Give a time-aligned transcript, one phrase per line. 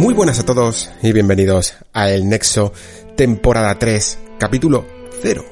[0.00, 2.72] Muy buenas a todos y bienvenidos a El Nexo,
[3.18, 4.86] temporada 3, capítulo
[5.20, 5.44] 0.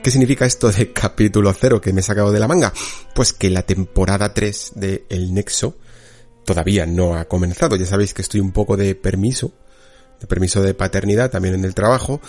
[0.00, 2.72] ¿Qué significa esto de capítulo 0 que me he sacado de la manga?
[3.16, 5.78] Pues que la temporada 3 de El Nexo
[6.44, 7.74] todavía no ha comenzado.
[7.74, 9.50] Ya sabéis que estoy un poco de permiso,
[10.20, 12.20] de permiso de paternidad también en el trabajo,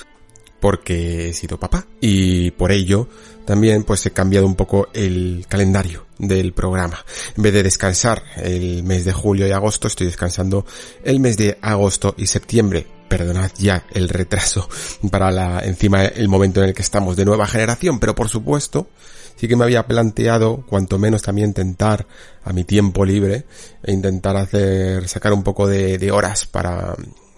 [0.60, 3.08] porque he sido papá y por ello
[3.46, 7.00] también pues he cambiado un poco el calendario del programa.
[7.38, 10.66] En vez de descansar el mes de julio y agosto, estoy descansando
[11.04, 12.86] el mes de agosto y septiembre.
[13.08, 14.68] Perdonad ya el retraso
[15.12, 18.90] para la, encima el momento en el que estamos de nueva generación, pero por supuesto,
[19.38, 22.06] sí que me había planteado, cuanto menos también intentar
[22.44, 23.46] a mi tiempo libre,
[23.82, 26.98] e intentar hacer, sacar un poco de, de horas para,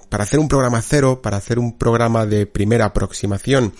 [0.10, 3.74] para hacer un programa cero, para hacer un programa de primera aproximación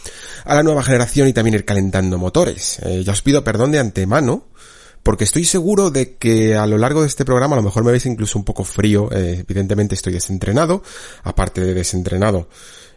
[0.46, 2.80] a la nueva generación y también ir calentando motores.
[2.84, 4.46] Eh, ya os pido perdón de antemano,
[5.04, 7.92] porque estoy seguro de que a lo largo de este programa a lo mejor me
[7.92, 10.84] veis incluso un poco frío, eh, evidentemente estoy desentrenado,
[11.24, 12.48] aparte de desentrenado,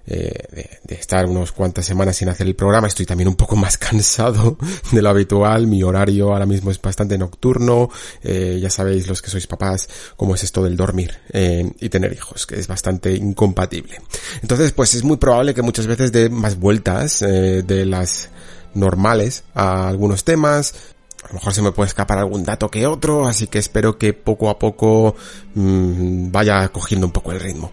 [0.06, 3.54] eh, de, de, estar unas cuantas semanas sin hacer el programa, estoy también un poco
[3.64, 4.56] más cansado
[4.90, 7.88] de lo habitual, mi horario ahora mismo es bastante nocturno,
[8.22, 12.12] eh, ya sabéis los que sois papás cómo es esto del dormir eh, y tener
[12.12, 14.00] hijos, que es bastante incompatible.
[14.42, 18.30] Entonces pues es muy probable que muchas veces dé más vueltas de las
[18.74, 20.74] normales a algunos temas,
[21.22, 24.12] a lo mejor se me puede escapar algún dato que otro, así que espero que
[24.12, 25.14] poco a poco
[25.54, 27.70] mmm, vaya cogiendo un poco el ritmo.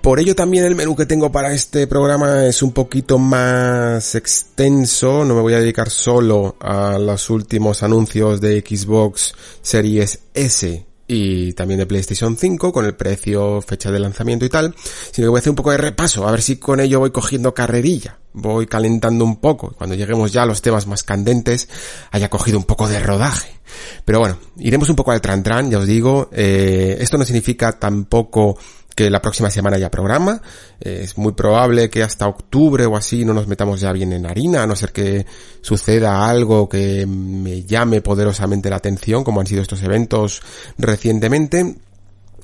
[0.00, 5.24] Por ello también el menú que tengo para este programa es un poquito más extenso,
[5.24, 11.54] no me voy a dedicar solo a los últimos anuncios de Xbox Series S y
[11.54, 14.74] también de PlayStation 5 con el precio, fecha de lanzamiento y tal,
[15.10, 17.10] sino que voy a hacer un poco de repaso, a ver si con ello voy
[17.10, 21.68] cogiendo carrerilla, voy calentando un poco, cuando lleguemos ya a los temas más candentes
[22.10, 23.58] haya cogido un poco de rodaje.
[24.04, 27.78] Pero bueno, iremos un poco al tran tran, ya os digo, eh, esto no significa
[27.78, 28.58] tampoco
[28.98, 30.42] que la próxima semana haya programa.
[30.80, 34.64] Es muy probable que hasta octubre o así no nos metamos ya bien en harina,
[34.64, 35.24] a no ser que
[35.60, 40.42] suceda algo que me llame poderosamente la atención, como han sido estos eventos
[40.78, 41.76] recientemente.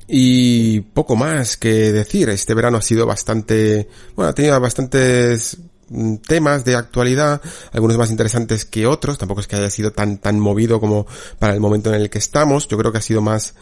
[0.07, 2.29] Y poco más que decir.
[2.29, 5.57] Este verano ha sido bastante, bueno, ha tenido bastantes
[6.25, 7.41] temas de actualidad,
[7.73, 11.05] algunos más interesantes que otros, tampoco es que haya sido tan, tan movido como
[11.37, 13.55] para el momento en el que estamos, yo creo que ha sido más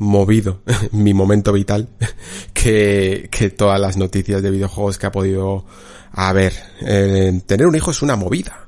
[0.00, 0.62] movido
[0.92, 1.88] mi momento vital
[2.52, 5.64] que, que todas las noticias de videojuegos que ha podido
[6.12, 6.52] haber.
[6.80, 8.66] Eh, tener un hijo es una movida.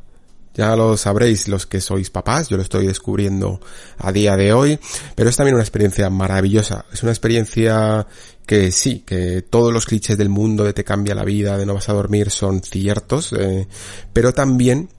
[0.55, 3.59] Ya lo sabréis los que sois papás, yo lo estoy descubriendo
[3.97, 4.79] a día de hoy,
[5.17, 6.85] pero es también una experiencia maravillosa.
[6.93, 8.07] Es una experiencia
[8.45, 11.73] que sí, que todos los clichés del mundo de te cambia la vida, de no
[11.73, 13.67] vas a dormir son ciertos, eh,
[14.13, 14.91] pero también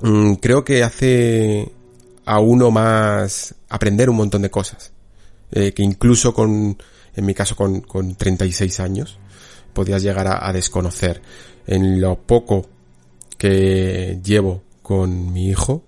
[0.00, 1.70] mmm, creo que hace
[2.24, 4.92] a uno más aprender un montón de cosas
[5.52, 6.76] eh, que incluso con,
[7.14, 9.18] en mi caso con, con 36 años,
[9.72, 11.22] podías llegar a, desconocer.
[11.66, 12.66] En lo poco
[13.38, 15.84] que llevo con mi hijo,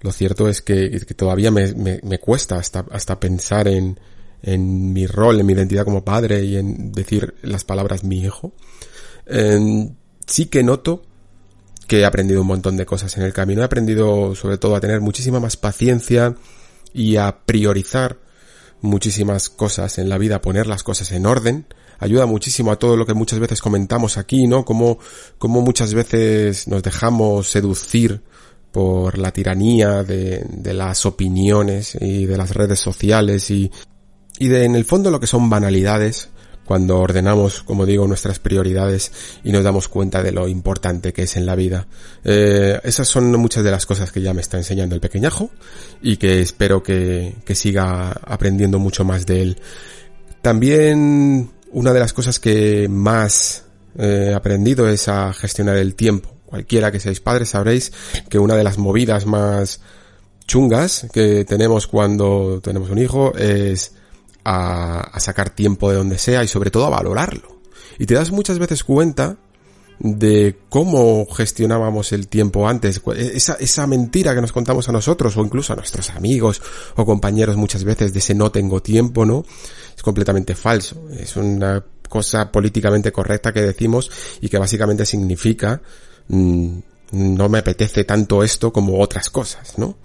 [0.00, 4.00] lo cierto es que, que todavía me, me, cuesta hasta, hasta pensar en,
[4.42, 8.52] en mi rol, en mi identidad como padre y en decir las palabras mi hijo.
[10.26, 11.02] Sí que noto
[11.86, 13.60] que he aprendido un montón de cosas en el camino.
[13.60, 16.34] He aprendido sobre todo a tener muchísima más paciencia
[16.94, 18.18] y a priorizar
[18.82, 21.66] muchísimas cosas en la vida, poner las cosas en orden,
[21.98, 24.64] ayuda muchísimo a todo lo que muchas veces comentamos aquí, ¿no?
[24.64, 24.98] Como,
[25.38, 28.20] como muchas veces nos dejamos seducir
[28.72, 33.70] por la tiranía de, de las opiniones y de las redes sociales y,
[34.38, 36.30] y de en el fondo lo que son banalidades
[36.72, 39.12] cuando ordenamos, como digo, nuestras prioridades
[39.44, 41.86] y nos damos cuenta de lo importante que es en la vida.
[42.24, 45.50] Eh, esas son muchas de las cosas que ya me está enseñando el pequeñajo
[46.00, 49.60] y que espero que, que siga aprendiendo mucho más de él.
[50.40, 53.64] También una de las cosas que más
[53.98, 56.34] eh, he aprendido es a gestionar el tiempo.
[56.46, 57.92] Cualquiera que seáis padres sabréis
[58.30, 59.82] que una de las movidas más
[60.46, 63.92] chungas que tenemos cuando tenemos un hijo es
[64.44, 67.60] a, sacar tiempo de donde sea y sobre todo a valorarlo.
[67.98, 69.36] Y te das muchas veces cuenta
[69.98, 75.44] de cómo gestionábamos el tiempo antes, esa, esa mentira que nos contamos a nosotros o
[75.44, 76.60] incluso a nuestros amigos
[76.96, 79.44] o compañeros muchas veces de ese no tengo tiempo, ¿no?
[79.94, 81.08] Es completamente falso.
[81.16, 84.10] Es una cosa políticamente correcta que decimos
[84.40, 85.80] y que básicamente significa
[86.28, 86.78] mm,
[87.12, 89.96] no me apetece tanto esto como otras cosas, ¿no?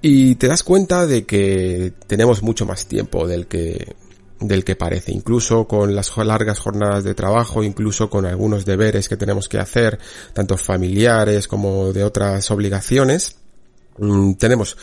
[0.00, 3.96] Y te das cuenta de que tenemos mucho más tiempo del que
[4.40, 9.16] del que parece, incluso con las largas jornadas de trabajo, incluso con algunos deberes que
[9.16, 9.98] tenemos que hacer,
[10.32, 13.36] tanto familiares como de otras obligaciones,
[13.98, 14.76] mm, tenemos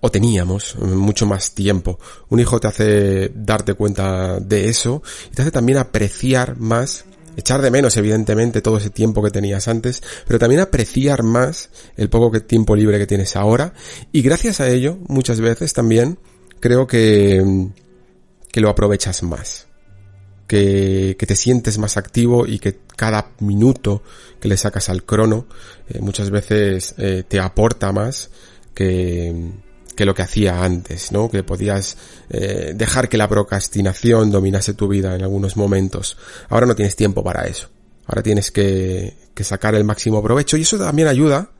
[0.00, 1.98] o teníamos mucho más tiempo.
[2.28, 7.06] Un hijo te hace darte cuenta de eso y te hace también apreciar más
[7.36, 12.08] echar de menos evidentemente todo ese tiempo que tenías antes, pero también apreciar más el
[12.08, 13.72] poco tiempo libre que tienes ahora
[14.12, 16.18] y gracias a ello muchas veces también
[16.60, 17.68] creo que,
[18.50, 19.66] que lo aprovechas más.
[20.46, 24.02] Que, que, te sientes más activo y que cada minuto
[24.38, 25.46] que le sacas al crono
[25.88, 28.30] eh, muchas veces eh, te aporta más
[28.74, 29.34] que,
[29.94, 31.30] que lo que hacía antes, ¿no?
[31.30, 31.96] Que podías
[32.30, 36.16] eh, dejar que la procrastinación dominase tu vida en algunos momentos.
[36.48, 37.68] Ahora no tienes tiempo para eso.
[38.06, 41.50] Ahora tienes que, que sacar el máximo provecho y eso también ayuda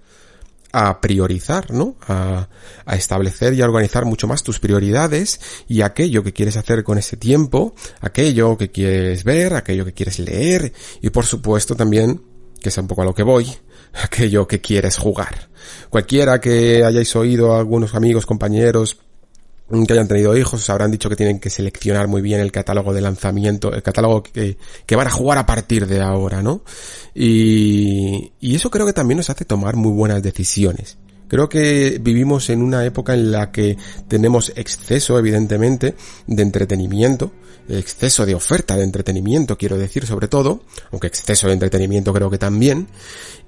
[0.72, 1.96] a priorizar, ¿no?
[2.08, 2.48] A,
[2.84, 6.98] a, establecer y a organizar mucho más tus prioridades y aquello que quieres hacer con
[6.98, 12.20] ese tiempo, aquello que quieres ver, aquello que quieres leer y por supuesto también,
[12.60, 13.46] que es un poco a lo que voy,
[14.02, 15.48] aquello que quieres jugar.
[15.90, 18.98] Cualquiera que hayáis oído a algunos amigos, compañeros,
[19.68, 22.92] que hayan tenido hijos, os habrán dicho que tienen que seleccionar muy bien el catálogo
[22.92, 26.62] de lanzamiento, el catálogo que, que van a jugar a partir de ahora, ¿no?
[27.14, 30.98] Y, y eso creo que también nos hace tomar muy buenas decisiones.
[31.28, 33.76] Creo que vivimos en una época en la que
[34.08, 35.94] tenemos exceso, evidentemente,
[36.26, 37.32] de entretenimiento,
[37.68, 42.38] exceso de oferta de entretenimiento, quiero decir, sobre todo, aunque exceso de entretenimiento creo que
[42.38, 42.86] también,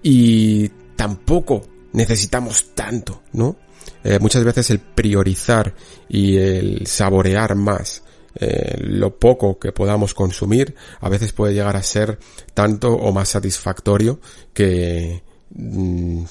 [0.03, 1.63] y tampoco
[1.93, 3.57] necesitamos tanto, ¿no?
[4.03, 5.75] Eh, muchas veces el priorizar
[6.09, 8.03] y el saborear más
[8.39, 12.19] eh, lo poco que podamos consumir a veces puede llegar a ser
[12.53, 14.21] tanto o más satisfactorio
[14.53, 15.23] que
[15.55, 16.25] mm,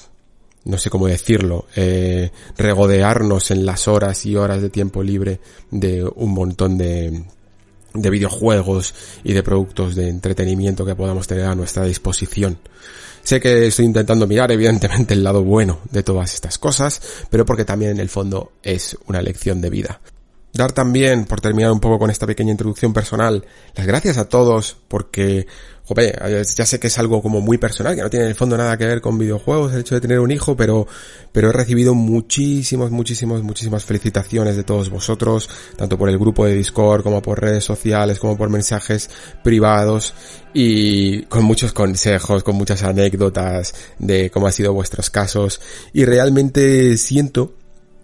[0.66, 5.40] no sé cómo decirlo, eh, regodearnos en las horas y horas de tiempo libre
[5.70, 7.24] de un montón de,
[7.94, 12.58] de videojuegos y de productos de entretenimiento que podamos tener a nuestra disposición.
[13.22, 17.64] Sé que estoy intentando mirar evidentemente el lado bueno de todas estas cosas, pero porque
[17.64, 20.00] también en el fondo es una lección de vida.
[20.56, 23.44] Dar también, por terminar un poco con esta pequeña introducción personal,
[23.74, 25.46] las gracias a todos porque
[25.86, 28.56] joder, ya sé que es algo como muy personal, que no tiene en el fondo
[28.56, 30.88] nada que ver con videojuegos, el hecho de tener un hijo, pero,
[31.30, 36.54] pero he recibido muchísimos, muchísimos, muchísimas felicitaciones de todos vosotros, tanto por el grupo de
[36.54, 39.08] Discord, como por redes sociales, como por mensajes
[39.44, 40.12] privados,
[40.52, 45.60] y con muchos consejos, con muchas anécdotas de cómo han sido vuestros casos,
[45.92, 47.54] y realmente siento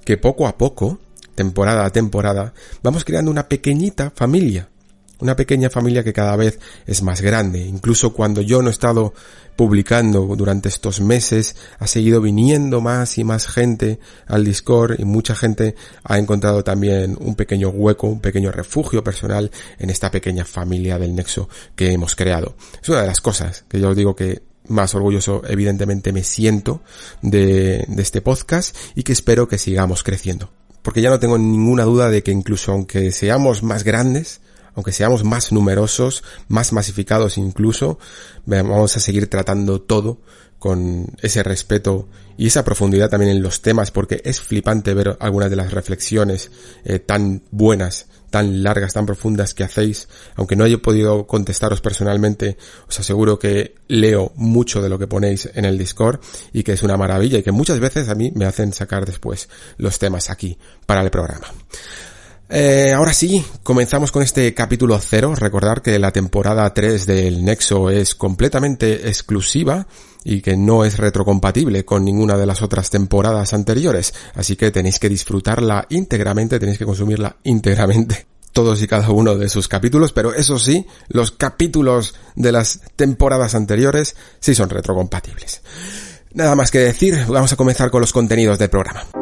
[0.05, 1.01] que poco a poco,
[1.35, 4.69] temporada a temporada, vamos creando una pequeñita familia
[5.23, 7.61] una pequeña familia que cada vez es más grande.
[7.61, 9.15] Incluso cuando yo no he estado
[9.55, 15.37] publicando durante estos meses, ha seguido viniendo más y más gente al Discord y mucha
[15.37, 20.99] gente ha encontrado también un pequeño hueco, un pequeño refugio personal en esta pequeña familia
[20.99, 22.57] del Nexo que hemos creado.
[22.83, 26.83] Es una de las cosas que yo os digo que más orgulloso evidentemente me siento
[27.21, 30.51] de, de este podcast y que espero que sigamos creciendo.
[30.83, 34.41] Porque ya no tengo ninguna duda de que incluso aunque seamos más grandes,
[34.75, 37.99] aunque seamos más numerosos, más masificados incluso,
[38.47, 40.21] vamos a seguir tratando todo
[40.59, 45.51] con ese respeto y esa profundidad también en los temas, porque es flipante ver algunas
[45.51, 46.51] de las reflexiones
[46.85, 50.09] eh, tan buenas, tan largas, tan profundas que hacéis.
[50.35, 52.57] Aunque no haya podido contestaros personalmente,
[52.89, 56.19] os aseguro que leo mucho de lo que ponéis en el Discord
[56.53, 59.49] y que es una maravilla y que muchas veces a mí me hacen sacar después
[59.77, 61.47] los temas aquí para el programa.
[62.49, 65.35] Eh, ahora sí, comenzamos con este capítulo cero.
[65.37, 69.87] Recordar que la temporada 3 del Nexo es completamente exclusiva
[70.25, 74.15] y que no es retrocompatible con ninguna de las otras temporadas anteriores.
[74.35, 79.49] Así que tenéis que disfrutarla íntegramente, tenéis que consumirla íntegramente todos y cada uno de
[79.49, 85.63] sus capítulos, pero eso sí, los capítulos de las temporadas anteriores sí son retrocompatibles.
[86.35, 89.22] Nada más que decir, vamos a comenzar con los contenidos del programa.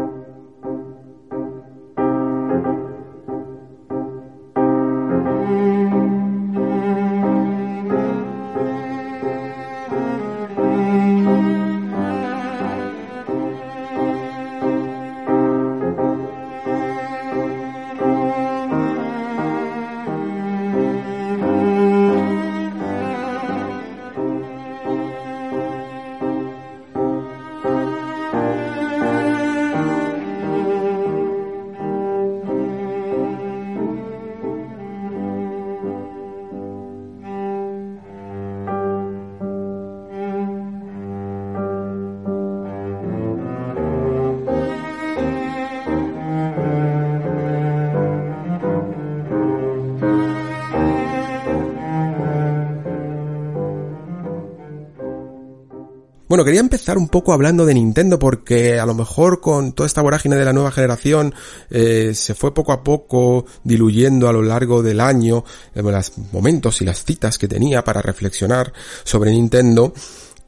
[56.50, 60.34] Quería empezar un poco hablando de Nintendo porque a lo mejor con toda esta vorágine
[60.34, 61.32] de la nueva generación
[61.70, 65.44] eh, se fue poco a poco diluyendo a lo largo del año
[65.76, 68.72] eh, los momentos y las citas que tenía para reflexionar
[69.04, 69.94] sobre Nintendo.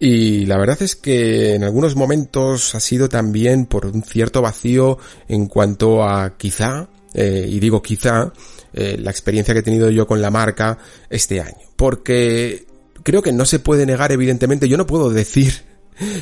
[0.00, 4.99] Y la verdad es que en algunos momentos ha sido también por un cierto vacío
[5.28, 8.32] en cuanto a quizá, eh, y digo quizá,
[8.73, 10.78] la experiencia que he tenido yo con la marca
[11.11, 11.61] este año.
[11.76, 12.66] Porque
[13.04, 15.71] creo que no se puede negar, evidentemente, yo no puedo decir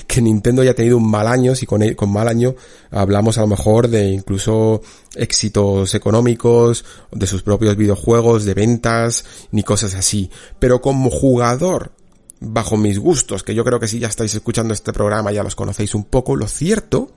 [0.06, 2.54] que Nintendo haya tenido un mal año, si con, con mal año
[2.90, 4.82] hablamos a lo mejor de incluso
[5.14, 10.30] éxitos económicos, de sus propios videojuegos, de ventas, ni cosas así.
[10.58, 11.92] Pero como jugador,
[12.40, 15.54] bajo mis gustos, que yo creo que si ya estáis escuchando este programa ya los
[15.54, 17.10] conocéis un poco, lo cierto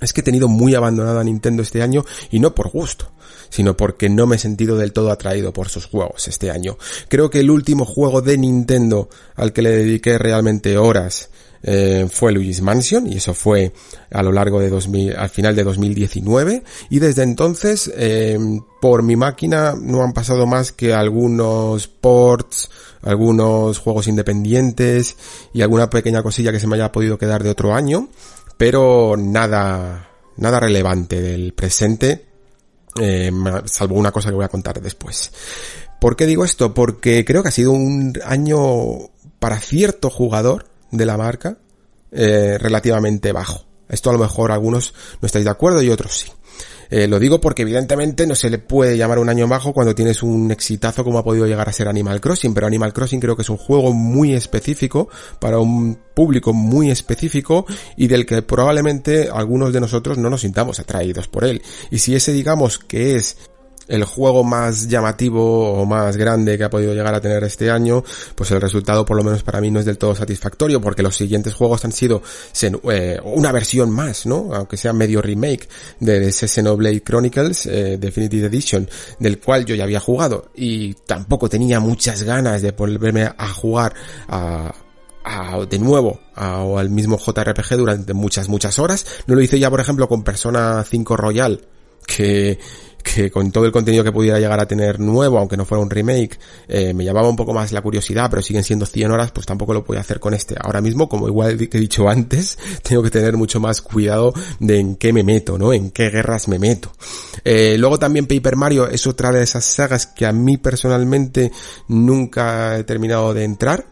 [0.00, 3.12] es que he tenido muy abandonado a Nintendo este año y no por gusto,
[3.50, 6.78] sino porque no me he sentido del todo atraído por sus juegos este año.
[7.08, 11.28] Creo que el último juego de Nintendo al que le dediqué realmente horas
[11.62, 13.72] eh, fue Luigi's Mansion y eso fue
[14.10, 18.38] a lo largo de 2000, al final de 2019 y desde entonces eh,
[18.80, 22.70] por mi máquina no han pasado más que algunos ports,
[23.02, 25.16] algunos juegos independientes
[25.52, 28.08] y alguna pequeña cosilla que se me haya podido quedar de otro año,
[28.56, 32.24] pero nada, nada relevante del presente,
[32.98, 33.30] eh,
[33.66, 35.30] salvo una cosa que voy a contar después.
[36.00, 36.72] ¿Por qué digo esto?
[36.72, 41.58] Porque creo que ha sido un año para cierto jugador de la marca
[42.12, 43.66] eh, relativamente bajo.
[43.88, 46.32] Esto a lo mejor algunos no estáis de acuerdo y otros sí.
[46.90, 50.24] Eh, lo digo porque evidentemente no se le puede llamar un año bajo cuando tienes
[50.24, 53.42] un exitazo como ha podido llegar a ser Animal Crossing, pero Animal Crossing creo que
[53.42, 57.64] es un juego muy específico para un público muy específico
[57.96, 61.62] y del que probablemente algunos de nosotros no nos sintamos atraídos por él.
[61.92, 63.36] Y si ese digamos que es
[63.90, 68.04] el juego más llamativo o más grande que ha podido llegar a tener este año,
[68.34, 71.16] pues el resultado por lo menos para mí no es del todo satisfactorio porque los
[71.16, 72.22] siguientes juegos han sido
[72.90, 74.50] eh, una versión más, ¿no?
[74.54, 75.68] Aunque sea medio remake
[75.98, 81.48] de ese Xenoblade Chronicles eh, Definitive Edition, del cual yo ya había jugado y tampoco
[81.48, 83.92] tenía muchas ganas de volverme a jugar
[84.28, 84.72] a,
[85.68, 89.04] de nuevo o al mismo JRPG durante muchas, muchas horas.
[89.26, 91.60] No lo hice ya, por ejemplo, con Persona 5 Royal,
[92.06, 92.58] que
[93.02, 95.90] que con todo el contenido que pudiera llegar a tener nuevo, aunque no fuera un
[95.90, 96.38] remake,
[96.68, 99.74] eh, me llamaba un poco más la curiosidad, pero siguen siendo 100 horas, pues tampoco
[99.74, 100.54] lo voy a hacer con este.
[100.60, 104.78] Ahora mismo, como igual que he dicho antes, tengo que tener mucho más cuidado de
[104.78, 105.72] en qué me meto, ¿no?
[105.72, 106.92] En qué guerras me meto.
[107.44, 111.52] Eh, luego también Paper Mario es otra de esas sagas que a mí personalmente
[111.88, 113.86] nunca he terminado de entrar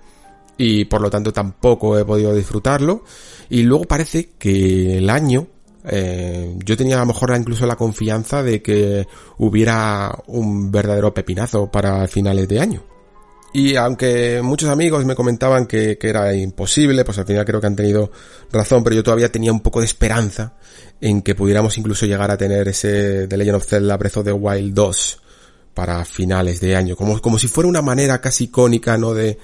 [0.57, 3.05] y por lo tanto tampoco he podido disfrutarlo.
[3.49, 5.47] Y luego parece que el año
[5.91, 9.07] eh, yo tenía a lo mejor incluso la confianza de que
[9.39, 12.83] hubiera un verdadero pepinazo para finales de año.
[13.53, 17.77] Y aunque muchos amigos me comentaban que, era imposible, pues al final creo que han
[17.77, 18.11] tenido
[18.53, 20.55] razón, pero yo todavía tenía un poco de esperanza
[21.01, 24.33] en que pudiéramos incluso llegar a tener ese The Legend of Zelda Breath of the
[24.33, 25.23] Wild 2
[25.73, 29.15] para finales de año, como, como si fuera una manera casi icónica, ¿no?
[29.15, 29.39] De,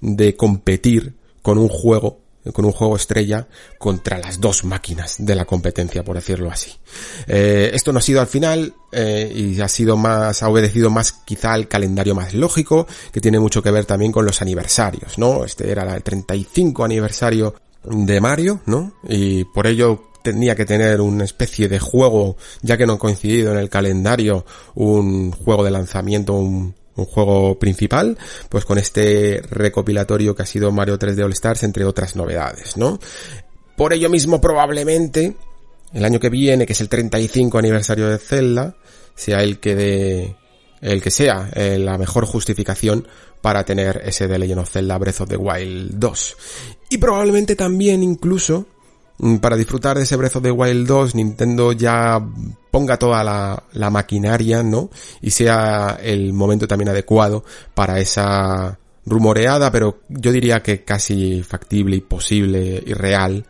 [0.00, 2.20] de competir con un juego
[2.52, 3.46] con un juego estrella
[3.78, 6.72] contra las dos máquinas de la competencia, por decirlo así.
[7.26, 11.12] Eh, esto no ha sido al final eh, y ha sido más, ha obedecido más
[11.12, 15.44] quizá al calendario más lógico, que tiene mucho que ver también con los aniversarios, ¿no?
[15.44, 18.94] Este era el 35 aniversario de Mario, ¿no?
[19.08, 23.52] Y por ello tenía que tener una especie de juego, ya que no ha coincidido
[23.52, 30.34] en el calendario, un juego de lanzamiento, un un juego principal, pues con este recopilatorio
[30.34, 32.98] que ha sido Mario 3D All Stars, entre otras novedades, ¿no?
[33.76, 35.36] Por ello mismo, probablemente,
[35.92, 38.76] el año que viene, que es el 35 aniversario de Zelda,
[39.14, 40.36] sea el que de,
[40.80, 43.06] el que sea eh, la mejor justificación
[43.40, 46.36] para tener ese de Legend of Zelda Breath of the Wild 2.
[46.90, 48.66] Y probablemente también incluso
[49.40, 52.24] para disfrutar de ese Breath of the Wild 2, Nintendo ya
[52.70, 54.90] ponga toda la, la, maquinaria, ¿no?
[55.20, 57.44] Y sea el momento también adecuado
[57.74, 63.44] para esa rumoreada, pero yo diría que casi factible y posible y real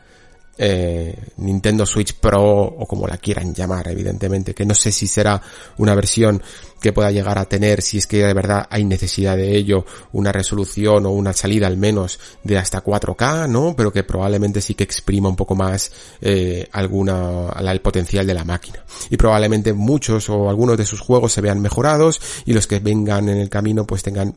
[0.59, 5.41] eh, Nintendo Switch Pro o como la quieran llamar, evidentemente, que no sé si será
[5.79, 6.43] una versión
[6.81, 10.33] que pueda llegar a tener, si es que de verdad hay necesidad de ello, una
[10.33, 13.75] resolución o una salida al menos de hasta 4K, ¿no?
[13.77, 18.45] Pero que probablemente sí que exprima un poco más eh, alguna, el potencial de la
[18.45, 18.85] máquina.
[19.11, 23.29] Y probablemente muchos o algunos de sus juegos se vean mejorados y los que vengan
[23.29, 24.37] en el camino pues tengan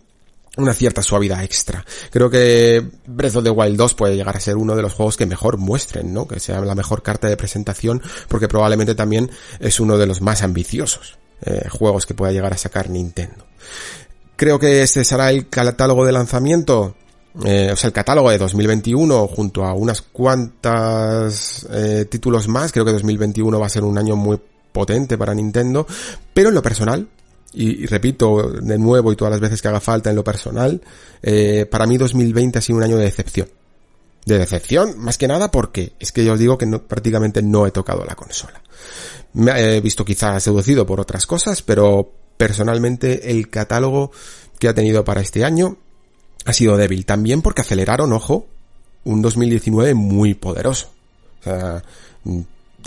[0.57, 1.85] una cierta suavidad extra.
[2.09, 5.15] Creo que Breath of the Wild 2 puede llegar a ser uno de los juegos
[5.15, 6.27] que mejor muestren, ¿no?
[6.27, 10.41] Que sea la mejor carta de presentación, porque probablemente también es uno de los más
[10.41, 13.45] ambiciosos eh, juegos que pueda llegar a sacar Nintendo.
[14.35, 16.95] Creo que este será el catálogo de lanzamiento.
[17.45, 22.83] eh, o sea, el catálogo de 2021 junto a unas cuantas eh, títulos más, creo
[22.83, 24.37] que 2021 va a ser un año muy
[24.73, 25.87] potente para Nintendo,
[26.33, 27.07] pero en lo personal,
[27.53, 30.81] y, repito de nuevo y todas las veces que haga falta en lo personal,
[31.21, 33.49] eh, para mí 2020 ha sido un año de decepción.
[34.25, 37.71] De decepción, más que nada porque es que yo os digo que prácticamente no he
[37.71, 38.61] tocado la consola.
[39.33, 44.11] Me he visto quizás seducido por otras cosas, pero personalmente el catálogo
[44.59, 45.77] que ha tenido para este año
[46.45, 47.05] ha sido débil.
[47.05, 48.47] También porque aceleraron, ojo,
[49.03, 50.91] un 2019 muy poderoso.
[51.41, 51.83] O sea,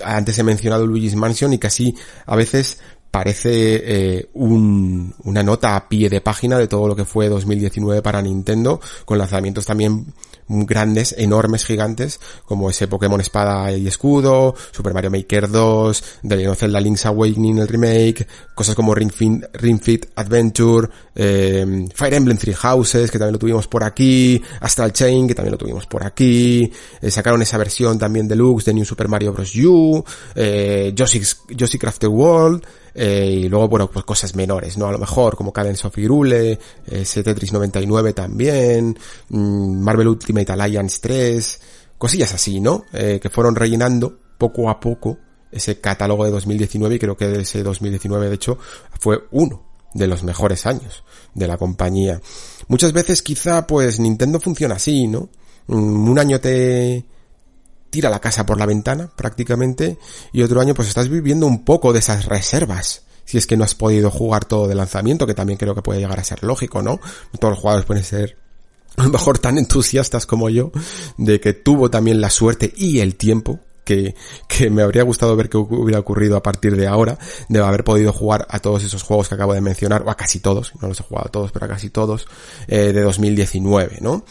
[0.03, 1.95] antes he mencionado Luigi's Mansion y casi
[2.27, 2.79] a veces
[3.15, 8.03] parece eh, un, una nota a pie de página de todo lo que fue 2019
[8.03, 10.13] para Nintendo, con lanzamientos también
[10.49, 16.53] grandes, enormes, gigantes, como ese Pokémon Espada y Escudo, Super Mario Maker 2, The Legend
[16.53, 22.55] of Zelda Link's Awakening, el remake, cosas como Ring Fit, Adventure, eh, Fire Emblem Three
[22.55, 26.71] Houses, que también lo tuvimos por aquí, Astral Chain, que también lo tuvimos por aquí,
[27.01, 29.55] eh, sacaron esa versión también deluxe de New Super Mario Bros.
[29.55, 30.05] U,
[30.35, 32.65] eh, Yoshi, Crafted World,
[32.95, 34.87] eh, y luego, bueno, pues cosas menores, ¿no?
[34.87, 38.97] A lo mejor, como Cadence of Hyrule, ese Tetris 99 también,
[39.29, 41.61] mm, Marvel Ultimate Alliance 3,
[41.99, 42.85] cosillas así, ¿no?
[42.93, 45.19] Eh, que fueron rellenando poco a poco
[45.51, 48.59] ese catálogo de 2019 y creo que ese 2019 de hecho
[48.99, 49.63] fue uno
[49.95, 52.21] de los mejores años de la compañía.
[52.69, 55.29] Muchas veces quizá pues Nintendo funciona así, ¿no?
[55.67, 57.05] Mm, un año te
[57.95, 60.01] tira la casa por la ventana prácticamente
[60.33, 63.05] y otro año pues estás viviendo un poco de esas reservas.
[63.25, 66.01] Si es que no has podido jugar todo de lanzamiento, que también creo que puede
[66.01, 66.99] llegar a ser lógico, ¿no?
[67.39, 68.37] Todos los jugadores pueden ser
[68.97, 70.73] a lo mejor tan entusiastas como yo,
[71.19, 74.17] de que tuvo también la suerte y el tiempo que,
[74.49, 77.17] que me habría gustado ver que hubiera ocurrido a partir de ahora,
[77.49, 80.41] de haber podido jugar a todos esos juegos que acabo de mencionar, o a casi
[80.41, 82.27] todos, no los he jugado a todos, pero a casi todos,
[82.67, 84.25] eh, de 2019, ¿no?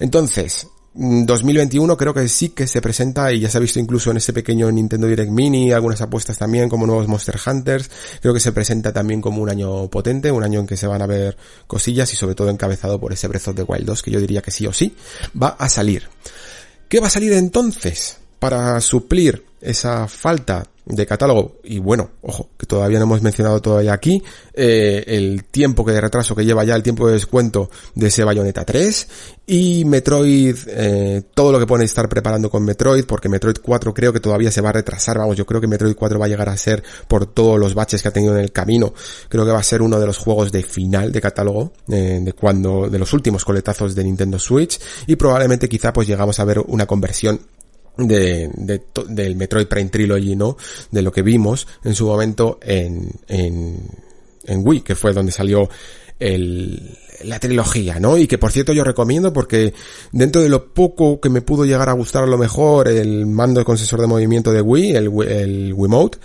[0.00, 4.10] Entonces, 2021 mm, creo que sí que se presenta y ya se ha visto incluso
[4.10, 8.40] en ese pequeño Nintendo Direct Mini, algunas apuestas también como nuevos Monster Hunters, creo que
[8.40, 11.36] se presenta también como un año potente, un año en que se van a ver
[11.66, 14.40] cosillas y sobre todo encabezado por ese Breath of the Wild 2 que yo diría
[14.40, 14.94] que sí o sí
[15.40, 16.08] va a salir.
[16.88, 21.56] ¿Qué va a salir entonces para suplir esa falta de catálogo.
[21.64, 26.00] Y bueno, ojo, que todavía no hemos mencionado todavía aquí, eh, el tiempo que de
[26.00, 29.08] retraso que lleva ya el tiempo de descuento de ese Bayonetta 3
[29.46, 34.12] y Metroid, eh, todo lo que pueden estar preparando con Metroid, porque Metroid 4 creo
[34.12, 36.48] que todavía se va a retrasar, vamos, yo creo que Metroid 4 va a llegar
[36.48, 38.94] a ser por todos los baches que ha tenido en el camino,
[39.28, 42.32] creo que va a ser uno de los juegos de final de catálogo, eh, de
[42.32, 44.80] cuando, de los últimos coletazos de Nintendo Switch.
[45.06, 47.40] Y probablemente quizá pues llegamos a ver una conversión
[47.96, 50.56] de, de, del Metroid Prime Trilogy, ¿no?
[50.90, 53.78] De lo que vimos en su momento en, en,
[54.44, 55.68] en Wii, que fue donde salió
[56.18, 58.18] el, la trilogía, ¿no?
[58.18, 59.74] Y que por cierto yo recomiendo porque
[60.12, 63.64] dentro de lo poco que me pudo llegar a gustar a lo mejor el mando
[63.64, 66.18] con sensor de movimiento de Wii, el, el Wiimote,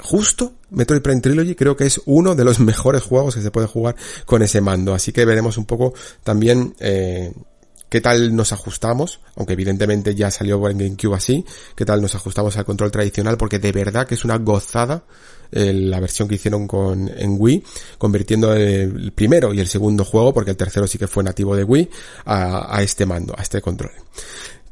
[0.00, 3.66] justo Metroid Prime Trilogy creo que es uno de los mejores juegos que se puede
[3.66, 4.94] jugar con ese mando.
[4.94, 7.32] Así que veremos un poco también eh,
[7.92, 11.44] qué tal nos ajustamos, aunque evidentemente ya salió en GameCube así,
[11.76, 15.04] qué tal nos ajustamos al control tradicional, porque de verdad que es una gozada
[15.50, 17.62] eh, la versión que hicieron con en Wii,
[17.98, 21.64] convirtiendo el primero y el segundo juego, porque el tercero sí que fue nativo de
[21.64, 21.90] Wii,
[22.24, 23.92] a, a este mando, a este control.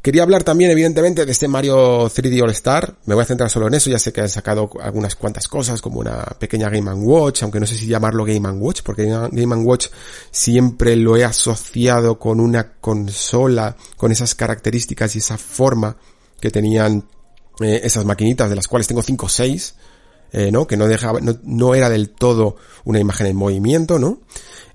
[0.02, 2.96] Quería hablar también, evidentemente, de este Mario 3D All Star.
[3.04, 3.90] Me voy a centrar solo en eso.
[3.90, 7.66] Ya sé que han sacado algunas cuantas cosas, como una pequeña Game Watch, aunque no
[7.66, 9.88] sé si llamarlo Game Watch, porque Game Watch
[10.30, 15.98] siempre lo he asociado con una consola, con esas características y esa forma
[16.40, 17.06] que tenían
[17.60, 19.74] eh, esas maquinitas, de las cuales tengo 5 o 6.
[20.32, 20.66] Eh, ¿no?
[20.66, 24.20] Que no dejaba, no, no, era del todo una imagen en movimiento, ¿no?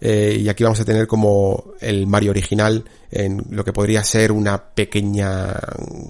[0.01, 4.31] Eh, y aquí vamos a tener como el Mario original en lo que podría ser
[4.31, 5.53] una pequeña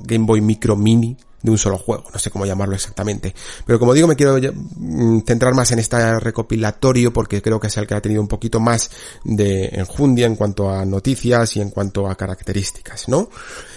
[0.03, 3.36] Game Boy Micro Mini de un solo juego, no sé cómo llamarlo exactamente.
[3.65, 7.77] Pero como digo, me quiero mm, centrar más en este recopilatorio porque creo que es
[7.77, 8.89] el que ha tenido un poquito más
[9.23, 13.29] de enjundia en cuanto a noticias y en cuanto a características, ¿no?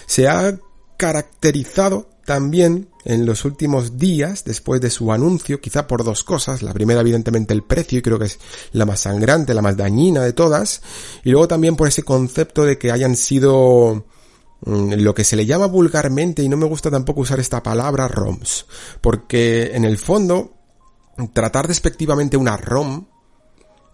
[0.07, 0.57] Se ha
[0.97, 6.61] caracterizado también en los últimos días después de su anuncio, quizá por dos cosas.
[6.61, 8.37] La primera, evidentemente, el precio, y creo que es
[8.71, 10.83] la más sangrante, la más dañina de todas.
[11.23, 14.05] Y luego también por ese concepto de que hayan sido
[14.61, 18.07] mm, lo que se le llama vulgarmente, y no me gusta tampoco usar esta palabra,
[18.07, 18.67] ROMs.
[19.01, 20.53] Porque en el fondo,
[21.33, 23.07] tratar despectivamente una ROM,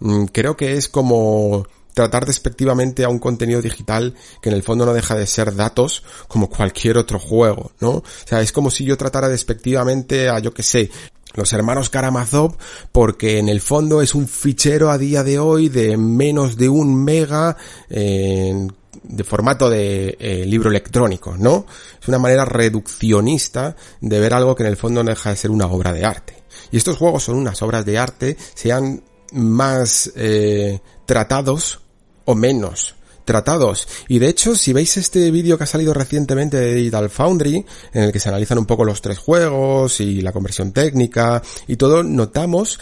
[0.02, 4.86] mm, creo que es como tratar despectivamente a un contenido digital que en el fondo
[4.86, 7.90] no deja de ser datos como cualquier otro juego, ¿no?
[7.90, 10.92] O sea, es como si yo tratara despectivamente a, yo que sé,
[11.34, 12.58] los hermanos Karamazov
[12.92, 17.04] porque en el fondo es un fichero a día de hoy de menos de un
[17.04, 17.58] mega
[17.90, 18.72] en
[19.04, 21.66] de formato de eh, libro electrónico, ¿no?
[22.02, 25.52] Es una manera reduccionista de ver algo que en el fondo no deja de ser
[25.52, 26.44] una obra de arte.
[26.72, 31.82] Y estos juegos son unas obras de arte, sean más eh, tratados
[32.26, 33.88] o menos tratados.
[34.08, 38.04] Y de hecho, si veis este vídeo que ha salido recientemente de Digital Foundry, en
[38.04, 42.04] el que se analizan un poco los tres juegos y la conversión técnica y todo,
[42.04, 42.80] notamos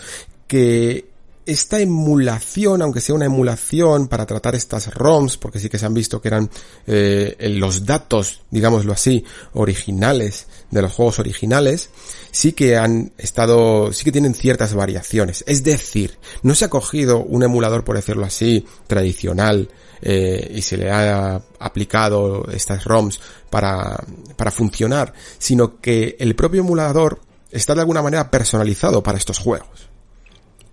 [0.47, 1.12] que
[1.45, 5.93] esta emulación, aunque sea una emulación para tratar estas ROMs, porque sí que se han
[5.93, 6.49] visto que eran
[6.87, 11.89] eh, los datos, digámoslo así, originales de los juegos originales,
[12.31, 15.43] sí que han estado, sí que tienen ciertas variaciones.
[15.47, 19.69] Es decir, no se ha cogido un emulador, por decirlo así, tradicional,
[20.01, 24.03] eh, y se le ha aplicado estas ROMs para,
[24.35, 29.92] para funcionar, sino que el propio emulador está de alguna manera personalizado para estos juegos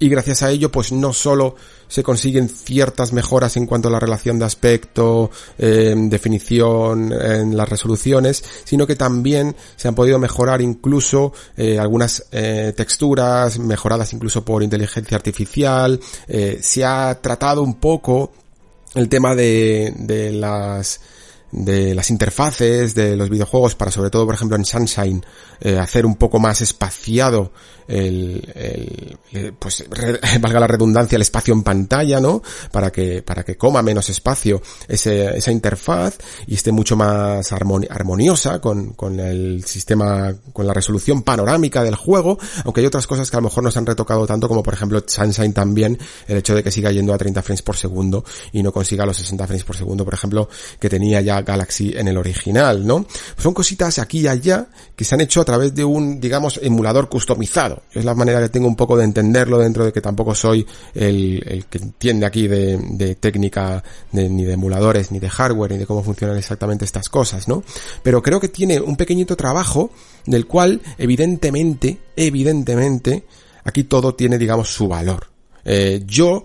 [0.00, 1.54] y gracias a ello pues no solo
[1.86, 7.68] se consiguen ciertas mejoras en cuanto a la relación de aspecto, eh, definición en las
[7.68, 14.44] resoluciones, sino que también se han podido mejorar incluso eh, algunas eh, texturas, mejoradas incluso
[14.44, 16.00] por inteligencia artificial,
[16.60, 18.32] se ha tratado un poco
[18.94, 21.00] el tema de, de las
[21.52, 25.26] de las interfaces de los videojuegos para sobre todo por ejemplo en Sunshine
[25.80, 27.50] hacer un poco más espaciado
[27.90, 29.84] el, el pues
[30.40, 34.62] valga la redundancia el espacio en pantalla no para que para que coma menos espacio
[34.88, 41.22] ese, esa interfaz y esté mucho más armoniosa con, con el sistema con la resolución
[41.22, 44.26] panorámica del juego aunque hay otras cosas que a lo mejor no se han retocado
[44.26, 45.98] tanto como por ejemplo Sunshine también
[46.28, 49.16] el hecho de que siga yendo a 30 frames por segundo y no consiga los
[49.16, 50.48] 60 frames por segundo por ejemplo
[50.78, 53.04] que tenía ya Galaxy en el original no
[53.36, 57.08] son cositas aquí y allá que se han hecho a través de un digamos emulador
[57.08, 60.66] customizado es la manera que tengo un poco de entenderlo dentro de que tampoco soy
[60.94, 66.02] el, que entiende aquí de, técnica ni de emuladores, ni de hardware, ni de cómo
[66.02, 67.64] funcionan exactamente estas cosas, ¿no?
[68.02, 69.90] Pero creo que tiene un pequeñito trabajo
[70.26, 73.24] del cual, evidentemente, evidentemente,
[73.64, 75.26] aquí todo tiene, digamos, su valor.
[75.64, 76.44] Eh, yo,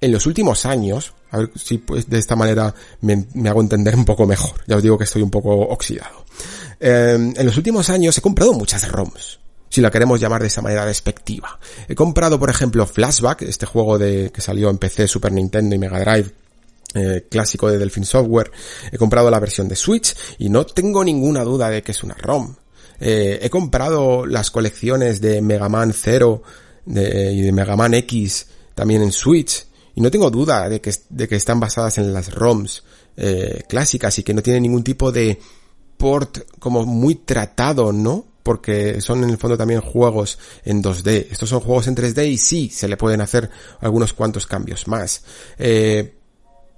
[0.00, 4.04] en los últimos años, a ver si pues de esta manera me, hago entender un
[4.04, 4.62] poco mejor.
[4.66, 6.24] Ya os digo que estoy un poco oxidado.
[6.80, 9.38] Eh, en los últimos años he comprado muchas ROMs
[9.72, 11.58] si la queremos llamar de esa manera despectiva.
[11.88, 15.78] He comprado, por ejemplo, Flashback, este juego de, que salió en PC, Super Nintendo y
[15.78, 16.30] Mega Drive,
[16.92, 18.52] eh, clásico de Delphine Software.
[18.92, 22.12] He comprado la versión de Switch y no tengo ninguna duda de que es una
[22.12, 22.54] ROM.
[23.00, 26.42] Eh, he comprado las colecciones de Mega Man 0
[26.84, 31.28] y de Mega Man X también en Switch y no tengo duda de que, de
[31.28, 32.84] que están basadas en las ROMs
[33.16, 35.38] eh, clásicas y que no tienen ningún tipo de
[35.96, 38.31] port como muy tratado, ¿no?
[38.42, 41.28] Porque son en el fondo también juegos en 2D.
[41.30, 43.50] Estos son juegos en 3D y sí, se le pueden hacer
[43.80, 45.24] algunos cuantos cambios más.
[45.58, 46.14] Eh,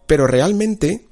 [0.06, 1.06] pero realmente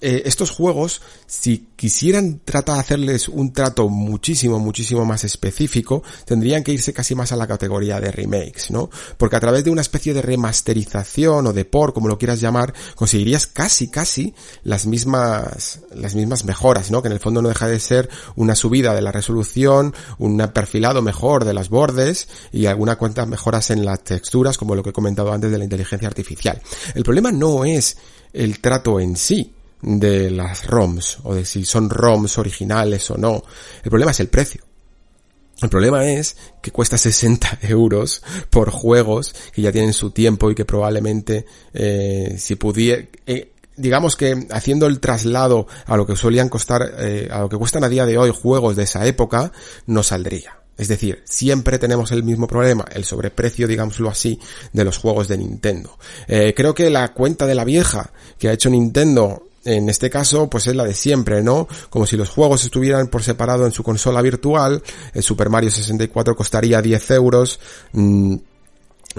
[0.00, 6.62] eh, estos juegos, si quisieran tratar de hacerles un trato muchísimo, muchísimo más específico, tendrían
[6.62, 8.90] que irse casi más a la categoría de remakes, ¿no?
[9.16, 12.74] Porque a través de una especie de remasterización o de por, como lo quieras llamar,
[12.94, 17.00] conseguirías casi, casi las mismas, las mismas mejoras, ¿no?
[17.00, 21.00] Que en el fondo no deja de ser una subida de la resolución, un perfilado
[21.00, 24.92] mejor de las bordes y alguna cuanta mejoras en las texturas, como lo que he
[24.92, 26.60] comentado antes de la inteligencia artificial.
[26.94, 27.96] El problema no es
[28.32, 29.55] el trato en sí,
[29.86, 33.42] de las ROMs o de si son ROMs originales o no.
[33.84, 34.62] El problema es el precio.
[35.62, 40.54] El problema es que cuesta 60 euros por juegos que ya tienen su tiempo y
[40.54, 43.04] que probablemente eh, si pudiera...
[43.26, 47.58] Eh, digamos que haciendo el traslado a lo que solían costar, eh, a lo que
[47.58, 49.52] cuestan a día de hoy juegos de esa época,
[49.86, 50.58] no saldría.
[50.78, 54.40] Es decir, siempre tenemos el mismo problema, el sobreprecio, digámoslo así,
[54.72, 55.98] de los juegos de Nintendo.
[56.26, 60.68] creo que la cuenta de la vieja que ha hecho Nintendo en este caso, pues
[60.68, 61.66] es la de siempre, ¿no?
[61.90, 64.80] Como si los juegos estuvieran por separado en su consola virtual,
[65.12, 67.58] el Super Mario 64 costaría 10 euros,
[67.92, 68.36] mm,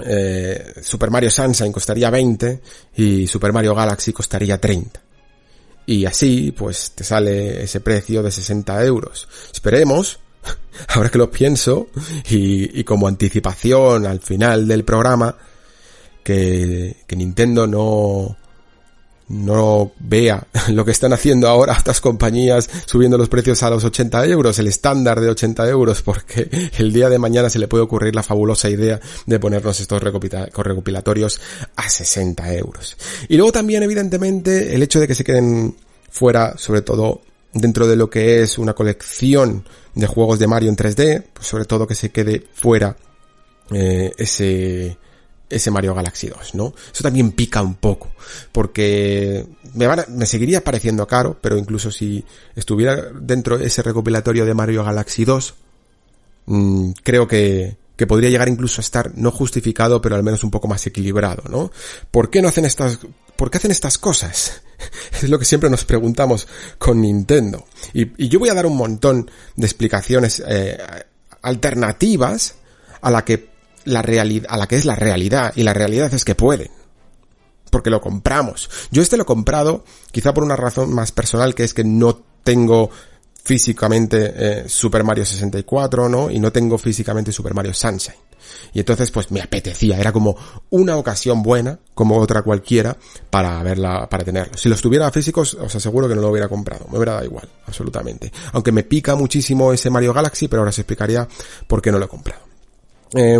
[0.04, 2.60] eh, Super Mario Sunshine costaría 20
[2.96, 5.02] y Super Mario Galaxy costaría 30.
[5.84, 9.28] Y así, pues te sale ese precio de 60 euros.
[9.52, 10.18] Esperemos,
[10.88, 11.88] ahora que lo pienso,
[12.30, 15.36] y, y como anticipación al final del programa,
[16.24, 18.37] que, que Nintendo no,
[19.28, 24.26] no vea lo que están haciendo ahora estas compañías subiendo los precios a los 80
[24.26, 28.14] euros, el estándar de 80 euros, porque el día de mañana se le puede ocurrir
[28.14, 31.40] la fabulosa idea de ponernos estos recopilatorios
[31.76, 32.96] a 60 euros.
[33.28, 35.76] Y luego también, evidentemente, el hecho de que se queden
[36.10, 39.64] fuera, sobre todo dentro de lo que es una colección
[39.94, 42.96] de juegos de Mario en 3D, pues sobre todo que se quede fuera
[43.70, 44.96] eh, ese
[45.50, 46.74] ese Mario Galaxy 2, ¿no?
[46.92, 48.10] Eso también pica un poco,
[48.52, 54.54] porque me, me seguiría pareciendo caro, pero incluso si estuviera dentro de ese recopilatorio de
[54.54, 55.54] Mario Galaxy 2,
[56.46, 60.50] mmm, creo que, que podría llegar incluso a estar no justificado, pero al menos un
[60.50, 61.70] poco más equilibrado, ¿no?
[62.10, 63.00] ¿Por qué no hacen estas,
[63.36, 64.62] por qué hacen estas cosas?
[65.22, 66.46] es lo que siempre nos preguntamos
[66.78, 67.66] con Nintendo.
[67.92, 70.78] Y, y yo voy a dar un montón de explicaciones eh,
[71.42, 72.54] alternativas
[73.00, 73.57] a la que
[73.88, 76.70] la realidad, a la que es la realidad, y la realidad es que pueden.
[77.70, 78.70] Porque lo compramos.
[78.90, 82.20] Yo este lo he comprado, quizá por una razón más personal, que es que no
[82.42, 82.90] tengo
[83.48, 86.30] físicamente eh, Super Mario 64, ¿no?
[86.30, 88.28] Y no tengo físicamente Super Mario Sunshine.
[88.72, 90.36] Y entonces pues me apetecía, era como
[90.70, 92.96] una ocasión buena, como otra cualquiera,
[93.30, 94.56] para verla, para tenerlo.
[94.56, 97.48] Si los tuviera físicos, os aseguro que no lo hubiera comprado, me hubiera dado igual,
[97.66, 98.32] absolutamente.
[98.52, 101.26] Aunque me pica muchísimo ese Mario Galaxy, pero ahora os explicaría
[101.66, 102.47] por qué no lo he comprado.
[103.14, 103.38] Eh,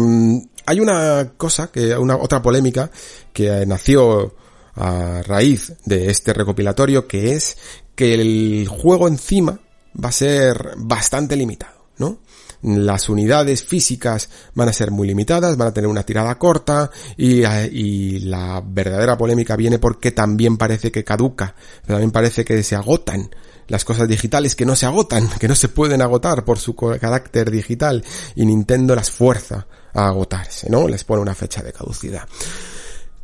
[0.66, 2.90] hay una cosa, que una otra polémica
[3.32, 4.34] que nació
[4.74, 7.56] a raíz de este recopilatorio, que es
[7.94, 9.58] que el juego encima
[10.02, 12.18] va a ser bastante limitado, ¿no?
[12.62, 17.44] Las unidades físicas van a ser muy limitadas, van a tener una tirada corta y,
[17.44, 21.54] y la verdadera polémica viene porque también parece que caduca,
[21.86, 23.30] también parece que se agotan
[23.68, 27.50] las cosas digitales que no se agotan, que no se pueden agotar por su carácter
[27.50, 28.04] digital
[28.34, 30.88] y Nintendo las fuerza a agotarse, ¿no?
[30.88, 32.26] Les pone una fecha de caducidad.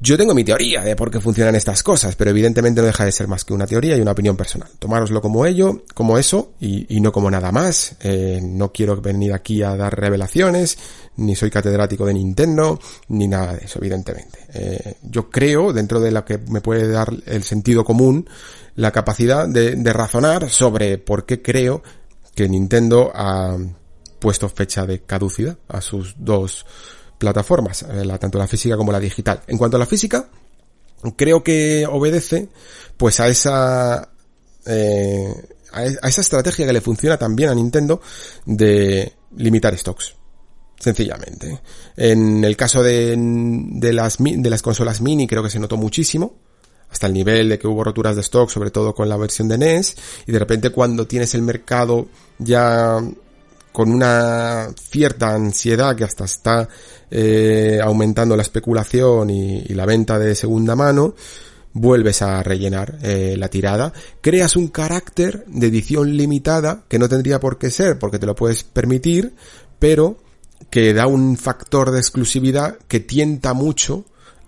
[0.00, 3.12] Yo tengo mi teoría de por qué funcionan estas cosas, pero evidentemente no deja de
[3.12, 4.68] ser más que una teoría y una opinión personal.
[4.78, 7.96] Tomároslo como ello, como eso, y, y no como nada más.
[8.00, 10.76] Eh, no quiero venir aquí a dar revelaciones,
[11.16, 12.78] ni soy catedrático de Nintendo,
[13.08, 14.40] ni nada de eso, evidentemente.
[14.52, 18.28] Eh, yo creo, dentro de lo que me puede dar el sentido común,
[18.76, 21.82] la capacidad de, de razonar sobre por qué creo
[22.34, 23.56] que Nintendo ha
[24.18, 26.66] puesto fecha de caducidad a sus dos
[27.18, 29.42] plataformas, eh, la, tanto la física como la digital.
[29.46, 30.28] En cuanto a la física,
[31.16, 32.48] creo que obedece
[32.96, 34.08] pues a esa
[34.66, 35.32] eh,
[35.72, 38.00] a esa estrategia que le funciona también a Nintendo
[38.46, 40.14] de limitar stocks
[40.78, 41.60] sencillamente.
[41.96, 46.34] En el caso de, de, las, de las consolas mini creo que se notó muchísimo,
[46.94, 49.58] hasta el nivel de que hubo roturas de stock, sobre todo con la versión de
[49.58, 49.96] NES,
[50.28, 52.06] y de repente cuando tienes el mercado
[52.38, 53.00] ya
[53.72, 56.68] con una cierta ansiedad que hasta está
[57.10, 61.16] eh, aumentando la especulación y, y, la venta de segunda mano,
[61.72, 67.40] vuelves a rellenar eh, la tirada, creas un carácter de edición limitada que no tendría
[67.40, 69.34] por qué ser porque te lo puedes permitir,
[69.80, 70.18] pero
[70.70, 74.04] que da un factor de exclusividad que tienta mucho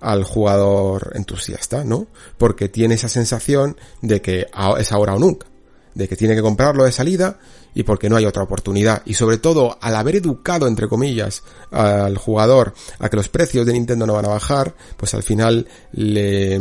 [0.06, 2.06] al jugador entusiasta, ¿no?
[2.38, 4.46] Porque tiene esa sensación de que
[4.78, 5.48] es ahora o nunca,
[5.94, 7.40] de que tiene que comprarlo de salida
[7.74, 9.02] y porque no hay otra oportunidad.
[9.04, 11.42] Y sobre todo, al haber educado, entre comillas,
[11.72, 15.66] al jugador a que los precios de Nintendo no van a bajar, pues al final
[15.90, 16.60] le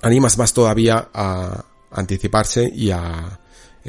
[0.00, 3.38] animas más todavía a anticiparse y a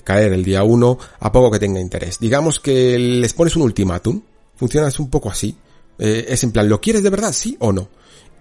[0.03, 2.19] caer el día uno a poco que tenga interés.
[2.19, 4.21] Digamos que les pones un ultimátum,
[4.57, 5.55] funciona un poco así.
[5.97, 7.31] Eh, es en plan, ¿lo quieres de verdad?
[7.31, 7.87] Sí o no.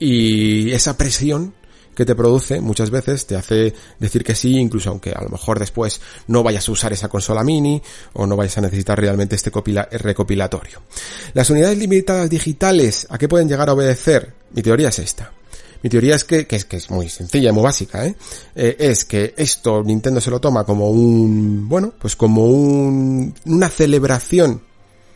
[0.04, 1.54] Y esa presión
[1.94, 5.60] que te produce muchas veces te hace decir que sí, incluso aunque a lo mejor
[5.60, 7.80] después no vayas a usar esa consola mini
[8.14, 9.52] o no vayas a necesitar realmente este
[9.92, 10.82] recopilatorio.
[11.34, 14.34] Las unidades limitadas digitales, ¿a qué pueden llegar a obedecer?
[14.50, 15.30] Mi teoría es esta.
[15.84, 18.16] Mi teoría es que, que, es, que es muy sencilla muy básica, ¿eh?
[18.56, 18.74] ¿eh?
[18.80, 24.62] Es que esto Nintendo se lo toma como un, bueno, pues como un, una celebración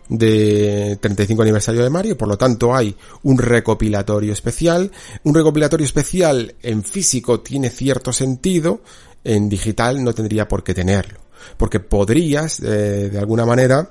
[0.09, 4.91] de 35 aniversario de Mario, por lo tanto hay un recopilatorio especial.
[5.25, 8.81] Un recopilatorio especial en físico tiene cierto sentido,
[9.25, 11.19] en digital no tendría por qué tenerlo,
[11.57, 13.91] porque podrías, eh, de alguna manera,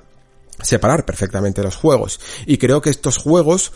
[0.62, 2.20] separar perfectamente los juegos.
[2.46, 3.72] Y creo que estos juegos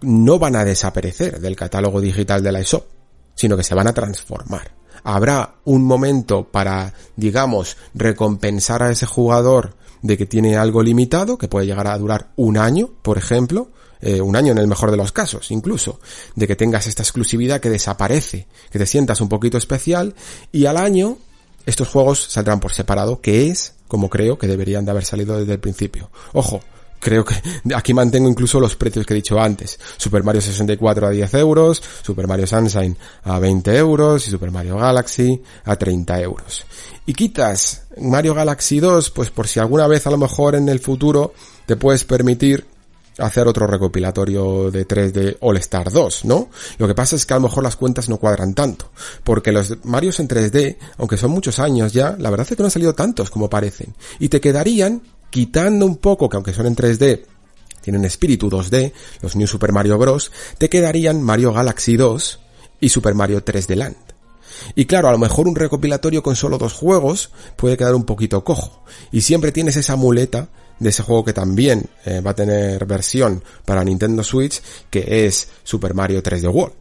[0.00, 2.86] no van a desaparecer del catálogo digital de la ESO,
[3.34, 4.72] sino que se van a transformar.
[5.02, 11.48] Habrá un momento para, digamos, recompensar a ese jugador de que tiene algo limitado, que
[11.48, 13.70] puede llegar a durar un año, por ejemplo,
[14.02, 15.98] eh, un año en el mejor de los casos, incluso,
[16.36, 20.14] de que tengas esta exclusividad que desaparece, que te sientas un poquito especial,
[20.52, 21.16] y al año
[21.64, 25.54] estos juegos saldrán por separado, que es como creo que deberían de haber salido desde
[25.54, 26.10] el principio.
[26.34, 26.60] Ojo,
[27.04, 27.34] creo que
[27.74, 29.78] aquí mantengo incluso los precios que he dicho antes.
[29.98, 34.78] Super Mario 64 a 10 euros, Super Mario Sunshine a 20 euros y Super Mario
[34.78, 36.64] Galaxy a 30 euros.
[37.04, 40.80] Y quitas Mario Galaxy 2, pues por si alguna vez a lo mejor en el
[40.80, 41.34] futuro
[41.66, 42.66] te puedes permitir
[43.18, 46.48] hacer otro recopilatorio de 3D All Star 2, ¿no?
[46.78, 48.90] Lo que pasa es que a lo mejor las cuentas no cuadran tanto,
[49.22, 52.66] porque los Marios en 3D, aunque son muchos años ya, la verdad es que no
[52.66, 55.02] han salido tantos como parecen, y te quedarían
[55.34, 57.24] quitando un poco, que aunque son en 3D,
[57.80, 62.38] tienen espíritu 2D, los New Super Mario Bros., te quedarían Mario Galaxy 2
[62.78, 63.96] y Super Mario 3D Land.
[64.76, 68.44] Y claro, a lo mejor un recopilatorio con solo dos juegos puede quedar un poquito
[68.44, 68.84] cojo.
[69.10, 73.42] Y siempre tienes esa muleta de ese juego que también eh, va a tener versión
[73.64, 76.76] para Nintendo Switch, que es Super Mario 3D World.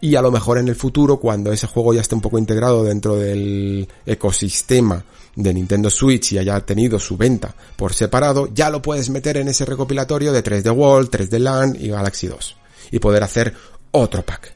[0.00, 2.84] Y a lo mejor en el futuro, cuando ese juego ya esté un poco integrado
[2.84, 8.82] dentro del ecosistema de Nintendo Switch y haya tenido su venta por separado, ya lo
[8.82, 12.56] puedes meter en ese recopilatorio de 3D World, 3D Land y Galaxy 2.
[12.90, 13.54] Y poder hacer
[13.92, 14.54] otro pack.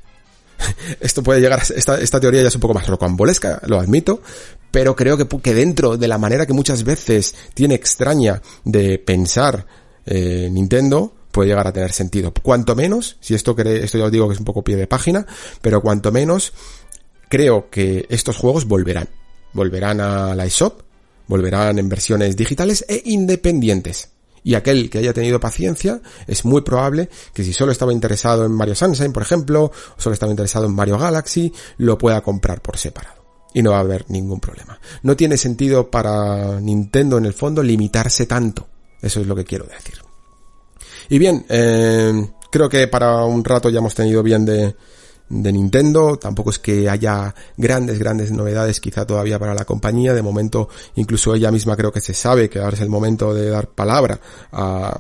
[1.01, 4.23] Esto puede llegar a, esta, esta teoría ya es un poco más rocambolesca, lo admito,
[4.71, 9.67] pero creo que, que dentro de la manera que muchas veces tiene extraña de pensar
[10.05, 12.33] eh, Nintendo, puede llegar a tener sentido.
[12.43, 14.87] Cuanto menos, si esto cree, esto ya os digo que es un poco pie de
[14.87, 15.27] página,
[15.61, 16.53] pero cuanto menos,
[17.29, 19.09] creo que estos juegos volverán.
[19.57, 20.83] Volverán a la eShop,
[21.27, 24.11] volverán en versiones digitales e independientes.
[24.45, 28.53] Y aquel que haya tenido paciencia, es muy probable que si solo estaba interesado en
[28.53, 32.77] Mario Sunshine, por ejemplo, o solo estaba interesado en Mario Galaxy, lo pueda comprar por
[32.77, 33.25] separado.
[33.55, 34.79] Y no va a haber ningún problema.
[35.03, 38.69] No tiene sentido para Nintendo en el fondo limitarse tanto.
[39.01, 39.95] Eso es lo que quiero decir.
[41.09, 44.77] Y bien, eh, creo que para un rato ya hemos tenido bien de,
[45.29, 46.17] de Nintendo.
[46.17, 50.15] Tampoco es que haya grandes, grandes novedades quizá todavía para la compañía.
[50.15, 53.51] De momento, incluso ella misma creo que se sabe que ahora es el momento de
[53.51, 54.21] dar palabra
[54.53, 54.99] a,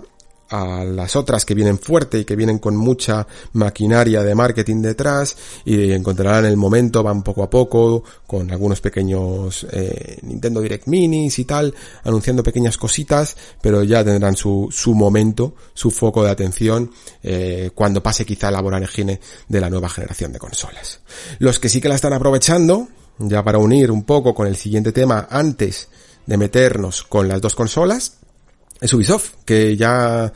[0.50, 5.36] a las otras que vienen fuerte y que vienen con mucha maquinaria de marketing detrás
[5.64, 11.38] y encontrarán el momento, van poco a poco con algunos pequeños eh, Nintendo Direct Minis
[11.38, 16.90] y tal, anunciando pequeñas cositas, pero ya tendrán su, su momento, su foco de atención
[17.22, 21.00] eh, cuando pase quizá la vorágine de la nueva generación de consolas.
[21.38, 24.92] Los que sí que la están aprovechando, ya para unir un poco con el siguiente
[24.92, 25.88] tema antes
[26.26, 28.18] de meternos con las dos consolas,
[28.80, 30.32] es Ubisoft, que ya ha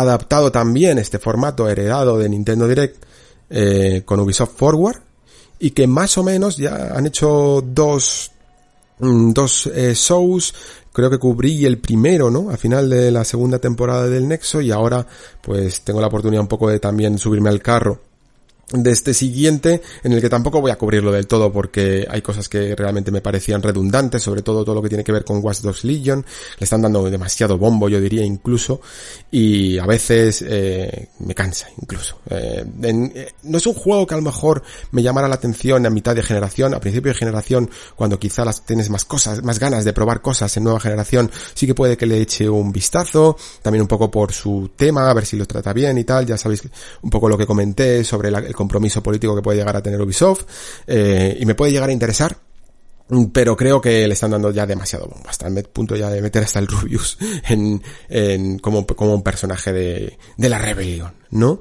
[0.00, 3.04] adaptado también este formato heredado de Nintendo Direct
[3.50, 5.00] eh, con Ubisoft Forward
[5.58, 8.30] y que más o menos ya han hecho dos
[8.98, 10.54] mm, dos eh, shows
[10.92, 12.50] creo que cubrí el primero, ¿no?
[12.50, 15.06] A final de la segunda temporada del Nexo y ahora
[15.42, 18.11] pues tengo la oportunidad un poco de también subirme al carro
[18.72, 22.48] de este siguiente, en el que tampoco voy a cubrirlo del todo porque hay cosas
[22.48, 25.60] que realmente me parecían redundantes, sobre todo todo lo que tiene que ver con Watch
[25.60, 26.24] Dogs Legion,
[26.58, 28.80] le están dando demasiado bombo, yo diría incluso,
[29.30, 32.18] y a veces eh, me cansa incluso.
[32.30, 35.90] Eh, eh, no es un juego que a lo mejor me llamara la atención a
[35.90, 39.84] mitad de generación, a principio de generación, cuando quizá las tienes más cosas, más ganas
[39.84, 43.82] de probar cosas en nueva generación, sí que puede que le eche un vistazo, también
[43.82, 46.62] un poco por su tema, a ver si lo trata bien y tal, ya sabéis
[47.02, 50.00] un poco lo que comenté sobre la, el compromiso político que puede llegar a tener
[50.00, 50.44] Ubisoft
[50.86, 52.36] eh, y me puede llegar a interesar
[53.32, 56.44] pero creo que le están dando ya demasiado bombo, hasta el punto ya de meter
[56.44, 61.60] hasta el Rubius en, en como, como un personaje de, de la rebelión, ¿no?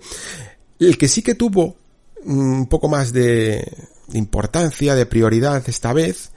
[0.80, 1.76] El que sí que tuvo
[2.24, 3.70] un poco más de
[4.14, 6.32] importancia, de prioridad esta vez,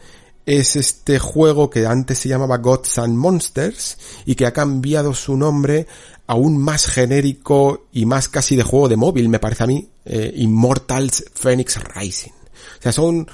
[0.46, 5.36] es este juego que antes se llamaba Gods and Monsters y que ha cambiado su
[5.36, 5.86] nombre
[6.26, 10.32] aún más genérico y más casi de juego de móvil, me parece a mí, eh,
[10.36, 12.32] Immortals Phoenix Rising.
[12.32, 13.28] O sea, son,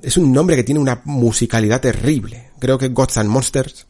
[0.00, 2.50] es un nombre que tiene una musicalidad terrible.
[2.58, 3.86] Creo que Gods and Monsters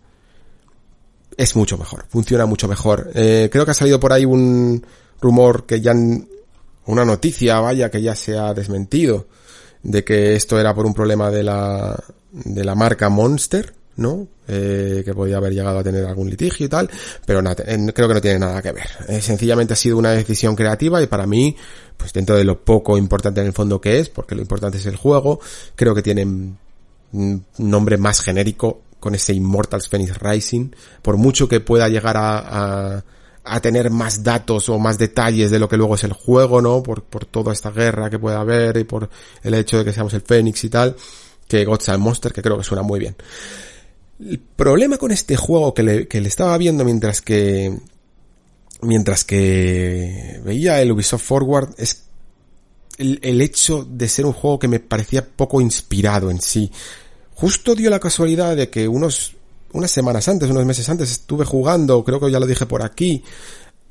[1.37, 3.11] es mucho mejor, funciona mucho mejor.
[3.15, 4.85] Eh, creo que ha salido por ahí un
[5.21, 9.27] rumor que ya, una noticia, vaya, que ya se ha desmentido,
[9.83, 14.27] de que esto era por un problema de la, de la marca Monster, ¿no?
[14.49, 16.91] Eh, que podía haber llegado a tener algún litigio y tal,
[17.27, 18.89] pero nada, creo que no tiene nada que ver.
[19.09, 21.57] Eh, sencillamente ha sido una decisión creativa y para mí,
[21.97, 24.87] pues dentro de lo poco importante en el fondo que es, porque lo importante es
[24.87, 25.41] el juego,
[25.77, 30.71] creo que tiene un nombre más genérico con ese Immortals Phoenix Rising,
[31.03, 33.05] por mucho que pueda llegar a, a,
[33.45, 36.83] a, tener más datos o más detalles de lo que luego es el juego, ¿no?
[36.83, 39.11] Por, por toda esta guerra que puede haber y por
[39.43, 40.95] el hecho de que seamos el Phoenix y tal,
[41.49, 43.17] que Godzilla Monster, que creo que suena muy bien.
[44.21, 47.77] El problema con este juego que le, que le estaba viendo mientras que
[48.83, 52.03] mientras que veía el Ubisoft Forward es
[52.99, 56.71] el, el, hecho de ser un juego que me parecía poco inspirado en sí.
[57.35, 59.37] Justo dio la casualidad de que unos
[59.73, 63.23] unas semanas antes, unos meses antes estuve jugando, creo que ya lo dije por aquí,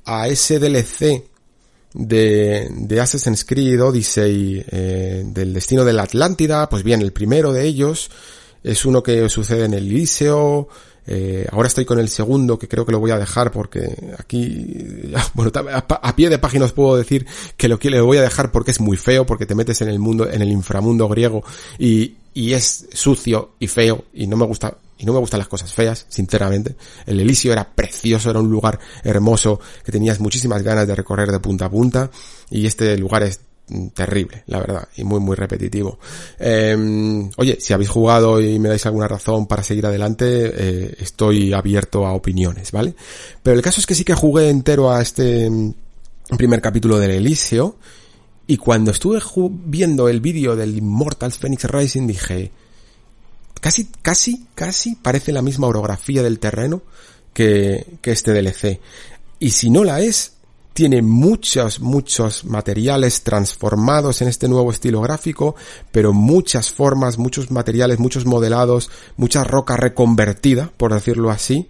[0.06, 1.24] a ese DLC
[1.94, 7.52] de, de Assassin's Creed Odyssey eh, del destino de la Atlántida, pues bien, el primero
[7.52, 8.10] de ellos
[8.64, 10.68] es uno que sucede en el Liceo,
[11.08, 15.12] eh, ahora estoy con el segundo que creo que lo voy a dejar porque aquí,
[15.34, 17.26] bueno, a, pie de página os puedo decir
[17.58, 19.90] que lo que le voy a dejar porque es muy feo, porque te metes en
[19.90, 21.44] el mundo, en el inframundo griego
[21.80, 25.48] y y es sucio y feo y no me gusta y no me gustan las
[25.48, 26.76] cosas feas, sinceramente.
[27.08, 31.40] El Elisio era precioso, era un lugar hermoso que tenías muchísimas ganas de recorrer de
[31.40, 32.12] punta a punta
[32.52, 33.40] y este lugar es
[33.94, 36.00] terrible, la verdad, y muy, muy repetitivo.
[36.40, 41.54] Eh, oye, si habéis jugado y me dais alguna razón para seguir adelante, eh, estoy
[41.54, 42.96] abierto a opiniones, ¿vale?
[43.42, 45.74] Pero el caso es que sí que jugué entero a este mm,
[46.38, 47.78] primer capítulo del Elisio,
[48.48, 49.22] y cuando estuve
[49.66, 52.52] viendo el vídeo del Immortals Phoenix Rising dije,
[53.62, 56.82] casi, casi, casi parece la misma orografía del terreno
[57.34, 58.82] que, que este DLC.
[59.40, 60.34] Y si no la es,
[60.74, 65.56] tiene muchos, muchos materiales transformados en este nuevo estilo gráfico,
[65.92, 71.70] pero muchas formas, muchos materiales, muchos modelados, mucha roca reconvertida, por decirlo así,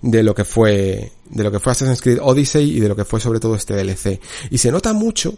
[0.00, 3.04] de lo que fue, de lo que fue Assassin's Creed Odyssey y de lo que
[3.04, 4.20] fue sobre todo este DLC.
[4.50, 5.34] Y se nota mucho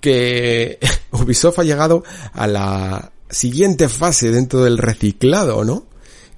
[0.00, 0.78] que
[1.10, 5.85] Ubisoft ha llegado a la siguiente fase dentro del reciclado, ¿no?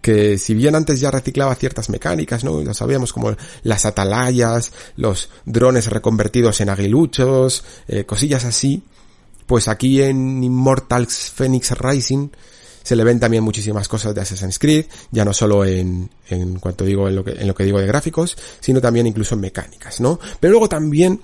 [0.01, 2.63] Que si bien antes ya reciclaba ciertas mecánicas, ¿no?
[2.63, 8.83] Ya sabíamos como las atalayas, los drones reconvertidos en aguiluchos, eh, cosillas así,
[9.47, 12.29] pues aquí en Immortals Phoenix Rising
[12.83, 16.85] se le ven también muchísimas cosas de Assassin's Creed, ya no solo en, en cuanto
[16.85, 20.01] digo, en lo que, en lo que digo de gráficos, sino también incluso en mecánicas,
[20.01, 20.19] ¿no?
[20.41, 21.21] Pero luego también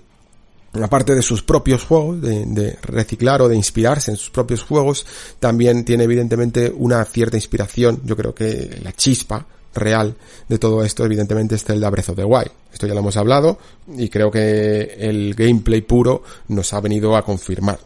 [0.82, 5.06] aparte de sus propios juegos, de, reciclar o de inspirarse en sus propios juegos,
[5.38, 10.14] también tiene evidentemente una cierta inspiración, yo creo que la chispa real
[10.48, 12.50] de todo esto evidentemente es Zelda Breath of the Wild.
[12.72, 13.58] Esto ya lo hemos hablado
[13.96, 17.78] y creo que el gameplay puro nos ha venido a confirmar.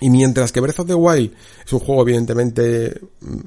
[0.00, 1.32] Y mientras que Breath of the Wild
[1.64, 3.38] es un juego evidentemente mm,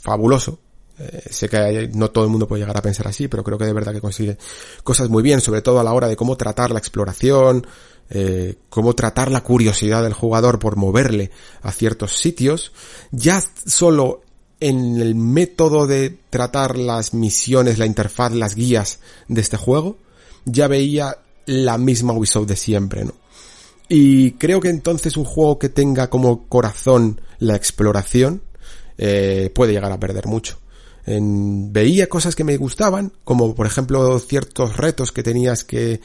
[0.00, 0.58] fabuloso,
[0.98, 3.64] eh, sé que no todo el mundo puede llegar a pensar así, pero creo que
[3.64, 4.36] de verdad que consigue
[4.84, 7.66] cosas muy bien, sobre todo a la hora de cómo tratar la exploración,
[8.14, 11.30] eh, cómo tratar la curiosidad del jugador por moverle
[11.62, 12.72] a ciertos sitios,
[13.10, 14.20] ya solo
[14.60, 18.98] en el método de tratar las misiones, la interfaz, las guías
[19.28, 19.96] de este juego,
[20.44, 23.14] ya veía la misma Ubisoft de siempre, ¿no?
[23.88, 28.42] Y creo que entonces un juego que tenga como corazón la exploración
[28.98, 30.58] eh, puede llegar a perder mucho.
[31.06, 36.02] veía cosas que me gustaban, como por ejemplo ciertos retos que tenías que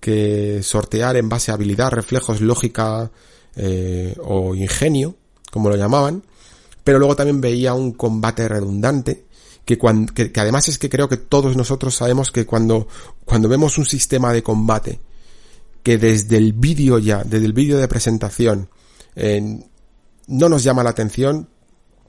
[0.00, 3.10] que sortear en base a habilidad, reflejos, lógica
[3.56, 5.16] eh, o ingenio,
[5.50, 6.22] como lo llamaban,
[6.84, 9.26] pero luego también veía un combate redundante,
[9.64, 12.88] que, cuando, que, además es que creo que todos nosotros sabemos que cuando,
[13.24, 15.00] cuando vemos un sistema de combate,
[15.82, 18.70] que desde el vídeo ya, desde el vídeo de presentación,
[19.16, 19.60] eh,
[20.28, 21.48] no nos llama la atención,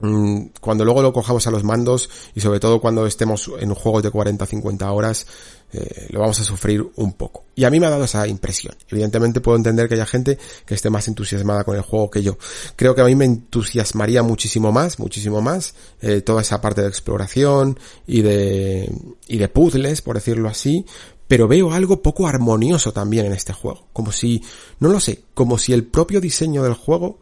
[0.00, 4.02] mm, cuando luego lo cojamos a los mandos y sobre todo cuando estemos en juegos
[4.02, 5.26] de 40 50 horas
[5.72, 7.44] eh, lo vamos a sufrir un poco.
[7.54, 8.74] Y a mí me ha dado esa impresión.
[8.88, 12.38] Evidentemente puedo entender que haya gente que esté más entusiasmada con el juego que yo.
[12.76, 16.88] Creo que a mí me entusiasmaría muchísimo más, muchísimo más, eh, toda esa parte de
[16.88, 18.92] exploración y de,
[19.28, 20.84] y de puzzles, por decirlo así,
[21.28, 23.86] pero veo algo poco armonioso también en este juego.
[23.92, 24.42] Como si,
[24.80, 27.20] no lo sé, como si el propio diseño del juego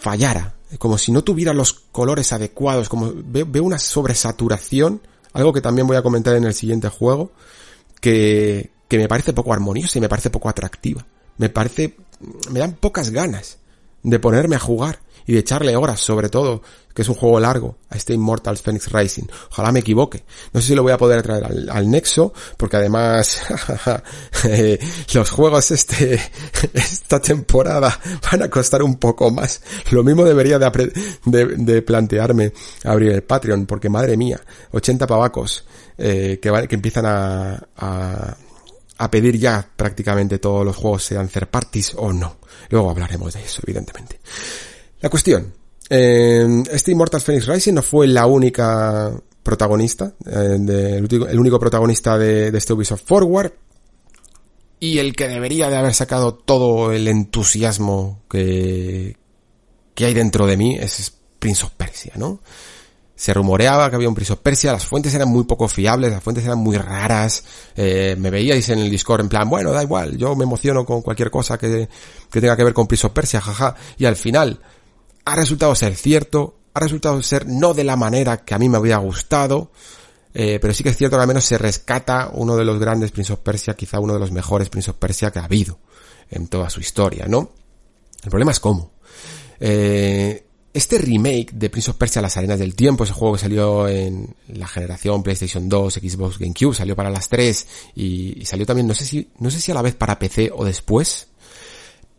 [0.00, 5.00] fallara, como si no tuviera los colores adecuados, como veo, veo una sobresaturación
[5.34, 7.32] algo que también voy a comentar en el siguiente juego,
[8.00, 11.04] que, que me parece poco armoniosa y me parece poco atractiva.
[11.36, 11.96] Me parece,
[12.50, 13.58] me dan pocas ganas
[14.02, 16.62] de ponerme a jugar y de echarle horas, sobre todo,
[16.94, 19.24] que es un juego largo, a este Immortals Phoenix Rising.
[19.50, 20.24] Ojalá me equivoque.
[20.52, 23.40] No sé si lo voy a poder traer al, Nexo, porque además
[24.44, 24.78] eh,
[25.12, 26.20] los juegos este
[26.72, 27.98] esta temporada
[28.30, 29.62] van a costar un poco más.
[29.90, 32.52] Lo mismo debería de, de, plantearme
[32.84, 35.66] abrir el Patreon, porque madre mía, 80 pavacos
[35.98, 38.36] eh, que, que empiezan a, a,
[38.98, 42.36] a pedir ya prácticamente todos los juegos, sean third parties o no.
[42.70, 44.20] Luego hablaremos de eso, evidentemente.
[45.04, 45.52] La cuestión,
[45.90, 52.48] eh, este Immortal Phoenix Rising no fue la única protagonista, eh, el, único protagonista de,
[52.48, 53.52] este Ubisoft Forward,
[54.80, 59.18] y el que debería de haber sacado todo el entusiasmo que,
[59.94, 62.40] que hay dentro de mí es Prince of Persia, ¿no?
[63.14, 66.22] Se rumoreaba que había un Prince of Persia, las fuentes eran muy poco fiables, las
[66.22, 67.44] fuentes eran muy raras,
[67.76, 71.02] eh, me veíais en el Discord en plan, bueno, da igual, yo me emociono con
[71.02, 71.90] cualquier cosa que,
[72.30, 74.60] que tenga que ver con Prince of Persia, jaja, y al final,
[75.24, 78.76] ha resultado ser cierto, ha resultado ser no de la manera que a mí me
[78.76, 79.70] había gustado,
[80.34, 83.12] eh, pero sí que es cierto que al menos se rescata uno de los grandes
[83.12, 85.78] Prince of Persia, quizá uno de los mejores Prince of Persia que ha habido
[86.30, 87.52] en toda su historia, ¿no?
[88.22, 88.92] El problema es cómo.
[89.60, 93.86] Eh, este remake de Prince of Persia Las Arenas del Tiempo, ese juego que salió
[93.86, 98.88] en la generación PlayStation 2, Xbox, GameCube, salió para las tres y, y, salió también,
[98.88, 101.28] no sé si, no sé si a la vez para PC o después,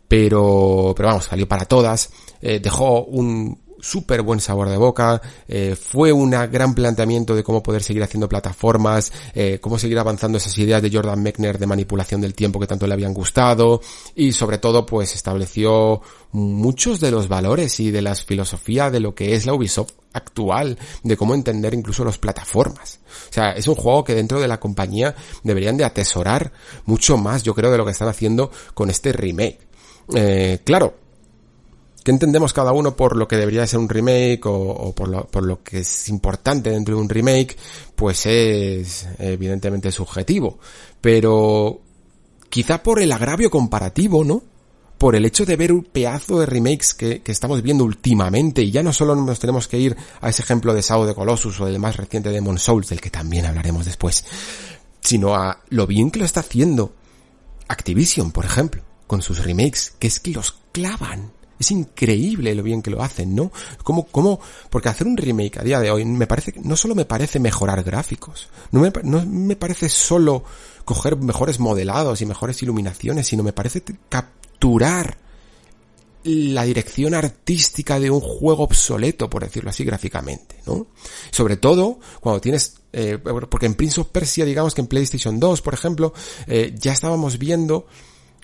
[0.07, 2.11] pero, pero vamos, salió para todas,
[2.41, 7.61] eh, dejó un súper buen sabor de boca, eh, fue un gran planteamiento de cómo
[7.61, 12.19] poder seguir haciendo plataformas, eh, cómo seguir avanzando esas ideas de Jordan Mechner de manipulación
[12.19, 13.81] del tiempo que tanto le habían gustado
[14.15, 19.13] y sobre todo pues estableció muchos de los valores y de las filosofías de lo
[19.13, 22.99] que es la Ubisoft actual, de cómo entender incluso las plataformas.
[23.29, 25.13] O sea, es un juego que dentro de la compañía
[25.43, 26.53] deberían de atesorar
[26.85, 29.59] mucho más, yo creo, de lo que están haciendo con este remake.
[30.13, 30.95] Eh, claro,
[32.05, 35.43] ¿Qué entendemos cada uno por lo que debería ser un remake o, por, lo, por,
[35.43, 37.57] lo, que es importante dentro de un remake?
[37.95, 40.59] Pues es evidentemente subjetivo.
[41.01, 41.81] Pero
[42.47, 44.43] quizá por el agravio comparativo, ¿no?
[44.99, 48.69] Por el hecho de ver un pedazo de remakes que, que, estamos viendo últimamente y
[48.69, 51.65] ya no solo nos tenemos que ir a ese ejemplo de Sao de Colossus o
[51.65, 54.23] del más reciente Demon Souls, del que también hablaremos después,
[55.01, 56.93] sino a lo bien que lo está haciendo
[57.67, 62.81] Activision, por ejemplo, con sus remakes, que es que los clavan es increíble lo bien
[62.81, 63.51] que lo hacen, ¿no?
[63.83, 64.39] Como, como,
[64.69, 67.83] porque hacer un remake a día de hoy me parece, no solo me parece mejorar
[67.83, 70.43] gráficos, no me, parece solo
[70.83, 75.17] coger mejores modelados y mejores iluminaciones, sino me parece capturar
[76.23, 80.87] la dirección artística de un juego obsoleto, por decirlo así, gráficamente, ¿no?
[81.31, 85.61] Sobre todo cuando tienes, eh, porque en Prince of Persia, digamos que en PlayStation 2,
[85.61, 86.13] por ejemplo,
[86.47, 87.85] eh, ya estábamos viendo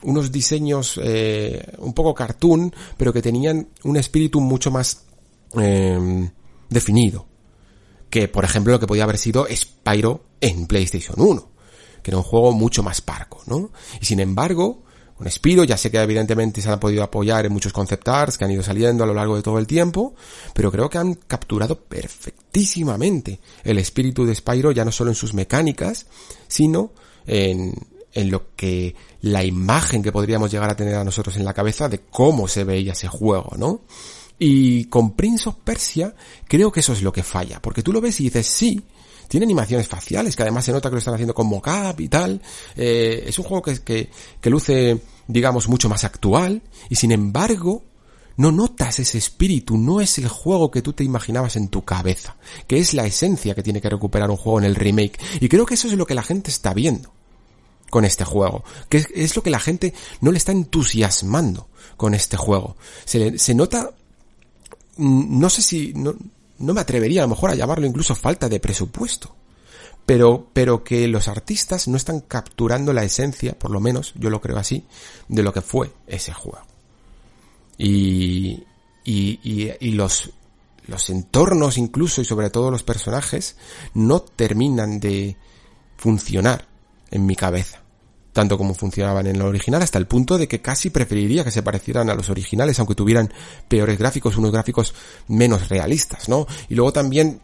[0.04, 5.04] unos diseños eh, un poco cartoon, pero que tenían un espíritu mucho más
[5.60, 6.30] eh,
[6.70, 7.26] definido.
[8.10, 11.50] Que, por ejemplo, lo que podía haber sido Spyro en PlayStation 1,
[12.04, 13.72] que era un juego mucho más parco, ¿no?
[14.02, 14.84] Y sin embargo,
[15.22, 18.44] con Spyro ya sé que evidentemente se han podido apoyar en muchos concept arts que
[18.44, 20.16] han ido saliendo a lo largo de todo el tiempo,
[20.54, 25.34] pero creo que han capturado perfectísimamente el espíritu de Spyro ya no solo en sus
[25.34, 26.08] mecánicas,
[26.48, 26.92] sino
[27.28, 27.76] en,
[28.14, 31.90] en lo que la imagen que podríamos llegar a tener a nosotros en la cabeza
[31.90, 33.82] de cómo se veía ese juego, ¿no?
[34.38, 36.16] Y con Prince of Persia
[36.48, 38.82] creo que eso es lo que falla, porque tú lo ves y dices, sí,
[39.28, 42.42] tiene animaciones faciales, que además se nota que lo están haciendo con mocap y tal,
[42.76, 44.10] eh, es un juego que, que,
[44.42, 47.84] que luce, digamos, mucho más actual, y sin embargo,
[48.38, 52.36] no notas ese espíritu, no es el juego que tú te imaginabas en tu cabeza,
[52.68, 55.20] que es la esencia que tiene que recuperar un juego en el remake.
[55.40, 57.14] Y creo que eso es lo que la gente está viendo
[57.92, 61.68] con este juego, que es, lo que la gente no le está entusiasmando
[61.98, 62.78] con este juego.
[63.06, 63.92] Se, se nota,
[64.96, 66.16] mm, no sé si, no,
[66.58, 69.36] no me atrevería a lo mejor a llamarlo incluso falta de presupuesto.
[70.06, 74.42] Pero, pero que los artistas no están capturando la esencia, por lo menos, yo lo
[74.42, 74.86] creo así,
[75.28, 76.66] de lo que fue ese juego.
[77.78, 78.64] Y,
[79.04, 80.32] y, y, y los,
[80.88, 83.58] los entornos incluso y sobre todo los personajes
[83.94, 85.36] no terminan de
[85.98, 86.68] funcionar
[87.12, 87.81] en mi cabeza
[88.34, 91.64] tanto como funcionaban en el original, hasta el punto de que casi preferiría que se
[91.64, 93.34] parecieran a los originales, aunque tuvieran
[93.68, 94.94] peores gráficos, unos gráficos
[95.28, 96.48] menos realistas, ¿no?
[96.70, 97.42] Y luego también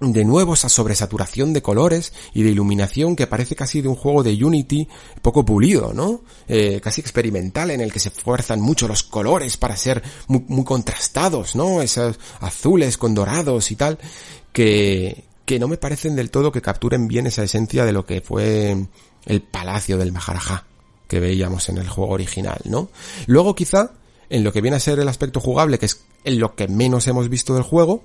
[0.00, 4.22] de nuevo esa sobresaturación de colores y de iluminación que parece casi de un juego
[4.22, 4.88] de Unity
[5.20, 6.22] poco pulido, ¿no?
[6.48, 10.64] Eh, casi experimental en el que se fuerzan mucho los colores para ser muy, muy
[10.64, 11.82] contrastados, ¿no?
[11.82, 13.98] Esos azules con dorados y tal,
[14.52, 18.20] que, que no me parecen del todo que capturen bien esa esencia de lo que
[18.20, 18.88] fue
[19.26, 20.64] el palacio del Maharaja
[21.08, 22.88] que veíamos en el juego original, ¿no?
[23.26, 23.92] Luego quizá,
[24.30, 27.06] en lo que viene a ser el aspecto jugable, que es en lo que menos
[27.06, 28.02] hemos visto del juego,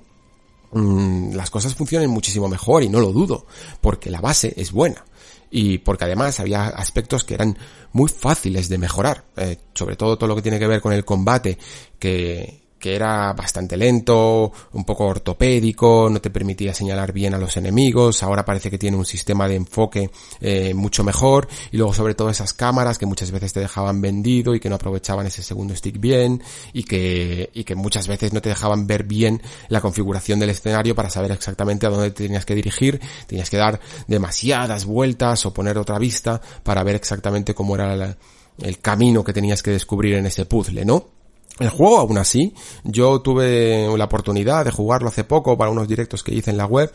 [0.73, 3.45] mmm, las cosas funcionan muchísimo mejor y no lo dudo,
[3.79, 5.05] porque la base es buena
[5.49, 7.57] y porque además había aspectos que eran
[7.93, 11.05] muy fáciles de mejorar, eh, sobre todo todo lo que tiene que ver con el
[11.05, 11.57] combate,
[11.99, 17.57] que, que era bastante lento, un poco ortopédico, no te permitía señalar bien a los
[17.57, 20.09] enemigos, ahora parece que tiene un sistema de enfoque
[20.39, 24.53] eh, mucho mejor, y luego sobre todo esas cámaras que muchas veces te dejaban vendido
[24.55, 26.41] y que no aprovechaban ese segundo stick bien,
[26.73, 30.95] y que, y que muchas veces no te dejaban ver bien la configuración del escenario
[30.95, 35.53] para saber exactamente a dónde te tenías que dirigir, tenías que dar demasiadas vueltas o
[35.53, 38.17] poner otra vista para ver exactamente cómo era
[38.59, 41.16] el camino que tenías que descubrir en ese puzzle, ¿no?
[41.59, 42.53] El juego, aún así,
[42.83, 46.65] yo tuve la oportunidad de jugarlo hace poco para unos directos que hice en la
[46.65, 46.91] web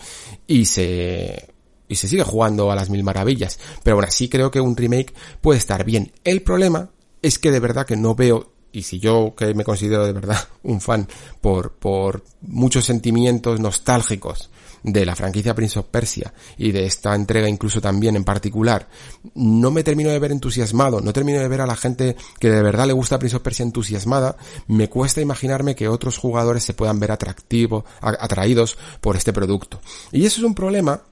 [0.47, 1.49] y se,
[1.89, 3.59] y se sigue jugando a las mil maravillas.
[3.83, 6.13] Pero aún así creo que un remake puede estar bien.
[6.23, 6.91] El problema
[7.23, 10.39] es que de verdad que no veo, y si yo que me considero de verdad
[10.63, 11.09] un fan
[11.41, 14.51] por, por muchos sentimientos nostálgicos
[14.83, 18.89] de la franquicia Prince of Persia y de esta entrega incluso también en particular,
[19.35, 22.63] no me termino de ver entusiasmado, no termino de ver a la gente que de
[22.63, 27.01] verdad le gusta Prince of Persia entusiasmada, me cuesta imaginarme que otros jugadores se puedan
[27.01, 29.81] ver atractivos, atraídos por este producto.
[30.11, 31.03] Y eso es un problema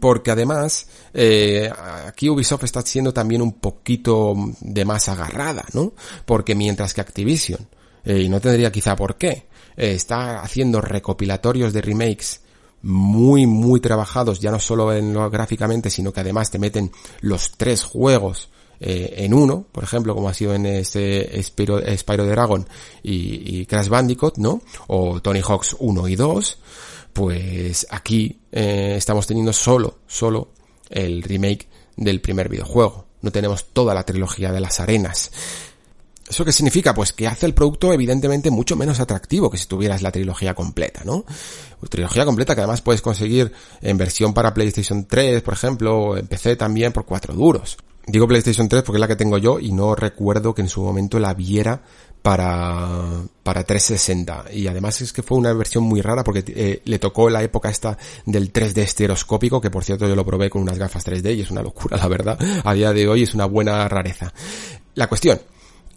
[0.00, 1.70] porque además eh,
[2.06, 5.92] aquí Ubisoft está siendo también un poquito de más agarrada, ¿no?
[6.24, 7.68] Porque mientras que Activision
[8.04, 9.46] eh, y no tendría quizá por qué.
[9.76, 12.40] Eh, está haciendo recopilatorios de remakes
[12.82, 17.52] muy, muy trabajados, ya no solo en lo gráficamente, sino que además te meten los
[17.52, 18.50] tres juegos
[18.80, 22.66] eh, en uno, por ejemplo, como ha sido en este Spyro, Spyro Dragon
[23.02, 24.62] y, y, Crash Bandicoot, ¿no?
[24.86, 26.58] O Tony Hawk's 1 y 2,
[27.12, 30.52] pues aquí eh, estamos teniendo solo, solo
[30.88, 33.06] el remake del primer videojuego.
[33.20, 35.32] No tenemos toda la trilogía de las arenas.
[36.28, 36.94] ¿Eso qué significa?
[36.94, 41.02] Pues que hace el producto evidentemente mucho menos atractivo que si tuvieras la trilogía completa,
[41.04, 41.24] ¿no?
[41.88, 46.26] Trilogía completa que además puedes conseguir en versión para PlayStation 3, por ejemplo, o en
[46.26, 47.78] PC también por 4 duros.
[48.06, 50.82] Digo PlayStation 3 porque es la que tengo yo y no recuerdo que en su
[50.82, 51.82] momento la viera
[52.22, 54.46] para, para 360.
[54.52, 57.70] Y además es que fue una versión muy rara porque eh, le tocó la época
[57.70, 61.40] esta del 3D estereoscópico, que por cierto yo lo probé con unas gafas 3D y
[61.42, 62.38] es una locura, la verdad.
[62.64, 64.32] A día de hoy es una buena rareza.
[64.94, 65.38] La cuestión,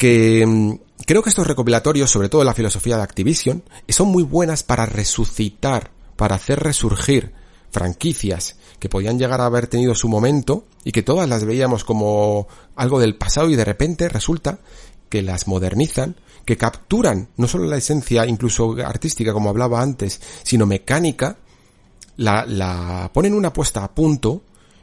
[0.01, 4.63] que mm, creo que estos recopilatorios, sobre todo la filosofía de Activision, son muy buenas
[4.63, 7.33] para resucitar, para hacer resurgir
[7.69, 12.47] franquicias que podían llegar a haber tenido su momento y que todas las veíamos como
[12.75, 14.57] algo del pasado y de repente resulta
[15.07, 20.65] que las modernizan, que capturan no solo la esencia incluso artística como hablaba antes, sino
[20.65, 21.37] mecánica,
[22.17, 24.41] la, la ponen una puesta a punto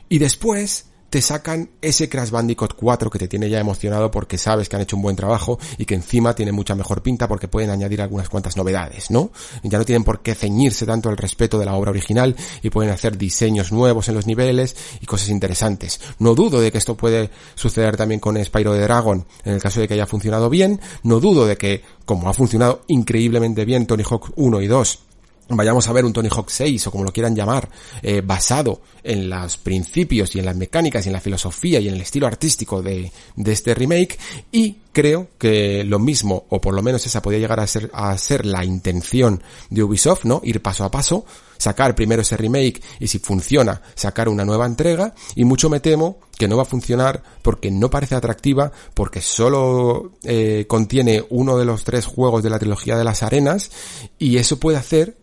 [0.09, 4.69] y después te sacan ese Crash Bandicoot 4 que te tiene ya emocionado porque sabes
[4.69, 7.71] que han hecho un buen trabajo y que encima tiene mucha mejor pinta porque pueden
[7.71, 9.31] añadir algunas cuantas novedades, ¿no?
[9.63, 12.93] Ya no tienen por qué ceñirse tanto al respeto de la obra original y pueden
[12.93, 16.01] hacer diseños nuevos en los niveles y cosas interesantes.
[16.19, 19.81] No dudo de que esto puede suceder también con Spyro de Dragon en el caso
[19.81, 24.03] de que haya funcionado bien, no dudo de que como ha funcionado increíblemente bien Tony
[24.09, 25.08] Hawk 1 y 2
[25.49, 27.69] vayamos a ver un Tony Hawk 6 o como lo quieran llamar,
[28.03, 31.95] eh, basado en los principios y en las mecánicas y en la filosofía y en
[31.95, 34.19] el estilo artístico de, de este remake
[34.53, 38.17] y creo que lo mismo o por lo menos esa podría llegar a ser, a
[38.19, 40.41] ser la intención de Ubisoft, ¿no?
[40.43, 41.25] Ir paso a paso,
[41.57, 46.19] sacar primero ese remake y si funciona sacar una nueva entrega y mucho me temo
[46.37, 51.65] que no va a funcionar porque no parece atractiva, porque solo eh, contiene uno de
[51.65, 53.71] los tres juegos de la trilogía de las arenas
[54.19, 55.18] y eso puede hacer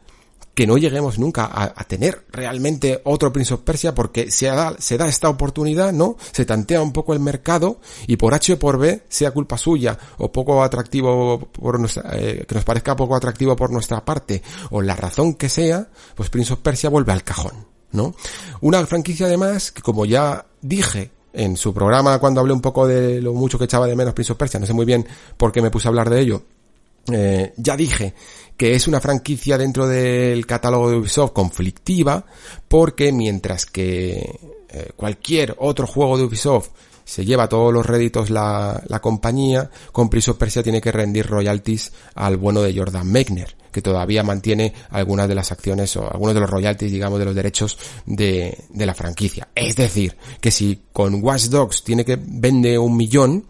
[0.56, 4.98] que no lleguemos nunca a, tener realmente otro Prince of Persia porque se da, se
[4.98, 6.16] da esta oportunidad, ¿no?
[6.32, 10.00] Se tantea un poco el mercado y por H o por B, sea culpa suya
[10.18, 14.42] o poco atractivo por nuestra, eh, que nos parezca poco atractivo por nuestra parte
[14.72, 18.16] o la razón que sea, pues Prince of Persia vuelve al cajón, ¿no?
[18.62, 23.22] Una franquicia además que como ya dije en su programa cuando hablé un poco de
[23.22, 25.62] lo mucho que echaba de menos Prince of Persia, no sé muy bien por qué
[25.62, 26.44] me puse a hablar de ello,
[27.12, 28.16] eh, ya dije
[28.58, 32.26] que es una franquicia dentro del catálogo de Ubisoft conflictiva,
[32.68, 34.40] porque mientras que
[34.70, 36.70] eh, cualquier otro juego de Ubisoft
[37.04, 41.28] se lleva todos los réditos la, la compañía, con Prince of Persia tiene que rendir
[41.28, 46.34] royalties al bueno de Jordan Mechner, que todavía mantiene algunas de las acciones o algunos
[46.34, 49.50] de los royalties, digamos, de los derechos de, de la franquicia.
[49.54, 53.46] Es decir, que si con Watch Dogs tiene que vende un millón,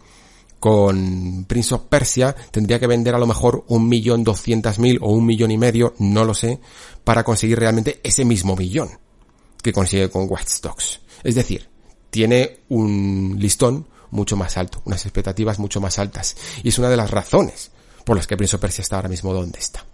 [0.66, 5.12] con Prince of Persia tendría que vender a lo mejor un millón doscientas mil o
[5.12, 6.58] un millón y medio, no lo sé,
[7.04, 8.88] para conseguir realmente ese mismo millón
[9.62, 11.02] que consigue con Watch Dogs.
[11.22, 11.68] Es decir,
[12.10, 16.36] tiene un listón mucho más alto, unas expectativas mucho más altas.
[16.64, 17.70] Y es una de las razones
[18.04, 19.84] por las que Prince of Persia está ahora mismo donde está.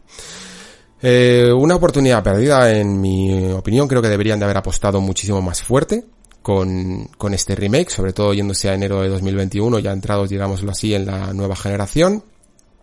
[1.02, 5.60] Eh, una oportunidad perdida, en mi opinión, creo que deberían de haber apostado muchísimo más
[5.60, 6.06] fuerte
[6.42, 10.94] con, con este remake, sobre todo yéndose a enero de 2021, ya entrados, digámoslo así,
[10.94, 12.24] en la nueva generación,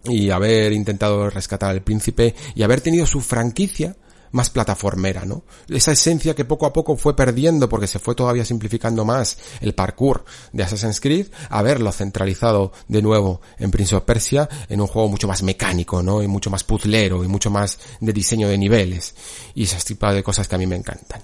[0.06, 3.96] y haber intentado rescatar al príncipe y haber tenido su franquicia
[4.32, 5.44] más plataformera, ¿no?
[5.68, 9.74] Esa esencia que poco a poco fue perdiendo porque se fue todavía simplificando más el
[9.74, 15.08] parkour de Assassin's Creed, haberlo centralizado de nuevo en Prince of Persia en un juego
[15.08, 16.22] mucho más mecánico, ¿no?
[16.22, 19.16] Y mucho más puzzlero y mucho más de diseño de niveles
[19.56, 21.22] y esas tipo de cosas que a mí me encantan.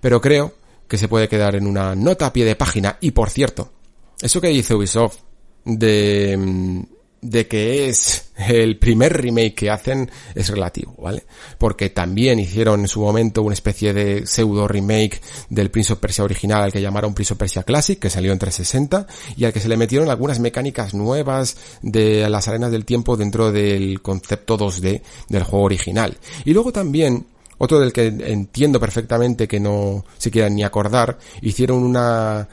[0.00, 0.54] Pero creo
[0.88, 2.96] que se puede quedar en una nota a pie de página.
[3.00, 3.72] Y por cierto,
[4.20, 5.18] eso que dice Ubisoft
[5.64, 6.82] de, mm,
[7.20, 11.24] de que es el primer remake que hacen es relativo, ¿vale?
[11.58, 15.20] Porque también hicieron en su momento una especie de pseudo remake
[15.50, 18.38] del Prince of Persia original al que llamaron Prince of Persia Classic, que salió en
[18.38, 23.16] 360, y al que se le metieron algunas mecánicas nuevas de las arenas del tiempo
[23.16, 26.16] dentro del concepto 2D del juego original.
[26.44, 27.26] Y luego también
[27.58, 32.48] otro del que entiendo perfectamente que no se quieran ni acordar, hicieron una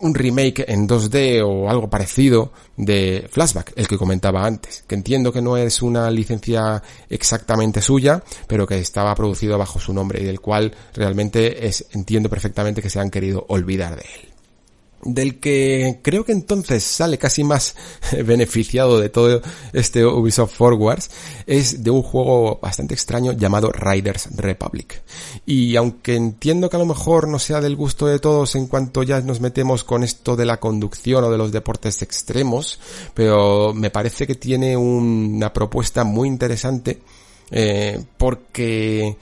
[0.00, 5.32] un remake en 2D o algo parecido de Flashback, el que comentaba antes, que entiendo
[5.32, 10.24] que no es una licencia exactamente suya, pero que estaba producido bajo su nombre y
[10.24, 14.33] del cual realmente es, entiendo perfectamente que se han querido olvidar de él.
[15.04, 17.74] Del que creo que entonces sale casi más
[18.24, 19.42] beneficiado de todo
[19.72, 21.10] este Ubisoft Forwards
[21.46, 25.02] es de un juego bastante extraño llamado Riders Republic.
[25.46, 29.02] Y aunque entiendo que a lo mejor no sea del gusto de todos en cuanto
[29.02, 32.80] ya nos metemos con esto de la conducción o de los deportes extremos,
[33.14, 37.00] pero me parece que tiene una propuesta muy interesante
[37.50, 39.16] eh, porque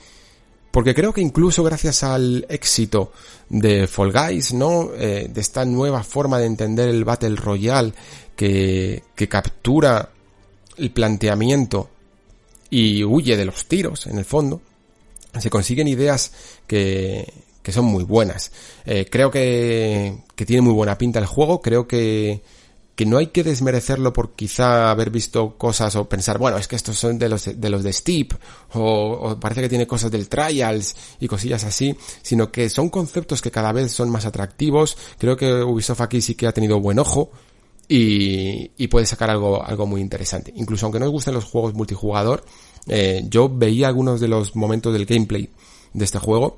[0.73, 3.11] porque creo que incluso gracias al éxito
[3.47, 4.89] de Fall Guys, ¿no?
[4.95, 7.93] Eh, de esta nueva forma de entender el Battle Royale
[8.35, 10.09] que, que captura
[10.77, 11.91] el planteamiento
[12.71, 14.61] y huye de los tiros, en el fondo,
[15.39, 16.31] se consiguen ideas
[16.65, 18.51] que, que son muy buenas.
[18.83, 22.41] Eh, creo que, que tiene muy buena pinta el juego, creo que,
[22.95, 26.75] que no hay que desmerecerlo por quizá haber visto cosas o pensar, bueno, es que
[26.75, 28.33] estos son de los de, los de Steep,
[28.73, 33.51] o, parece que tiene cosas del Trials y cosillas así, sino que son conceptos que
[33.51, 34.95] cada vez son más atractivos.
[35.17, 37.31] Creo que Ubisoft aquí sí que ha tenido buen ojo
[37.87, 40.53] y, y puede sacar algo, algo muy interesante.
[40.55, 42.45] Incluso aunque no os gusten los juegos multijugador,
[42.87, 45.49] eh, yo veía algunos de los momentos del gameplay
[45.93, 46.57] de este juego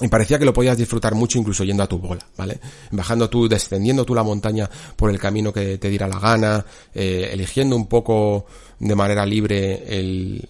[0.00, 2.60] y parecía que lo podías disfrutar mucho incluso yendo a tu bola, ¿vale?
[2.90, 7.30] Bajando tú, descendiendo tú la montaña por el camino que te diera la gana, eh,
[7.32, 8.46] eligiendo un poco
[8.78, 10.46] de manera libre el,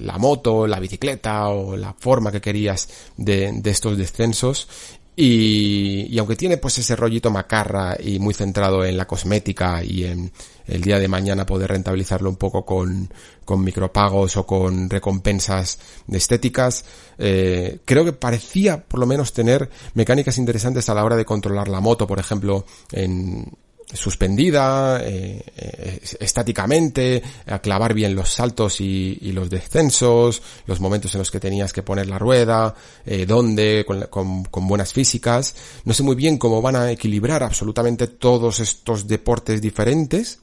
[0.00, 4.68] la moto, la bicicleta o la forma que querías de, de estos descensos
[5.14, 10.04] y, y, aunque tiene pues ese rollito macarra y muy centrado en la cosmética y
[10.04, 10.30] en
[10.68, 13.12] el día de mañana poder rentabilizarlo un poco con,
[13.44, 15.78] con micropagos o con recompensas
[16.12, 16.84] estéticas,
[17.18, 21.68] eh, creo que parecía por lo menos tener mecánicas interesantes a la hora de controlar
[21.68, 23.50] la moto, por ejemplo, en,
[23.92, 31.20] suspendida, eh, estáticamente, a clavar bien los saltos y, y, los descensos, los momentos en
[31.20, 32.74] los que tenías que poner la rueda,
[33.06, 35.54] eh, dónde, con, con, con, buenas físicas.
[35.84, 40.40] No sé muy bien cómo van a equilibrar absolutamente todos estos deportes diferentes.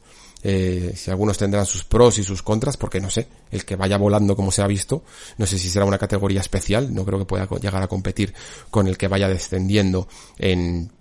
[0.48, 3.98] Eh, si algunos tendrán sus pros y sus contras, porque no sé, el que vaya
[3.98, 5.04] volando como se ha visto,
[5.40, 8.32] no sé si será una categoría especial, no creo que pueda llegar a competir
[8.70, 10.92] con el que vaya descendiendo en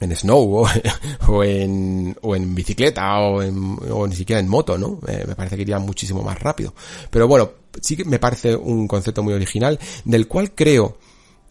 [0.00, 0.66] en snow
[1.28, 4.98] o, en, o en bicicleta o, en, o ni siquiera en moto, ¿no?
[5.06, 6.74] Eh, me parece que iría muchísimo más rápido.
[7.08, 10.98] Pero bueno, sí que me parece un concepto muy original del cual creo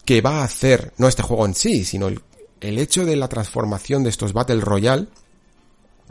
[0.04, 2.20] que va a hacer, no este juego en sí, sino el,
[2.60, 5.08] el hecho de la transformación de estos Battle Royale,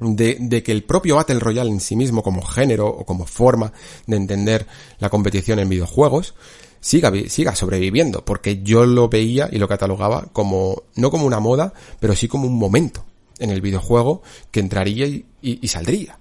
[0.02, 3.72] de, de, que el propio Battle Royale en sí mismo como género o como forma
[4.08, 4.66] de entender
[5.00, 6.34] la competición en videojuegos,
[6.80, 11.74] siga, siga sobreviviendo, porque yo lo veía y lo catalogaba como, no como una moda,
[12.00, 13.06] pero sí como un momento
[13.38, 15.06] en el videojuego que entraría
[15.42, 16.18] y, saldría.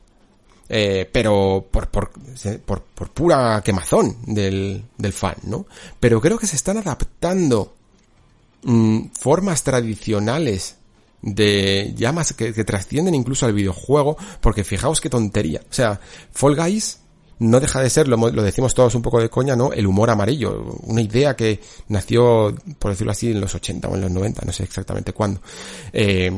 [0.69, 2.13] Eh, pero por, por,
[2.65, 5.67] por, por, pura quemazón del, del fan, ¿no?
[5.99, 7.75] Pero creo que se están adaptando
[8.63, 10.77] mmm, formas tradicionales
[11.23, 15.61] de llamas que, que trascienden incluso al videojuego, porque fijaos qué tontería.
[15.69, 16.01] O sea,
[16.33, 17.01] Fall Guys
[17.41, 19.73] no deja de ser, lo, decimos todos un poco de coña, ¿no?
[19.73, 20.77] El humor amarillo.
[20.83, 21.59] Una idea que
[21.89, 25.41] nació, por decirlo así, en los 80 o en los 90, no sé exactamente cuándo.
[25.93, 26.31] Eh,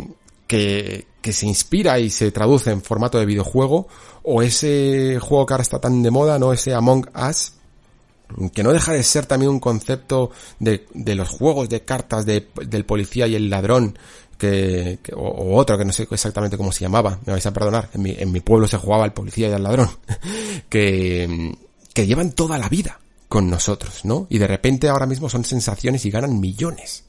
[0.47, 3.89] que, que se inspira y se traduce en formato de videojuego.
[4.23, 6.53] O ese juego que ahora está tan de moda, ¿no?
[6.53, 7.55] Ese Among Us.
[8.55, 10.31] Que no deja de ser también un concepto
[10.61, 13.99] de, de los juegos de cartas de, del policía y el ladrón
[14.39, 17.53] que, que o, o, otro que no sé exactamente cómo se llamaba, me vais a
[17.53, 19.91] perdonar, en mi, en mi pueblo se jugaba el policía y el ladrón,
[20.69, 21.57] que,
[21.93, 24.27] que llevan toda la vida con nosotros, ¿no?
[24.29, 27.05] Y de repente ahora mismo son sensaciones y ganan millones.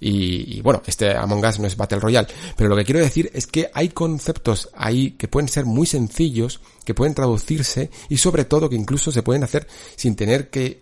[0.00, 3.30] Y, y, bueno, este Among Us no es Battle Royale, pero lo que quiero decir
[3.34, 8.46] es que hay conceptos ahí que pueden ser muy sencillos, que pueden traducirse y sobre
[8.46, 10.80] todo que incluso se pueden hacer sin tener que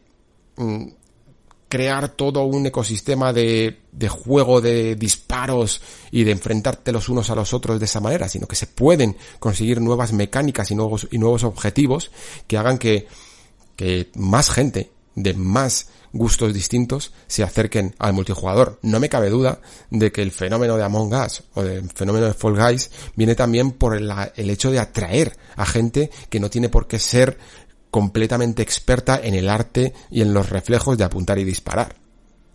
[0.56, 0.86] mmm,
[1.68, 7.34] crear todo un ecosistema de, de, juego de disparos y de enfrentarte los unos a
[7.34, 11.18] los otros de esa manera, sino que se pueden conseguir nuevas mecánicas y nuevos, y
[11.18, 12.10] nuevos objetivos
[12.46, 13.06] que hagan que,
[13.76, 18.78] que más gente de más gustos distintos se acerquen al multijugador.
[18.82, 19.60] No me cabe duda
[19.90, 23.72] de que el fenómeno de Among Us o el fenómeno de Fall Guys viene también
[23.72, 27.38] por el, el hecho de atraer a gente que no tiene por qué ser
[27.90, 31.94] completamente experta en el arte y en los reflejos de apuntar y disparar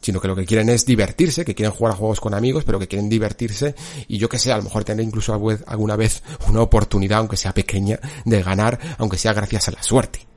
[0.03, 2.77] sino que lo que quieren es divertirse, que quieren jugar a juegos con amigos, pero
[2.77, 3.73] que quieren divertirse
[4.09, 7.53] y yo que sé, a lo mejor tener incluso alguna vez una oportunidad, aunque sea
[7.53, 10.27] pequeña, de ganar, aunque sea gracias a la suerte.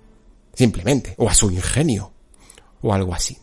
[0.55, 1.15] Simplemente.
[1.19, 2.13] O a su ingenio.
[2.81, 3.37] O algo así.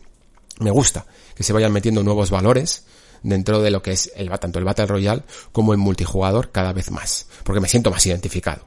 [0.60, 2.86] Me gusta que se vayan metiendo nuevos valores
[3.22, 6.90] dentro de lo que es el, tanto el Battle Royale como el multijugador cada vez
[6.90, 7.26] más.
[7.44, 8.64] Porque me siento más identificado.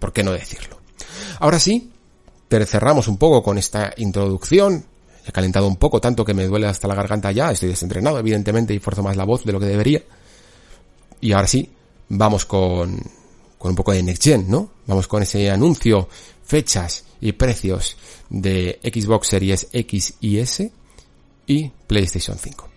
[0.00, 0.80] ¿Por qué no decirlo?
[1.38, 1.92] Ahora sí,
[2.48, 4.84] cerramos un poco con esta introducción.
[5.26, 7.50] He calentado un poco, tanto que me duele hasta la garganta ya.
[7.50, 10.02] Estoy desentrenado, evidentemente, y forzo más la voz de lo que debería.
[11.20, 11.68] Y ahora sí,
[12.08, 12.98] vamos con,
[13.58, 14.70] con un poco de Next Gen, ¿no?
[14.86, 16.08] Vamos con ese anuncio,
[16.44, 17.96] fechas y precios
[18.30, 20.70] de Xbox Series X y S
[21.46, 22.68] y PlayStation 5.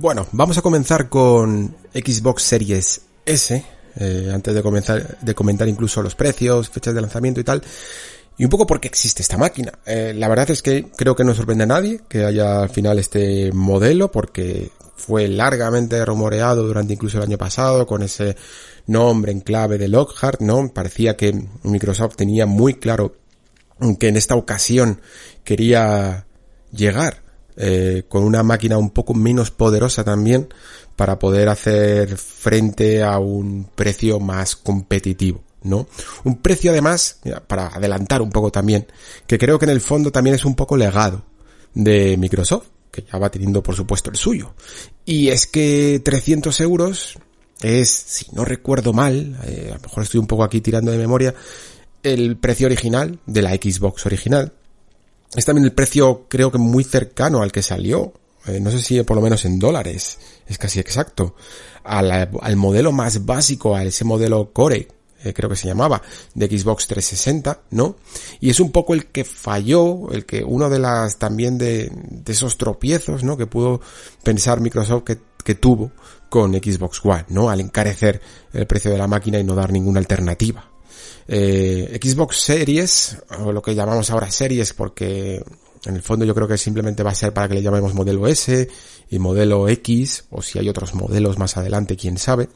[0.00, 3.62] Bueno, vamos a comenzar con Xbox Series S,
[3.96, 7.62] eh, antes de comenzar, de comentar incluso los precios, fechas de lanzamiento y tal,
[8.38, 9.72] y un poco por qué existe esta máquina.
[9.84, 12.98] Eh, la verdad es que creo que no sorprende a nadie que haya al final
[12.98, 18.36] este modelo, porque fue largamente rumoreado durante incluso el año pasado con ese
[18.86, 20.72] nombre en clave de Lockhart, ¿no?
[20.72, 23.16] Parecía que Microsoft tenía muy claro
[23.98, 25.02] que en esta ocasión
[25.44, 26.24] quería
[26.72, 27.29] llegar
[27.62, 30.48] eh, con una máquina un poco menos poderosa también
[30.96, 35.42] para poder hacer frente a un precio más competitivo.
[35.62, 35.86] ¿no?
[36.24, 38.86] Un precio además, para adelantar un poco también,
[39.26, 41.22] que creo que en el fondo también es un poco legado
[41.74, 44.54] de Microsoft, que ya va teniendo por supuesto el suyo.
[45.04, 47.18] Y es que 300 euros
[47.60, 50.98] es, si no recuerdo mal, eh, a lo mejor estoy un poco aquí tirando de
[50.98, 51.34] memoria,
[52.02, 54.54] el precio original de la Xbox original,
[55.34, 58.12] es también el precio creo que muy cercano al que salió.
[58.46, 61.34] Eh, no sé si por lo menos en dólares, es casi exacto.
[61.84, 64.88] Al, modelo más básico, a ese modelo Core,
[65.22, 66.02] eh, creo que se llamaba,
[66.34, 67.96] de Xbox 360, ¿no?
[68.40, 71.92] Y es un poco el que falló, el que uno de las también de,
[72.26, 73.36] esos tropiezos, ¿no?
[73.36, 73.80] Que pudo
[74.22, 75.92] pensar Microsoft que tuvo
[76.28, 77.50] con Xbox One, ¿no?
[77.50, 78.20] Al encarecer
[78.52, 80.69] el precio de la máquina y no dar ninguna alternativa
[81.32, 85.40] eh, Xbox Series, o lo que llamamos ahora Series, porque
[85.84, 88.26] en el fondo yo creo que simplemente va a ser para que le llamemos modelo
[88.26, 88.68] S
[89.08, 92.48] y modelo X, o si hay otros modelos más adelante, quién sabe.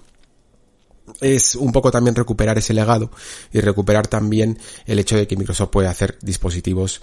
[1.20, 3.12] Es un poco también recuperar ese legado
[3.53, 7.01] y recuperar también el hecho de que Microsoft puede hacer dispositivos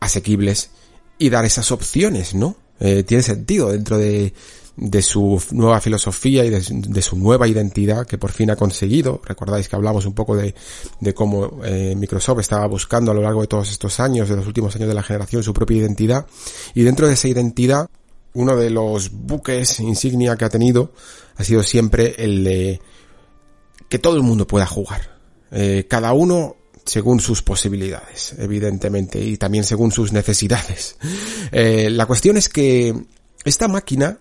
[0.00, 0.70] asequibles
[1.18, 2.56] y dar esas opciones, ¿no?
[2.80, 4.34] Eh, tiene sentido dentro de,
[4.76, 9.20] de su nueva filosofía y de, su nueva identidad que por fin ha conseguido.
[9.24, 10.54] Recordáis que hablamos un poco de,
[11.00, 14.46] de cómo eh, Microsoft estaba buscando a lo largo de todos estos años, de los
[14.46, 16.26] últimos años de la generación, su propia identidad.
[16.74, 17.88] Y dentro de esa identidad,
[18.34, 20.92] uno de los buques insignia que ha tenido
[21.36, 22.80] ha sido siempre el de
[23.88, 25.18] que todo el mundo pueda jugar.
[25.50, 30.96] Eh, cada uno según sus posibilidades, evidentemente, y también según sus necesidades.
[31.54, 32.94] Eh, la cuestión es que
[33.44, 34.18] esta máquina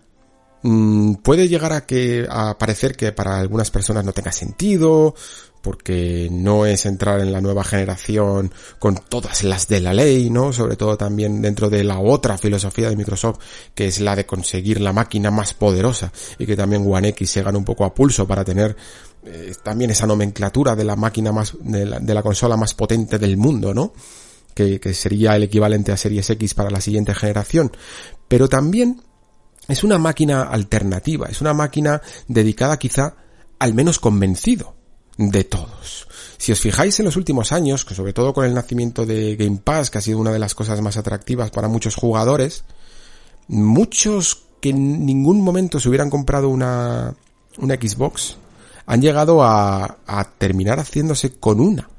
[0.64, 5.16] Mm, puede llegar a que a parecer que para algunas personas no tenga sentido
[5.62, 10.51] porque no es entrar en la nueva generación con todas las de la ley, ¿no?
[10.53, 13.39] Sobre todo también dentro de la otra filosofía de Microsoft,
[13.76, 17.43] que es la de conseguir la máquina más poderosa y que también One X se
[17.43, 18.76] gana un poco a pulso para tener
[19.24, 23.20] eh, también esa nomenclatura de la máquina más, de la, de la consola más potente
[23.20, 23.93] del mundo, ¿no?
[24.55, 27.72] Que, que sería el equivalente a Series X para la siguiente generación.
[28.28, 29.01] Pero también
[29.68, 33.16] es una máquina alternativa, es una máquina dedicada quizá
[33.59, 34.76] al menos convencido
[35.18, 36.07] de todos.
[36.38, 39.91] Si os fijáis en los últimos años, sobre todo con el nacimiento de Game Pass,
[39.91, 42.64] que ha sido una de las cosas más atractivas para muchos jugadores,
[43.47, 47.14] muchos que en ningún momento se hubieran comprado una,
[47.55, 48.38] Xbox
[48.88, 51.91] han llegado a, a terminar haciéndose con una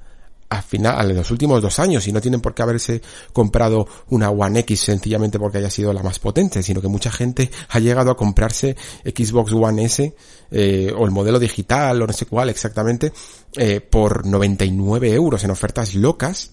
[0.56, 4.30] al final, en los últimos dos años, y no tienen por qué haberse comprado una
[4.30, 8.10] One X sencillamente porque haya sido la más potente, sino que mucha gente ha llegado
[8.10, 10.14] a comprarse Xbox One S,
[10.50, 13.12] eh, o el modelo digital, o no sé cuál exactamente,
[13.56, 16.52] eh, por 99 euros en ofertas locas,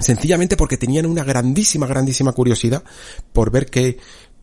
[0.00, 2.82] sencillamente porque tenían una grandísima, grandísima curiosidad
[3.32, 3.98] por ver qué,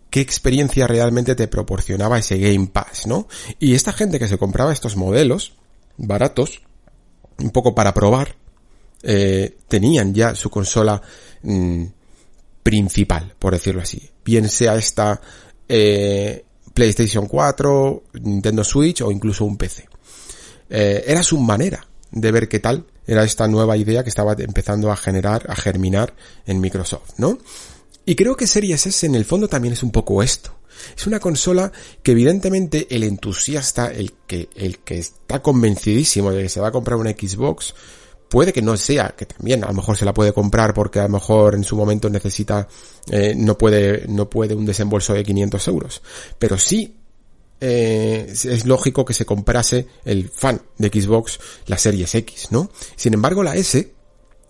[0.09, 3.27] qué experiencia realmente te proporcionaba ese Game Pass, ¿no?
[3.59, 5.57] Y esta gente que se compraba estos modelos
[5.97, 6.61] baratos,
[7.37, 8.35] un poco para probar,
[9.07, 10.99] eh, tenían ya su consola
[11.43, 11.83] mm,
[12.63, 14.01] principal, por decirlo así.
[14.23, 15.21] Bien sea esta
[15.69, 16.43] eh,
[16.73, 19.87] PlayStation 4, Nintendo Switch o incluso un PC.
[20.71, 24.91] Eh, era su manera de ver qué tal era esta nueva idea que estaba empezando
[24.91, 26.15] a generar, a germinar
[26.47, 27.37] en Microsoft, ¿no?
[28.05, 30.55] Y creo que Series S en el fondo también es un poco esto.
[30.97, 36.49] Es una consola que evidentemente el entusiasta, el que, el que está convencidísimo de que
[36.49, 37.75] se va a comprar una Xbox,
[38.35, 41.03] puede que no sea, que también a lo mejor se la puede comprar porque a
[41.03, 42.67] lo mejor en su momento necesita,
[43.09, 46.01] eh, no puede, no puede un desembolso de 500 euros.
[46.37, 46.97] Pero sí,
[47.61, 52.69] eh, es lógico que se comprase el fan de Xbox la Series X, ¿no?
[52.97, 53.93] Sin embargo, la S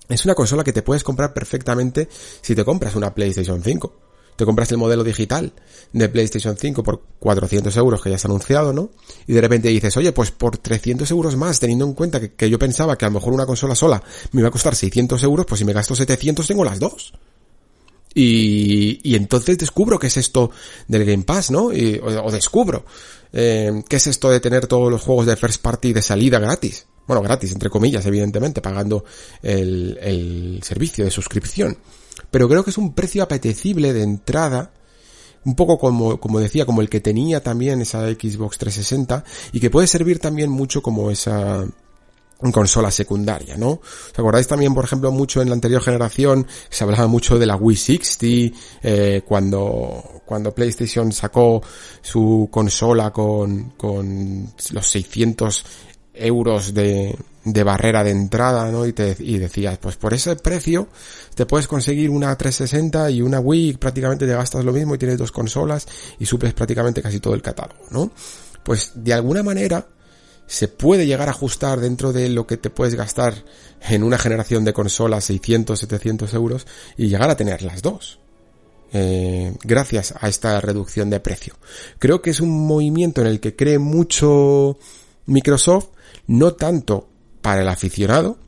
[0.10, 2.10] es una consola que te puedes comprar perfectamente
[2.42, 4.05] si te compras una PlayStation 5
[4.36, 5.54] te compras el modelo digital
[5.94, 8.90] de PlayStation 5 por 400 euros que ya has anunciado, ¿no?
[9.28, 12.60] Y de repente dices, oye, pues por 300 euros más, teniendo en cuenta que, yo
[12.60, 15.60] pensaba que a lo mejor una consola sola me iba a costar 600 euros, pues
[15.60, 17.14] si me gasto 700 tengo las dos.
[18.14, 20.52] Y, y entonces descubro qué es esto
[20.88, 21.74] del Game Pass, ¿no?
[21.74, 22.86] Y, o, descubro
[23.34, 26.88] eh, qué es esto de tener todos los juegos de first party de salida gratis.
[27.08, 29.04] Bueno, gratis, entre comillas, evidentemente, pagando
[29.44, 31.78] el, el servicio de suscripción
[32.32, 34.72] pero creo que es un precio apetecible de entrada,
[35.44, 39.70] un poco como, como decía, como el que tenía también esa Xbox 360 y que
[39.70, 41.66] puede servir también mucho como esa
[42.52, 43.70] consola secundaria, ¿no?
[43.70, 47.56] ¿Os acordáis también, por ejemplo, mucho en la anterior generación se hablaba mucho de la
[47.56, 51.62] Wii 60 eh, cuando cuando PlayStation sacó
[52.02, 55.66] su consola con con los 600
[56.14, 57.16] euros de,
[57.46, 58.86] de barrera de entrada, ¿no?
[58.86, 60.90] Y, te, y decías, pues por ese precio
[61.36, 65.18] te puedes conseguir una 360 y una Wii, prácticamente te gastas lo mismo y tienes
[65.18, 65.88] dos consolas
[66.20, 68.12] y suples prácticamente casi todo el catálogo, ¿no?
[68.64, 69.88] Pues de alguna manera
[70.48, 73.34] se puede llegar a ajustar dentro de lo que te puedes gastar
[73.82, 76.68] en una generación de consolas 600, 700 euros
[76.98, 78.20] y llegar a tener las dos.
[78.92, 81.56] Eh, gracias a esta reducción de precio.
[82.00, 84.78] Creo que es un movimiento en el que cree mucho
[85.26, 85.88] Microsoft
[86.28, 87.10] no tanto
[87.46, 88.40] para el aficionado,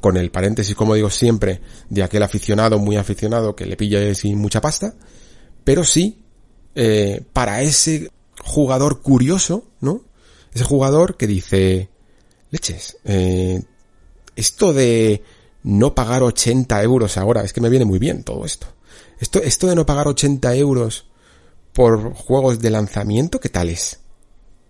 [0.00, 4.38] con el paréntesis, como digo siempre, de aquel aficionado muy aficionado que le pilla sin
[4.38, 4.92] mucha pasta,
[5.62, 6.18] pero sí
[6.74, 8.10] eh, para ese
[8.40, 10.02] jugador curioso, ¿no?
[10.52, 11.90] Ese jugador que dice,
[12.50, 13.62] leches, eh,
[14.34, 15.22] esto de
[15.62, 18.66] no pagar 80 euros ahora, es que me viene muy bien todo esto.
[19.20, 21.06] Esto, esto de no pagar 80 euros
[21.72, 24.00] por juegos de lanzamiento, ¿qué tal es?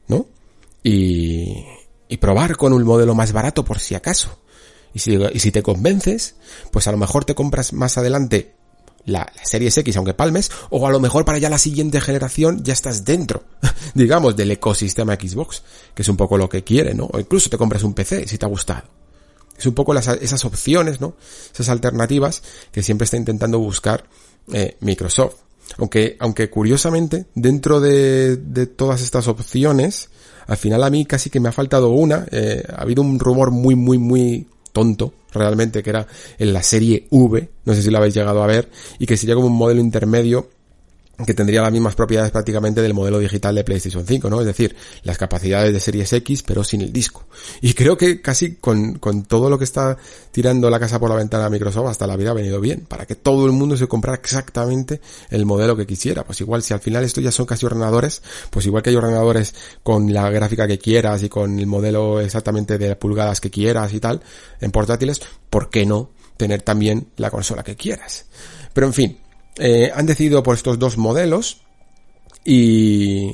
[0.07, 0.27] ¿No?
[0.83, 1.65] Y,
[2.09, 4.39] y probar con un modelo más barato por si acaso.
[4.93, 6.37] Y si, y si te convences,
[6.71, 8.55] pues a lo mejor te compras más adelante
[9.07, 12.63] la, la Series X, aunque palmes, o a lo mejor para ya la siguiente generación
[12.63, 13.45] ya estás dentro,
[13.95, 15.63] digamos, del ecosistema Xbox,
[15.95, 17.07] que es un poco lo que quiere, ¿no?
[17.07, 18.85] O incluso te compras un PC si te ha gustado.
[19.57, 21.17] Es un poco las, esas opciones, ¿no?
[21.53, 22.43] Esas alternativas
[22.73, 24.05] que siempre está intentando buscar
[24.53, 25.37] eh, Microsoft.
[25.79, 30.11] Aunque, aunque curiosamente, dentro de, de todas estas opciones,
[30.47, 32.27] al final a mí casi que me ha faltado una.
[32.31, 36.07] Eh, ha habido un rumor muy, muy, muy tonto, realmente, que era
[36.39, 38.69] en la serie V, no sé si lo habéis llegado a ver,
[38.99, 40.49] y que sería como un modelo intermedio
[41.27, 44.41] que tendría las mismas propiedades prácticamente del modelo digital de PlayStation 5, ¿no?
[44.41, 47.27] Es decir, las capacidades de Series X, pero sin el disco.
[47.61, 49.97] Y creo que casi con, con todo lo que está
[50.33, 53.15] tirando la casa por la ventana Microsoft, hasta la vida ha venido bien, para que
[53.15, 55.01] todo el mundo se comprara exactamente
[55.31, 56.25] el modelo que quisiera.
[56.25, 59.55] Pues igual, si al final esto ya son casi ordenadores, pues igual que hay ordenadores
[59.83, 64.01] con la gráfica que quieras y con el modelo exactamente de pulgadas que quieras y
[64.01, 64.21] tal,
[64.61, 68.27] en portátiles, ¿por qué no tener también la consola que quieras?
[68.73, 69.19] Pero en fin,
[69.57, 71.63] eh, han decidido por estos dos modelos
[72.45, 73.33] y,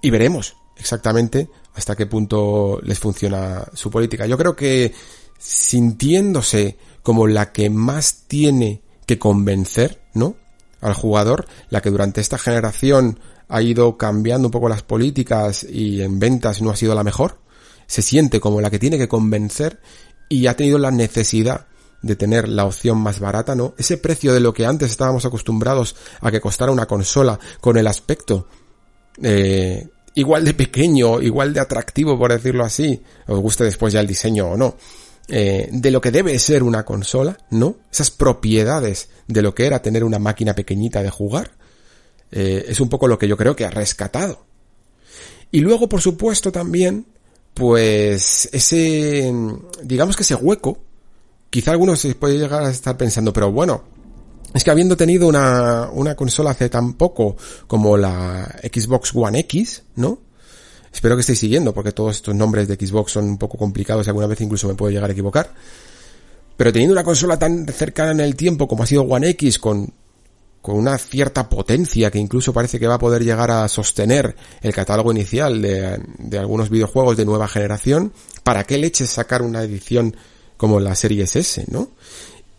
[0.00, 4.26] y veremos exactamente hasta qué punto les funciona su política.
[4.26, 4.92] Yo creo que
[5.38, 10.36] sintiéndose como la que más tiene que convencer, ¿no?
[10.80, 16.02] Al jugador, la que durante esta generación ha ido cambiando un poco las políticas y
[16.02, 17.40] en ventas no ha sido la mejor,
[17.86, 19.80] se siente como la que tiene que convencer
[20.28, 21.66] y ha tenido la necesidad
[22.04, 23.74] de tener la opción más barata, ¿no?
[23.78, 27.86] Ese precio de lo que antes estábamos acostumbrados a que costara una consola con el
[27.86, 28.46] aspecto
[29.22, 34.06] eh, igual de pequeño, igual de atractivo, por decirlo así, os guste después ya el
[34.06, 34.76] diseño o no,
[35.28, 37.76] eh, de lo que debe ser una consola, ¿no?
[37.90, 41.52] Esas propiedades de lo que era tener una máquina pequeñita de jugar,
[42.30, 44.46] eh, es un poco lo que yo creo que ha rescatado.
[45.50, 47.06] Y luego, por supuesto, también,
[47.54, 49.32] pues ese,
[49.82, 50.83] digamos que ese hueco
[51.54, 53.84] quizá algunos se puede llegar a estar pensando, pero bueno,
[54.52, 57.36] es que habiendo tenido una, una consola hace tan poco
[57.68, 60.18] como la Xbox One X, ¿no?
[60.92, 64.10] Espero que estéis siguiendo, porque todos estos nombres de Xbox son un poco complicados y
[64.10, 65.54] alguna vez incluso me puedo llegar a equivocar.
[66.56, 69.94] Pero teniendo una consola tan cercana en el tiempo como ha sido One X, con,
[70.60, 74.74] con una cierta potencia que incluso parece que va a poder llegar a sostener el
[74.74, 80.16] catálogo inicial de, de algunos videojuegos de nueva generación, ¿para qué leches sacar una edición
[80.56, 81.90] como la serie S, ¿no?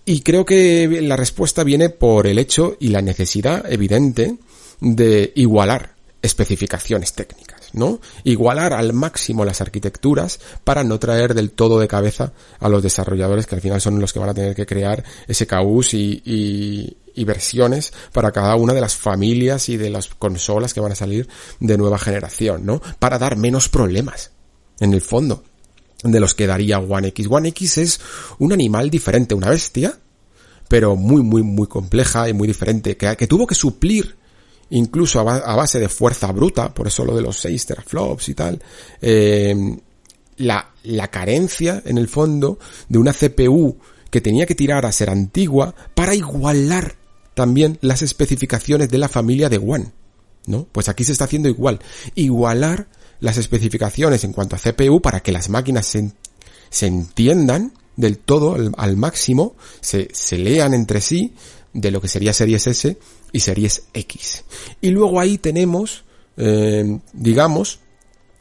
[0.06, 4.38] Y creo que la respuesta viene por el hecho y la necesidad evidente
[4.80, 8.00] de igualar especificaciones técnicas, ¿no?
[8.24, 13.48] Igualar al máximo las arquitecturas para no traer del todo de cabeza a los desarrolladores
[13.48, 17.24] que al final son los que van a tener que crear SKUs y, y, y
[17.24, 21.28] versiones para cada una de las familias y de las consolas que van a salir
[21.60, 22.82] de nueva generación, ¿no?
[23.00, 24.32] Para dar menos problemas,
[24.80, 25.44] en el fondo,
[26.04, 27.28] de los que daría One X.
[27.30, 28.02] One X es
[28.40, 29.98] un animal diferente, una bestia,
[30.68, 34.16] pero muy, muy, muy compleja y muy diferente, que, que tuvo que suplir
[34.70, 38.62] incluso a, base de fuerza bruta, por eso lo de los 6 teraflops y tal,
[39.02, 39.56] eh,
[40.38, 43.78] la, la carencia, en el fondo, de una CPU
[44.10, 46.96] que tenía que tirar a ser antigua para igualar
[47.34, 49.92] también las especificaciones de la familia de One.
[50.48, 50.68] ¿No?
[50.72, 51.80] Pues aquí se está haciendo igual.
[52.14, 52.88] Igualar
[53.20, 58.74] las especificaciones en cuanto a CPU para que las máquinas se, entiendan del todo al,
[58.78, 61.34] al máximo, se, se, lean entre sí
[61.74, 62.98] de lo que sería Series S
[63.32, 64.44] y Series X.
[64.82, 66.06] Y luego ahí tenemos,
[66.38, 67.80] eh, digamos,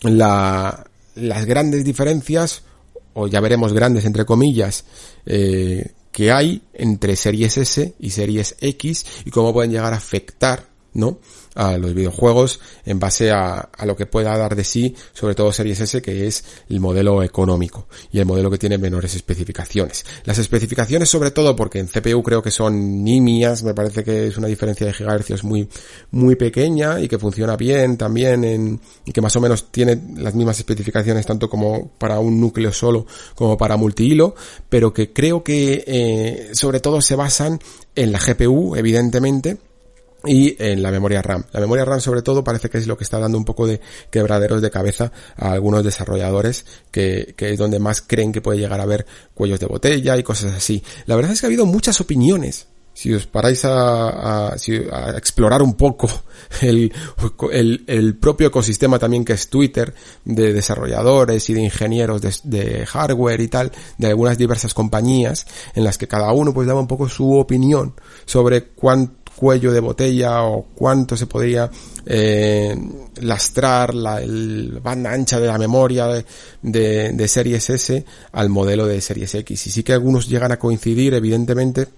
[0.03, 2.63] la, las grandes diferencias,
[3.15, 4.85] o ya veremos grandes entre comillas,
[5.27, 10.69] eh, que hay entre Series S y Series X y cómo pueden llegar a afectar,
[10.95, 11.19] ¿no?
[11.55, 15.53] a los videojuegos en base a, a, lo que pueda dar de sí, sobre todo
[15.53, 20.05] Series S, que es el modelo económico y el modelo que tiene menores especificaciones.
[20.25, 24.37] Las especificaciones sobre todo porque en CPU creo que son nimias, me parece que es
[24.37, 25.69] una diferencia de gigahercios muy,
[26.11, 30.35] muy pequeña y que funciona bien también en, y que más o menos tiene las
[30.35, 34.35] mismas especificaciones tanto como para un núcleo solo como para multihilo,
[34.69, 37.61] pero que creo que eh, sobre todo se basan
[37.95, 39.59] en la GPU, evidentemente,
[40.27, 41.45] y en la memoria RAM.
[41.53, 43.81] La memoria RAM sobre todo parece que es lo que está dando un poco de
[44.11, 48.85] quebraderos de cabeza a algunos desarrolladores que, es donde más creen que puede llegar a
[48.85, 50.83] haber cuellos de botella y cosas así.
[51.07, 54.55] La verdad es que ha habido muchas opiniones si os paráis a,
[55.17, 56.09] explorar un poco
[56.61, 56.93] el,
[57.51, 59.93] el, el, propio ecosistema también que es Twitter,
[60.25, 65.45] de desarrolladores y de ingenieros de, de, hardware y tal, de algunas diversas compañías,
[65.75, 67.95] en las que cada uno pues daba un poco su opinión
[68.27, 71.71] sobre cuánto cuello de botella o cuánto se podría
[72.07, 72.77] eh,
[73.21, 76.07] lastrar la el banda ancha de la memoria
[76.63, 79.67] de, de, Series S al modelo de Series X.
[79.67, 81.89] Y sí que algunos llegan a coincidir, evidentemente,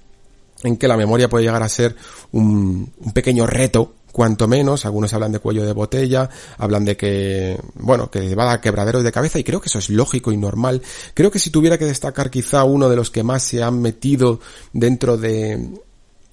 [0.63, 1.95] en que la memoria puede llegar a ser
[2.33, 7.61] un, un pequeño reto cuanto menos, algunos hablan de cuello de botella, hablan de que,
[7.75, 10.81] bueno, que va a quebraderos de cabeza y creo que eso es lógico y normal.
[11.13, 14.41] Creo que si tuviera que destacar quizá uno de los que más se han metido
[14.73, 15.69] dentro de,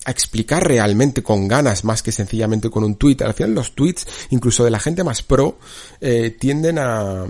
[0.06, 3.18] a explicar realmente con ganas más que sencillamente con un tweet.
[3.24, 5.58] Al final los tweets, incluso de la gente más pro,
[6.01, 7.26] eh, tienden a,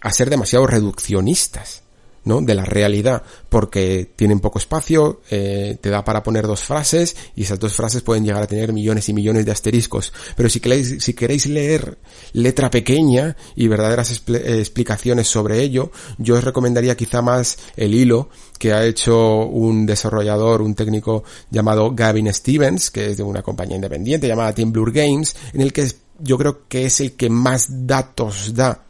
[0.00, 1.82] a ser demasiado reduccionistas.
[2.24, 2.40] ¿No?
[2.40, 7.42] de la realidad porque tienen poco espacio, eh, te da para poner dos frases y
[7.42, 10.12] esas dos frases pueden llegar a tener millones y millones de asteriscos.
[10.36, 11.98] Pero si queréis, si queréis leer
[12.32, 18.30] letra pequeña y verdaderas expl explicaciones sobre ello, yo os recomendaría quizá más el hilo
[18.58, 23.76] que ha hecho un desarrollador, un técnico llamado Gavin Stevens, que es de una compañía
[23.76, 25.88] independiente llamada Team Blur Games, en el que
[26.20, 28.84] yo creo que es el que más datos da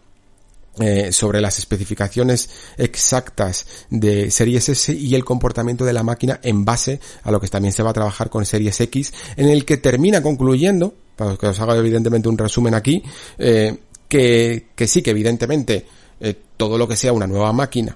[0.81, 2.49] eh, sobre las especificaciones
[2.79, 7.49] exactas de Series S y el comportamiento de la máquina en base a lo que
[7.49, 11.47] también se va a trabajar con Series X, en el que termina concluyendo, para que
[11.47, 13.03] os haga evidentemente un resumen aquí,
[13.37, 15.87] eh, que, que, sí que evidentemente
[16.21, 17.95] eh, todo lo que sea una nueva máquina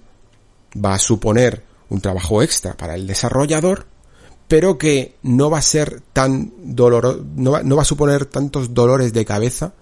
[0.76, 3.86] va a suponer un trabajo extra para el desarrollador,
[4.48, 9.14] pero que no va a ser tan doloroso, no no va a suponer tantos dolores
[9.14, 9.72] de cabeza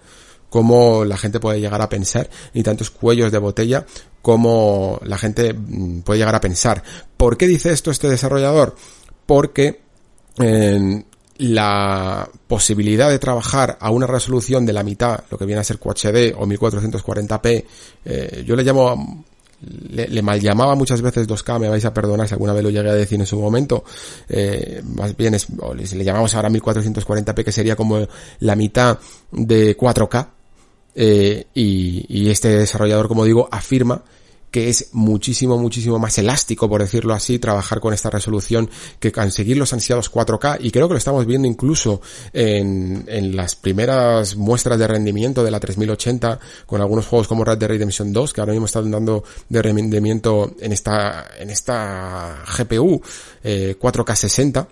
[0.55, 3.85] como la gente puede llegar a pensar, ni tantos cuellos de botella
[4.21, 6.81] como la gente puede llegar a pensar.
[7.17, 8.73] ¿Por qué dice esto este desarrollador?
[9.25, 9.81] Porque
[10.39, 11.03] eh,
[11.39, 15.77] la posibilidad de trabajar a una resolución de la mitad, lo que viene a ser
[15.77, 17.65] QHD o 1440p,
[18.05, 19.25] eh, yo le llamo
[19.89, 22.69] le, le, mal llamaba muchas veces 2K, me vais a perdonar si alguna vez lo
[22.69, 23.83] llegué a decir en su momento,
[24.29, 28.07] eh, más bien es, le llamamos ahora 1440p que sería como
[28.39, 28.99] la mitad
[29.31, 30.27] de 4K,
[30.95, 34.03] eh, y, este desarrollador, como digo, afirma
[34.49, 38.69] que es muchísimo, muchísimo más elástico, por decirlo así, trabajar con esta resolución
[39.01, 41.99] que conseguir los ansiados 4K y creo que lo estamos viendo incluso
[42.31, 47.57] en, en las primeras muestras de rendimiento de la 3080 con algunos juegos como Red
[47.57, 53.01] Dead Redemption 2 que ahora mismo están dando de rendimiento en esta, en esta GPU
[53.43, 54.67] eh, 4K 60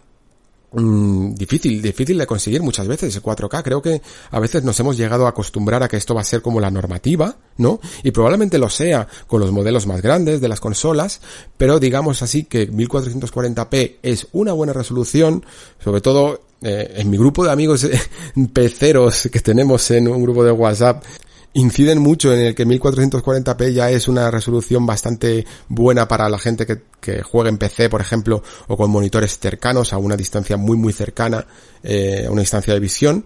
[0.76, 3.62] Mm, difícil, difícil de conseguir muchas veces el 4K.
[3.62, 4.02] Creo que
[4.32, 6.72] a veces nos hemos llegado a acostumbrar a que esto va a ser como la
[6.72, 7.80] normativa, ¿no?
[8.02, 11.22] Y probablemente lo sea con los modelos más grandes de las consolas,
[11.58, 15.45] pero digamos así que 1440p es una buena resolución,
[15.84, 17.88] sobre todo eh, en mi grupo de amigos
[18.54, 21.04] peceros que tenemos en un grupo de WhatsApp,
[21.53, 26.65] inciden mucho en el que 1440p ya es una resolución bastante buena para la gente
[26.65, 30.77] que, que juega en PC, por ejemplo, o con monitores cercanos a una distancia muy
[30.77, 31.45] muy cercana,
[31.84, 33.25] eh, a una distancia de visión.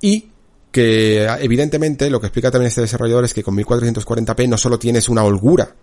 [0.00, 0.30] Y
[0.70, 5.08] que evidentemente lo que explica también este desarrollador es que con 1440p no solo tienes
[5.08, 5.74] una holgura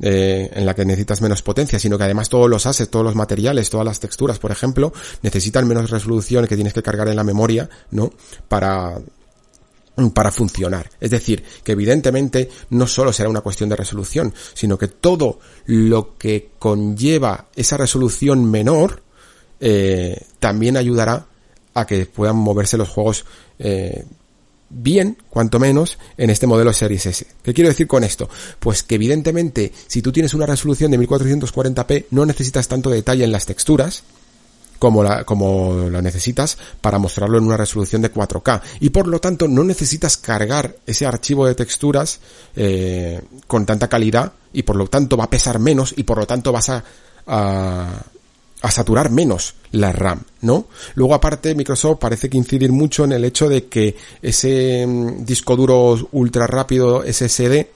[0.00, 3.14] eh, en la que necesitas menos potencia, sino que además todos los assets, todos los
[3.14, 4.92] materiales, todas las texturas, por ejemplo,
[5.22, 8.10] necesitan menos resolución que tienes que cargar en la memoria, ¿no?
[8.48, 8.98] Para
[10.12, 10.90] para funcionar.
[11.00, 16.16] Es decir, que evidentemente no solo será una cuestión de resolución, sino que todo lo
[16.18, 19.02] que conlleva esa resolución menor
[19.60, 21.26] eh, también ayudará
[21.74, 23.24] a que puedan moverse los juegos
[23.58, 24.04] eh,
[24.68, 27.26] bien, cuanto menos, en este modelo Series S.
[27.42, 28.28] ¿Qué quiero decir con esto?
[28.58, 33.32] Pues que evidentemente, si tú tienes una resolución de 1440p, no necesitas tanto detalle en
[33.32, 34.02] las texturas,
[34.78, 38.60] como la, como la necesitas para mostrarlo en una resolución de 4K.
[38.80, 42.20] Y por lo tanto no necesitas cargar ese archivo de texturas
[42.56, 46.26] eh, con tanta calidad y por lo tanto va a pesar menos y por lo
[46.26, 46.84] tanto vas a,
[47.26, 48.02] a,
[48.62, 50.66] a saturar menos la RAM, ¿no?
[50.94, 55.56] Luego aparte Microsoft parece que incidir mucho en el hecho de que ese mm, disco
[55.56, 57.66] duro ultra rápido SSD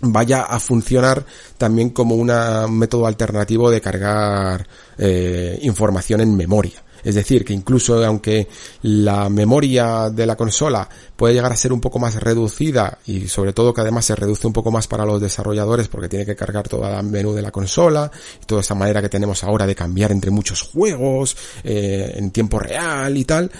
[0.00, 1.24] vaya a funcionar
[1.56, 2.30] también como un
[2.78, 4.66] método alternativo de cargar
[4.98, 6.82] eh, información en memoria.
[7.04, 8.48] Es decir, que incluso aunque
[8.82, 13.52] la memoria de la consola puede llegar a ser un poco más reducida y sobre
[13.52, 16.68] todo que además se reduce un poco más para los desarrolladores porque tiene que cargar
[16.68, 18.10] toda la menú de la consola
[18.42, 22.58] y toda esa manera que tenemos ahora de cambiar entre muchos juegos eh, en tiempo
[22.58, 23.52] real y tal,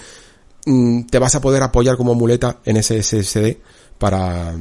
[0.65, 3.59] mm, te vas a poder apoyar como muleta en ese SSD
[3.97, 4.55] para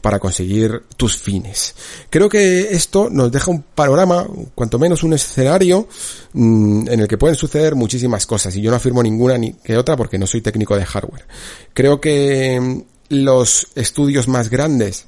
[0.00, 1.74] para conseguir tus fines.
[2.08, 5.88] Creo que esto nos deja un panorama, cuanto menos un escenario,
[6.32, 9.76] mm, en el que pueden suceder muchísimas cosas, y yo no afirmo ninguna ni que
[9.76, 11.26] otra porque no soy técnico de hardware.
[11.72, 15.06] Creo que mm, los estudios más grandes,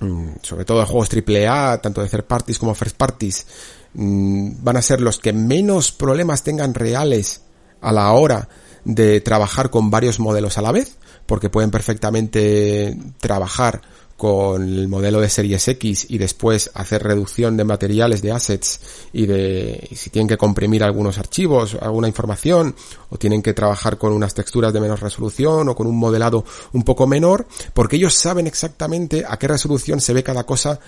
[0.00, 3.46] mm, sobre todo de juegos AAA, tanto de third parties como first parties,
[3.94, 7.42] van a ser los que menos problemas tengan reales
[7.80, 8.48] a la hora
[8.84, 10.96] de trabajar con varios modelos a la vez,
[11.26, 13.82] porque pueden perfectamente trabajar
[14.18, 18.80] con el modelo de series X y después hacer reducción de materiales, de assets
[19.12, 22.74] y de si tienen que comprimir algunos archivos, alguna información
[23.10, 26.82] o tienen que trabajar con unas texturas de menos resolución o con un modelado un
[26.82, 30.80] poco menor, porque ellos saben exactamente a qué resolución se ve cada cosa,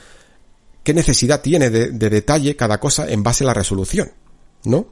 [0.82, 4.10] qué necesidad tiene de, de detalle cada cosa en base a la resolución,
[4.64, 4.88] ¿no?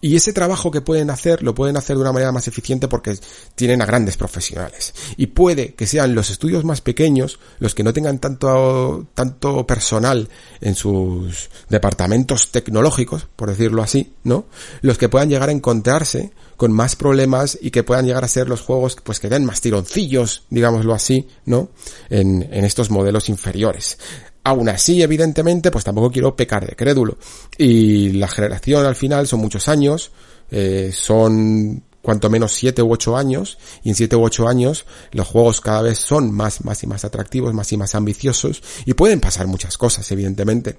[0.00, 3.18] Y ese trabajo que pueden hacer, lo pueden hacer de una manera más eficiente porque
[3.54, 4.94] tienen a grandes profesionales.
[5.16, 10.28] Y puede que sean los estudios más pequeños, los que no tengan tanto, tanto personal
[10.60, 14.46] en sus departamentos tecnológicos, por decirlo así, ¿no?
[14.80, 18.48] Los que puedan llegar a encontrarse con más problemas y que puedan llegar a ser
[18.48, 21.70] los juegos pues que den más tironcillos, digámoslo así, ¿no?
[22.08, 23.98] En, en estos modelos inferiores.
[24.42, 27.18] Aún así, evidentemente, pues tampoco quiero pecar de crédulo.
[27.58, 30.12] Y la generación al final son muchos años,
[30.50, 35.28] eh, son cuanto menos 7 u 8 años, y en 7 u 8 años los
[35.28, 39.20] juegos cada vez son más, más y más atractivos, más y más ambiciosos, y pueden
[39.20, 40.78] pasar muchas cosas, evidentemente.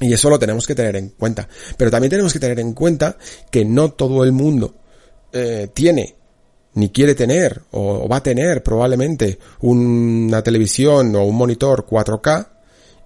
[0.00, 1.48] Y eso lo tenemos que tener en cuenta.
[1.76, 3.16] Pero también tenemos que tener en cuenta
[3.50, 4.74] que no todo el mundo
[5.32, 6.16] eh, tiene
[6.74, 12.51] ni quiere tener o va a tener probablemente una televisión o un monitor 4K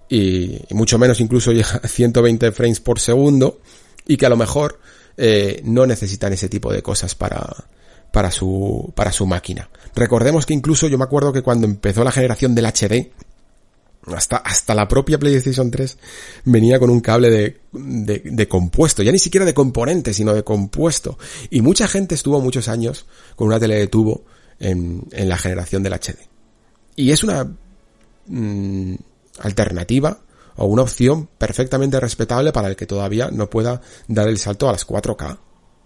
[0.09, 3.59] y, mucho menos incluso llega a 120 frames por segundo
[4.05, 4.79] y que a lo mejor
[5.17, 7.65] eh, no necesitan ese tipo de cosas para,
[8.11, 9.69] para su, para su máquina.
[9.95, 13.11] Recordemos que incluso yo me acuerdo que cuando empezó la generación del HD,
[14.15, 15.97] hasta, hasta la propia PlayStation 3
[16.45, 20.43] venía con un cable de, de, de, compuesto, ya ni siquiera de componente, sino de
[20.43, 21.17] compuesto.
[21.49, 23.05] Y mucha gente estuvo muchos años
[23.35, 24.23] con una tele de tubo
[24.59, 26.17] en, en la generación del HD.
[26.95, 27.51] Y es una,
[28.27, 28.95] mm,
[29.41, 30.19] alternativa
[30.55, 34.71] o una opción perfectamente respetable para el que todavía no pueda dar el salto a
[34.71, 35.37] las 4K,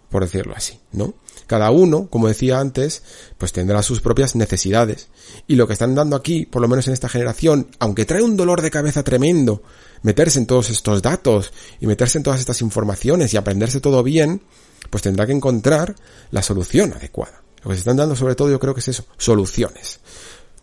[0.10, 1.14] por decirlo así, ¿no?
[1.48, 3.04] Cada uno, como decía antes,
[3.38, 5.10] pues tendrá sus propias necesidades.
[5.48, 8.38] Y lo que están dando aquí, por lo menos en esta generación, aunque trae un
[8.38, 9.62] dolor de cabeza tremendo,
[10.02, 11.52] meterse en todos estos datos
[11.82, 14.42] y meterse en todas estas informaciones y aprenderse todo bien,
[14.90, 15.96] pues tendrá que encontrar
[16.32, 17.42] la solución adecuada.
[17.64, 20.00] Lo que se están dando sobre todo yo creo que es eso, soluciones.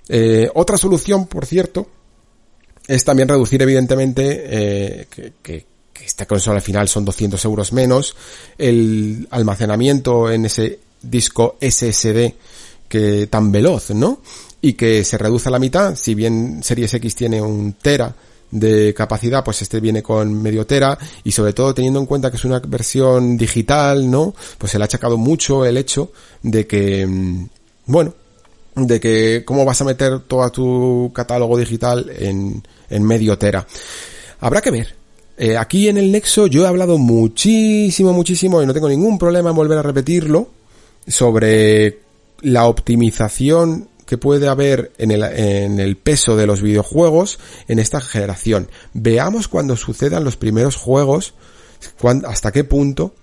[0.08, 1.88] Eh, otra solución, por cierto,
[2.88, 5.66] es también reducir evidentemente eh, que, que,
[6.04, 8.16] esta consola al final son 200 euros menos,
[8.56, 12.32] el almacenamiento en ese disco SSD
[12.88, 14.22] que tan veloz, ¿no?
[14.62, 18.14] Y que se reduce a la mitad, si bien Series X tiene un tera
[18.50, 22.38] de capacidad, pues este viene con medio tera y sobre todo teniendo en cuenta que
[22.38, 24.34] es una versión digital, ¿no?
[24.56, 26.12] Pues se le ha achacado mucho el hecho
[26.42, 27.48] de que, mm,
[27.86, 28.14] bueno,
[28.86, 33.66] de que cómo vas a meter todo tu catálogo digital en, en medio tera.
[34.40, 34.94] Habrá que ver.
[35.36, 39.50] Eh, aquí en el Nexo yo he hablado muchísimo, muchísimo y no tengo ningún problema
[39.50, 40.48] en volver a repetirlo
[41.06, 42.00] sobre
[42.40, 47.38] la optimización que puede haber en el, en el peso de los videojuegos
[47.68, 48.68] en esta generación.
[48.94, 51.34] Veamos cuando sucedan los primeros juegos,
[52.26, 53.14] hasta qué punto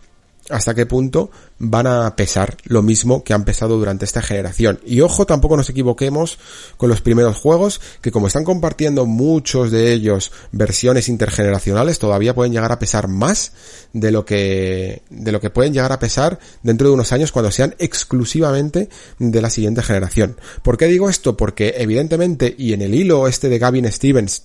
[0.50, 4.80] hasta qué punto van a pesar lo mismo que han pesado durante esta generación.
[4.86, 6.38] Y ojo, tampoco nos equivoquemos
[6.78, 12.54] con los primeros juegos, que como están compartiendo muchos de ellos versiones intergeneracionales, todavía pueden
[12.54, 13.54] llegar a pesar más
[13.94, 17.52] de lo que, de lo que pueden llegar a pesar dentro de unos años cuando
[17.52, 20.38] sean exclusivamente de la siguiente generación.
[20.62, 21.36] ¿Por qué digo esto?
[21.38, 24.44] Porque evidentemente, y en el hilo este de Gavin Stevens,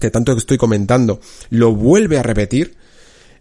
[0.00, 1.20] que tanto estoy comentando,
[1.50, 2.76] lo vuelve a repetir,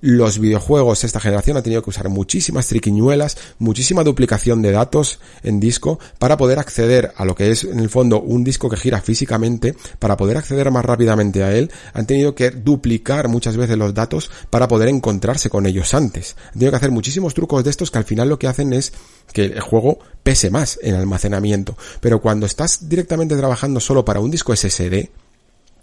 [0.01, 5.59] los videojuegos esta generación han tenido que usar muchísimas triquiñuelas, muchísima duplicación de datos en
[5.59, 9.01] disco para poder acceder a lo que es en el fondo un disco que gira
[9.01, 13.93] físicamente, para poder acceder más rápidamente a él, han tenido que duplicar muchas veces los
[13.93, 16.35] datos para poder encontrarse con ellos antes.
[16.47, 18.93] Han tenido que hacer muchísimos trucos de estos que al final lo que hacen es
[19.33, 21.77] que el juego pese más en almacenamiento.
[22.01, 25.09] Pero cuando estás directamente trabajando solo para un disco SSD,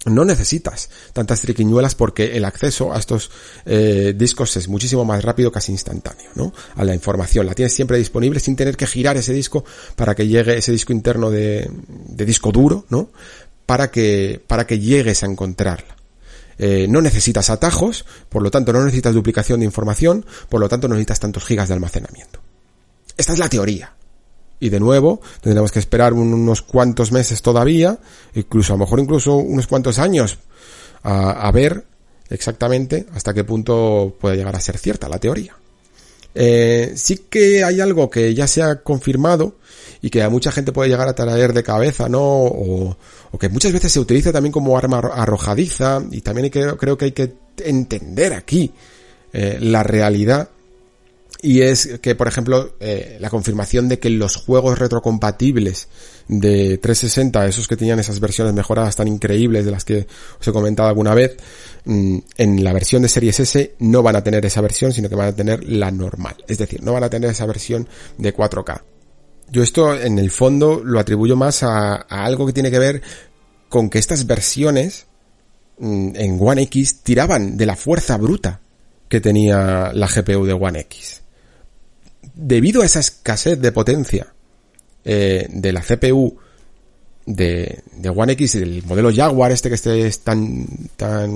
[0.06, 3.30] no necesitas tantas triquiñuelas porque el acceso a estos
[3.64, 6.52] eh, discos es muchísimo más rápido, casi instantáneo, ¿no?
[6.76, 7.46] A la información.
[7.46, 9.64] La tienes siempre disponible sin tener que girar ese disco
[9.96, 11.70] para que llegue ese disco interno de,
[12.08, 13.10] disco duro, ¿no?
[13.66, 15.96] Para que, para que llegues a encontrarla.
[16.58, 20.86] Eh, no necesitas atajos, por lo tanto no necesitas duplicación de información, por lo tanto
[20.86, 22.40] no necesitas tantos gigas de almacenamiento.
[23.16, 23.94] Esta es la teoría.
[24.64, 27.98] Y de nuevo, tendremos que esperar unos cuantos meses todavía,
[28.34, 30.38] incluso a lo mejor incluso unos cuantos años,
[31.02, 31.84] a, ver
[32.30, 35.54] exactamente hasta qué punto puede llegar a ser cierta la teoría.
[36.34, 39.56] Eh, sí que hay algo que ya se ha confirmado
[40.00, 42.22] y que a mucha gente puede llegar a traer de cabeza, ¿no?
[42.22, 42.96] O,
[43.38, 47.34] que muchas veces se utiliza también como arma arrojadiza y también creo, que hay que
[47.58, 48.72] entender aquí
[49.30, 50.48] eh, la realidad
[51.44, 55.88] y es que, por ejemplo, eh, la confirmación de que los juegos retrocompatibles
[56.26, 60.06] de 360, esos que tenían esas versiones mejoradas tan increíbles de las que
[60.40, 61.36] os he comentado alguna vez,
[61.84, 65.16] mm, en la versión de Series S no van a tener esa versión, sino que
[65.16, 66.34] van a tener la normal.
[66.48, 68.82] Es decir, no van a tener esa versión de 4K.
[69.50, 73.02] Yo esto, en el fondo, lo atribuyo más a, algo que tiene que ver
[73.68, 75.08] con que estas versiones
[75.76, 78.62] mm, en One X tiraban de la fuerza bruta
[79.10, 81.23] que tenía la GPU de One X
[82.34, 84.26] debido a esa escasez de potencia
[85.04, 86.36] eh, de la CPU
[87.26, 90.66] de, de One X, el modelo Jaguar este que este es tan,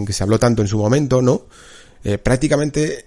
[0.07, 1.47] que se habló tanto en su momento, ¿no?
[2.05, 3.07] Eh, prácticamente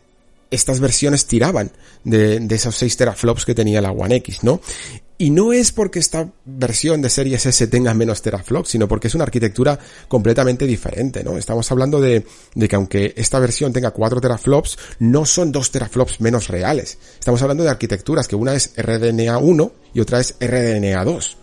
[0.49, 1.72] estas versiones tiraban
[2.03, 4.61] de, de esos 6 teraflops que tenía la One X, ¿no?
[5.22, 9.14] Y no es porque esta versión de Series S tenga menos teraflops, sino porque es
[9.14, 9.77] una arquitectura
[10.07, 11.38] completamente diferente, ¿no?
[11.38, 12.26] Estamos hablando de,
[12.68, 16.98] que aunque esta versión tenga 4 teraflops, no son 2 teraflops menos reales.
[17.19, 21.38] Estamos hablando de arquitecturas que una es RDNA 1 y otra es RDNA 2.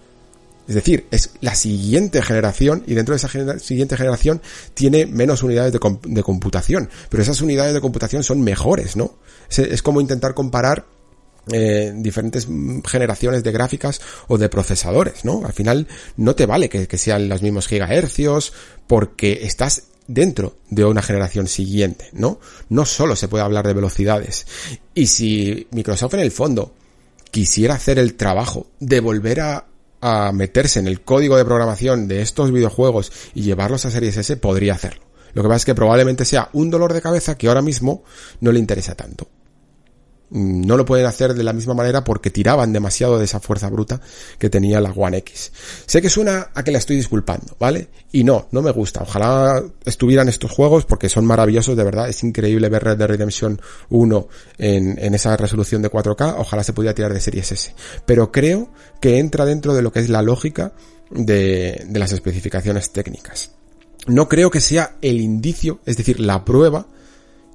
[0.67, 4.43] Es decir, es la siguiente generación y dentro de esa siguiente generación
[4.75, 6.91] tiene menos unidades de, de, computación.
[7.11, 9.15] Pero esas unidades de computación son mejores, ¿no?
[9.57, 10.85] es como intentar comparar
[11.53, 12.49] eh, diferentes
[12.87, 15.45] generaciones de gráficas o de procesadores, ¿no?
[15.45, 18.53] Al final no te vale que, sean los mismos gigahercios
[18.87, 22.41] porque estás dentro de una generación siguiente, ¿no?
[22.69, 24.47] No solo se puede hablar de velocidades.
[24.95, 26.75] Y si Microsoft en el fondo
[27.31, 32.53] quisiera hacer el trabajo de volver a meterse en el código de programación de estos
[32.53, 35.09] videojuegos y llevarlos a Series S, podría hacerlo.
[35.35, 38.03] Lo que pasa es que probablemente sea un dolor de cabeza que ahora mismo
[38.41, 39.29] no le interesa tanto.
[40.31, 44.01] No lo pueden hacer de la misma manera porque tiraban demasiado de esa fuerza bruta
[44.39, 45.53] que tenía la One X.
[45.87, 47.89] Sé que suena a que la estoy disculpando, ¿vale?
[48.13, 49.03] Y no, no me gusta.
[49.03, 52.09] Ojalá estuvieran estos juegos porque son maravillosos, de verdad.
[52.09, 54.29] Es increíble ver Red Dead Redemption 1
[54.59, 56.35] en, en esa resolución de 4K.
[56.39, 57.75] Ojalá se pudiera tirar de Series S.
[58.05, 60.73] Pero creo que entra dentro de lo que es la lógica
[61.11, 63.53] de, de las especificaciones técnicas.
[64.07, 66.87] No creo que sea el indicio, es decir, la prueba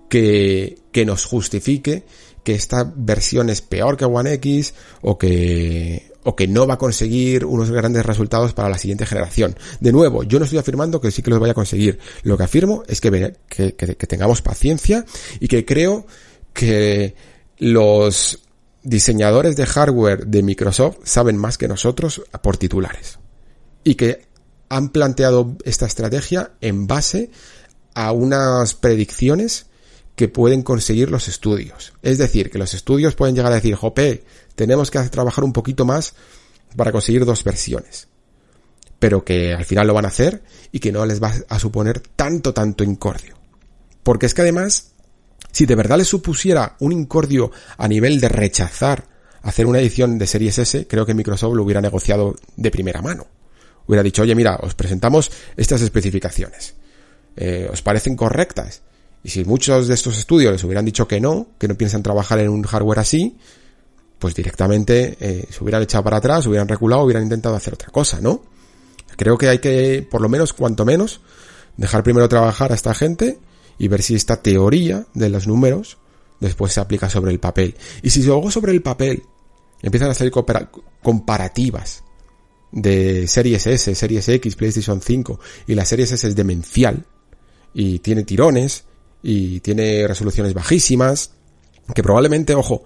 [0.10, 2.06] que, que nos justifique
[2.44, 6.78] que esta versión es peor que One X o que, o que no va a
[6.78, 9.56] conseguir unos grandes resultados para la siguiente generación.
[9.80, 12.00] De nuevo, yo no estoy afirmando que sí que los vaya a conseguir.
[12.24, 15.06] Lo que afirmo es que, que, que tengamos paciencia
[15.40, 16.06] y que creo
[16.54, 17.16] que
[17.58, 18.40] los
[18.84, 23.20] diseñadores de hardware de Microsoft saben más que nosotros por titulares.
[23.84, 24.26] Y que
[24.70, 27.32] han planteado esta estrategia en base
[27.94, 29.68] a unas predicciones
[30.16, 31.94] que pueden conseguir los estudios.
[32.02, 34.24] Es decir, que los estudios pueden llegar a decir, jope,
[34.56, 36.14] tenemos que trabajar un poquito más
[36.76, 38.08] para conseguir dos versiones.
[39.00, 42.00] Pero que al final lo van a hacer y que no les va a suponer
[42.00, 43.36] tanto, tanto incordio.
[44.04, 44.92] Porque es que además,
[45.52, 49.14] si de verdad les supusiera un incordio a nivel de rechazar
[49.44, 53.28] hacer una edición de Series S, creo que Microsoft lo hubiera negociado de primera mano.
[53.86, 56.76] Hubiera dicho, oye, mira, os presentamos estas especificaciones.
[57.36, 58.82] Eh, ¿Os parecen correctas?
[59.24, 62.40] Y si muchos de estos estudios les hubieran dicho que no, que no piensan trabajar
[62.40, 63.38] en un hardware así,
[64.20, 68.20] pues directamente eh, se hubieran echado para atrás, hubieran reculado, hubieran intentado hacer otra cosa,
[68.22, 68.44] ¿no?
[69.16, 71.22] Creo que hay que, por lo menos, cuanto menos,
[71.78, 73.40] dejar primero trabajar a esta gente
[73.78, 75.98] y ver si esta teoría de los números
[76.40, 77.76] después se aplica sobre el papel.
[78.02, 79.24] Y si luego sobre el papel
[79.82, 80.34] empiezan a salir
[81.02, 82.04] comparativas
[82.72, 87.06] de Series S, Series X, PlayStation 5 y la Series S es demencial
[87.74, 88.86] y tiene tirones
[89.24, 91.32] y tiene resoluciones bajísimas,
[91.96, 92.84] que probablemente, ojo,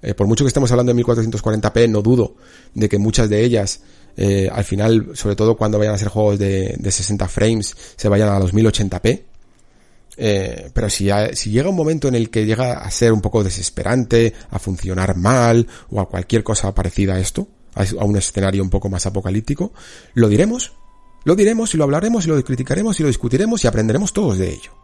[0.00, 2.36] eh, por mucho que estemos hablando de 1440p, no dudo
[2.72, 3.80] de que muchas de ellas,
[4.16, 8.08] eh, al final, sobre todo cuando vayan a ser juegos de, de 60 frames, se
[8.08, 9.22] vayan a los 1080p.
[10.22, 13.42] Eh, pero si, si llega un momento en el que llega a ser un poco
[13.42, 18.70] desesperante, a funcionar mal, o a cualquier cosa parecida a esto, a un escenario un
[18.70, 19.72] poco más apocalíptico,
[20.14, 20.72] lo diremos,
[21.24, 24.50] lo diremos y lo hablaremos y lo criticaremos y lo discutiremos y aprenderemos todos de
[24.50, 24.79] ello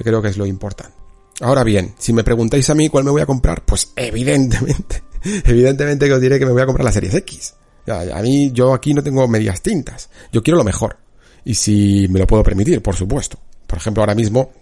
[0.00, 0.94] que creo que es lo importante.
[1.42, 5.02] Ahora bien, si me preguntáis a mí cuál me voy a comprar, pues evidentemente,
[5.44, 7.54] evidentemente que os diré que me voy a comprar la Series X.
[7.86, 10.08] A mí, yo aquí no tengo medias tintas.
[10.32, 10.96] Yo quiero lo mejor.
[11.44, 13.38] Y si me lo puedo permitir, por supuesto.
[13.66, 14.52] Por ejemplo, ahora mismo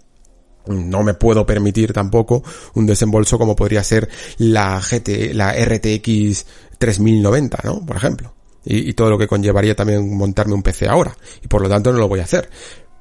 [0.67, 2.43] no me puedo permitir tampoco
[2.73, 6.45] un desembolso como podría ser la GT, la RTX
[6.77, 7.85] 3090, ¿no?
[7.85, 8.33] Por ejemplo.
[8.65, 11.15] Y, y, todo lo que conllevaría también montarme un PC ahora.
[11.43, 12.49] Y por lo tanto no lo voy a hacer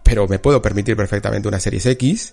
[0.09, 2.33] pero me puedo permitir perfectamente una Series X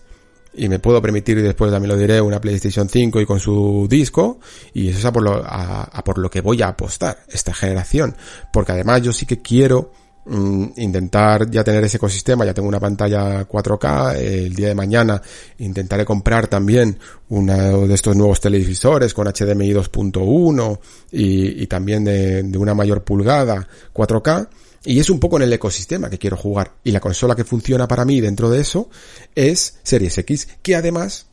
[0.53, 3.85] y me puedo permitir, y después también lo diré, una PlayStation 5 y con su
[3.89, 4.39] disco,
[4.73, 8.15] y eso es a por lo, a, por lo que voy a apostar esta generación,
[8.53, 9.91] porque además yo sí que quiero
[10.25, 15.21] mm, intentar ya tener ese ecosistema, ya tengo una pantalla 4K, el día de mañana
[15.57, 16.97] intentaré comprar también
[17.27, 20.79] uno de estos nuevos televisores con HDMI 2.1
[21.11, 24.47] y, y también de, de una mayor pulgada 4K,
[24.85, 26.75] y es un poco en el ecosistema que quiero jugar.
[26.83, 28.89] Y la consola que funciona para mí dentro de eso
[29.33, 31.25] es Series X, que además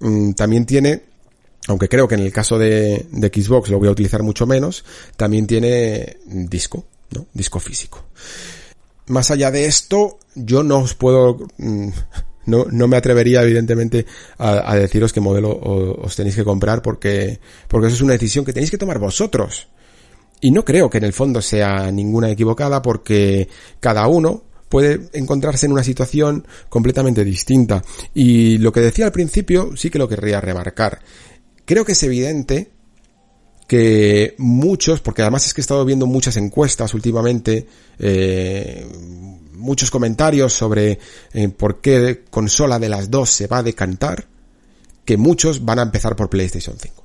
[0.00, 1.02] mm, también tiene,
[1.66, 4.84] aunque creo que en el caso de, de, Xbox lo voy a utilizar mucho menos,
[5.16, 7.26] también tiene disco, ¿no?
[7.34, 8.04] Disco físico.
[9.08, 11.88] Más allá de esto, yo no os puedo, mm,
[12.46, 14.06] no, no me atrevería evidentemente
[14.38, 18.52] a, deciros qué modelo os tenéis que comprar porque, porque eso es una decisión que
[18.52, 19.68] tenéis que tomar vosotros.
[20.44, 23.48] Y no creo que en el fondo sea ninguna equivocada porque
[23.78, 27.80] cada uno puede encontrarse en una situación completamente distinta.
[28.12, 30.98] Y lo que decía al principio sí que lo querría remarcar.
[31.64, 32.72] Creo que es evidente
[33.68, 37.68] que muchos, porque además es que he estado viendo muchas encuestas últimamente,
[38.00, 38.84] eh,
[39.52, 40.98] muchos comentarios sobre
[41.34, 44.26] eh, por qué consola de las dos se va a decantar,
[45.04, 47.01] que muchos van a empezar por PlayStation 5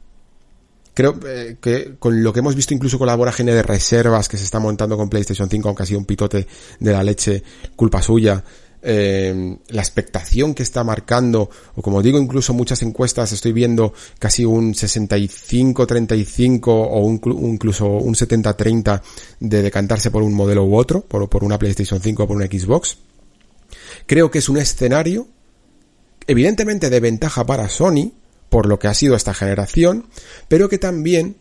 [0.97, 4.35] creo eh, que con lo que hemos visto incluso con la vorágine de reservas que
[4.35, 6.47] se está montando con PlayStation 5, aunque ha sido un pitote
[6.79, 7.43] de la leche,
[7.75, 8.43] culpa suya,
[8.81, 14.43] eh, la expectación que está marcando, o como digo, incluso muchas encuestas estoy viendo casi
[14.43, 17.07] un 65-35 o
[17.47, 18.99] incluso un 70-30
[19.39, 22.47] de decantarse por un modelo u otro, por, por una PlayStation 5 o por una
[22.47, 22.97] Xbox.
[24.07, 25.27] Creo que es un escenario
[26.25, 28.13] evidentemente de ventaja para Sony,
[28.49, 30.07] por lo que ha sido esta generación,
[30.47, 31.37] pero que también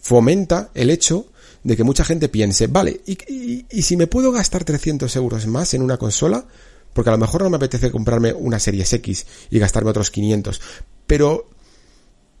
[0.00, 1.26] fomenta el hecho
[1.64, 5.82] de que mucha gente piense, vale, ¿y, si me puedo gastar 300 euros más en
[5.82, 6.46] una consola?
[6.92, 10.60] Porque a lo mejor no me apetece comprarme una Series X y gastarme otros 500,
[11.06, 11.48] pero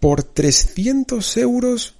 [0.00, 1.94] por 300 euros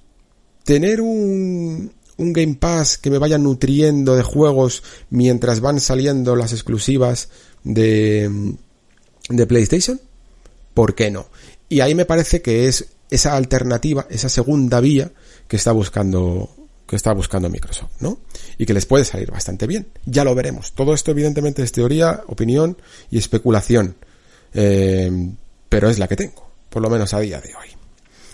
[0.63, 6.51] tener un, un Game Pass que me vaya nutriendo de juegos mientras van saliendo las
[6.51, 7.29] exclusivas
[7.63, 8.55] de,
[9.29, 9.99] de PlayStation?
[10.73, 11.27] ¿Por qué no?
[11.73, 15.11] Y ahí me parece que es esa alternativa, esa segunda vía
[15.47, 16.47] que está buscando
[16.85, 18.19] que está buscando Microsoft, ¿no?
[18.59, 19.87] Y que les puede salir bastante bien.
[20.05, 20.73] Ya lo veremos.
[20.73, 22.77] Todo esto evidentemente es teoría, opinión
[23.09, 23.95] y especulación.
[24.53, 25.31] Eh,
[25.67, 27.69] pero es la que tengo, por lo menos a día de hoy.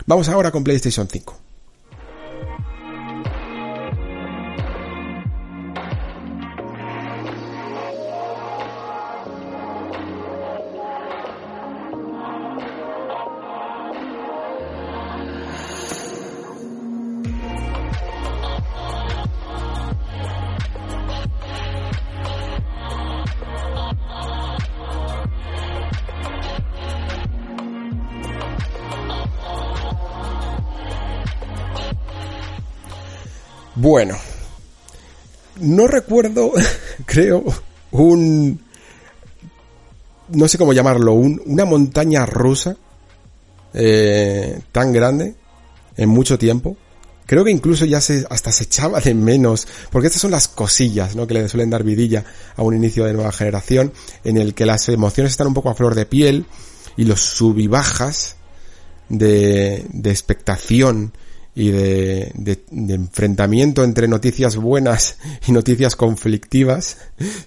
[0.06, 1.39] Vamos ahora con PlayStation 5.
[36.21, 36.53] Recuerdo,
[37.05, 37.43] creo,
[37.91, 38.61] un...
[40.29, 42.77] No sé cómo llamarlo, un, una montaña rusa
[43.73, 45.33] eh, tan grande
[45.97, 46.77] en mucho tiempo.
[47.25, 51.15] Creo que incluso ya se, hasta se echaba de menos, porque estas son las cosillas,
[51.15, 51.25] ¿no?
[51.25, 52.25] Que le suelen dar vidilla
[52.55, 53.91] a un inicio de nueva generación,
[54.23, 56.45] en el que las emociones están un poco a flor de piel,
[56.95, 58.35] y los sub y bajas
[59.09, 61.13] de, de expectación
[61.55, 65.17] y de, de, enfrentamiento entre noticias buenas
[65.47, 66.97] y noticias conflictivas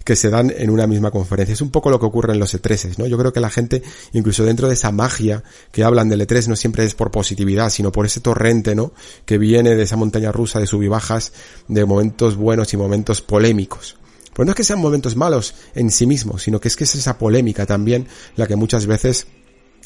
[0.04, 1.52] que se dan en una misma conferencia.
[1.52, 3.06] Es un poco lo que ocurre en los E3, ¿no?
[3.06, 6.56] Yo creo que la gente, incluso dentro de esa magia que hablan del E3, no
[6.56, 8.92] siempre es por positividad, sino por ese torrente, ¿no?
[9.24, 11.32] Que viene de esa montaña rusa de sub y bajas,
[11.68, 13.96] de momentos buenos y momentos polémicos.
[14.34, 16.94] Pues no es que sean momentos malos en sí mismos, sino que es que es
[16.94, 19.26] esa polémica también la que muchas veces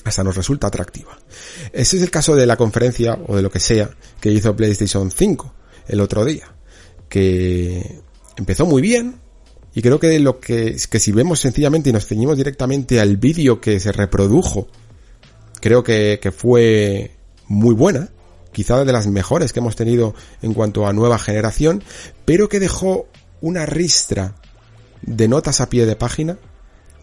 [0.09, 1.19] hasta nos resulta atractiva.
[1.73, 5.11] Ese es el caso de la conferencia o de lo que sea que hizo PlayStation
[5.11, 5.55] 5
[5.89, 6.53] el otro día,
[7.09, 8.01] que
[8.37, 9.21] empezó muy bien
[9.75, 13.61] y creo que lo que, que si vemos sencillamente y nos ceñimos directamente al vídeo
[13.61, 14.69] que se reprodujo,
[15.61, 17.13] creo que, que fue
[17.47, 18.09] muy buena,
[18.53, 21.85] quizá de las mejores que hemos tenido en cuanto a nueva generación,
[22.25, 23.07] pero que dejó
[23.41, 24.35] una ristra
[25.03, 26.39] de notas a pie de página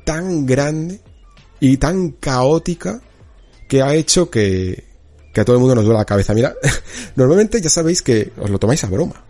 [0.03, 0.99] tan grande
[1.63, 3.01] y tan caótica
[3.69, 4.83] que ha hecho que,
[5.33, 6.33] que a todo el mundo nos duele la cabeza.
[6.33, 6.53] Mira,
[7.15, 9.23] normalmente ya sabéis que os lo tomáis a broma,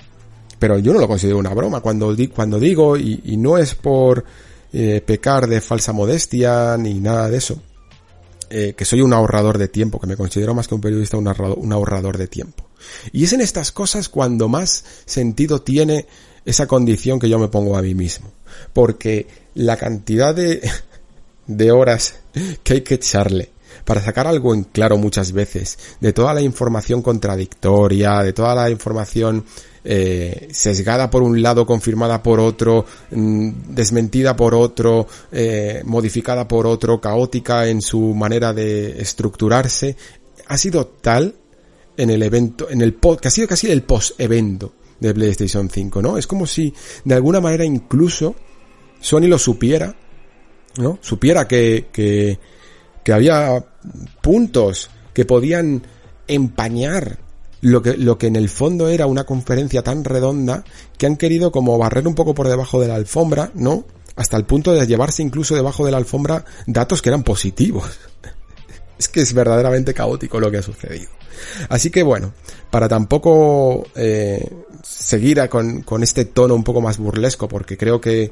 [0.57, 4.25] pero yo no lo considero una broma cuando, cuando digo, y, y, no es por
[4.73, 7.61] eh, pecar de falsa modestia ni nada de eso,
[8.49, 11.27] eh, que soy un ahorrador de tiempo, que me considero más que un periodista un
[11.27, 12.67] ahorrador, un ahorrador de tiempo.
[13.11, 16.07] Y es en estas cosas cuando más sentido tiene
[16.45, 18.31] esa condición que yo me pongo a mí mismo.
[18.73, 20.67] Porque la cantidad de,
[21.47, 22.15] de horas
[22.63, 23.51] que hay que echarle
[23.85, 28.69] para sacar algo en claro muchas veces, de toda la información contradictoria, de toda la
[28.69, 29.43] información
[29.83, 36.65] eh, sesgada por un lado, confirmada por otro, mmm, desmentida por otro, eh, modificada por
[36.67, 39.97] otro, caótica en su manera de estructurarse,
[40.47, 41.35] ha sido tal
[41.97, 46.01] en el evento, en el pod, que ha sido casi el post-evento de PlayStation 5,
[46.01, 46.17] ¿no?
[46.17, 48.35] Es como si de alguna manera incluso
[49.01, 49.93] Sony lo supiera
[50.77, 50.99] ¿no?
[51.01, 52.39] Supiera que, que,
[53.03, 53.63] que había
[54.21, 55.83] puntos que podían
[56.27, 57.19] empañar
[57.61, 60.63] lo que, lo que en el fondo era una conferencia tan redonda
[60.97, 63.85] que han querido como barrer un poco por debajo de la alfombra, ¿no?
[64.15, 67.89] Hasta el punto de llevarse incluso debajo de la alfombra datos que eran positivos.
[68.99, 71.09] es que es verdaderamente caótico lo que ha sucedido.
[71.69, 72.33] Así que bueno,
[72.69, 74.45] para tampoco eh,
[74.83, 78.31] seguir con, con este tono un poco más burlesco, porque creo que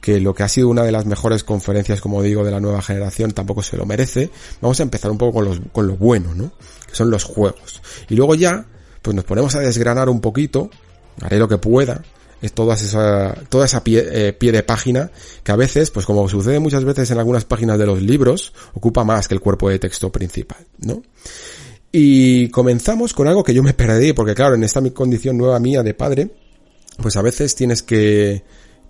[0.00, 2.82] que lo que ha sido una de las mejores conferencias, como digo, de la nueva
[2.82, 4.30] generación tampoco se lo merece.
[4.60, 6.52] Vamos a empezar un poco con, los, con lo bueno, ¿no?
[6.86, 7.82] Que son los juegos.
[8.08, 8.66] Y luego ya,
[9.02, 10.70] pues nos ponemos a desgranar un poquito,
[11.20, 12.02] haré lo que pueda,
[12.40, 15.10] es toda esa, toda esa pie, eh, pie de página
[15.42, 19.04] que a veces, pues como sucede muchas veces en algunas páginas de los libros, ocupa
[19.04, 21.02] más que el cuerpo de texto principal, ¿no?
[21.90, 25.82] Y comenzamos con algo que yo me perdí, porque claro, en esta condición nueva mía
[25.82, 26.30] de padre,
[26.98, 28.44] pues a veces tienes que,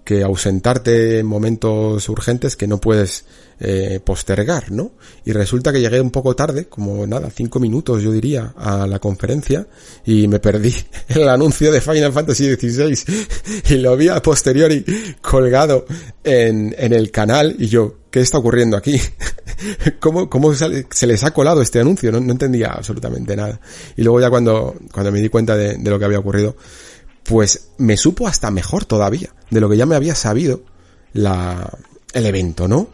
[0.09, 3.27] que ausentarte en momentos urgentes que no puedes
[3.61, 4.93] eh, postergar, ¿no?
[5.27, 9.01] Y resulta que llegué un poco tarde, como nada, cinco minutos yo diría, a la
[9.01, 9.67] conferencia
[10.07, 10.75] y me perdí
[11.09, 12.99] el anuncio de Final Fantasy XVI
[13.69, 14.83] y lo vi a posteriori
[15.21, 15.85] colgado
[16.25, 18.99] en, en el canal y yo, ¿qué está ocurriendo aquí?
[20.01, 22.11] ¿Cómo, cómo se les ha colado este anuncio?
[22.11, 23.61] No, no entendía absolutamente nada.
[23.95, 26.57] Y luego ya cuando, cuando me di cuenta de, de lo que había ocurrido,
[27.29, 30.63] pues me supo hasta mejor todavía de lo que ya me había sabido
[31.13, 31.71] la,
[32.13, 32.89] el evento, ¿no?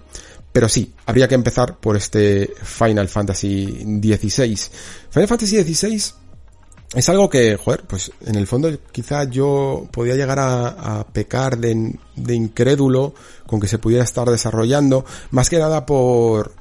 [0.52, 3.66] Pero sí, habría que empezar por este Final Fantasy
[4.02, 4.56] XVI.
[5.11, 6.02] Final Fantasy XVI
[6.94, 11.59] es algo que, joder, pues en el fondo quizá yo podía llegar a, a pecar
[11.59, 13.15] de, de, incrédulo
[13.47, 16.52] con que se pudiera estar desarrollando, más que nada por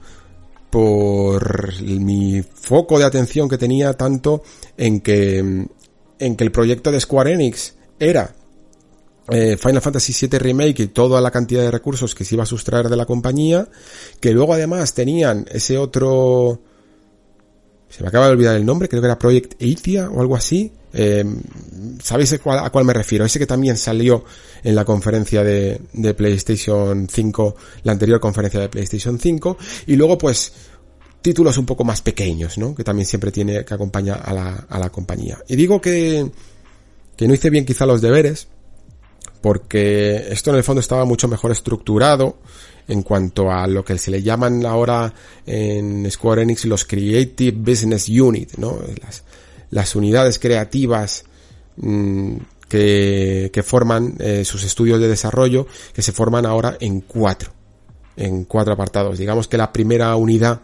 [0.72, 4.42] por mi foco de atención que tenía tanto
[4.76, 5.68] en que
[6.20, 8.34] en que el proyecto de Square Enix era
[9.30, 12.48] eh, Final Fantasy VII Remake y toda la cantidad de recursos que se iba a
[12.48, 13.68] sustraer de la compañía,
[14.20, 16.62] que luego además tenían ese otro...
[17.90, 20.72] Se me acaba de olvidar el nombre, creo que era Project Athia o algo así.
[20.94, 21.24] Eh,
[22.02, 23.24] ¿Sabéis a cuál, a cuál, me refiero?
[23.24, 24.26] Ese que también salió
[24.64, 29.58] en la conferencia de, de PlayStation 5, la anterior conferencia de PlayStation 5.
[29.86, 30.54] Y luego pues
[31.24, 32.76] títulos un poco más pequeños, ¿no?
[32.76, 35.40] Que también siempre tiene que acompañar a la, a la compañía.
[35.48, 36.30] Y digo que,
[37.18, 38.48] que no hice bien quizá los deberes,
[39.42, 42.38] porque esto en el fondo estaba mucho mejor estructurado
[42.88, 45.14] en cuanto a lo que se le llaman ahora
[45.46, 48.78] en Square Enix los Creative Business Unit, ¿no?
[49.02, 49.24] Las,
[49.72, 51.24] las unidades creativas
[51.78, 52.36] mmm,
[52.68, 57.52] que, que forman eh, sus estudios de desarrollo, que se forman ahora en cuatro,
[58.18, 59.18] en cuatro apartados.
[59.18, 60.62] Digamos que la primera unidad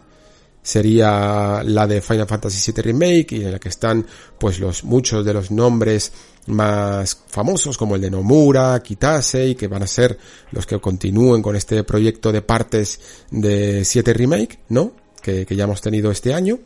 [0.62, 4.06] sería la de Final Fantasy VII Remake y en la que están
[4.38, 6.12] pues los muchos de los nombres
[6.46, 10.18] más famosos como el de Nomura, Kitase que van a ser
[10.52, 13.00] los que continúen con este proyecto de partes
[13.30, 14.92] de 7 Remake, ¿no?
[15.22, 16.58] Que, que ya hemos tenido este año.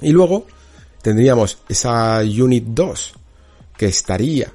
[0.00, 0.46] Y luego
[1.02, 3.14] tendríamos esa Unit 2
[3.76, 4.52] que estaría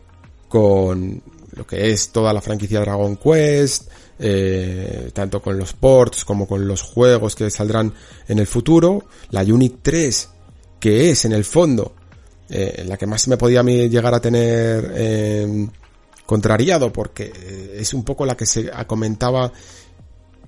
[0.48, 1.22] con
[1.56, 6.68] lo que es toda la franquicia Dragon Quest, eh, tanto con los ports como con
[6.68, 7.94] los juegos que saldrán
[8.28, 9.06] en el futuro.
[9.32, 10.30] La Unit 3,
[10.80, 11.96] que es en el fondo
[12.50, 15.68] eh, la que más me podía llegar a tener eh,
[16.26, 19.52] contrariado, porque es un poco la que se comentaba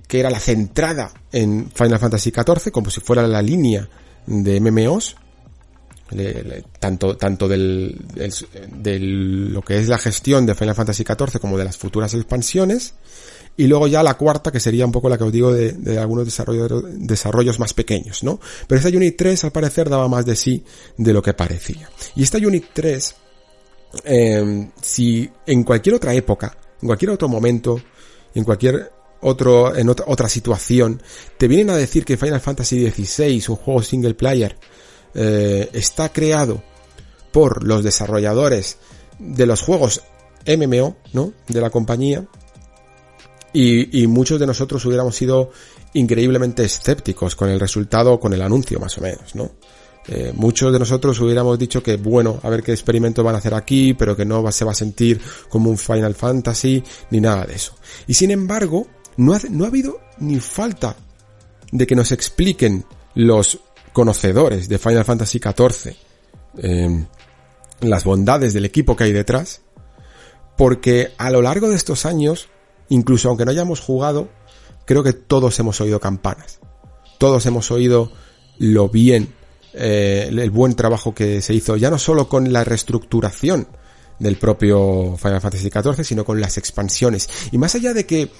[0.06, 3.88] que era la centrada en Final Fantasy XIV, como si fuera la línea
[4.26, 5.16] de MMOs,
[6.78, 7.98] tanto, tanto del,
[8.76, 12.94] del, lo que es la gestión de Final Fantasy XIV como de las futuras expansiones.
[13.56, 16.26] Y luego ya la cuarta, que sería un poco la que os digo de, algunos
[16.26, 18.38] desarrollos, desarrollos más pequeños, ¿no?
[18.66, 20.62] Pero esta Unit 3 al parecer daba más de sí
[20.96, 21.88] de lo que parecía.
[22.14, 23.14] Y esta Unit 3,
[24.04, 27.80] eh, si en cualquier otra época, en cualquier otro momento,
[28.34, 31.02] en cualquier otro, en otra, otra situación,
[31.38, 34.58] te vienen a decir que Final Fantasy XVI, un juego single player,
[35.14, 36.62] eh, está creado
[37.32, 38.76] por los desarrolladores
[39.18, 40.02] de los juegos
[40.46, 41.32] MMO, ¿no?
[41.48, 42.26] De la compañía,
[43.56, 45.50] y, muchos de nosotros hubiéramos sido
[45.94, 49.52] increíblemente escépticos con el resultado, con el anuncio más o menos, ¿no?
[50.08, 53.54] Eh, muchos de nosotros hubiéramos dicho que bueno, a ver qué experimento van a hacer
[53.54, 57.54] aquí, pero que no se va a sentir como un Final Fantasy, ni nada de
[57.54, 57.74] eso.
[58.06, 60.94] Y sin embargo, no ha, no ha habido ni falta
[61.72, 62.84] de que nos expliquen
[63.14, 63.58] los
[63.92, 65.96] conocedores de Final Fantasy XIV
[66.58, 67.06] eh,
[67.80, 69.62] las bondades del equipo que hay detrás,
[70.56, 72.48] porque a lo largo de estos años
[72.88, 74.28] incluso aunque no hayamos jugado,
[74.84, 76.60] creo que todos hemos oído campanas.
[77.18, 78.12] Todos hemos oído
[78.58, 79.34] lo bien,
[79.74, 83.68] eh, el buen trabajo que se hizo, ya no solo con la reestructuración
[84.18, 87.28] del propio Final Fantasy XIV, sino con las expansiones.
[87.52, 88.30] Y más allá de que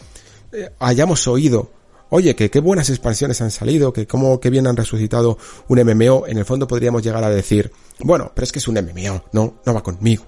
[0.53, 1.71] eh, hayamos oído,
[2.11, 6.27] oye, que qué buenas expansiones han salido, que cómo, que bien han resucitado un MMO,
[6.27, 9.61] en el fondo podríamos llegar a decir, bueno, pero es que es un MMO, no,
[9.65, 10.25] no va conmigo.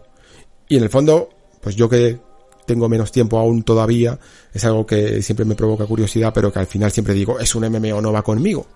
[0.69, 1.31] Y en el fondo,
[1.61, 2.21] pues yo que
[2.69, 4.21] tengo menos tiempo aún todavía,
[4.55, 7.69] es algo que siempre me provoca curiosidad, pero que al final siempre digo, es un
[7.69, 8.67] MMO, no va conmigo.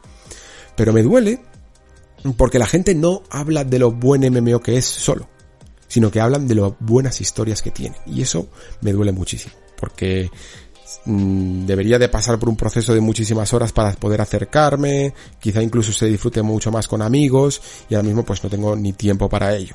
[0.74, 1.40] Pero me duele
[2.36, 5.28] porque la gente no habla de lo buen MMO que es solo,
[5.88, 7.96] sino que hablan de las buenas historias que tiene.
[8.06, 8.48] Y eso
[8.80, 10.30] me duele muchísimo, porque
[11.04, 15.92] mm, debería de pasar por un proceso de muchísimas horas para poder acercarme, quizá incluso
[15.92, 19.54] se disfrute mucho más con amigos, y ahora mismo pues no tengo ni tiempo para
[19.54, 19.74] ello.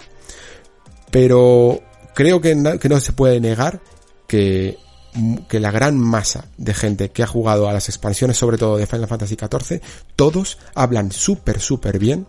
[1.12, 1.82] Pero
[2.14, 3.80] creo que, que no se puede negar
[4.28, 4.78] que,
[5.48, 8.86] que la gran masa de gente que ha jugado a las expansiones, sobre todo de
[8.86, 9.82] Final Fantasy XIV,
[10.16, 12.28] todos hablan súper, súper bien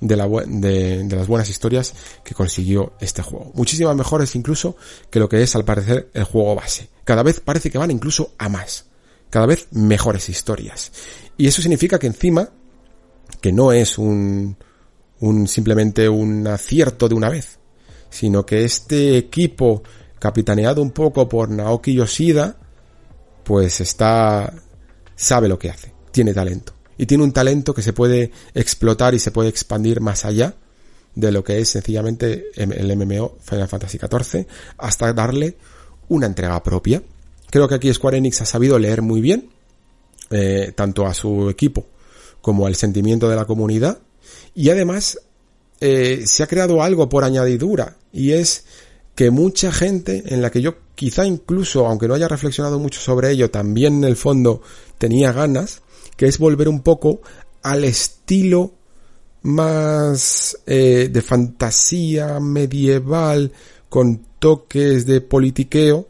[0.00, 1.94] de, la, de, las buenas historias
[2.24, 3.52] que consiguió este juego.
[3.54, 4.76] Muchísimas mejores incluso
[5.10, 6.88] que lo que es al parecer el juego base.
[7.04, 8.86] Cada vez parece que van incluso a más.
[9.28, 10.92] Cada vez mejores historias.
[11.36, 12.48] Y eso significa que encima,
[13.40, 14.56] que no es un,
[15.20, 17.58] un simplemente un acierto de una vez,
[18.10, 19.82] sino que este equipo
[20.20, 22.56] capitaneado un poco por Naoki Yoshida,
[23.42, 24.52] pues está,
[25.16, 26.74] sabe lo que hace, tiene talento.
[26.96, 30.54] Y tiene un talento que se puede explotar y se puede expandir más allá
[31.14, 34.46] de lo que es sencillamente el MMO Final Fantasy XIV,
[34.78, 35.56] hasta darle
[36.08, 37.02] una entrega propia.
[37.50, 39.50] Creo que aquí Square Enix ha sabido leer muy bien,
[40.30, 41.86] eh, tanto a su equipo
[42.40, 43.98] como al sentimiento de la comunidad,
[44.54, 45.18] y además
[45.80, 48.64] eh, se ha creado algo por añadidura, y es
[49.20, 53.30] que mucha gente en la que yo quizá incluso, aunque no haya reflexionado mucho sobre
[53.30, 54.62] ello, también en el fondo
[54.96, 55.82] tenía ganas,
[56.16, 57.20] que es volver un poco
[57.62, 58.72] al estilo
[59.42, 63.52] más eh, de fantasía medieval
[63.90, 66.08] con toques de politiqueo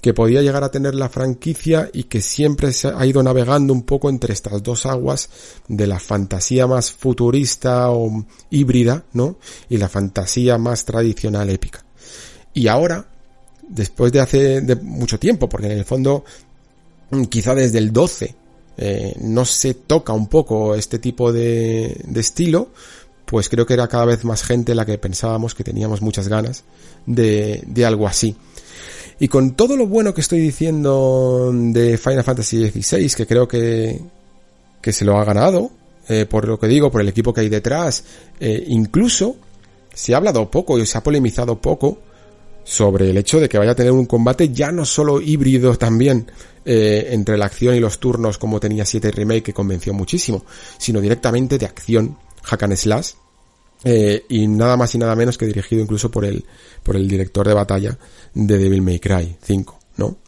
[0.00, 3.84] que podía llegar a tener la franquicia y que siempre se ha ido navegando un
[3.84, 5.30] poco entre estas dos aguas
[5.68, 9.38] de la fantasía más futurista o híbrida, ¿no?
[9.68, 11.84] Y la fantasía más tradicional épica.
[12.58, 13.06] Y ahora,
[13.68, 16.24] después de hace de mucho tiempo, porque en el fondo,
[17.10, 18.34] mm, quizá desde el 12,
[18.76, 22.70] eh, no se toca un poco este tipo de, de estilo,
[23.26, 26.64] pues creo que era cada vez más gente la que pensábamos que teníamos muchas ganas
[27.06, 28.34] de, de algo así.
[29.20, 34.00] Y con todo lo bueno que estoy diciendo de Final Fantasy XVI, que creo que,
[34.82, 35.70] que se lo ha ganado,
[36.08, 38.02] eh, por lo que digo, por el equipo que hay detrás,
[38.40, 39.36] eh, incluso
[39.94, 41.98] se ha hablado poco y se ha polemizado poco
[42.68, 46.30] sobre el hecho de que vaya a tener un combate ya no solo híbrido también
[46.66, 50.44] eh, entre la acción y los turnos como tenía 7 Remake que convenció muchísimo,
[50.76, 53.12] sino directamente de acción, hack and slash,
[53.84, 56.44] eh, y nada más y nada menos que dirigido incluso por el,
[56.82, 57.98] por el director de batalla
[58.34, 60.18] de Devil May Cry 5, ¿no?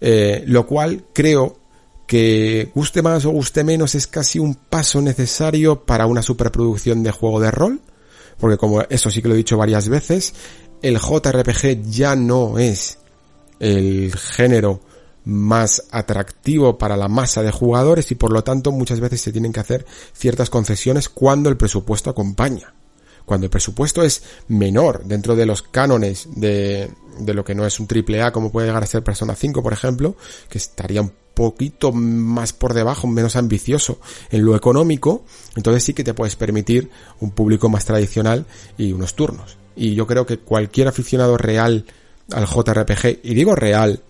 [0.00, 1.60] Eh, lo cual creo
[2.08, 7.12] que guste más o guste menos es casi un paso necesario para una superproducción de
[7.12, 7.80] juego de rol,
[8.38, 10.34] porque como eso sí que lo he dicho varias veces,
[10.84, 12.98] el JRPG ya no es
[13.58, 14.80] el género
[15.24, 19.50] más atractivo para la masa de jugadores y por lo tanto muchas veces se tienen
[19.50, 22.74] que hacer ciertas concesiones cuando el presupuesto acompaña.
[23.24, 27.80] Cuando el presupuesto es menor dentro de los cánones de, de lo que no es
[27.80, 30.16] un triple A como puede llegar a ser Persona 5 por ejemplo,
[30.50, 34.00] que estaría un poquito más por debajo, menos ambicioso
[34.30, 35.24] en lo económico,
[35.56, 36.90] entonces sí que te puedes permitir
[37.20, 38.44] un público más tradicional
[38.76, 39.63] y unos turnos.
[39.76, 41.84] Y yo creo que cualquier aficionado real
[42.32, 44.02] al JRPG, y digo real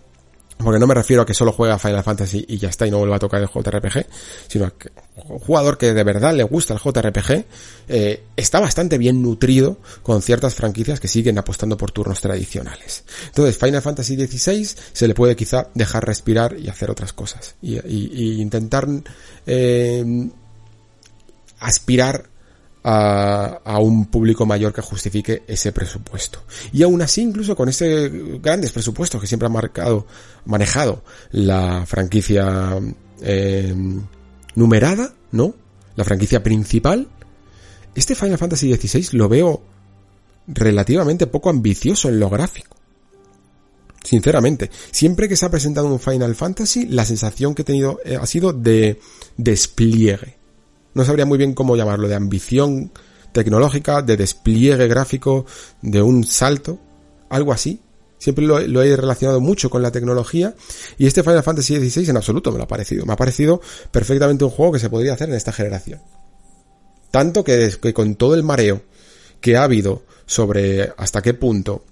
[0.59, 2.99] porque no me refiero a que solo juega Final Fantasy y ya está y no
[2.99, 4.07] vuelva a tocar el JRPG,
[4.47, 4.91] sino a que
[5.28, 7.45] un jugador que de verdad le gusta el JRPG
[7.89, 13.05] eh, está bastante bien nutrido con ciertas franquicias que siguen apostando por turnos tradicionales.
[13.27, 18.41] Entonces Final Fantasy XVI se le puede quizá dejar respirar y hacer otras cosas y,
[18.41, 18.86] intentar
[19.47, 20.31] eh,
[21.59, 22.28] aspirar
[22.85, 26.40] a, un público mayor que justifique ese presupuesto.
[26.73, 28.11] Y aún así, incluso con ese
[28.43, 30.06] grandes presupuestos que siempre ha marcado,
[30.44, 32.78] manejado la franquicia
[33.23, 33.74] eh,
[34.55, 35.55] numerada, ¿no?
[35.97, 37.09] La franquicia principal.
[37.94, 39.62] Este Final Fantasy XVI lo veo
[40.47, 42.77] relativamente poco ambicioso en lo gráfico.
[44.02, 48.19] Sinceramente, siempre que se ha presentado un Final Fantasy, la sensación que he tenido eh,
[48.20, 49.01] ha sido de
[49.39, 50.44] despliegue
[50.95, 52.93] no sabría muy bien cómo llamarlo, de ambición
[53.33, 55.45] tecnológica, de despliegue gráfico,
[55.83, 56.79] de un salto,
[57.29, 57.81] algo así.
[58.16, 60.55] Siempre lo, he relacionado mucho con la tecnología
[60.97, 63.05] y este Final Fantasy XVI en absoluto me lo ha parecido.
[63.05, 63.61] Me ha parecido
[63.91, 66.01] perfectamente un juego que se podría hacer en esta generación.
[67.11, 68.83] Tanto que, con todo el mareo
[69.41, 71.85] que ha habido sobre hasta qué punto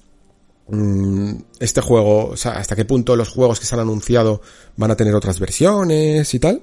[0.69, 4.41] mm, este juego, o sea, hasta qué punto los juegos que se han anunciado
[4.77, 6.62] van a tener otras versiones y tal,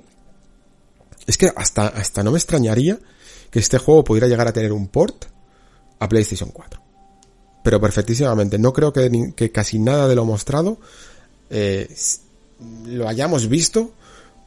[1.29, 2.97] es que hasta, hasta no me extrañaría
[3.51, 5.25] que este juego pudiera llegar a tener un port
[5.99, 6.81] a PlayStation 4.
[7.63, 8.57] Pero perfectísimamente.
[8.57, 10.79] No creo que, casi nada de lo mostrado
[11.51, 11.87] eh,
[12.87, 13.91] lo hayamos visto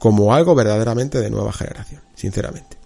[0.00, 2.76] como algo verdaderamente de nueva generación, sinceramente.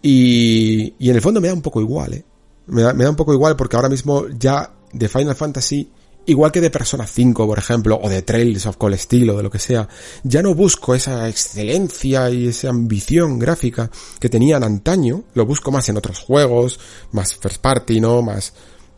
[0.00, 2.24] Y, y en el fondo me da un poco igual, ¿eh?
[2.66, 5.90] Me da, me da un poco igual porque ahora mismo ya de Final Fantasy
[6.28, 9.42] igual que de Persona 5, por ejemplo, o de Trails of Cold Steel o de
[9.42, 9.88] lo que sea,
[10.22, 13.90] ya no busco esa excelencia y esa ambición gráfica
[14.20, 16.78] que tenían antaño, lo busco más en otros juegos,
[17.12, 18.20] más first party, ¿no?
[18.20, 18.52] Más,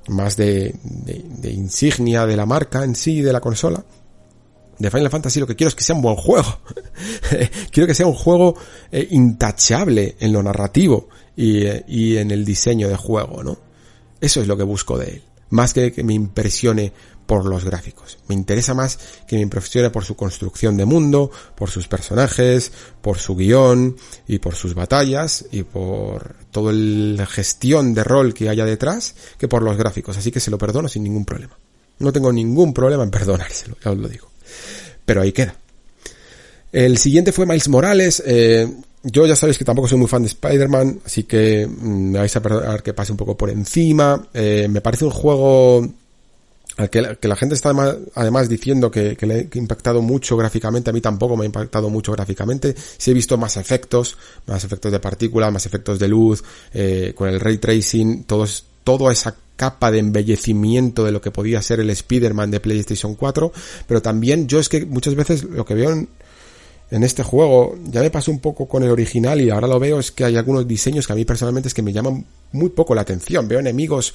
[0.09, 3.85] más de, de, insignia de la marca en sí, de la consola.
[4.79, 6.61] De Final Fantasy lo que quiero es que sea un buen juego.
[7.71, 8.57] quiero que sea un juego
[8.91, 13.59] eh, intachable en lo narrativo y, eh, y en el diseño de juego, ¿no?
[14.21, 16.93] Eso es lo que busco de él más que que me impresione
[17.31, 18.19] por los gráficos.
[18.27, 18.99] Me interesa más
[19.29, 23.97] que me impresione por su construcción de mundo, por sus personajes, por su guion
[24.27, 29.47] y por sus batallas y por toda la gestión de rol que haya detrás que
[29.47, 30.17] por los gráficos.
[30.17, 31.57] Así que se lo perdono sin ningún problema.
[32.01, 34.29] No tengo ningún problema en perdonárselo, ya os lo digo.
[35.05, 35.55] Pero ahí queda.
[36.73, 38.21] El siguiente fue Miles Morales.
[38.27, 38.69] Eh,
[39.05, 42.35] yo ya sabéis que tampoco soy muy fan de Spider-Man, así que mm, me vais
[42.35, 44.21] a perdonar que pase un poco por encima.
[44.35, 45.89] Eh, me parece un juego
[46.89, 47.73] que la, que la gente está
[48.15, 52.13] además, diciendo que, le ha impactado mucho gráficamente, a mí tampoco me ha impactado mucho
[52.13, 52.75] gráficamente.
[52.77, 54.17] Sí he visto más efectos,
[54.47, 56.43] más efectos de partículas, más efectos de luz,
[56.73, 61.61] eh, con el ray tracing, todos, toda esa capa de embellecimiento de lo que podía
[61.61, 63.53] ser el Spider-Man de PlayStation 4,
[63.87, 66.09] pero también yo es que muchas veces lo que veo en,
[66.91, 70.01] en este juego, ya me pasó un poco con el original y ahora lo veo,
[70.01, 72.95] es que hay algunos diseños que a mí personalmente es que me llaman muy poco
[72.95, 73.47] la atención.
[73.47, 74.13] Veo enemigos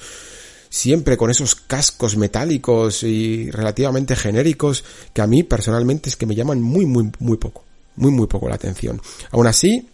[0.68, 6.34] siempre con esos cascos metálicos y relativamente genéricos que a mí personalmente es que me
[6.34, 7.64] llaman muy, muy, muy poco.
[7.96, 9.00] Muy, muy poco la atención.
[9.30, 9.88] Aún así,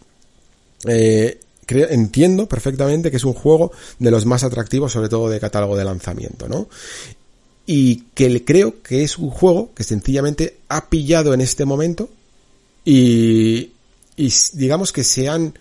[0.88, 1.38] eh,
[1.68, 5.84] entiendo perfectamente que es un juego de los más atractivos, sobre todo de catálogo de
[5.84, 6.68] lanzamiento, ¿no?
[7.64, 12.10] Y que creo que es un juego que sencillamente ha pillado en este momento
[12.84, 13.70] y,
[14.16, 15.54] y digamos que se han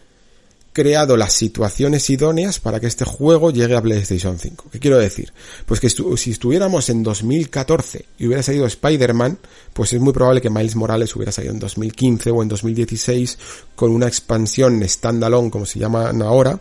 [0.73, 4.69] creado las situaciones idóneas para que este juego llegue a PlayStation 5.
[4.71, 5.33] ¿Qué quiero decir?
[5.65, 9.37] Pues que si estuviéramos en 2014 y hubiera salido Spider-Man,
[9.73, 13.37] pues es muy probable que Miles Morales hubiera salido en 2015 o en 2016
[13.75, 16.59] con una expansión standalone, como se llaman ahora,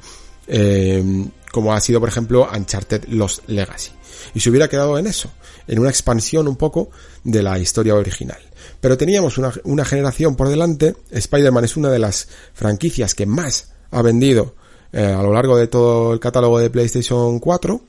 [0.49, 3.93] eh, como ha sido por ejemplo Uncharted Los Legacy.
[4.35, 5.31] Y se hubiera quedado en eso,
[5.67, 6.91] en una expansión un poco
[7.23, 8.39] de la historia original.
[8.81, 13.69] Pero teníamos una, una generación por delante, Spider-Man es una de las franquicias que más
[13.91, 14.55] ha vendido
[14.93, 17.81] eh, a lo largo de todo el catálogo de PlayStation 4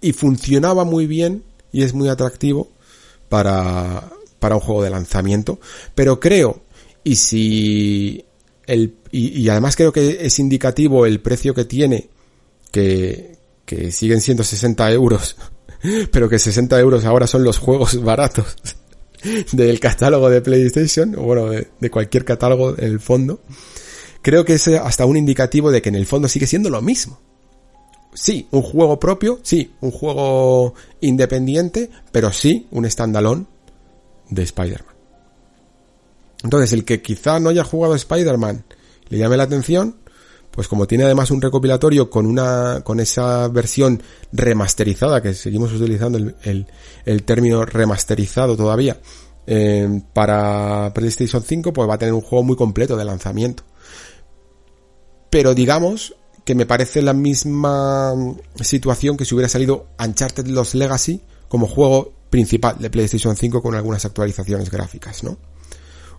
[0.00, 1.42] y funcionaba muy bien
[1.72, 2.70] y es muy atractivo
[3.28, 5.58] para, para un juego de lanzamiento.
[5.94, 6.62] Pero creo,
[7.04, 8.24] y si
[8.66, 12.08] el, y, además creo que es indicativo el precio que tiene,
[12.70, 15.36] que, que siguen siendo 60 euros,
[16.12, 18.56] pero que 60 euros ahora son los juegos baratos
[19.52, 23.40] del catálogo de PlayStation, bueno, de, cualquier catálogo en el fondo,
[24.22, 27.18] creo que es hasta un indicativo de que en el fondo sigue siendo lo mismo.
[28.14, 33.46] Sí, un juego propio, sí, un juego independiente, pero sí un standalone
[34.30, 34.94] de Spider-Man.
[36.42, 38.64] Entonces, el que quizá no haya jugado Spider-Man
[39.08, 39.96] le llame la atención,
[40.50, 46.18] pues como tiene además un recopilatorio con una, con esa versión remasterizada, que seguimos utilizando
[46.18, 46.66] el, el,
[47.04, 48.98] el término remasterizado todavía,
[49.46, 53.62] eh, para PlayStation 5, pues va a tener un juego muy completo de lanzamiento.
[55.30, 56.14] Pero digamos
[56.44, 58.14] que me parece la misma
[58.60, 63.74] situación que si hubiera salido Uncharted Los Legacy como juego principal de PlayStation 5 con
[63.74, 65.36] algunas actualizaciones gráficas, ¿no?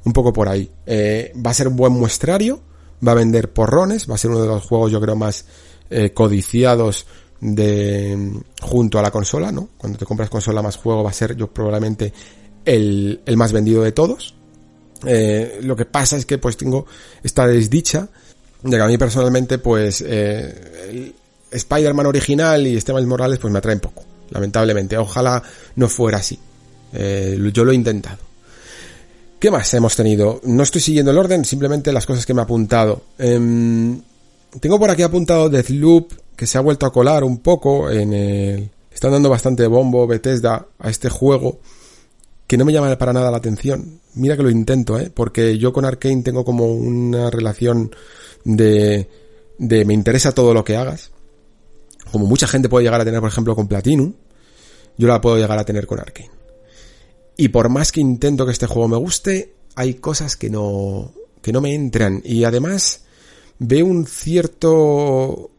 [0.03, 0.69] Un poco por ahí.
[0.85, 2.61] Eh, va a ser un buen muestrario,
[3.05, 5.45] va a vender porrones, va a ser uno de los juegos yo creo más
[5.89, 7.05] eh, codiciados
[7.41, 9.69] de junto a la consola, ¿no?
[9.77, 12.13] Cuando te compras consola más juego va a ser yo probablemente
[12.65, 14.35] el, el más vendido de todos.
[15.05, 16.85] Eh, lo que pasa es que pues tengo
[17.23, 18.09] esta desdicha
[18.63, 21.13] de que a mí personalmente pues eh,
[21.51, 24.97] Spider-Man original y este Miles Morales pues me atraen poco, lamentablemente.
[24.97, 25.41] Ojalá
[25.75, 26.39] no fuera así.
[26.93, 28.17] Eh, yo lo he intentado.
[29.39, 30.41] ¿Qué más hemos tenido?
[30.43, 33.03] No estoy siguiendo el orden, simplemente las cosas que me ha apuntado.
[33.17, 33.97] Eh,
[34.59, 38.69] tengo por aquí apuntado Deathloop, que se ha vuelto a colar un poco en el...
[38.91, 41.59] Están dando bastante bombo Bethesda a este juego
[42.49, 43.99] que no me llama para nada la atención.
[44.15, 45.11] Mira que lo intento, ¿eh?
[45.13, 47.91] Porque yo con Arkane tengo como una relación
[48.43, 49.09] de,
[49.57, 51.11] de me interesa todo lo que hagas.
[52.11, 54.13] Como mucha gente puede llegar a tener, por ejemplo, con Platinum,
[54.97, 56.29] yo la puedo llegar a tener con Arkane.
[57.37, 61.53] Y por más que intento que este juego me guste, hay cosas que no, que
[61.53, 62.21] no me entran.
[62.25, 63.05] Y además,
[63.59, 65.51] veo un cierto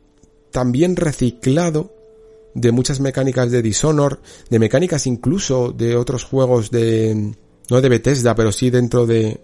[0.50, 1.94] también reciclado
[2.54, 4.20] de muchas mecánicas de Dishonor,
[4.50, 7.34] de mecánicas incluso de otros juegos de,
[7.70, 9.40] no de Bethesda, pero sí dentro de,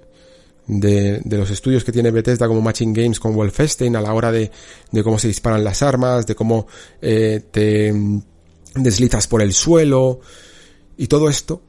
[0.66, 4.32] de, de, los estudios que tiene Bethesda como Matching Games con Wolfenstein a la hora
[4.32, 4.50] de,
[4.90, 6.66] de cómo se disparan las armas, de cómo
[7.00, 7.92] eh, te
[8.74, 10.20] deslizas por el suelo
[10.96, 11.62] y todo esto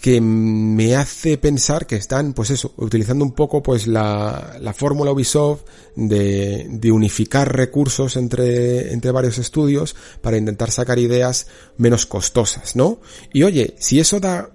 [0.00, 5.12] que me hace pensar que están, pues eso, utilizando un poco pues la, la fórmula
[5.12, 5.62] Ubisoft
[5.94, 11.46] de, de unificar recursos entre, entre varios estudios para intentar sacar ideas
[11.76, 13.00] menos costosas, ¿no?
[13.32, 14.50] Y oye, si eso da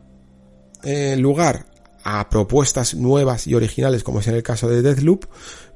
[0.83, 1.67] eh, lugar
[2.09, 5.25] a propuestas nuevas y originales, como es en el caso de Deathloop,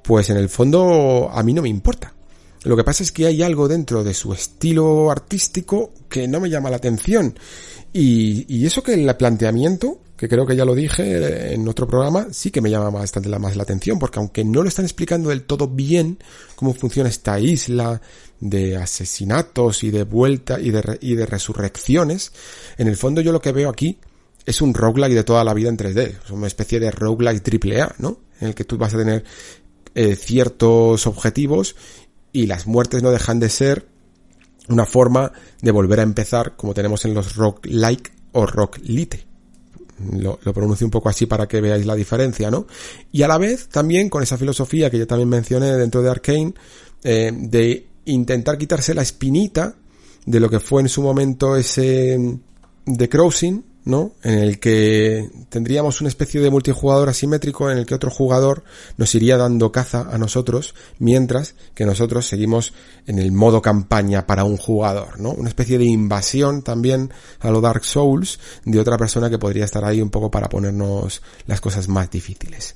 [0.01, 2.13] pues en el fondo a mí no me importa.
[2.63, 6.49] Lo que pasa es que hay algo dentro de su estilo artístico que no me
[6.49, 7.37] llama la atención.
[7.91, 12.49] Y, eso que el planteamiento, que creo que ya lo dije en otro programa, sí
[12.49, 15.43] que me llama bastante la, más la atención, porque aunque no lo están explicando del
[15.43, 16.17] todo bien
[16.55, 17.99] cómo funciona esta isla
[18.39, 22.31] de asesinatos y de vuelta y de resurrecciones,
[22.77, 23.97] en el fondo yo lo que veo aquí
[24.45, 27.81] es un roguelike de toda la vida en 3D, es una especie de roguelike triple
[27.81, 28.19] A, ¿no?
[28.39, 29.23] En el que tú vas a tener
[29.93, 31.75] eh, ciertos objetivos
[32.33, 33.87] y las muertes no dejan de ser
[34.69, 35.31] una forma
[35.61, 39.25] de volver a empezar como tenemos en los rock like o rock lite.
[40.13, 42.65] Lo, lo, pronuncio un poco así para que veáis la diferencia, ¿no?
[43.11, 46.55] Y a la vez también con esa filosofía que yo también mencioné dentro de Arkane,
[47.03, 49.75] eh, de intentar quitarse la espinita
[50.25, 52.39] de lo que fue en su momento ese
[52.85, 54.13] The Crossing, ¿no?
[54.23, 58.63] En el que tendríamos una especie de multijugador asimétrico en el que otro jugador
[58.97, 62.73] nos iría dando caza a nosotros, mientras que nosotros seguimos
[63.07, 65.31] en el modo campaña para un jugador, ¿no?
[65.31, 69.83] Una especie de invasión también a lo Dark Souls de otra persona que podría estar
[69.83, 72.75] ahí un poco para ponernos las cosas más difíciles.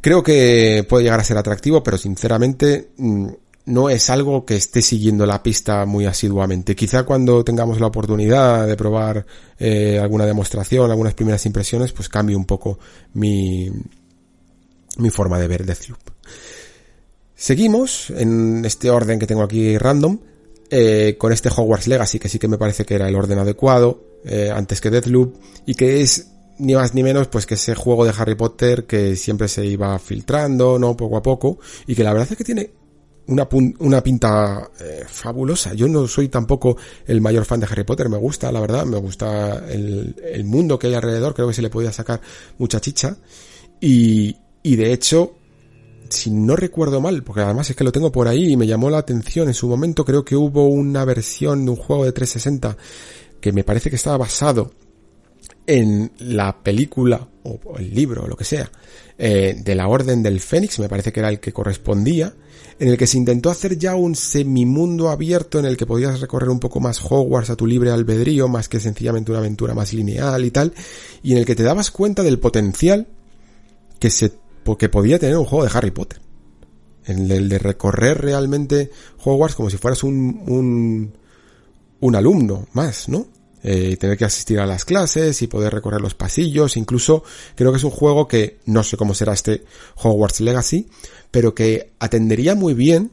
[0.00, 2.90] Creo que puede llegar a ser atractivo, pero sinceramente
[3.66, 6.76] no es algo que esté siguiendo la pista muy asiduamente.
[6.76, 9.24] Quizá cuando tengamos la oportunidad de probar
[9.58, 12.78] eh, alguna demostración, algunas primeras impresiones, pues cambie un poco
[13.14, 13.70] mi,
[14.98, 16.00] mi forma de ver Deathloop.
[17.34, 20.18] Seguimos en este orden que tengo aquí random,
[20.70, 24.18] eh, con este Hogwarts Legacy, que sí que me parece que era el orden adecuado,
[24.24, 25.36] eh, antes que Deathloop,
[25.66, 26.28] y que es
[26.58, 29.98] ni más ni menos pues que ese juego de Harry Potter que siempre se iba
[29.98, 30.96] filtrando, ¿no?
[30.96, 32.83] Poco a poco, y que la verdad es que tiene
[33.26, 33.48] una,
[33.78, 35.74] una pinta eh, fabulosa.
[35.74, 36.76] Yo no soy tampoco
[37.06, 40.78] el mayor fan de Harry Potter, me gusta, la verdad, me gusta el, el mundo
[40.78, 42.20] que hay alrededor, creo que se le podía sacar
[42.58, 43.16] mucha chicha.
[43.80, 45.34] Y, y de hecho,
[46.08, 48.90] si no recuerdo mal, porque además es que lo tengo por ahí y me llamó
[48.90, 52.76] la atención en su momento, creo que hubo una versión de un juego de 360
[53.40, 54.72] que me parece que estaba basado
[55.66, 58.70] en la película o el libro o lo que sea
[59.18, 62.34] eh, de la Orden del Fénix, me parece que era el que correspondía,
[62.78, 66.48] en el que se intentó hacer ya un semimundo abierto en el que podías recorrer
[66.48, 70.44] un poco más Hogwarts a tu libre albedrío, más que sencillamente una aventura más lineal
[70.44, 70.72] y tal,
[71.22, 73.06] y en el que te dabas cuenta del potencial
[73.98, 74.32] que se
[74.78, 76.20] que podía tener un juego de Harry Potter.
[77.04, 78.90] En el de recorrer realmente
[79.22, 81.12] Hogwarts como si fueras un, un,
[82.00, 83.26] un alumno más, ¿no?
[83.66, 86.76] Eh, tener que asistir a las clases y poder recorrer los pasillos.
[86.76, 87.24] Incluso
[87.56, 89.64] creo que es un juego que no sé cómo será este
[89.96, 90.86] Hogwarts Legacy,
[91.30, 93.10] pero que atendería muy bien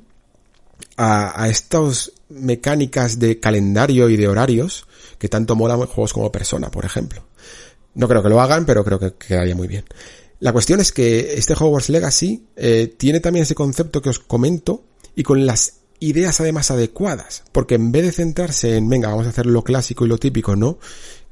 [0.97, 4.87] a, a estas mecánicas de calendario y de horarios
[5.17, 7.23] que tanto molan juegos como Persona, por ejemplo.
[7.93, 9.85] No creo que lo hagan, pero creo que quedaría muy bien.
[10.41, 14.83] La cuestión es que este Hogwarts Legacy eh, tiene también ese concepto que os comento
[15.15, 19.29] y con las ideas además adecuadas, porque en vez de centrarse en, venga, vamos a
[19.29, 20.79] hacer lo clásico y lo típico, no,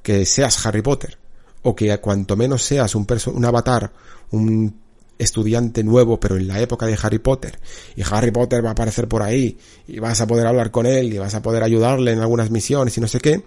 [0.01, 1.17] que seas Harry Potter,
[1.63, 3.91] o que cuanto menos seas un, un avatar,
[4.29, 4.79] un
[5.17, 7.59] estudiante nuevo, pero en la época de Harry Potter,
[7.95, 11.11] y Harry Potter va a aparecer por ahí, y vas a poder hablar con él,
[11.11, 13.43] y vas a poder ayudarle en algunas misiones y no sé qué,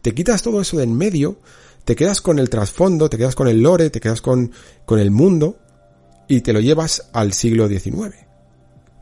[0.00, 1.38] te quitas todo eso de en medio,
[1.84, 4.52] te quedas con el trasfondo, te quedas con el lore, te quedas con,
[4.86, 5.58] con el mundo,
[6.28, 8.25] y te lo llevas al siglo XIX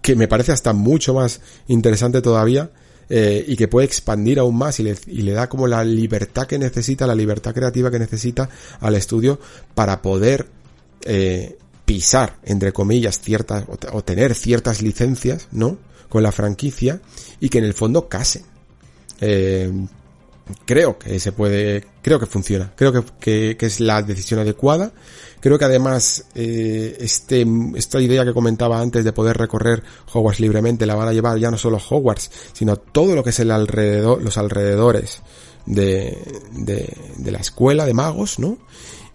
[0.05, 2.71] que me parece hasta mucho más interesante todavía
[3.09, 6.47] eh, y que puede expandir aún más y le, y le, da como la libertad
[6.47, 8.51] que necesita, la libertad creativa que necesita
[8.81, 9.41] al estudio
[9.75, 10.47] para poder
[11.07, 11.57] eh,
[11.87, 15.79] pisar, entre comillas, ciertas o, tener ciertas licencias, ¿no?
[16.11, 17.01] Con la franquicia
[17.41, 18.43] y que en el fondo casen.
[19.23, 19.73] Eh,
[20.65, 24.93] creo que se puede, creo que funciona, creo que, que, que es la decisión adecuada.
[25.41, 27.47] Creo que además eh, este,
[27.77, 31.51] esta idea que comentaba antes de poder recorrer Hogwarts libremente la van a llevar ya
[31.51, 35.21] no solo Hogwarts, sino todo lo que es el alrededor, los alrededores
[35.67, 36.17] de,
[36.53, 38.59] de, de la escuela de magos, ¿no?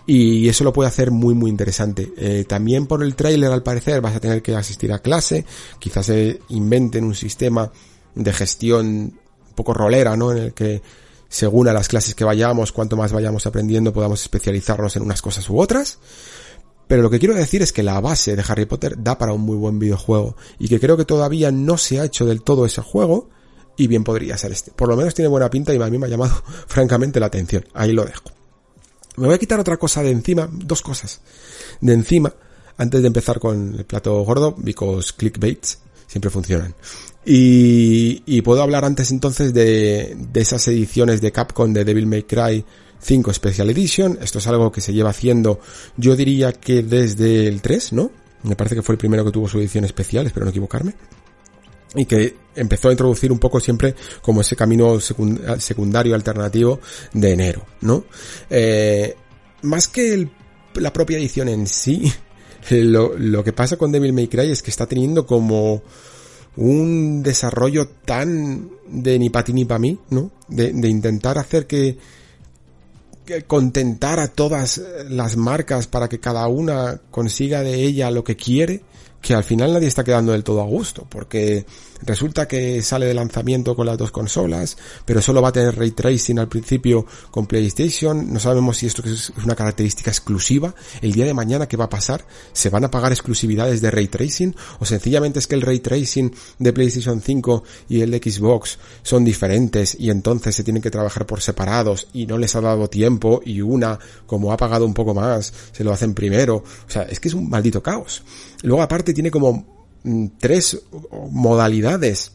[0.10, 2.12] y eso lo puede hacer muy muy interesante.
[2.18, 5.46] Eh, también por el trailer al parecer vas a tener que asistir a clase,
[5.78, 7.72] quizás se inventen un sistema
[8.16, 10.32] de gestión un poco rolera, ¿no?
[10.32, 10.82] En el que
[11.30, 15.50] según a las clases que vayamos, cuanto más vayamos aprendiendo, podamos especializarnos en unas cosas
[15.50, 16.00] u otras.
[16.88, 19.42] Pero lo que quiero decir es que la base de Harry Potter da para un
[19.42, 22.82] muy buen videojuego y que creo que todavía no se ha hecho del todo ese
[22.82, 23.30] juego
[23.78, 24.72] y bien podría ser este.
[24.72, 27.64] Por lo menos tiene buena pinta y a mí me ha llamado francamente la atención.
[27.76, 28.32] Ahí lo dejo.
[29.18, 31.22] Me voy a quitar otra cosa de encima, dos cosas
[31.80, 32.34] de encima,
[32.78, 36.74] antes de empezar con el plato gordo, because clickbaits siempre funcionan.
[37.26, 42.24] Y, y puedo hablar antes entonces de, de esas ediciones de Capcom de Devil May
[42.24, 42.66] Cry
[43.02, 44.20] 5 Special Edition.
[44.22, 45.60] Esto es algo que se lleva haciendo,
[45.98, 48.12] yo diría que desde el 3, ¿no?
[48.44, 50.94] Me parece que fue el primero que tuvo su edición especial, espero no equivocarme.
[51.96, 56.80] Y que empezó a introducir un poco siempre como ese camino secundario alternativo
[57.14, 58.06] de enero, ¿no?
[58.50, 59.16] Eh,
[59.64, 60.30] más que
[60.76, 62.12] la propia edición en sí,
[62.70, 65.82] lo, lo que pasa con Devil May Cry es que está teniendo como
[66.56, 70.32] un desarrollo tan de ni para ti ni para mí, ¿no?
[70.48, 71.98] De, intentar hacer que,
[73.26, 78.36] que contentar a todas las marcas para que cada una consiga de ella lo que
[78.36, 78.82] quiere,
[79.22, 81.66] que al final nadie está quedando del todo a gusto, porque
[82.02, 85.92] resulta que sale de lanzamiento con las dos consolas, pero solo va a tener ray
[85.92, 91.26] tracing al principio con PlayStation, no sabemos si esto es una característica exclusiva, el día
[91.26, 94.86] de mañana qué va a pasar, se van a pagar exclusividades de ray tracing o
[94.86, 99.98] sencillamente es que el ray tracing de PlayStation 5 y el de Xbox son diferentes
[100.00, 103.62] y entonces se tienen que trabajar por separados y no les ha dado tiempo y
[103.62, 107.28] una como ha pagado un poco más se lo hacen primero, o sea, es que
[107.28, 108.24] es un maldito caos.
[108.64, 109.66] Luego aparte tiene como
[110.40, 110.82] tres
[111.32, 112.34] modalidades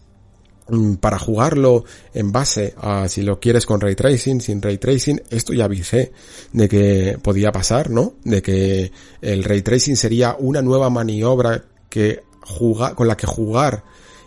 [1.01, 1.85] para jugarlo
[2.15, 6.13] en base a si lo quieres con ray tracing, sin ray tracing, esto ya avisé
[6.53, 8.15] de que podía pasar, ¿no?
[8.25, 8.91] De que
[9.21, 13.85] el ray tracing sería una nueva maniobra que jugar, con la que jugar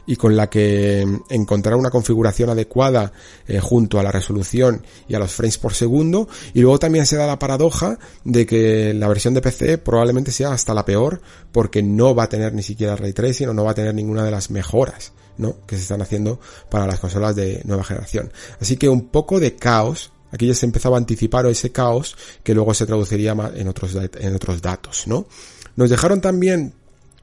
[0.08, 3.12] y con la que encontrar una configuración adecuada
[3.48, 6.28] eh, junto a la resolución y a los frames por segundo.
[6.54, 10.54] Y luego también se da la paradoja de que la versión de PC probablemente sea
[10.54, 11.22] hasta la peor
[11.52, 14.24] porque no va a tener ni siquiera ray tracing o no va a tener ninguna
[14.24, 15.14] de las mejoras.
[15.38, 15.56] ¿no?
[15.68, 18.34] que se están haciendo para las consolas de nueva generación.
[18.60, 22.54] Así que un poco de caos Aquí ya se empezaba a anticipar ese caos que
[22.54, 25.26] luego se traduciría en otros, en otros datos, ¿no?
[25.76, 26.74] Nos dejaron también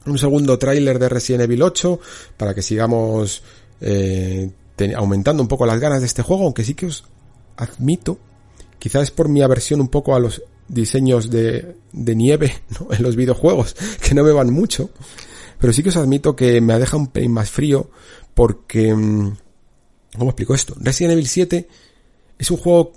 [0.06, 2.00] un segundo tráiler de Resident Evil 8
[2.36, 3.42] para que sigamos
[3.80, 4.50] eh,
[4.96, 7.04] aumentando un poco las ganas de este juego, aunque sí que os
[7.56, 8.18] admito,
[8.78, 13.16] quizás es por mi aversión un poco a los diseños de, de nieve en los
[13.16, 14.90] videojuegos, que no me van mucho,
[15.58, 17.90] pero sí que os admito que me deja un pelín más frío
[18.34, 18.94] porque...
[18.94, 19.36] Mm,
[20.16, 20.76] ¿Cómo explico esto?
[20.78, 21.68] Resident Evil 7
[22.38, 22.92] es un juego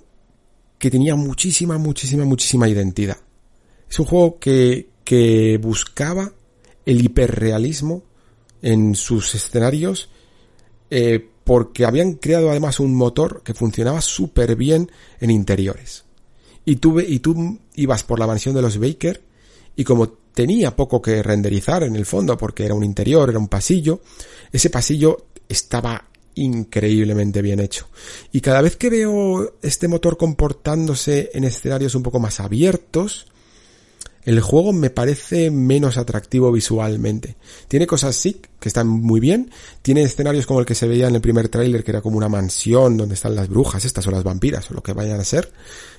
[0.78, 3.18] que tenía muchísima, muchísima, muchísima identidad.
[3.90, 6.32] Es un juego que, que buscaba
[6.88, 8.04] el hiperrealismo
[8.62, 10.10] en sus escenarios
[10.90, 14.90] eh, porque habían creado además un motor que funcionaba súper bien
[15.20, 16.06] en interiores.
[16.64, 19.22] Y tú, y tú ibas por la mansión de los Baker
[19.76, 23.50] y como tenía poco que renderizar en el fondo porque era un interior, era un
[23.50, 24.02] pasillo,
[24.52, 26.06] ese pasillo estaba
[26.36, 27.90] increíblemente bien hecho.
[28.32, 33.28] Y cada vez que veo este motor comportándose en escenarios un poco más abiertos,
[34.28, 37.38] el juego me parece menos atractivo visualmente.
[37.70, 39.52] Tiene cosas sí que están muy bien.
[39.82, 42.28] Tiene escenarios como el que se veía en el primer tráiler, que era como una
[42.28, 45.50] mansión donde están las brujas, estas o las vampiras, o lo que vayan a ser,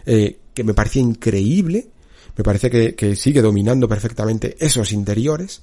[0.05, 1.89] eh, que me parecía increíble.
[2.37, 5.63] Me parece que, sigue dominando perfectamente esos interiores.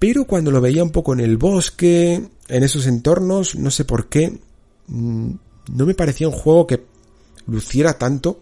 [0.00, 4.08] Pero cuando lo veía un poco en el bosque, en esos entornos, no sé por
[4.08, 4.36] qué,
[4.88, 5.30] mm,
[5.74, 6.82] no me parecía un juego que
[7.46, 8.40] luciera tanto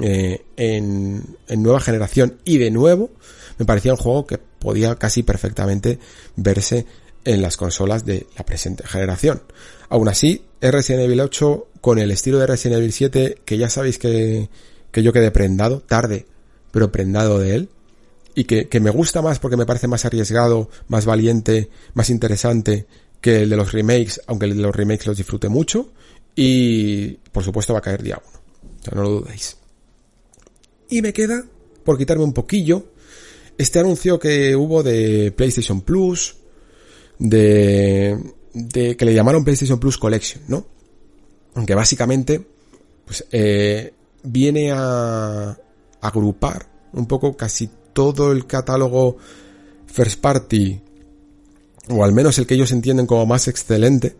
[0.00, 2.38] eh, en, en, nueva generación.
[2.44, 3.10] Y de nuevo,
[3.58, 5.98] me parecía un juego que podía casi perfectamente
[6.36, 6.86] verse
[7.24, 9.42] en las consolas de la presente generación.
[9.88, 13.98] Aún así, Resident Evil 8 con el estilo de Resident Evil 7, que ya sabéis
[13.98, 14.48] que,
[14.90, 16.26] que yo quedé prendado, tarde,
[16.70, 17.68] pero prendado de él
[18.34, 22.86] y que, que, me gusta más porque me parece más arriesgado, más valiente, más interesante
[23.20, 25.92] que el de los remakes, aunque el de los remakes los disfrute mucho.
[26.34, 28.40] Y por supuesto va a caer día uno.
[28.94, 29.56] No lo dudéis.
[30.92, 31.42] Y me queda,
[31.84, 32.84] por quitarme un poquillo,
[33.56, 36.36] este anuncio que hubo de PlayStation Plus,
[37.18, 40.66] de, de que le llamaron PlayStation Plus Collection, ¿no?
[41.54, 42.46] Aunque básicamente,
[43.06, 45.56] pues, eh, viene a
[46.02, 49.16] agrupar un poco casi todo el catálogo
[49.86, 50.78] first party,
[51.88, 54.14] o al menos el que ellos entienden como más excelente,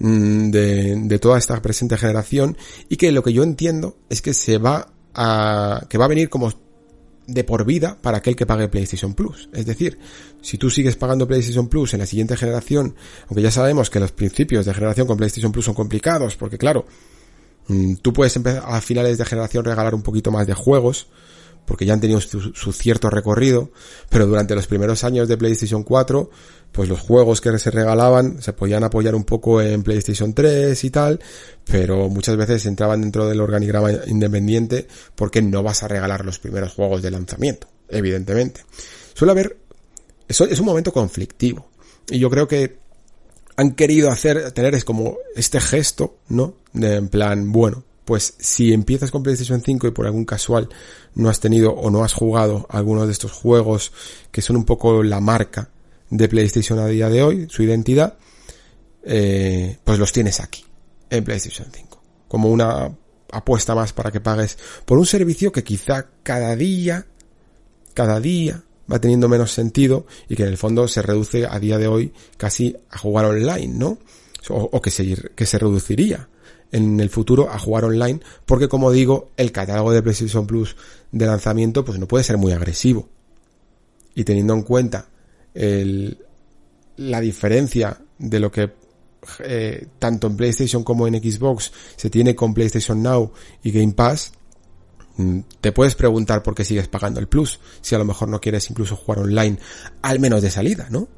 [0.00, 2.56] mm, de, de, toda esta presente generación,
[2.88, 6.28] y que lo que yo entiendo es que se va a, que va a venir
[6.28, 6.52] como
[7.26, 9.48] de por vida para aquel que pague PlayStation Plus.
[9.52, 9.98] Es decir,
[10.40, 12.94] si tú sigues pagando PlayStation Plus en la siguiente generación,
[13.28, 16.86] aunque ya sabemos que los principios de generación con PlayStation Plus son complicados, porque claro,
[17.68, 21.06] mm, tú puedes empezar a finales de generación regalar un poquito más de juegos,
[21.64, 23.70] porque ya han tenido su, cierto recorrido,
[24.08, 26.30] pero durante los primeros años de PlayStation 4,
[26.72, 30.90] pues los juegos que se regalaban se podían apoyar un poco en PlayStation 3 y
[30.90, 31.20] tal,
[31.64, 36.72] pero muchas veces entraban dentro del organigrama independiente porque no vas a regalar los primeros
[36.72, 38.62] juegos de lanzamiento, evidentemente.
[39.14, 39.56] Suele haber,
[40.28, 41.68] es un momento conflictivo,
[42.10, 42.78] y yo creo que
[43.56, 46.54] han querido hacer, tener es como este gesto, ¿no?
[46.72, 50.68] De en plan, bueno, pues si empiezas con PlayStation 5 y por algún casual
[51.14, 53.92] no has tenido o no has jugado alguno de estos juegos
[54.30, 55.70] que son un poco la marca
[56.10, 58.18] de PlayStation a día de hoy, su identidad,
[59.04, 60.64] eh, pues los tienes aquí,
[61.08, 62.02] en PlayStation 5.
[62.28, 62.92] Como una
[63.30, 67.06] apuesta más para que pagues por un servicio que quizá cada día,
[67.94, 68.62] cada día
[68.92, 72.12] va teniendo menos sentido y que en el fondo se reduce a día de hoy
[72.36, 73.98] casi a jugar online, ¿no?
[74.48, 76.28] O, que, se, que se reduciría
[76.72, 80.74] en el futuro a jugar online, porque como digo, el catálogo de PlayStation Plus
[81.12, 83.08] de lanzamiento pues no puede ser muy agresivo.
[84.14, 85.08] Y teniendo en cuenta
[85.54, 86.18] el,
[86.96, 88.72] la diferencia de lo que
[89.44, 93.32] eh, tanto en PlayStation como en Xbox se tiene con PlayStation Now
[93.62, 94.32] y Game Pass,
[95.16, 98.40] mm, te puedes preguntar por qué sigues pagando el Plus, si a lo mejor no
[98.40, 99.58] quieres incluso jugar online,
[100.00, 101.08] al menos de salida, ¿no?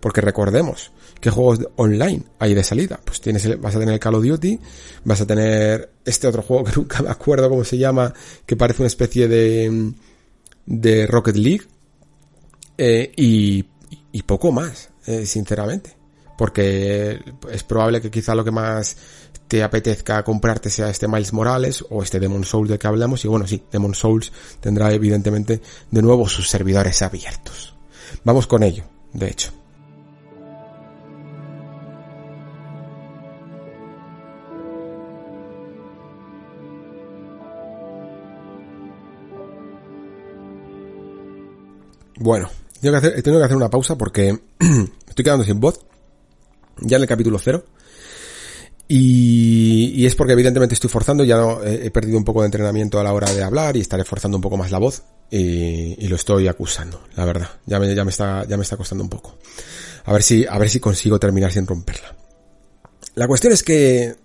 [0.00, 3.00] Porque recordemos, ¿qué juegos online hay de salida?
[3.04, 4.58] Pues tienes, vas a tener Call of Duty,
[5.04, 8.14] vas a tener este otro juego que nunca me acuerdo cómo se llama,
[8.46, 9.92] que parece una especie de,
[10.66, 11.66] de Rocket League,
[12.78, 13.64] eh, y,
[14.22, 15.96] poco más, eh, sinceramente.
[16.36, 17.20] Porque
[17.50, 18.96] es probable que quizá lo que más
[19.48, 23.24] te apetezca comprarte sea este Miles Morales o este Demon Souls de que hablamos.
[23.24, 24.30] Y bueno, sí, Demon Souls
[24.60, 25.60] tendrá evidentemente
[25.90, 27.74] de nuevo sus servidores abiertos.
[28.22, 29.57] Vamos con ello, de hecho.
[42.18, 42.50] Bueno,
[42.80, 44.38] tengo que hacer, tenido que hacer una pausa porque
[45.08, 45.80] estoy quedando sin voz.
[46.80, 47.64] Ya en el capítulo cero.
[48.86, 52.98] Y, y, es porque evidentemente estoy forzando, ya no, he perdido un poco de entrenamiento
[52.98, 56.08] a la hora de hablar y estaré forzando un poco más la voz y, y,
[56.08, 57.50] lo estoy acusando, la verdad.
[57.66, 59.36] Ya me, ya me está, ya me está costando un poco.
[60.06, 62.16] A ver si, a ver si consigo terminar sin romperla.
[63.14, 64.16] La cuestión es que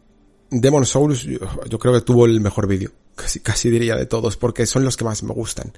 [0.49, 4.37] Demon Souls yo, yo creo que tuvo el mejor vídeo, casi, casi diría de todos,
[4.37, 5.73] porque son los que más me gustan.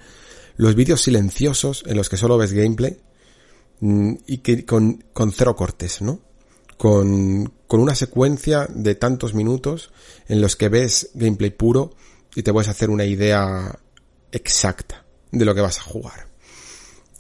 [0.58, 2.98] Los vídeos silenciosos en los que solo ves gameplay
[3.80, 6.22] mm, y que con, con cero cortes, ¿no?
[6.78, 9.92] con, con una secuencia de tantos minutos
[10.28, 11.96] en los que ves gameplay puro
[12.36, 13.80] y te puedes hacer una idea
[14.32, 16.28] exacta de lo que vas a jugar.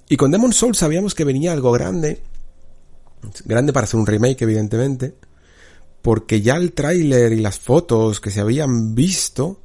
[0.09, 2.21] Y con Demon Souls sabíamos que venía algo grande,
[3.45, 5.15] grande para hacer un remake evidentemente,
[6.01, 9.61] porque ya el tráiler y las fotos que se habían visto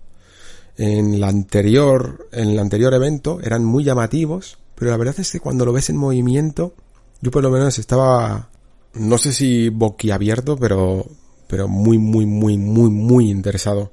[0.76, 5.40] en la anterior, en el anterior evento eran muy llamativos, pero la verdad es que
[5.40, 6.74] cuando lo ves en movimiento,
[7.20, 8.50] yo por lo menos estaba
[8.94, 11.06] no sé si boquiabierto, pero,
[11.46, 13.92] pero muy, muy, muy, muy, muy interesado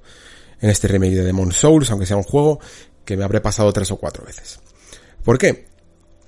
[0.60, 2.60] en este remake de Demon Souls, aunque sea un juego
[3.06, 4.60] que me habré pasado tres o cuatro veces.
[5.24, 5.68] ¿Por qué?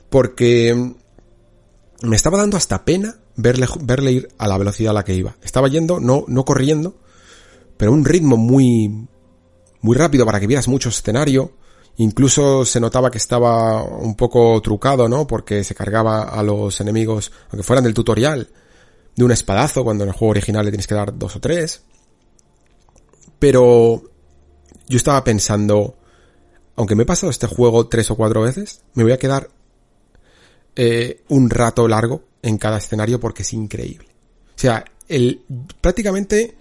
[0.09, 0.93] Porque
[2.01, 5.35] me estaba dando hasta pena verle, verle ir a la velocidad a la que iba.
[5.41, 6.95] Estaba yendo, no, no corriendo,
[7.77, 9.07] pero un ritmo muy,
[9.81, 11.53] muy rápido para que vieras mucho escenario.
[11.97, 15.27] Incluso se notaba que estaba un poco trucado, ¿no?
[15.27, 18.49] Porque se cargaba a los enemigos, aunque fueran del tutorial,
[19.15, 21.84] de un espadazo, cuando en el juego original le tienes que dar dos o tres.
[23.38, 24.03] Pero
[24.88, 25.97] yo estaba pensando,
[26.76, 29.49] aunque me he pasado este juego tres o cuatro veces, me voy a quedar
[30.76, 34.07] eh, un rato largo en cada escenario porque es increíble.
[34.56, 35.43] O sea, el,
[35.81, 36.56] prácticamente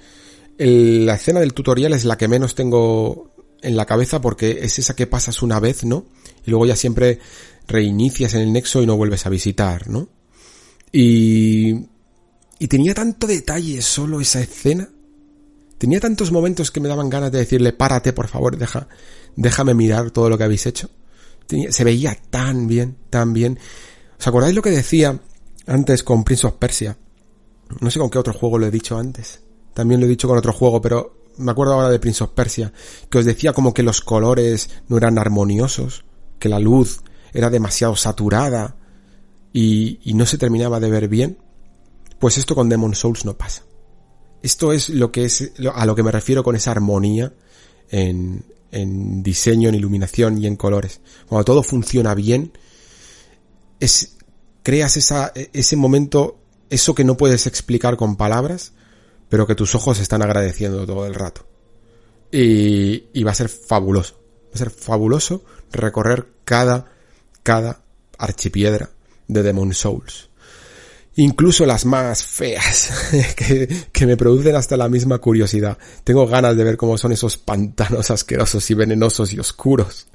[0.58, 3.32] el, la escena del tutorial es la que menos tengo
[3.62, 6.06] en la cabeza porque es esa que pasas una vez, ¿no?
[6.44, 7.18] Y luego ya siempre
[7.66, 10.08] reinicias en el nexo y no vuelves a visitar, ¿no?
[10.92, 11.86] Y,
[12.58, 14.88] y tenía tanto detalle solo esa escena.
[15.78, 18.88] Tenía tantos momentos que me daban ganas de decirle, párate, por favor, deja,
[19.36, 20.90] déjame mirar todo lo que habéis hecho.
[21.70, 23.58] Se veía tan bien, tan bien.
[24.18, 25.20] ¿Os acordáis lo que decía
[25.66, 26.98] antes con Prince of Persia?
[27.80, 29.40] No sé con qué otro juego lo he dicho antes.
[29.78, 32.72] También lo he dicho con otro juego, pero me acuerdo ahora de Prince of Persia,
[33.08, 36.04] que os decía como que los colores no eran armoniosos,
[36.40, 37.02] que la luz
[37.32, 38.74] era demasiado saturada
[39.52, 41.38] y, no se terminaba de ver bien.
[42.18, 43.62] Pues esto con Demon Souls no pasa.
[44.42, 47.32] Esto es lo que es a lo que me refiero con esa armonía
[47.88, 51.02] en, en diseño, en iluminación y en colores.
[51.28, 52.50] Cuando todo funciona bien,
[53.78, 54.16] es,
[54.64, 56.36] creas esa, ese momento,
[56.68, 58.72] eso que no puedes explicar con palabras,
[59.28, 61.46] pero que tus ojos están agradeciendo todo el rato.
[62.30, 64.14] Y, y va a ser fabuloso.
[64.46, 66.92] Va a ser fabuloso recorrer cada,
[67.42, 67.82] cada
[68.18, 68.90] archipiedra
[69.26, 70.28] de Demon Souls.
[71.16, 72.92] Incluso las más feas,
[73.36, 75.76] que, que, me producen hasta la misma curiosidad.
[76.04, 80.06] Tengo ganas de ver cómo son esos pantanos asquerosos y venenosos y oscuros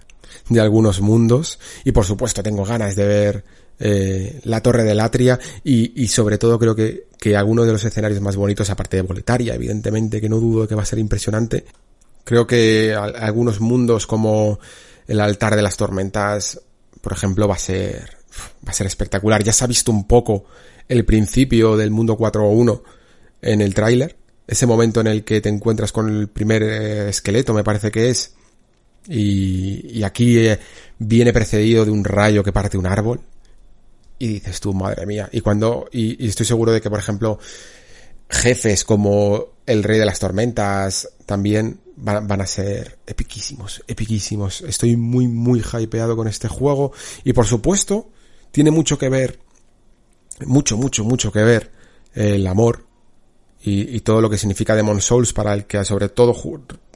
[0.48, 1.60] de algunos mundos.
[1.84, 3.44] Y por supuesto tengo ganas de ver
[3.80, 7.86] eh, la Torre de Latria y, y sobre todo creo que, que algunos de los
[7.86, 11.64] escenarios más bonitos, aparte de Boletaria, evidentemente, que no dudo que va a ser impresionante.
[12.26, 14.60] Creo que algunos mundos como
[15.08, 16.60] el altar de las tormentas,
[17.00, 18.10] por ejemplo, va a ser,
[18.68, 19.42] va a ser espectacular.
[19.42, 20.44] Ya se ha visto un poco
[20.90, 22.82] el principio del mundo 4.1
[23.42, 24.18] en el tráiler.
[24.46, 28.10] Ese momento en el que te encuentras con el primer eh, esqueleto, me parece que
[28.10, 28.36] es.
[29.08, 30.60] Y, y aquí eh,
[31.00, 33.22] viene precedido de un rayo que parte un árbol
[34.20, 35.30] y dices tú, madre mía.
[35.32, 37.40] Y cuando, y, estoy seguro de que, por ejemplo,
[38.30, 44.62] jefes como el Rey de las Tormentas también van, van, a ser epiquísimos, epiquísimos.
[44.62, 46.92] Estoy muy, muy hypeado con este juego.
[47.24, 48.10] Y por supuesto,
[48.52, 49.40] tiene mucho que ver,
[50.46, 51.72] mucho, mucho, mucho que ver
[52.14, 52.86] el amor
[53.62, 56.36] y, y todo lo que significa Demon Souls para el que sobre todo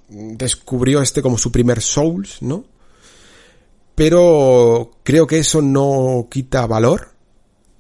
[0.10, 2.66] descubrió este como su primer Souls, ¿no?
[3.98, 7.16] Pero creo que eso no quita valor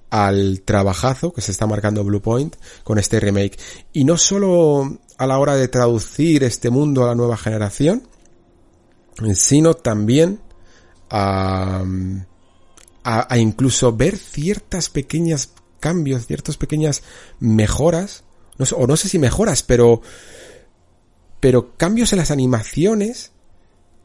[0.09, 3.59] al trabajazo que se está marcando Bluepoint con este remake.
[3.93, 8.07] Y no solo a la hora de traducir este mundo a la nueva generación,
[9.35, 10.39] sino también
[11.11, 11.83] a,
[13.03, 17.03] a, a incluso ver ciertas pequeñas cambios, ciertas pequeñas
[17.39, 18.23] mejoras,
[18.75, 20.01] o no sé si mejoras, pero,
[21.39, 23.33] pero cambios en las animaciones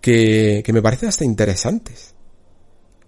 [0.03, 2.15] que, que me parecen hasta interesantes.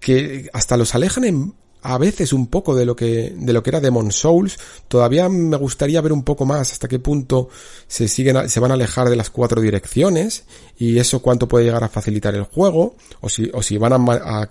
[0.00, 3.70] Que hasta los alejan en, a veces un poco de lo que, de lo que
[3.70, 4.58] era Demon Souls.
[4.88, 7.50] Todavía me gustaría ver un poco más hasta qué punto
[7.86, 10.44] se siguen, se van a alejar de las cuatro direcciones
[10.78, 14.14] y eso cuánto puede llegar a facilitar el juego o si, o si van a,
[14.14, 14.50] a,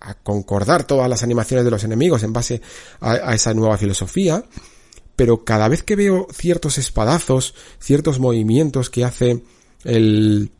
[0.00, 2.60] a concordar todas las animaciones de los enemigos en base
[3.00, 4.44] a, a esa nueva filosofía.
[5.16, 9.42] pero cada vez que veo ciertos espadazos, ciertos movimientos que hace
[9.84, 10.50] el,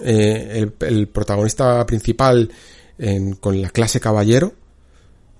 [0.00, 2.50] eh, el, protagonista principal
[3.40, 4.52] con la clase caballero,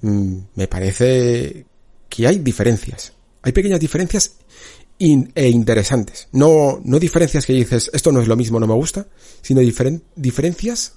[0.01, 1.65] mm, me parece
[2.09, 3.13] que hay diferencias.
[3.43, 4.35] Hay pequeñas diferencias
[4.99, 6.29] e interesantes.
[6.33, 9.07] No, no diferencias que dices, esto no es lo mismo, no me gusta,
[9.41, 10.93] sino diferencias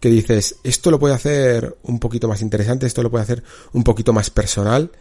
[0.00, 3.82] que dices, esto lo puede hacer un poquito más interesante, esto lo puede hacer un
[3.82, 4.92] poquito más personal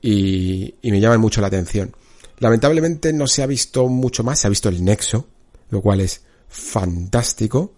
[0.00, 1.94] y me llaman mucho la atención.
[2.40, 5.26] Lamentablemente no se ha visto mucho más, se ha visto el nexo,
[5.70, 7.74] lo cual es fantástico.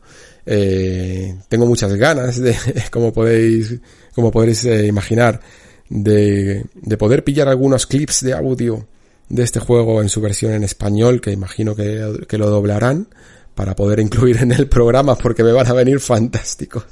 [0.47, 2.57] Eh, tengo muchas ganas de,
[2.91, 3.77] como podéis,
[4.15, 5.41] como podéis eh, imaginar,
[5.89, 8.87] de, de poder pillar algunos clips de audio
[9.29, 13.09] de este juego en su versión en español, que imagino que, que lo doblarán
[13.55, 16.85] para poder incluir en el programa porque me van a venir fantásticos.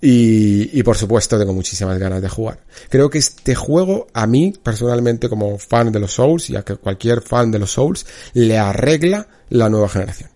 [0.00, 2.60] y, y por supuesto tengo muchísimas ganas de jugar.
[2.88, 6.76] Creo que este juego a mí personalmente como fan de los Souls y a que
[6.76, 10.30] cualquier fan de los Souls le arregla la nueva generación.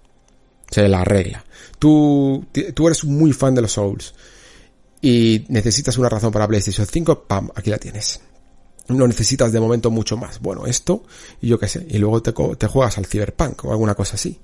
[0.72, 1.44] Se la arregla.
[1.78, 4.14] Tú, tú eres muy fan de los Souls
[5.00, 8.20] y necesitas una razón para PlayStation 5, pam, aquí la tienes
[8.88, 10.40] no necesitas de momento mucho más.
[10.40, 11.04] Bueno, esto
[11.40, 14.40] y yo qué sé, y luego te, juegas al Cyberpunk o alguna cosa así,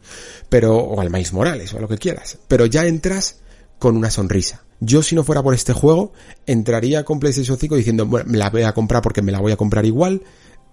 [0.49, 3.41] pero o al Maíz Morales o a lo que quieras, pero ya entras
[3.79, 4.65] con una sonrisa.
[4.81, 6.13] Yo si no fuera por este juego
[6.47, 9.53] entraría con PlayStation 5 diciendo, bueno, me la voy a comprar porque me la voy
[9.53, 10.23] a comprar igual,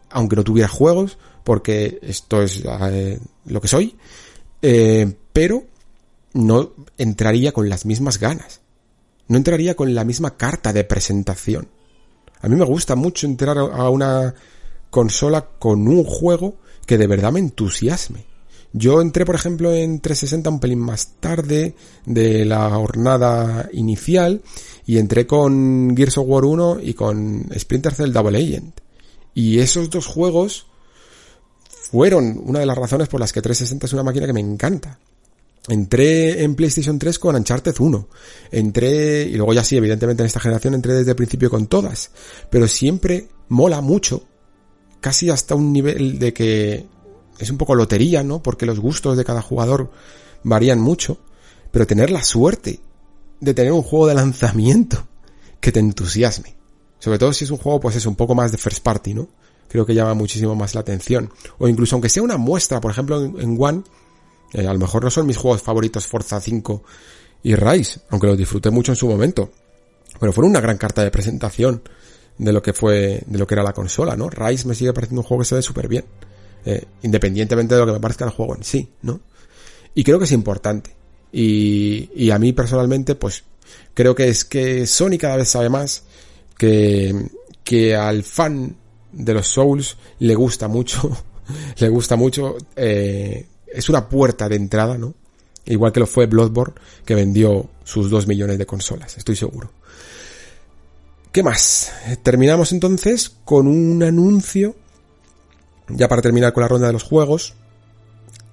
[0.10, 3.98] aunque no tuviera juegos, porque esto es eh, lo que soy,
[4.62, 5.66] eh, pero
[6.32, 8.62] no entraría con las mismas ganas.
[9.28, 11.68] No entraría con la misma carta de presentación.
[12.40, 14.34] A mí me gusta mucho entrar a una
[14.90, 16.56] consola con un juego
[16.86, 18.24] que de verdad me entusiasme.
[18.72, 21.76] Yo entré, por ejemplo, en 360 un pelín más tarde
[22.06, 24.42] de la jornada inicial
[24.86, 28.80] y entré con Gears of War 1 y con Splinter Cell Double Agent.
[29.34, 30.68] Y esos dos juegos
[31.92, 34.98] fueron una de las razones por las que 360 es una máquina que me encanta.
[35.68, 38.08] Entré en PlayStation 3 con Uncharted 1.
[38.52, 42.12] Entré, y luego ya sí, evidentemente en esta generación entré desde el principio con todas.
[42.50, 44.24] Pero siempre mola mucho.
[45.02, 46.86] Casi hasta un nivel de que
[47.40, 48.42] es un poco lotería, ¿no?
[48.44, 49.92] Porque los gustos de cada jugador
[50.44, 51.18] varían mucho.
[51.72, 52.80] Pero tener la suerte
[53.40, 55.08] de tener un juego de lanzamiento
[55.60, 56.56] que te entusiasme.
[57.00, 59.28] Sobre todo si es un juego, pues es un poco más de first party, ¿no?
[59.68, 61.32] Creo que llama muchísimo más la atención.
[61.58, 63.84] O incluso aunque sea una muestra, por ejemplo, en One,
[64.56, 66.84] eh, a lo mejor no son mis juegos favoritos Forza 5
[67.44, 69.52] y Rise, aunque los disfruté mucho en su momento.
[70.18, 71.82] Pero fueron una gran carta de presentación
[72.38, 74.30] de lo que fue, de lo que era la consola, ¿no?
[74.30, 76.06] Rise me sigue pareciendo un juego que se ve súper bien.
[76.66, 79.20] Eh, independientemente de lo que me parezca el juego en sí, ¿no?
[79.94, 80.96] Y creo que es importante.
[81.32, 83.44] Y, y a mí personalmente, pues,
[83.94, 86.04] creo que es que Sony cada vez sabe más
[86.58, 87.30] que,
[87.64, 88.78] que al fan
[89.12, 91.12] de los Souls le gusta mucho,
[91.78, 95.14] le gusta mucho, eh, es una puerta de entrada, ¿no?
[95.66, 96.76] Igual que lo fue Bloodborne,
[97.06, 99.72] que vendió sus 2 millones de consolas, estoy seguro.
[101.32, 101.92] ¿Qué más?
[102.24, 104.76] Terminamos entonces con un anuncio,
[105.90, 107.56] ya para terminar con la ronda de los juegos,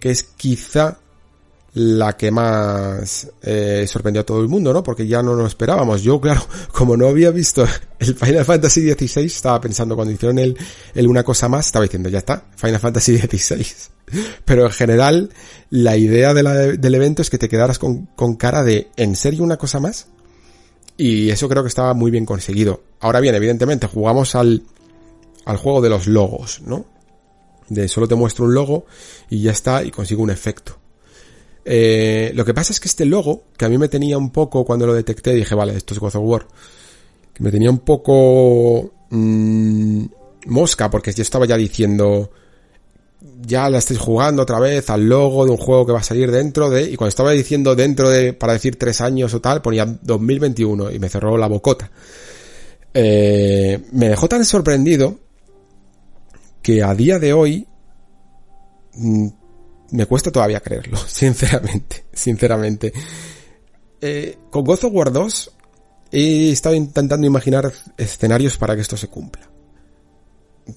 [0.00, 0.98] que es quizá
[1.74, 4.82] la que más eh, sorprendió a todo el mundo, ¿no?
[4.82, 6.02] Porque ya no lo esperábamos.
[6.02, 6.42] Yo, claro,
[6.72, 7.66] como no había visto
[7.98, 10.56] el Final Fantasy XVI, estaba pensando cuando hicieron el,
[10.94, 13.66] el una cosa más, estaba diciendo, ya está, Final Fantasy XVI.
[14.44, 15.30] Pero en general,
[15.70, 19.56] la idea del evento es que te quedaras con, con cara de, ¿en serio una
[19.56, 20.08] cosa más?
[20.98, 22.82] Y eso creo que estaba muy bien conseguido.
[23.00, 24.64] Ahora bien, evidentemente, jugamos al,
[25.46, 26.84] al juego de los logos, ¿no?
[27.70, 28.84] De solo te muestro un logo
[29.30, 30.81] y ya está y consigo un efecto.
[31.64, 34.64] Eh, lo que pasa es que este logo, que a mí me tenía un poco,
[34.64, 36.46] cuando lo detecté, dije, vale, esto es God of War,
[37.32, 40.04] que me tenía un poco mmm,
[40.46, 42.30] mosca, porque yo estaba ya diciendo,
[43.40, 46.30] ya la estáis jugando otra vez al logo de un juego que va a salir
[46.30, 49.86] dentro de, y cuando estaba diciendo dentro de, para decir tres años o tal, ponía
[49.86, 51.90] 2021 y me cerró la bocota.
[52.94, 55.18] Eh, me dejó tan sorprendido
[56.60, 57.66] que a día de hoy
[58.94, 59.28] mm,
[59.92, 62.92] me cuesta todavía creerlo, sinceramente, sinceramente.
[64.00, 65.52] Eh, con God of War 2
[66.10, 69.48] he estado intentando imaginar escenarios para que esto se cumpla.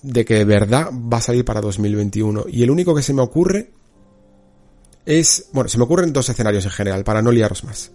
[0.02, 2.46] De que de verdad va a salir para 2021.
[2.48, 3.72] Y el único que se me ocurre
[5.06, 7.92] es, bueno, se me ocurren dos escenarios en general, para no liaros más.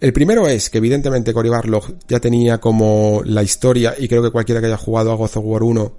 [0.00, 4.30] El primero es que evidentemente Cory Barlog ya tenía como la historia, y creo que
[4.30, 5.92] cualquiera que haya jugado a God of War 1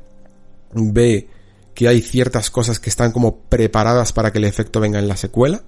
[0.74, 1.28] ve
[1.74, 5.18] que hay ciertas cosas que están como preparadas para que el efecto venga en la
[5.18, 5.64] secuela.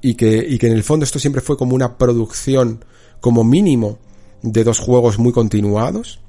[0.00, 2.84] Y que, y que en el fondo esto siempre fue como una producción
[3.20, 3.98] como mínimo
[4.42, 6.20] de dos juegos muy continuados.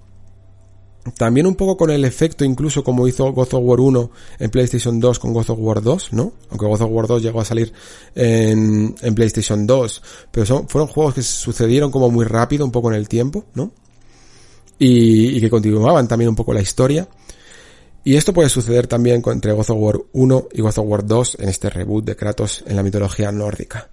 [1.18, 5.00] también un poco con el efecto incluso como hizo God of War 1 en PlayStation
[5.00, 6.32] 2 con God of War 2, ¿no?
[6.50, 7.74] Aunque God of War 2 llegó a salir
[8.16, 12.90] en, en PlayStation 2, pero son, fueron juegos que sucedieron como muy rápido, un poco
[12.90, 13.72] en el tiempo, ¿no?
[14.80, 17.08] Y, y que continuaban también un poco la historia.
[18.06, 21.38] Y esto puede suceder también entre God of War 1 y God of War 2
[21.40, 23.90] en este reboot de Kratos en la mitología nórdica.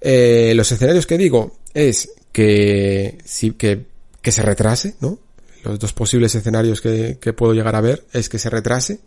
[0.00, 3.84] Eh, los escenarios que digo es que sí que,
[4.22, 5.18] que se retrase, ¿no?
[5.62, 9.00] los dos posibles escenarios que, puedo llegar a ver es que se retrase,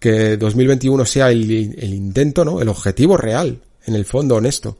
[0.00, 2.60] que 2021 sea el, el, intento, ¿no?
[2.60, 4.78] El objetivo real, en el fondo honesto,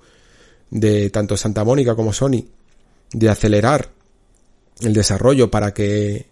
[0.70, 2.44] de tanto Santa Mónica como Sony,
[3.12, 3.88] de acelerar
[4.80, 6.26] el desarrollo para que,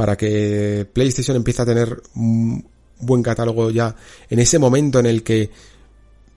[0.00, 2.66] para que PlayStation empiece a tener un
[3.00, 3.94] buen catálogo ya
[4.30, 5.50] en ese momento en el que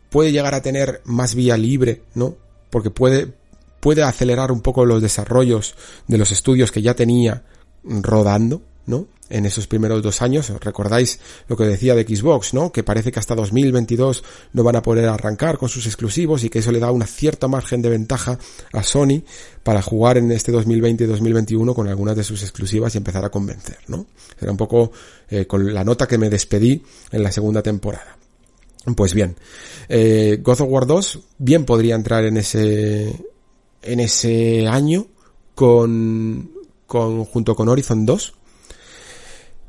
[0.09, 2.35] puede llegar a tener más vía libre, ¿no?
[2.69, 3.31] Porque puede,
[3.79, 5.75] puede acelerar un poco los desarrollos
[6.09, 7.43] de los estudios que ya tenía
[7.85, 9.07] rodando, ¿no?
[9.29, 12.71] En esos primeros dos años, recordáis lo que decía de Xbox, ¿no?
[12.71, 14.23] Que parece que hasta 2022
[14.53, 17.47] no van a poder arrancar con sus exclusivos y que eso le da una cierta
[17.47, 18.37] margen de ventaja
[18.73, 19.23] a Sony
[19.63, 23.29] para jugar en este 2020 y 2021 con algunas de sus exclusivas y empezar a
[23.29, 24.05] convencer, ¿no?
[24.39, 24.91] Era un poco
[25.29, 28.17] eh, con la nota que me despedí en la segunda temporada.
[28.95, 29.35] Pues bien,
[29.87, 33.17] eh, God of War 2 bien podría entrar en ese
[33.81, 35.07] en ese año
[35.55, 36.51] con
[36.87, 38.33] junto con Horizon 2.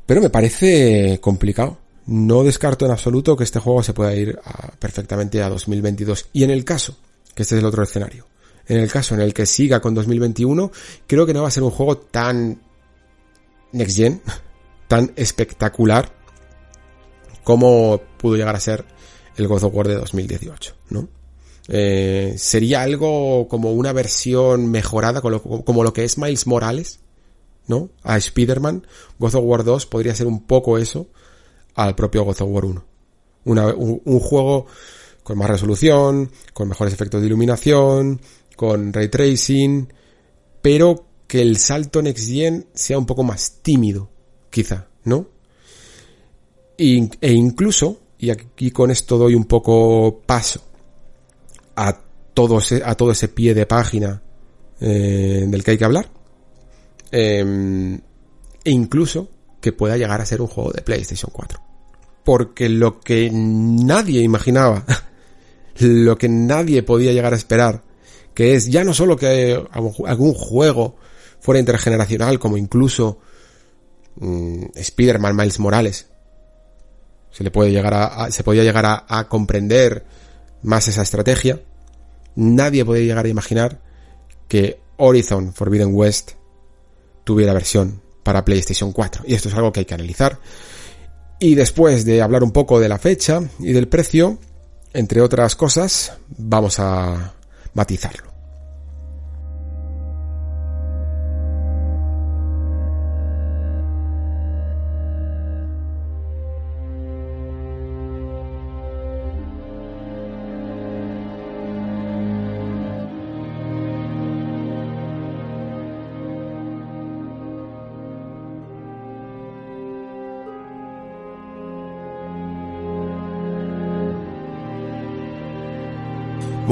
[0.05, 1.77] Pero me parece complicado.
[2.05, 4.39] No descarto en absoluto que este juego se pueda ir
[4.77, 6.29] perfectamente a 2022.
[6.33, 6.97] Y en el caso,
[7.33, 8.27] que este es el otro escenario,
[8.67, 10.71] en el caso en el que siga con 2021,
[11.07, 12.61] creo que no va a ser un juego tan
[13.71, 14.21] next gen,
[14.87, 16.11] tan espectacular
[17.43, 18.85] como pudo llegar a ser
[19.37, 21.07] el God of War de 2018, ¿no?
[21.67, 26.99] Eh, sería algo como una versión mejorada, como lo que es Miles Morales,
[27.67, 27.89] ¿no?
[28.03, 28.85] A Spider-Man,
[29.19, 31.07] God of War 2 podría ser un poco eso
[31.75, 32.85] al propio God of War 1.
[33.45, 34.67] un, juego
[35.23, 38.21] con más resolución, con mejores efectos de iluminación,
[38.55, 39.91] con ray tracing,
[40.61, 44.09] pero que el salto Next Gen sea un poco más tímido,
[44.49, 45.27] quizá, ¿no?
[46.77, 50.61] e incluso, y aquí con esto doy un poco paso
[51.75, 52.01] a
[52.33, 54.21] todo ese, a todo ese pie de página
[54.81, 56.11] eh, del que hay que hablar,
[57.17, 57.95] Em,
[58.65, 59.29] e incluso
[59.61, 61.61] que pueda llegar a ser un juego de PlayStation 4.
[62.25, 64.83] Porque lo que nadie imaginaba,
[65.79, 67.83] lo que nadie podía llegar a esperar,
[68.33, 70.97] que es ya no solo que algún juego
[71.39, 73.19] fuera intergeneracional, como incluso
[74.17, 76.07] mm, Spider-Man Miles Morales,
[77.31, 80.03] se le puede llegar a, se podía llegar a, a, comprender
[80.63, 81.61] más esa estrategia,
[82.35, 83.79] nadie podía llegar a imaginar
[84.49, 86.33] que Horizon Forbidden West
[87.25, 89.23] tuviera versión para PlayStation 4.
[89.27, 90.39] Y esto es algo que hay que analizar.
[91.39, 94.39] Y después de hablar un poco de la fecha y del precio,
[94.93, 97.33] entre otras cosas, vamos a
[97.73, 98.34] matizarlo.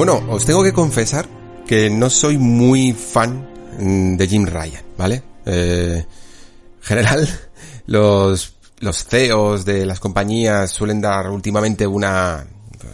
[0.06, 1.26] Bueno, os tengo que confesar
[1.66, 3.48] que no soy muy fan
[3.80, 5.24] mm, de Jim Ryan, ¿vale?
[5.46, 7.30] Eh, en general,
[7.86, 12.46] los, los CEOs de las compañías suelen dar últimamente una,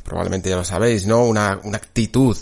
[0.03, 1.25] probablemente ya lo sabéis, ¿no?
[1.25, 2.37] Una, una actitud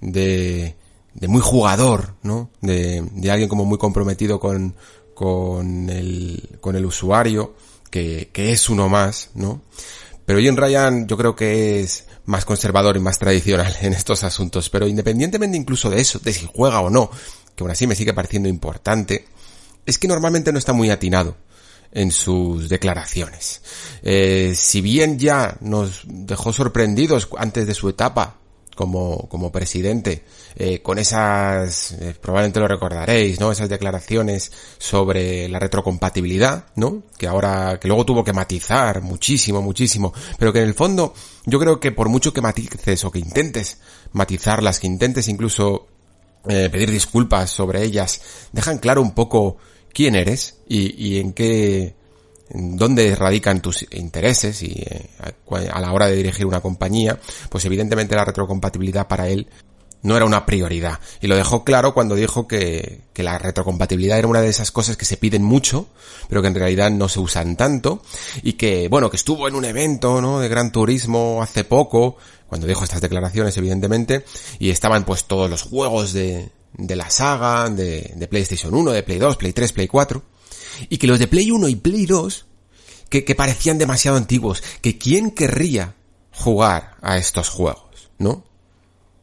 [0.00, 0.76] de,
[1.14, 2.50] de muy jugador, ¿no?
[2.60, 4.76] De, de alguien como muy comprometido con,
[5.14, 7.56] con el, con el usuario,
[7.90, 9.62] que, que es uno más, ¿no?
[10.24, 14.70] Pero Jim Ryan yo creo que es más conservador y más tradicional en estos asuntos.
[14.70, 17.10] Pero independientemente incluso de eso, de si juega o no,
[17.54, 19.26] que aún así me sigue pareciendo importante,
[19.86, 21.36] es que normalmente no está muy atinado
[21.92, 23.62] en sus declaraciones.
[24.02, 28.38] Eh, si bien ya nos dejó sorprendidos antes de su etapa
[28.74, 30.24] como, como presidente,
[30.56, 33.52] eh, con esas, eh, probablemente lo recordaréis, ¿no?
[33.52, 37.02] Esas declaraciones sobre la retrocompatibilidad, ¿no?
[37.18, 41.14] Que ahora, que luego tuvo que matizar muchísimo, muchísimo, pero que en el fondo,
[41.46, 43.78] yo creo que por mucho que matices o que intentes
[44.12, 45.88] matizarlas, que intentes incluso
[46.48, 49.58] eh, pedir disculpas sobre ellas, dejan claro un poco
[49.92, 51.94] quién eres y, y en qué,
[52.54, 55.10] dónde radican tus intereses y eh,
[55.70, 57.18] a la hora de dirigir una compañía,
[57.48, 59.48] pues evidentemente la retrocompatibilidad para él
[60.02, 60.98] no era una prioridad.
[61.20, 64.96] Y lo dejó claro cuando dijo que, que, la retrocompatibilidad era una de esas cosas
[64.96, 65.86] que se piden mucho,
[66.28, 68.02] pero que en realidad no se usan tanto.
[68.42, 70.40] Y que, bueno, que estuvo en un evento, ¿no?
[70.40, 72.16] De gran turismo hace poco,
[72.48, 74.24] cuando dijo estas declaraciones, evidentemente,
[74.58, 79.02] y estaban pues todos los juegos de, de la saga, de, de PlayStation 1, de
[79.04, 80.22] Play 2, Play 3, Play 4.
[80.88, 82.46] Y que los de Play 1 y Play 2,
[83.08, 85.94] que, parecían demasiado antiguos, que quién querría
[86.32, 88.44] jugar a estos juegos, ¿no?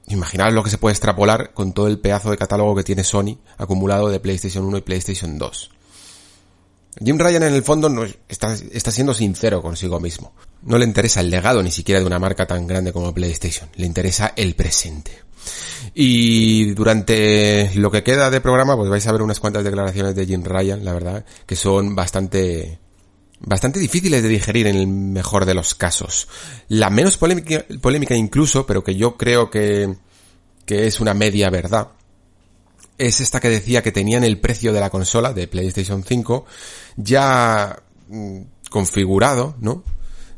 [0.08, 3.38] Imaginaos lo que se puede extrapolar con todo el pedazo de catálogo que tiene Sony
[3.58, 5.72] acumulado de PlayStation 1 y PlayStation 2.
[7.04, 7.90] Jim Ryan en el fondo
[8.28, 10.34] está, está siendo sincero consigo mismo.
[10.64, 13.70] No le interesa el legado ni siquiera de una marca tan grande como PlayStation.
[13.76, 15.12] Le interesa el presente.
[15.94, 20.26] Y durante lo que queda de programa, pues vais a ver unas cuantas declaraciones de
[20.26, 22.80] Jim Ryan, la verdad, que son bastante,
[23.40, 26.28] bastante difíciles de digerir en el mejor de los casos.
[26.68, 29.96] La menos polémica, polémica incluso, pero que yo creo que,
[30.66, 31.90] que es una media verdad,
[33.00, 36.46] es esta que decía que tenían el precio de la consola de PlayStation 5
[36.98, 39.84] ya mm, configurado, ¿no?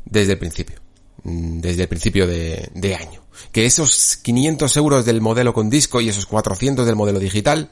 [0.04, 0.76] Desde el principio.
[1.24, 3.21] Mm, desde el principio de, de año.
[3.52, 7.70] Que esos 500 euros del modelo con disco y esos 400 del modelo digital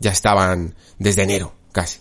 [0.00, 1.98] ya estaban desde enero, casi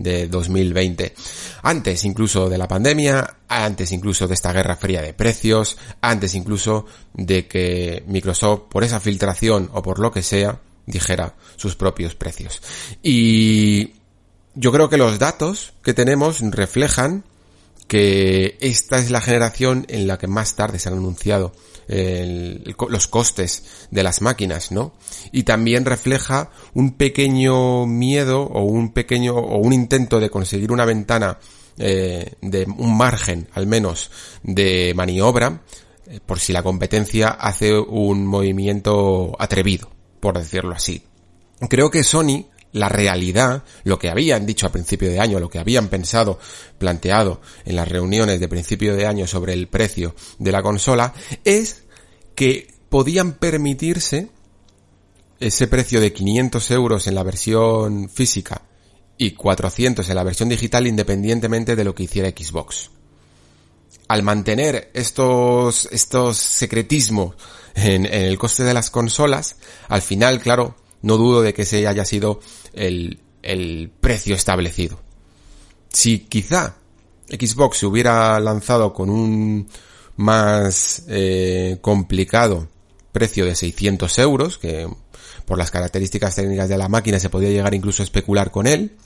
[0.00, 1.14] de 2020.
[1.62, 6.86] Antes incluso de la pandemia, antes incluso de esta guerra fría de precios, antes incluso
[7.12, 12.62] de que Microsoft por esa filtración o por lo que sea dijera sus propios precios.
[13.02, 13.92] Y
[14.54, 17.24] yo creo que los datos que tenemos reflejan
[17.86, 21.52] que esta es la generación en la que más tarde se han anunciado
[21.90, 24.92] el, los costes de las máquinas, ¿no?
[25.32, 30.84] Y también refleja un pequeño miedo o un pequeño o un intento de conseguir una
[30.84, 31.38] ventana
[31.78, 34.10] eh, de un margen, al menos,
[34.44, 35.62] de maniobra,
[36.06, 39.90] eh, por si la competencia hace un movimiento atrevido,
[40.20, 41.02] por decirlo así.
[41.68, 45.58] Creo que Sony la realidad, lo que habían dicho a principio de año, lo que
[45.58, 46.38] habían pensado,
[46.78, 51.12] planteado en las reuniones de principio de año sobre el precio de la consola,
[51.44, 51.79] es
[52.40, 54.30] que podían permitirse
[55.40, 58.62] ese precio de 500 euros en la versión física
[59.18, 62.92] y 400 en la versión digital independientemente de lo que hiciera Xbox.
[64.08, 67.34] Al mantener estos, estos secretismos
[67.74, 69.56] en, el coste de las consolas,
[69.88, 72.40] al final, claro, no dudo de que ese haya sido
[72.72, 74.98] el, el precio establecido.
[75.90, 76.76] Si quizá
[77.28, 79.68] Xbox se hubiera lanzado con un
[80.20, 82.68] más eh, complicado
[83.10, 84.86] precio de 600 euros, que
[85.46, 88.96] por las características técnicas de la máquina se podía llegar incluso a especular con él,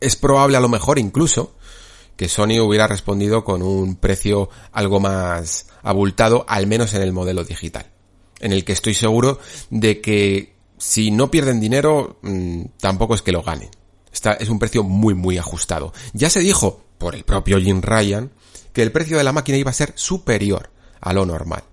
[0.00, 1.54] es probable a lo mejor incluso
[2.16, 7.44] que Sony hubiera respondido con un precio algo más abultado, al menos en el modelo
[7.44, 7.86] digital,
[8.40, 9.40] en el que estoy seguro
[9.70, 13.70] de que si no pierden dinero, mmm, tampoco es que lo ganen.
[14.38, 15.92] Es un precio muy, muy ajustado.
[16.12, 18.30] Ya se dijo por el propio Jim Ryan
[18.72, 20.70] que el precio de la máquina iba a ser superior
[21.00, 21.64] a lo normal.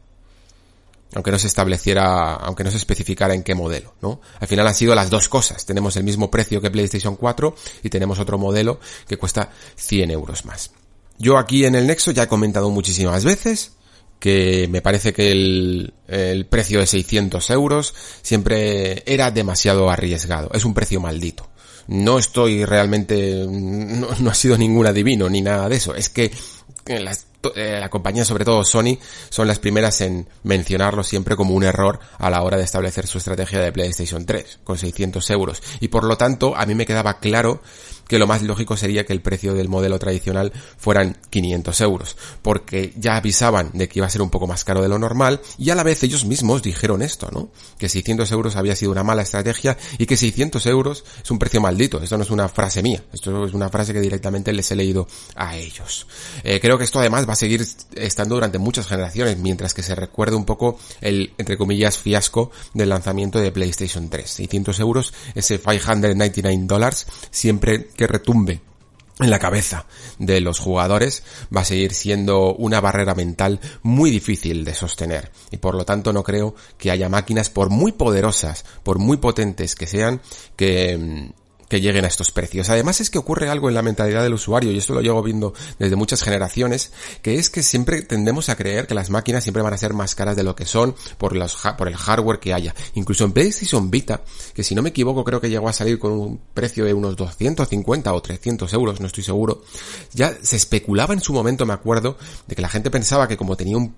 [1.16, 4.22] Aunque no se estableciera, aunque no se especificara en qué modelo, ¿no?
[4.40, 5.66] Al final han sido las dos cosas.
[5.66, 10.46] Tenemos el mismo precio que PlayStation 4 y tenemos otro modelo que cuesta 100 euros
[10.46, 10.72] más.
[11.18, 13.74] Yo aquí en el Nexo ya he comentado muchísimas veces
[14.20, 20.52] que me parece que el, el, precio de 600 euros siempre era demasiado arriesgado.
[20.54, 21.50] Es un precio maldito.
[21.88, 25.96] No estoy realmente, no, no ha sido ningún adivino ni nada de eso.
[25.96, 26.32] Es que
[26.98, 28.98] las, eh, la compañía, sobre todo Sony,
[29.30, 33.20] son las primeras en mencionarlo siempre como un error a la hora de establecer su
[33.20, 35.62] estrategia de PlayStation 3, con 600 euros.
[35.80, 37.62] Y por lo tanto, a mí me quedaba claro
[38.10, 42.92] que lo más lógico sería que el precio del modelo tradicional fueran 500 euros, porque
[42.98, 45.70] ya avisaban de que iba a ser un poco más caro de lo normal y
[45.70, 47.50] a la vez ellos mismos dijeron esto, ¿no?
[47.78, 51.62] Que 600 euros había sido una mala estrategia y que 600 euros es un precio
[51.62, 52.02] maldito.
[52.02, 55.08] Esto no es una frase mía, esto es una frase que directamente les he leído
[55.36, 56.08] a ellos.
[56.44, 57.64] Eh, creo que esto además va a seguir
[57.94, 62.90] estando durante muchas generaciones, mientras que se recuerde un poco el, entre comillas, fiasco del
[62.90, 64.28] lanzamiento de PlayStation 3.
[64.28, 68.62] 600 euros, ese 599 dólares, siempre que retumbe
[69.20, 69.86] en la cabeza
[70.20, 71.24] de los jugadores
[71.54, 75.34] va a seguir siendo una barrera mental muy difícil de sostener.
[75.52, 79.76] Y por lo tanto no creo que haya máquinas por muy poderosas, por muy potentes
[79.76, 80.22] que sean,
[80.56, 81.34] que,
[81.70, 82.70] que lleguen a estos precios.
[82.70, 85.54] Además es que ocurre algo en la mentalidad del usuario, y esto lo llevo viendo
[85.78, 86.92] desde muchas generaciones,
[87.22, 90.16] que es que siempre tendemos a creer que las máquinas siempre van a ser más
[90.16, 92.76] caras de lo que son por, el hardware que haya.
[92.96, 94.24] Incluso en PlayStation Vita,
[94.54, 97.16] que si no me equivoco creo que llegó a salir con un precio de unos
[97.16, 99.64] 250 o 300 euros, no estoy seguro,
[100.14, 102.18] ya se especulaba en su momento, me acuerdo,
[102.48, 103.96] de que la gente pensaba que como tenía un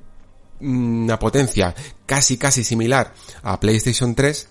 [0.62, 1.74] una potencia
[2.06, 4.48] casi casi similar a PlayStation 3,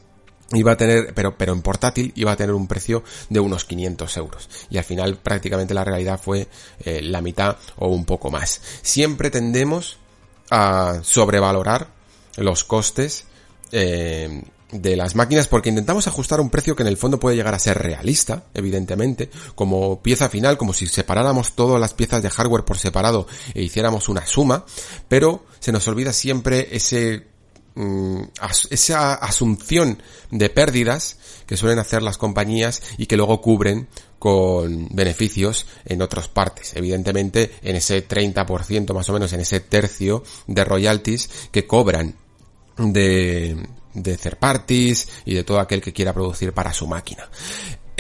[0.53, 4.17] iba a tener, pero, pero en portátil iba a tener un precio de unos 500
[4.17, 4.49] euros.
[4.69, 6.49] Y al final prácticamente la realidad fue
[6.85, 8.61] eh, la mitad o un poco más.
[8.83, 9.99] Siempre tendemos
[10.51, 11.89] a sobrevalorar
[12.37, 13.25] los costes
[13.73, 17.55] eh, de las máquinas porque intentamos ajustar un precio que en el fondo puede llegar
[17.55, 22.65] a ser realista, evidentemente, como pieza final, como si separáramos todas las piezas de hardware
[22.65, 24.65] por separado e hiciéramos una suma,
[25.09, 27.27] pero se nos olvida siempre ese
[28.71, 33.89] esa asunción de pérdidas que suelen hacer las compañías y que luego cubren
[34.19, 36.77] con beneficios en otras partes.
[36.77, 42.15] Evidentemente en ese 30% más o menos, en ese tercio de royalties que cobran
[42.77, 43.57] de,
[43.95, 47.29] de third parties y de todo aquel que quiera producir para su máquina.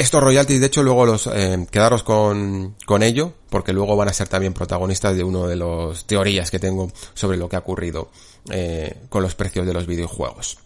[0.01, 4.14] Estos royalties, de hecho, luego los eh, quedaros con, con ello, porque luego van a
[4.14, 8.09] ser también protagonistas de uno de las teorías que tengo sobre lo que ha ocurrido
[8.51, 10.56] eh, con los precios de los videojuegos.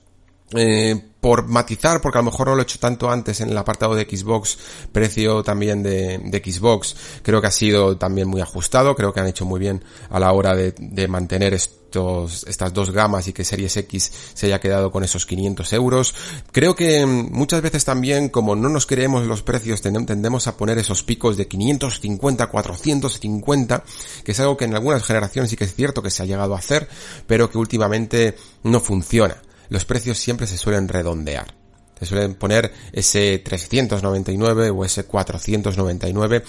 [0.53, 3.57] Eh, por matizar, porque a lo mejor no lo he hecho tanto antes en el
[3.57, 4.59] apartado de Xbox,
[4.93, 9.47] precio también de, Xbox, creo que ha sido también muy ajustado, creo que han hecho
[9.47, 14.13] muy bien a la hora de, mantener estos, estas dos gamas y que Series X
[14.35, 16.15] se haya quedado con esos 500 euros.
[16.53, 21.03] Creo que muchas veces también, como no nos creemos los precios, tendemos a poner esos
[21.05, 23.83] picos de 550, 450,
[24.23, 26.55] que es algo que en algunas generaciones sí que es cierto que se ha llegado
[26.55, 26.87] a hacer,
[27.27, 29.41] pero que últimamente no funciona
[29.75, 31.53] los precios siempre se suelen redondear.
[31.99, 36.45] Se suelen poner ese 399 o ese 499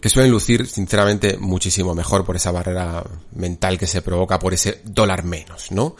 [0.00, 3.04] que suelen lucir sinceramente muchísimo mejor por esa barrera
[3.34, 5.94] mental que se provoca por ese dólar menos, ¿no?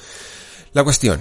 [0.72, 1.20] La cuestión,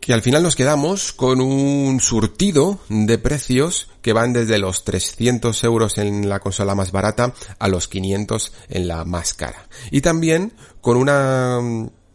[0.00, 5.64] que al final nos quedamos con un surtido de precios que van desde los 300
[5.64, 9.66] euros en la consola más barata a los 500 en la más cara.
[9.90, 10.52] Y también
[10.82, 11.58] con una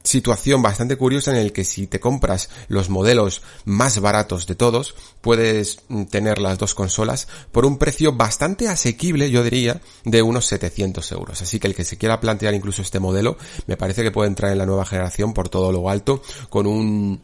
[0.06, 4.96] situación bastante curiosa en el que si te compras los modelos más baratos de todos,
[5.22, 10.46] puedes mm, tener las dos consolas por un precio bastante asequible, yo diría, de unos
[10.46, 11.42] 700 euros.
[11.42, 13.38] Así que el que se quiera plantear incluso este modelo,
[13.68, 17.22] me parece que puede entrar en la nueva generación por todo lo alto, con un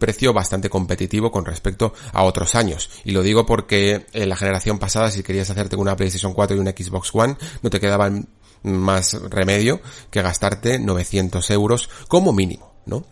[0.00, 2.90] precio bastante competitivo con respecto a otros años.
[3.04, 6.60] Y lo digo porque en la generación pasada, si querías hacerte una PlayStation 4 y
[6.60, 8.26] una Xbox One, no te quedaban
[8.62, 9.80] más remedio
[10.10, 13.04] que gastarte 900 euros como mínimo, ¿no?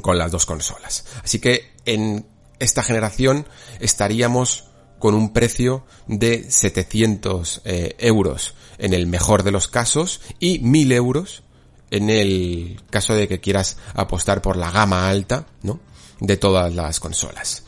[0.00, 1.04] Con las dos consolas.
[1.22, 2.26] Así que en
[2.58, 3.46] esta generación
[3.80, 10.60] estaríamos con un precio de 700 eh, euros en el mejor de los casos y
[10.60, 11.42] 1000 euros
[11.90, 15.80] en el caso de que quieras apostar por la gama alta, ¿no?
[16.20, 17.64] De todas las consolas.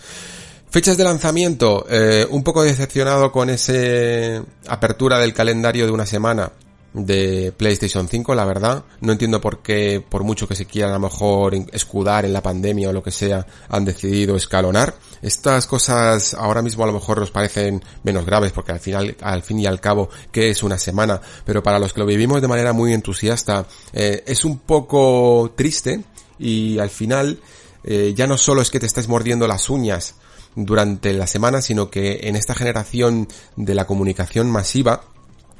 [0.70, 6.52] Fechas de lanzamiento, eh, un poco decepcionado con ese apertura del calendario de una semana
[6.94, 8.84] de PlayStation 5, la verdad.
[9.00, 12.42] No entiendo por qué, por mucho que se quieran a lo mejor escudar en la
[12.42, 14.94] pandemia o lo que sea, han decidido escalonar.
[15.20, 19.42] Estas cosas ahora mismo a lo mejor nos parecen menos graves porque al final, al
[19.42, 22.48] fin y al cabo, que es una semana, pero para los que lo vivimos de
[22.48, 26.04] manera muy entusiasta, eh, es un poco triste
[26.38, 27.40] y al final
[27.82, 30.14] eh, ya no solo es que te estés mordiendo las uñas
[30.54, 35.02] durante la semana, sino que en esta generación de la comunicación masiva,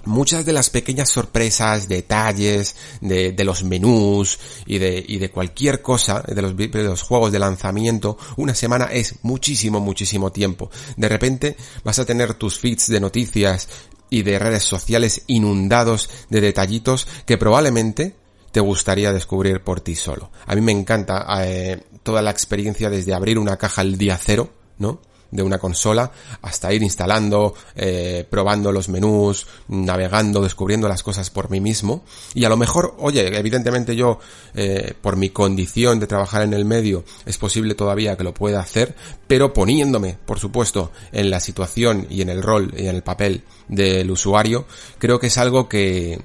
[0.07, 6.57] muchas de las pequeñas sorpresas, detalles de, los menús y de, cualquier cosa de los,
[6.57, 10.71] de los juegos de lanzamiento, una semana es muchísimo, muchísimo tiempo.
[10.97, 13.69] De repente vas a tener tus feeds de noticias
[14.11, 18.15] y de redes sociales inundados de detallitos que probablemente
[18.53, 20.31] te gustaría descubrir por ti solo.
[20.47, 24.51] A mí me encanta eh, toda la experiencia desde abrir una caja el día cero,
[24.79, 25.01] ¿no?
[25.35, 31.51] De una consola hasta ir instalando, eh, probando los menús, navegando, descubriendo las cosas por
[31.51, 32.05] mí mismo.
[32.35, 34.21] Y a lo mejor, oye, evidentemente yo,
[34.55, 38.61] eh, por mi condición de trabajar en el medio, es posible todavía que lo pueda
[38.61, 38.95] hacer,
[39.27, 43.43] pero poniéndome, por supuesto, en la situación y en el rol y en el papel
[43.67, 44.67] del usuario,
[44.99, 46.23] creo que es algo que,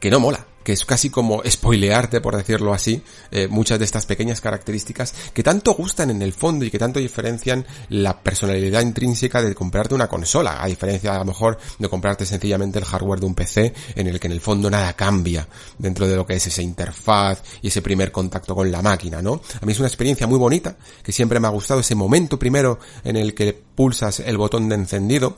[0.00, 4.04] que no mola que es casi como spoilearte, por decirlo así, eh, muchas de estas
[4.04, 9.40] pequeñas características que tanto gustan en el fondo y que tanto diferencian la personalidad intrínseca
[9.42, 13.26] de comprarte una consola, a diferencia a lo mejor de comprarte sencillamente el hardware de
[13.26, 15.46] un PC en el que en el fondo nada cambia
[15.78, 19.40] dentro de lo que es esa interfaz y ese primer contacto con la máquina, ¿no?
[19.62, 22.80] A mí es una experiencia muy bonita, que siempre me ha gustado ese momento primero
[23.04, 25.36] en el que pulsas el botón de encendido,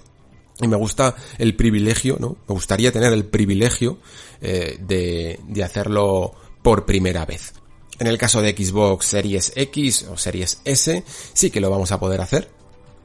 [0.60, 2.36] y me gusta el privilegio, ¿no?
[2.48, 3.98] Me gustaría tener el privilegio
[4.40, 7.52] eh, de, de hacerlo por primera vez.
[7.98, 11.98] En el caso de Xbox Series X o Series S, sí que lo vamos a
[11.98, 12.50] poder hacer.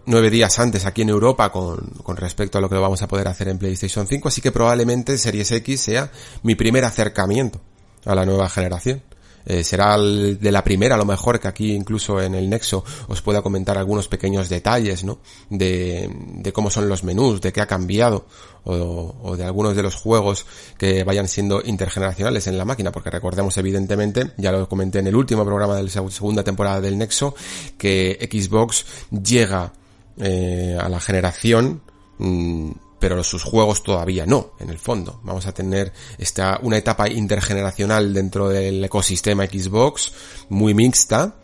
[0.06, 3.08] Nueve días antes aquí en Europa con, con respecto a lo que lo vamos a
[3.08, 6.12] poder hacer en PlayStation 5, así que probablemente Series X sea
[6.44, 7.62] mi primer acercamiento
[8.06, 9.02] a la nueva generación.
[9.46, 12.84] Eh, será el de la primera, a lo mejor, que aquí incluso en el Nexo
[13.08, 15.20] os pueda comentar algunos pequeños detalles, ¿no?
[15.50, 18.26] De, de cómo son los menús, de qué ha cambiado,
[18.64, 20.46] o, o, de algunos de los juegos
[20.78, 25.16] que vayan siendo intergeneracionales en la máquina, porque recordemos evidentemente, ya lo comenté en el
[25.16, 27.36] último programa de la segunda temporada del Nexo,
[27.78, 29.74] que Xbox llega
[30.18, 31.82] eh, a la generación
[32.20, 32.72] mmm,
[33.04, 35.20] pero sus juegos todavía no, en el fondo.
[35.24, 40.14] Vamos a tener esta, una etapa intergeneracional dentro del ecosistema Xbox,
[40.48, 41.36] muy mixta,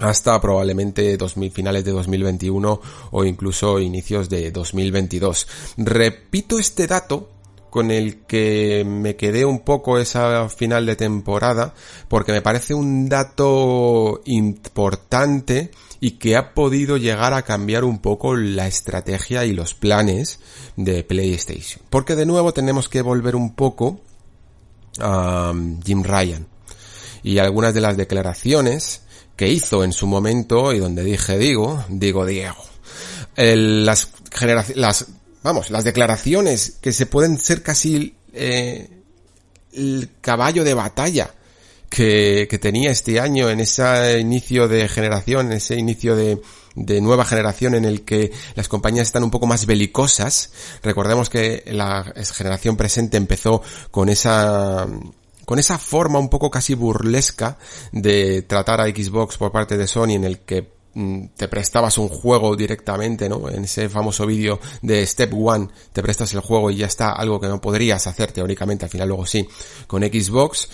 [0.00, 2.80] hasta probablemente 2000, finales de 2021
[3.12, 5.46] o incluso inicios de 2022.
[5.76, 7.30] Repito este dato
[7.70, 11.72] con el que me quedé un poco esa final de temporada
[12.08, 15.70] porque me parece un dato importante
[16.00, 20.40] y que ha podido llegar a cambiar un poco la estrategia y los planes
[20.76, 21.82] de PlayStation.
[21.90, 24.00] Porque de nuevo tenemos que volver un poco
[24.98, 25.52] a
[25.84, 26.46] Jim Ryan
[27.22, 29.02] y algunas de las declaraciones
[29.36, 32.64] que hizo en su momento y donde dije digo, digo Diego.
[33.36, 34.10] El, las
[34.74, 35.06] las,
[35.42, 38.88] vamos, las declaraciones que se pueden ser casi eh,
[39.72, 41.34] el caballo de batalla
[41.90, 46.40] que, tenía este año en ese inicio de generación, en ese inicio de,
[46.76, 50.52] de nueva generación en el que las compañías están un poco más belicosas.
[50.82, 54.86] Recordemos que la generación presente empezó con esa
[55.44, 57.58] con esa forma un poco casi burlesca
[57.90, 62.08] de tratar a Xbox por parte de Sony en el que mm, te prestabas un
[62.08, 63.48] juego directamente, ¿no?
[63.48, 67.40] En ese famoso vídeo de Step One, te prestas el juego y ya está, algo
[67.40, 69.44] que no podrías hacer teóricamente, al final luego sí,
[69.88, 70.68] con Xbox.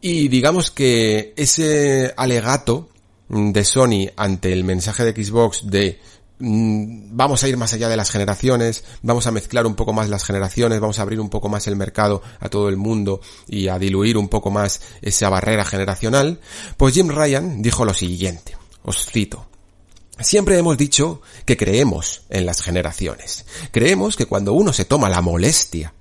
[0.00, 2.88] Y digamos que ese alegato
[3.28, 6.00] de Sony ante el mensaje de Xbox de
[6.38, 10.08] mm, vamos a ir más allá de las generaciones, vamos a mezclar un poco más
[10.08, 13.68] las generaciones, vamos a abrir un poco más el mercado a todo el mundo y
[13.68, 16.40] a diluir un poco más esa barrera generacional,
[16.78, 19.46] pues Jim Ryan dijo lo siguiente, os cito.
[20.18, 23.46] Siempre hemos dicho que creemos en las generaciones.
[23.70, 25.94] Creemos que cuando uno se toma la molestia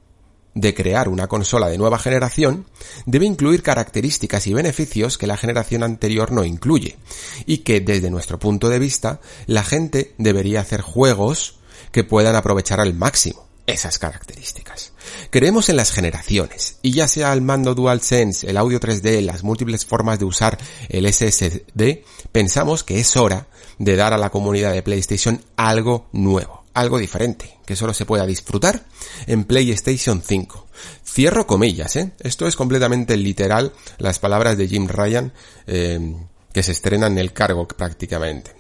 [0.59, 2.65] de crear una consola de nueva generación
[3.05, 6.97] debe incluir características y beneficios que la generación anterior no incluye,
[7.45, 11.59] y que desde nuestro punto de vista la gente debería hacer juegos
[11.91, 14.93] que puedan aprovechar al máximo esas características.
[15.29, 19.85] Creemos en las generaciones, y ya sea el mando DualSense, el audio 3D, las múltiples
[19.85, 20.57] formas de usar
[20.89, 23.47] el SSD, pensamos que es hora
[23.77, 28.25] de dar a la comunidad de PlayStation algo nuevo algo diferente, que solo se pueda
[28.25, 28.85] disfrutar
[29.27, 30.67] en PlayStation 5.
[31.05, 32.13] Cierro comillas, ¿eh?
[32.19, 35.33] Esto es completamente literal las palabras de Jim Ryan
[35.67, 36.15] eh,
[36.53, 38.55] que se estrenan en el cargo prácticamente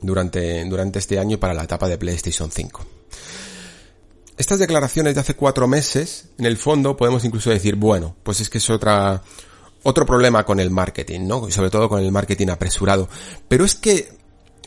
[0.00, 2.86] durante, durante este año para la etapa de PlayStation 5.
[4.36, 8.48] Estas declaraciones de hace cuatro meses, en el fondo podemos incluso decir, bueno, pues es
[8.48, 9.20] que es otra,
[9.82, 11.48] otro problema con el marketing, ¿no?
[11.48, 13.08] Y sobre todo con el marketing apresurado.
[13.48, 14.17] Pero es que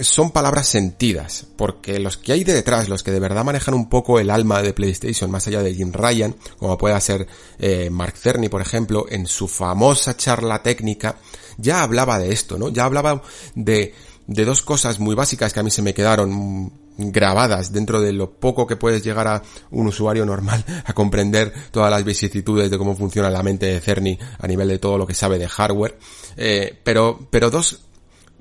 [0.03, 3.89] son palabras sentidas, porque los que hay de detrás, los que de verdad manejan un
[3.89, 7.27] poco el alma de PlayStation, más allá de Jim Ryan, como pueda ser
[7.59, 11.17] eh, Mark Cerny, por ejemplo, en su famosa charla técnica,
[11.57, 12.69] ya hablaba de esto, ¿no?
[12.69, 13.21] Ya hablaba
[13.55, 13.93] de,
[14.27, 18.31] de dos cosas muy básicas que a mí se me quedaron grabadas dentro de lo
[18.31, 22.95] poco que puedes llegar a un usuario normal a comprender todas las vicisitudes de cómo
[22.95, 25.97] funciona la mente de Cerny a nivel de todo lo que sabe de hardware,
[26.37, 27.81] eh, pero, pero dos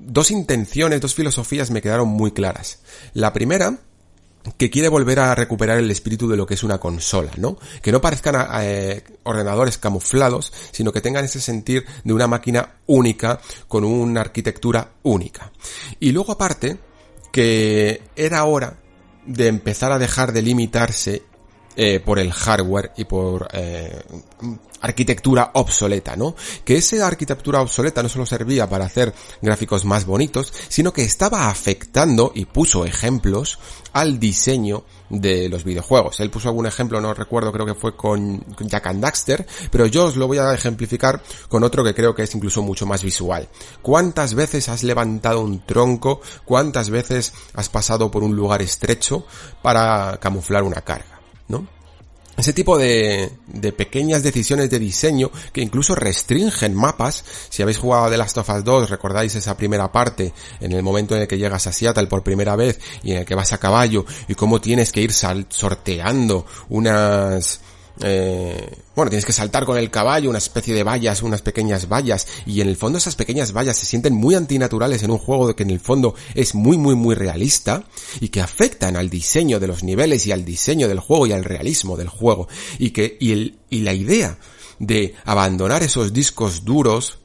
[0.05, 2.79] dos intenciones, dos filosofías me quedaron muy claras.
[3.13, 3.79] La primera,
[4.57, 7.57] que quiere volver a recuperar el espíritu de lo que es una consola, ¿no?
[7.81, 13.39] Que no parezcan eh, ordenadores camuflados, sino que tengan ese sentir de una máquina única,
[13.67, 15.51] con una arquitectura única.
[15.99, 16.79] Y luego aparte,
[17.31, 18.77] que era hora
[19.25, 21.23] de empezar a dejar de limitarse
[21.75, 24.01] eh, por el hardware y por eh,
[24.81, 26.35] arquitectura obsoleta, ¿no?
[26.65, 31.49] Que esa arquitectura obsoleta no solo servía para hacer gráficos más bonitos, sino que estaba
[31.49, 33.59] afectando y puso ejemplos
[33.93, 36.19] al diseño de los videojuegos.
[36.19, 40.05] Él puso algún ejemplo, no recuerdo, creo que fue con Jack and Daxter, pero yo
[40.05, 43.47] os lo voy a ejemplificar con otro que creo que es incluso mucho más visual.
[43.81, 46.21] ¿Cuántas veces has levantado un tronco?
[46.45, 49.25] ¿Cuántas veces has pasado por un lugar estrecho
[49.61, 51.19] para camuflar una carga?
[51.47, 51.80] ¿No?
[52.41, 57.23] Ese tipo de, de, pequeñas decisiones de diseño que incluso restringen mapas.
[57.49, 61.15] Si habéis jugado The Last of Us 2, recordáis esa primera parte en el momento
[61.15, 63.57] en el que llegas a Seattle por primera vez y en el que vas a
[63.57, 67.61] caballo y cómo tienes que ir sorteando unas
[67.99, 72.27] eh, bueno, tienes que saltar con el caballo, una especie de vallas, unas pequeñas vallas,
[72.45, 75.63] y en el fondo esas pequeñas vallas se sienten muy antinaturales en un juego que
[75.63, 77.83] en el fondo es muy muy muy realista
[78.19, 81.43] y que afectan al diseño de los niveles y al diseño del juego y al
[81.43, 82.47] realismo del juego.
[82.79, 84.37] Y que y, el, y la idea
[84.79, 87.19] de abandonar esos discos duros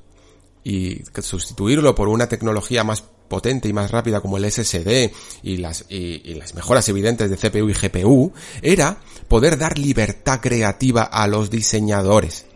[0.62, 5.10] y sustituirlo por una tecnología más potente y más rápida como el SSD
[5.42, 8.32] y las, y, las mejoras evidentes de CPU y GPU,
[8.62, 8.98] era
[9.28, 12.46] poder dar libertad creativa a los diseñadores.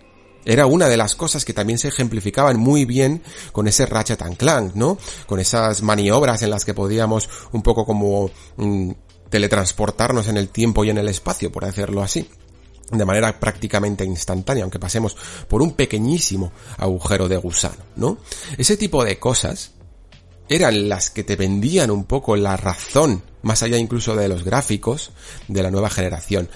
[0.44, 4.36] Era una de las cosas que también se ejemplificaban muy bien con ese Ratchet and
[4.36, 4.96] Clank, ¿no?
[5.26, 8.92] Con esas maniobras en las que podíamos un poco como mm,
[9.28, 12.26] teletransportarnos en el tiempo y en el espacio, por decirlo así
[12.90, 15.16] de manera prácticamente instantánea, aunque pasemos
[15.48, 18.18] por un pequeñísimo agujero de gusano, ¿no?
[18.58, 19.72] Ese tipo de cosas
[20.50, 25.12] eran las que te vendían un poco la razón, más allá incluso de los gráficos,
[25.46, 26.50] de la nueva generación.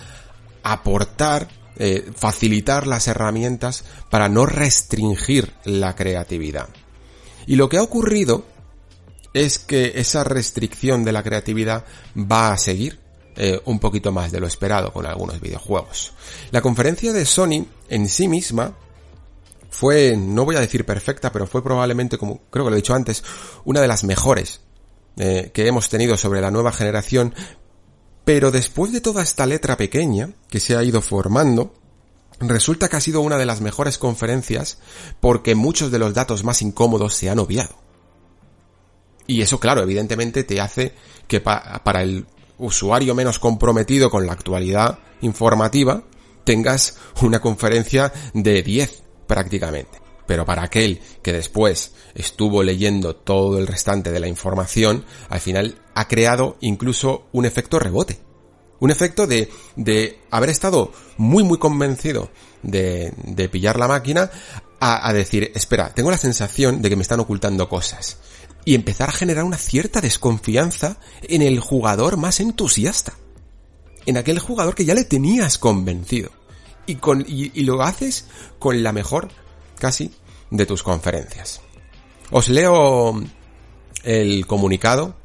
[0.64, 6.68] Aportar, eh, facilitar las herramientas para no restringir la creatividad.
[7.47, 8.44] Y lo que ha ocurrido
[9.32, 11.84] es que esa restricción de la creatividad
[12.16, 12.98] va a seguir
[13.36, 16.12] eh, un poquito más de lo esperado con algunos videojuegos.
[16.50, 18.74] La conferencia de Sony en sí misma
[19.74, 22.94] fue, no voy a decir perfecta, pero fue probablemente, como creo que lo he dicho
[22.94, 23.24] antes,
[23.64, 24.60] una de las mejores
[25.16, 27.34] eh, que hemos tenido sobre la nueva generación,
[28.24, 31.74] pero después de toda esta letra pequeña que se ha ido formando,
[32.38, 34.78] resulta que ha sido una de las mejores conferencias
[35.18, 37.74] porque muchos de los datos más incómodos se han obviado.
[39.26, 40.94] Y eso, claro, evidentemente te hace
[41.26, 42.26] que para el
[42.58, 46.04] usuario menos comprometido con la actualidad informativa,
[46.44, 49.98] tengas una conferencia de 10 prácticamente.
[50.26, 55.82] Pero para aquel que después estuvo leyendo todo el restante de la información, al final
[55.94, 58.18] ha creado incluso un efecto rebote.
[58.80, 62.30] Un efecto de, de haber estado muy muy convencido
[62.62, 64.30] de, de pillar la máquina
[64.80, 68.18] a, a decir, espera, tengo la sensación de que me están ocultando cosas
[68.64, 73.14] y empezar a generar una cierta desconfianza en el jugador más entusiasta.
[74.06, 76.30] En aquel jugador que ya le tenías convencido.
[76.86, 78.26] Y, lo haces
[78.58, 79.28] con la mejor,
[79.78, 80.12] casi,
[80.50, 81.60] de tus conferencias.
[82.30, 83.22] Os leo
[84.02, 85.16] el comunicado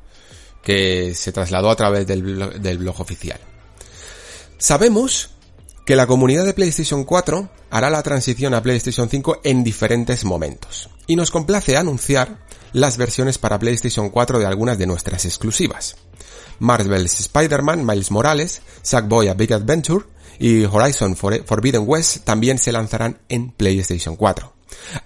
[0.64, 3.40] que se trasladó a través del blog, del blog oficial.
[4.58, 5.32] Sabemos
[5.86, 10.90] que la comunidad de PlayStation 4 hará la transición a PlayStation 5 en diferentes momentos.
[11.08, 15.96] Y nos complace anunciar las versiones para PlayStation 4 de algunas de nuestras exclusivas.
[16.60, 20.06] Marvel's Spider-Man, Miles Morales, Sackboy A Big Adventure
[20.40, 24.54] y Horizon Forbidden West también se lanzarán en PlayStation 4.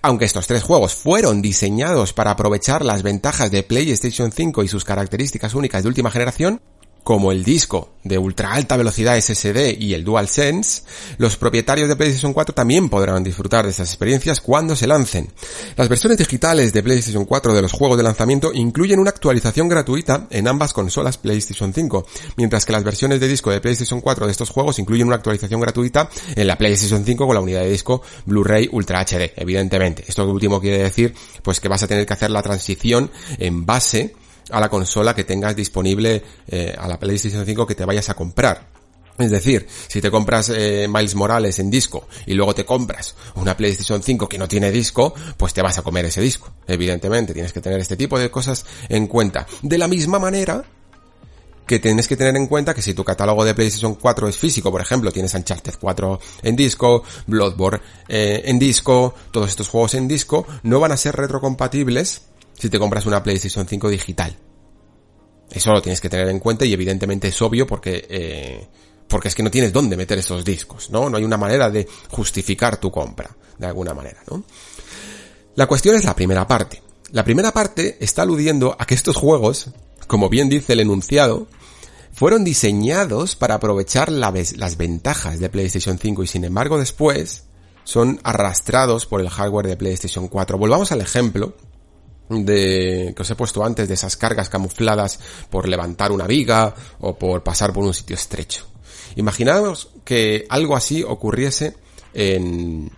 [0.02, 4.86] Aunque estos tres juegos fueron diseñados para aprovechar las ventajas de PlayStation 5 y sus
[4.86, 6.62] características únicas de última generación,
[7.04, 10.84] como el disco de ultra alta velocidad SSD y el DualSense,
[11.18, 15.32] los propietarios de PlayStation 4 también podrán disfrutar de esas experiencias cuando se lancen.
[15.78, 20.28] Las versiones digitales de PlayStation 4 de los juegos de lanzamiento incluyen una actualización gratuita
[20.30, 22.06] en ambas consolas PlayStation 5,
[22.38, 25.62] mientras que las versiones de disco de PlayStation 4 de estos juegos incluyen una actualización
[25.62, 30.04] gratuita en la PlayStation 5 con la unidad de disco Blu-ray Ultra HD, evidentemente.
[30.08, 34.16] Esto último quiere decir pues que vas a tener que hacer la transición en base
[34.52, 38.14] a la consola que tengas disponible eh, a la PlayStation 5 que te vayas a
[38.14, 38.74] comprar.
[39.18, 43.56] Es decir, si te compras eh, Miles Morales en disco y luego te compras una
[43.56, 46.52] PlayStation 5 que no tiene disco, pues te vas a comer ese disco.
[46.68, 49.46] Evidentemente, tienes que tener este tipo de cosas en cuenta.
[49.62, 50.64] De la misma manera
[51.68, 54.72] que tienes que tener en cuenta que si tu catálogo de PlayStation 4 es físico,
[54.72, 60.08] por ejemplo, tienes Uncharted 4 en disco, Bloodborne eh, en disco, todos estos juegos en
[60.08, 62.24] disco, no van a ser retrocompatibles
[62.58, 64.36] si te compras una PlayStation 5 digital.
[65.50, 68.68] Eso lo tienes que tener en cuenta y evidentemente es obvio porque, eh,
[69.08, 71.10] porque es que no tienes dónde meter esos discos, ¿no?
[71.10, 74.44] No hay una manera de justificar tu compra, de alguna manera, ¿no?
[75.56, 76.82] La cuestión es la primera parte.
[77.12, 79.68] La primera parte está aludiendo a que estos juegos,
[80.08, 81.48] como bien dice el enunciado,
[82.14, 87.44] fueron diseñados para aprovechar las ventajas de PlayStation 5 y sin embargo después
[87.84, 90.58] son arrastrados por el hardware de PlayStation 4.
[90.58, 91.56] Volvamos al ejemplo
[92.30, 95.20] de que os he puesto antes de esas cargas camufladas
[95.50, 98.66] por levantar una viga o por pasar por un sitio estrecho.
[99.16, 101.76] Imaginaos que algo así ocurriese
[102.14, 102.92] en,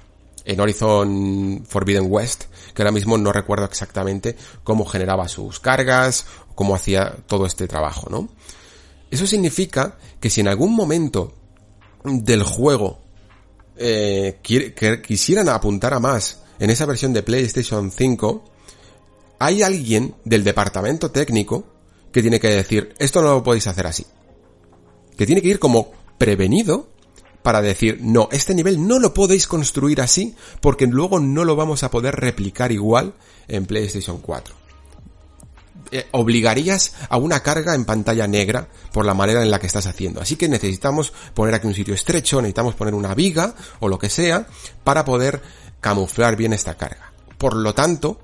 [0.46, 6.76] en Horizon Forbidden West, que ahora mismo no recuerdo exactamente cómo generaba sus cargas, cómo
[6.76, 8.30] hacía todo este trabajo, ¿no?
[9.12, 11.34] Eso significa que si en algún momento
[12.04, 13.00] del juego
[13.78, 18.44] eh, quisieran apuntar a más en esa versión de PlayStation 5,
[19.40, 21.66] hay alguien del departamento técnico
[22.12, 24.06] que tiene que decir, esto no lo podéis hacer así.
[25.18, 26.90] Que tiene que ir como prevenido
[27.44, 31.84] para decir, no, este nivel no lo podéis construir así porque luego no lo vamos
[31.84, 33.14] a poder replicar igual
[33.48, 34.56] en PlayStation 4.
[35.92, 39.86] Eh, obligarías a una carga en pantalla negra por la manera en la que estás
[39.86, 40.22] haciendo.
[40.22, 44.10] Así que necesitamos poner aquí un sitio estrecho, necesitamos poner una viga o lo que
[44.10, 44.48] sea
[44.84, 45.42] para poder
[45.82, 47.14] camuflar bien esta carga.
[47.38, 48.20] Por lo tanto,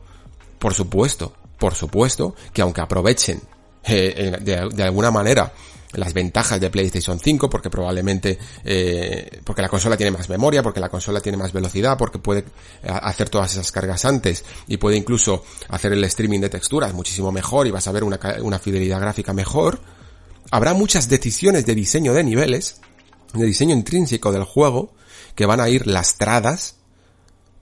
[0.61, 3.41] por supuesto, por supuesto, que aunque aprovechen
[3.83, 5.51] eh, de, alguna manera
[5.93, 10.80] las ventajas de PlayStation 5 porque probablemente eh, porque la consola tiene más memoria porque
[10.80, 12.45] la consola tiene más velocidad porque puede eh,
[12.83, 17.65] hacer todas esas cargas antes y puede incluso hacer el streaming de texturas muchísimo mejor
[17.65, 19.81] y vas a ver una, una fidelidad gráfica mejor
[20.51, 22.81] habrá muchas decisiones de diseño de niveles
[23.33, 24.93] de diseño intrínseco del juego
[25.33, 26.75] que van a ir lastradas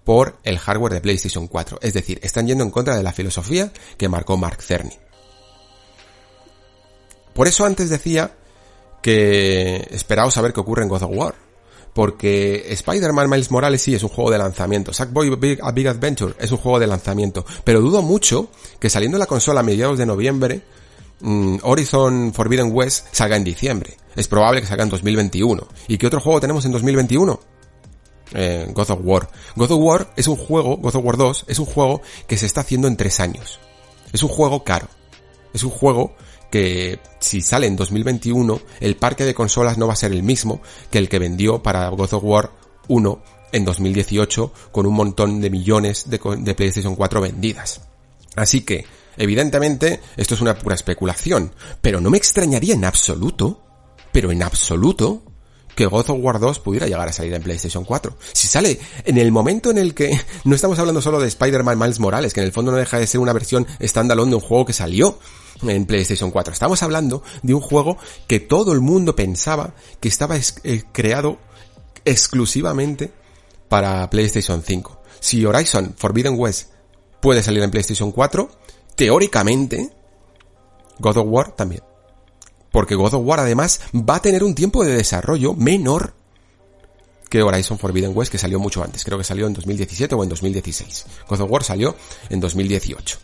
[0.09, 3.71] por el hardware de PlayStation 4 es decir están yendo en contra de la filosofía
[3.95, 4.97] que marcó Mark Cerny
[7.33, 8.31] por eso antes decía
[9.01, 11.35] que esperaos a ver qué ocurre en God of War.
[11.93, 14.93] Porque Spider-Man Miles Morales sí es un juego de lanzamiento.
[14.93, 17.45] Sackboy Big, A Big Adventure es un juego de lanzamiento.
[17.63, 20.61] Pero dudo mucho que saliendo la consola a mediados de noviembre,
[21.21, 23.97] mmm, Horizon Forbidden West salga en diciembre.
[24.15, 25.67] Es probable que salga en 2021.
[25.87, 27.39] ¿Y qué otro juego tenemos en 2021?
[28.33, 29.29] Eh, God of War.
[29.55, 32.45] God of War es un juego, God of War 2, es un juego que se
[32.45, 33.59] está haciendo en tres años.
[34.13, 34.87] Es un juego caro.
[35.53, 36.13] Es un juego
[36.51, 40.61] que si sale en 2021, el parque de consolas no va a ser el mismo
[40.89, 42.51] que el que vendió para God of War
[42.87, 47.81] 1 en 2018 con un montón de millones de, de PlayStation 4 vendidas.
[48.35, 48.85] Así que,
[49.17, 53.61] evidentemente, esto es una pura especulación, pero no me extrañaría en absoluto,
[54.11, 55.23] pero en absoluto,
[55.79, 58.13] que God of War 2 pudiera llegar a salir en PlayStation 4.
[58.33, 62.01] Si sale en el momento en el que no estamos hablando solo de Spider-Man Miles
[62.01, 64.65] Morales, que en el fondo no deja de ser una versión standalone de un juego
[64.65, 65.17] que salió
[65.61, 66.51] en PlayStation 4.
[66.51, 71.37] Estamos hablando de un juego que todo el mundo pensaba que estaba eh, creado
[72.03, 73.13] exclusivamente
[73.69, 75.01] para PlayStation 5.
[75.21, 76.73] Si Horizon Forbidden West
[77.21, 78.49] puede salir en PlayStation 4,
[78.97, 79.93] teóricamente
[80.99, 81.88] God of War también.
[82.71, 86.13] Porque God of War además va a tener un tiempo de desarrollo menor
[87.29, 89.03] que Horizon Forbidden West que salió mucho antes.
[89.03, 91.05] Creo que salió en 2017 o en 2016.
[91.27, 91.95] God of War salió
[92.29, 93.17] en 2018.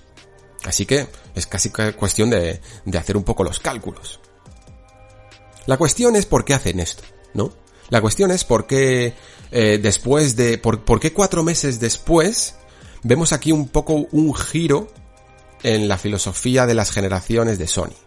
[0.65, 2.61] Así que es casi cuestión de,
[2.97, 4.19] hacer un poco los cálculos.
[5.65, 7.51] La cuestión es por qué hacen esto, ¿no?
[7.89, 9.13] La cuestión es por qué
[9.51, 10.57] eh, después de...
[10.57, 12.55] Por qué cuatro meses después
[13.03, 14.87] vemos aquí un poco un giro
[15.63, 18.04] en la filosofía de las generaciones de Sony.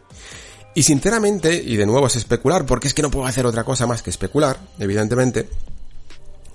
[0.79, 3.89] Y sinceramente, y de nuevo es especular, porque es que no puedo hacer otra cosa
[3.89, 5.49] más que especular, evidentemente,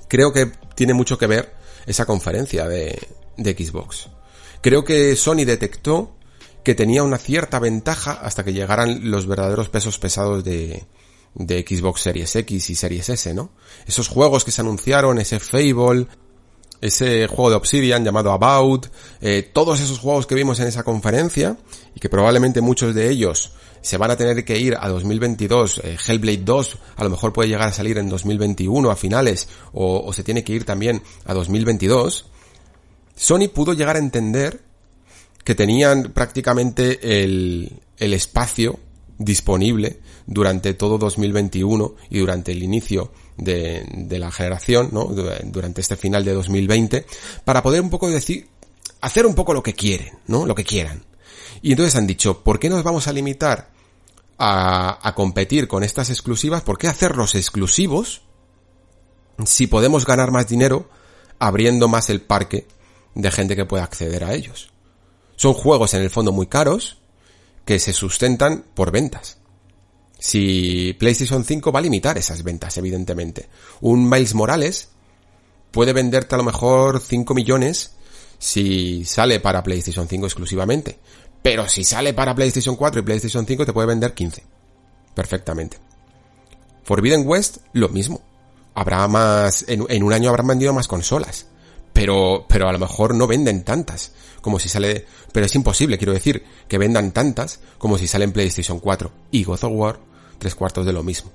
[0.07, 1.53] creo que tiene mucho que ver
[1.85, 4.07] esa conferencia de, de Xbox.
[4.61, 6.15] Creo que Sony detectó
[6.63, 10.85] que tenía una cierta ventaja hasta que llegaran los verdaderos pesos pesados de,
[11.35, 13.49] de Xbox Series X y Series S, ¿no?
[13.85, 16.07] Esos juegos que se anunciaron, ese Fable,
[16.83, 18.87] ese juego de Obsidian llamado About,
[19.21, 21.57] eh, todos esos juegos que vimos en esa conferencia
[21.95, 25.97] y que probablemente muchos de ellos se van a tener que ir a 2022, eh,
[26.05, 30.11] Hellblade 2 a lo mejor puede llegar a salir en 2021 a finales o, o
[30.11, 32.25] se tiene que ir también a 2022,
[33.15, 34.59] Sony pudo llegar a entender
[35.45, 38.77] que tenían prácticamente el, el espacio
[39.17, 45.05] disponible durante todo 2021 y durante el inicio de, de, la generación, ¿no?
[45.05, 47.05] Durante este final de 2020,
[47.45, 48.47] para poder un poco decir,
[49.01, 50.45] hacer un poco lo que quieren, ¿no?
[50.45, 51.03] Lo que quieran.
[51.61, 53.69] Y entonces han dicho, ¿por qué nos vamos a limitar
[54.37, 56.61] a, a competir con estas exclusivas?
[56.61, 58.21] ¿Por qué hacerlos exclusivos
[59.45, 60.89] si podemos ganar más dinero
[61.39, 62.67] abriendo más el parque
[63.15, 64.71] de gente que pueda acceder a ellos.
[65.35, 66.99] Son juegos en el fondo muy caros
[67.65, 69.39] que se sustentan por ventas.
[70.23, 73.49] Si PlayStation 5 va a limitar esas ventas, evidentemente.
[73.81, 74.87] Un Miles Morales
[75.69, 77.91] puede venderte a lo mejor 5 millones
[78.39, 80.97] si sale para PlayStation 5 exclusivamente.
[81.41, 84.43] Pero si sale para PlayStation 4 y PlayStation 5 te puede vender 15.
[85.13, 85.77] Perfectamente.
[86.83, 88.21] Forbidden West, lo mismo.
[88.75, 91.47] Habrá más, en, un año habrán vendido más consolas
[91.91, 96.13] pero, pero a lo mejor no venden tantas como si sale, pero es imposible, quiero
[96.13, 100.12] decir, que vendan tantas como si sale en PlayStation 4 y God of War
[100.43, 101.31] tres cuartos de lo mismo.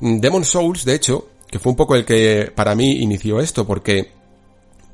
[0.00, 4.12] Demon Souls, de hecho, que fue un poco el que para mí inició esto, porque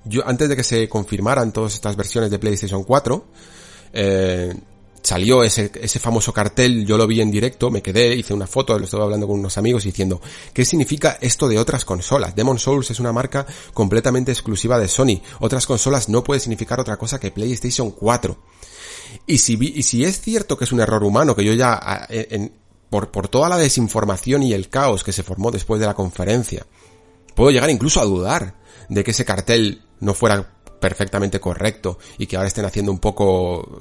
[0.05, 3.25] yo antes de que se confirmaran todas estas versiones de PlayStation 4,
[3.92, 4.52] eh,
[5.00, 8.76] salió ese, ese famoso cartel, yo lo vi en directo, me quedé, hice una foto,
[8.76, 10.20] lo estaba hablando con unos amigos diciendo,
[10.52, 12.34] ¿qué significa esto de otras consolas?
[12.34, 15.20] Demon Souls es una marca completamente exclusiva de Sony.
[15.39, 18.36] Otras consolas no puede significar otra cosa que PlayStation 4.
[19.28, 22.08] Y si, y si es cierto que es un error humano, que yo ya,
[22.90, 26.66] por, por toda la desinformación y el caos que se formó después de la conferencia,
[27.34, 28.55] puedo llegar incluso a dudar
[28.89, 33.81] de que ese cartel no fuera perfectamente correcto y que ahora estén haciendo un poco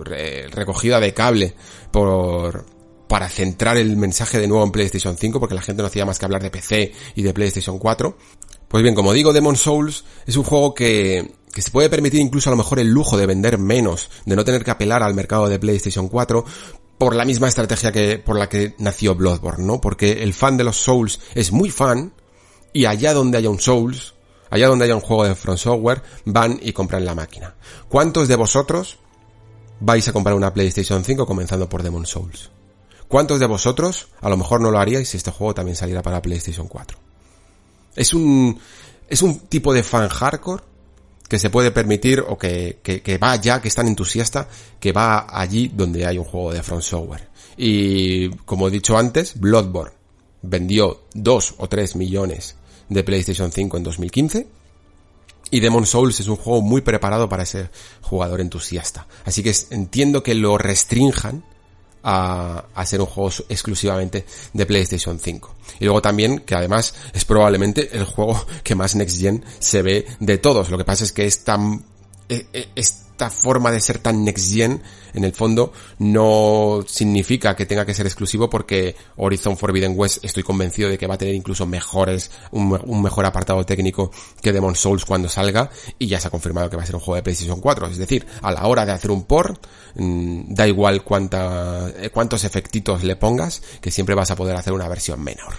[0.51, 1.53] recogida de cable
[1.91, 2.65] por
[3.07, 6.17] para centrar el mensaje de nuevo en PlayStation 5 porque la gente no hacía más
[6.17, 8.17] que hablar de PC y de PlayStation 4.
[8.67, 12.49] Pues bien, como digo, Demon Souls es un juego que, que se puede permitir incluso
[12.49, 15.47] a lo mejor el lujo de vender menos, de no tener que apelar al mercado
[15.47, 16.45] de PlayStation 4,
[16.97, 19.81] por la misma estrategia que por la que nació Bloodborne, ¿no?
[19.81, 22.13] Porque el fan de los Souls es muy fan
[22.73, 24.13] y allá donde haya un Souls,
[24.49, 27.55] allá donde haya un juego de Front Software, van y compran la máquina.
[27.89, 28.99] ¿Cuántos de vosotros
[29.79, 32.51] vais a comprar una PlayStation 5 comenzando por Demon Souls?
[33.07, 36.21] ¿Cuántos de vosotros a lo mejor no lo haríais si este juego también saliera para
[36.21, 36.97] PlayStation 4?
[37.95, 38.59] Es un
[39.07, 40.63] es un tipo de fan hardcore
[41.27, 44.47] que se puede permitir o que, que, va ya, que es tan entusiasta,
[44.79, 47.29] que va allí donde hay un juego de Front Software.
[47.57, 49.93] Y como he dicho antes, Bloodborne
[50.41, 52.55] vendió 2 o 3 millones
[52.89, 54.47] de PlayStation 5 en 2015.
[55.51, 57.69] Y Demon Souls es un juego muy preparado para ese
[58.01, 59.07] jugador entusiasta.
[59.25, 61.43] Así que entiendo que lo restrinjan
[62.05, 65.55] a, a, ser un juego exclusivamente de PlayStation 5.
[65.79, 70.05] Y luego también que además es probablemente el juego que más Next Gen se ve
[70.19, 70.69] de todos.
[70.69, 71.83] Lo que pasa es que es tan...
[72.29, 77.55] E, e, es, esta forma de ser tan next gen, en el fondo, no significa
[77.55, 81.17] que tenga que ser exclusivo porque Horizon Forbidden West estoy convencido de que va a
[81.17, 84.11] tener incluso mejores, un, mejor apartado técnico
[84.41, 86.99] que Demon Souls cuando salga y ya se ha confirmado que va a ser un
[86.99, 87.87] juego de PlayStation 4.
[87.87, 92.43] Es decir, a la hora de hacer un port, mm, da igual cuánta, eh, cuántos
[92.43, 95.53] efectitos le pongas, que siempre vas a poder hacer una versión menor.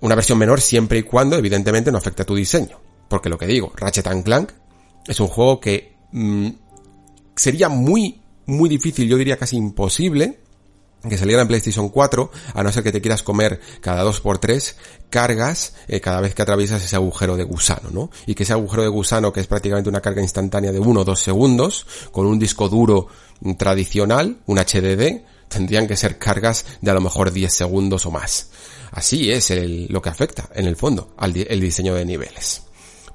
[0.00, 2.80] Una versión menor siempre y cuando, evidentemente, no afecte a tu diseño.
[3.08, 4.50] Porque lo que digo, Ratchet Clank
[5.06, 6.48] es un juego que Mm,
[7.34, 10.38] sería muy, muy difícil, yo diría casi imposible,
[11.08, 14.74] que saliera en PlayStation 4, a no ser que te quieras comer cada 2x3
[15.10, 18.10] cargas eh, cada vez que atraviesas ese agujero de gusano, ¿no?
[18.26, 21.04] Y que ese agujero de gusano, que es prácticamente una carga instantánea de 1 o
[21.04, 23.08] 2 segundos, con un disco duro
[23.58, 28.50] tradicional, un HDD, tendrían que ser cargas de a lo mejor 10 segundos o más.
[28.92, 29.52] Así es
[29.90, 32.62] lo que afecta, en el fondo, al diseño de niveles.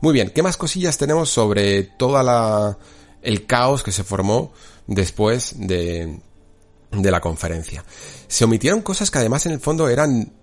[0.01, 2.77] Muy bien, ¿qué más cosillas tenemos sobre toda la
[3.22, 4.53] el caos que se formó
[4.85, 6.19] después de
[6.92, 7.84] de la conferencia?
[8.27, 10.34] Se omitieron cosas que además en el fondo eran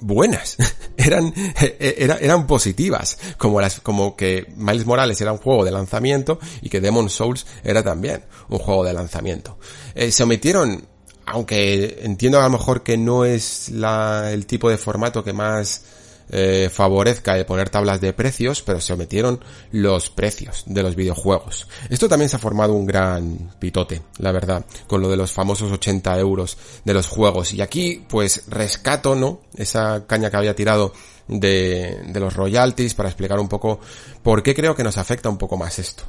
[0.00, 0.56] buenas,
[0.96, 1.32] eran,
[1.68, 6.80] eran positivas, como las, como que Miles Morales era un juego de lanzamiento y que
[6.80, 9.58] Demon Souls era también un juego de lanzamiento.
[9.94, 10.86] Eh, se omitieron,
[11.26, 15.84] aunque entiendo a lo mejor que no es la, el tipo de formato que más
[16.30, 19.40] eh, favorezca de poner tablas de precios, pero se omitieron
[19.72, 21.66] los precios de los videojuegos.
[21.88, 25.72] Esto también se ha formado un gran pitote, la verdad, con lo de los famosos
[25.72, 27.52] 80 euros de los juegos.
[27.52, 29.40] Y aquí, pues, rescato, ¿no?
[29.56, 30.92] Esa caña que había tirado
[31.28, 33.80] de, de, los royalties para explicar un poco
[34.22, 36.04] por qué creo que nos afecta un poco más esto.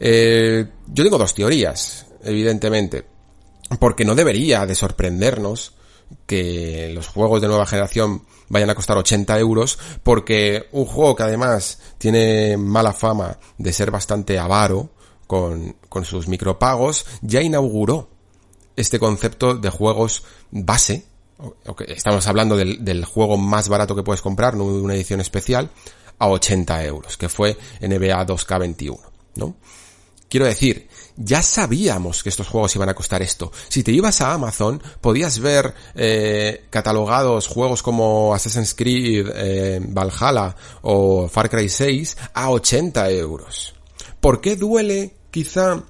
[0.00, 3.04] Eh, yo tengo dos teorías, evidentemente,
[3.78, 5.74] porque no debería de sorprendernos
[6.26, 11.22] que los juegos de nueva generación vayan a costar 80 euros porque un juego que
[11.22, 14.90] además tiene mala fama de ser bastante avaro
[15.26, 18.08] con, con sus micropagos ya inauguró
[18.76, 21.06] este concepto de juegos base
[21.88, 25.70] estamos hablando del, juego más barato que puedes comprar, no una edición especial,
[26.18, 29.00] a 80 euros, que fue NBA 2K21,
[29.36, 29.56] ¿no?
[30.28, 30.88] Quiero decir,
[31.24, 33.52] ya sabíamos que estos juegos iban a costar esto.
[33.68, 40.54] Si te ibas a Amazon, podías ver eh, catalogados juegos como Assassin's Creed, eh, Valhalla
[40.82, 43.74] o Far Cry 6 a 80 euros.
[44.20, 45.82] ¿Por qué duele quizá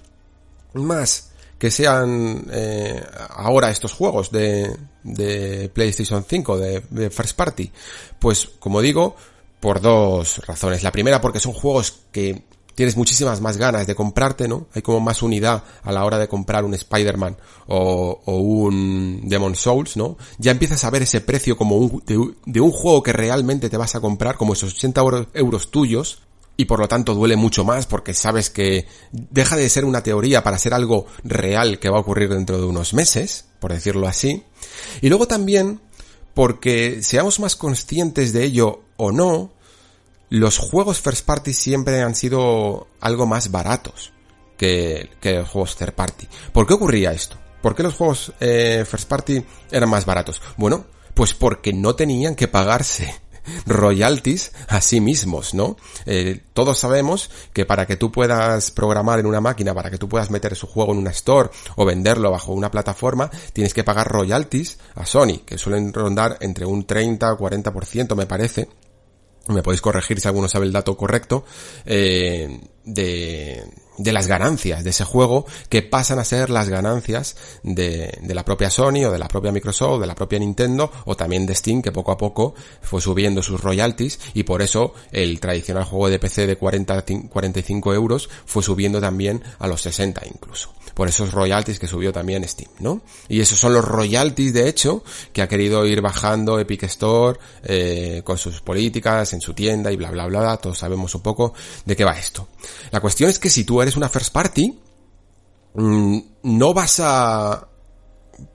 [0.75, 7.71] más que sean eh, ahora estos juegos de, de PlayStation 5, de, de First Party?
[8.19, 9.17] Pues como digo,
[9.61, 10.83] por dos razones.
[10.83, 12.43] La primera porque son juegos que
[12.75, 14.67] tienes muchísimas más ganas de comprarte, ¿no?
[14.75, 17.37] Hay como más unidad a la hora de comprar un Spider-Man
[17.69, 20.17] o, un Demon Souls, ¿no?
[20.39, 24.01] Ya empiezas a ver ese precio como de, un juego que realmente te vas a
[24.01, 25.03] comprar, como esos 80
[25.35, 26.23] euros tuyos,
[26.57, 30.43] y por lo tanto duele mucho más porque sabes que deja de ser una teoría
[30.43, 34.45] para ser algo real que va a ocurrir dentro de unos meses, por decirlo así.
[35.01, 35.81] Y luego también
[36.35, 39.51] porque seamos más conscientes de ello o no,
[40.33, 44.15] los juegos first party siempre han sido algo más baratos
[44.57, 46.27] que, los juegos third party.
[46.53, 47.37] ¿Por qué ocurría esto?
[47.61, 50.41] ¿Por qué los juegos eh, first party eran más baratos?
[50.57, 53.15] Bueno, pues porque no tenían que pagarse
[53.67, 55.77] royalties a sí mismos, ¿no?
[56.07, 60.09] Eh, todos sabemos que para que tú puedas programar en una máquina, para que tú
[60.09, 64.09] puedas meter su juego en una store o venderlo bajo una plataforma, tienes que pagar
[64.09, 68.71] royalties a Sony, que suelen rondar entre un 30 o 40% me parece,
[69.49, 71.45] me podéis corregir si alguno sabe el dato correcto,
[71.85, 73.65] eh, de,
[73.99, 78.71] de las ganancias de ese juego que pasan a ser las ganancias de, la propia
[78.71, 81.93] Sony o de la propia Microsoft, de la propia Nintendo o también de Steam que
[81.93, 86.47] poco a poco fue subiendo sus royalties y por eso el tradicional juego de PC
[86.47, 90.73] de 40, 45 euros fue subiendo también a los 60 incluso.
[90.95, 93.01] Por esos royalties que subió también Steam, ¿no?
[93.27, 98.21] Y esos son los royalties de hecho que ha querido ir bajando Epic Store eh,
[98.25, 101.55] con sus políticas en su tienda y bla bla bla, todos sabemos un poco
[101.87, 102.49] de qué va esto.
[102.91, 104.79] La cuestión es que si tú eres una first party,
[105.75, 107.69] mm, no vas a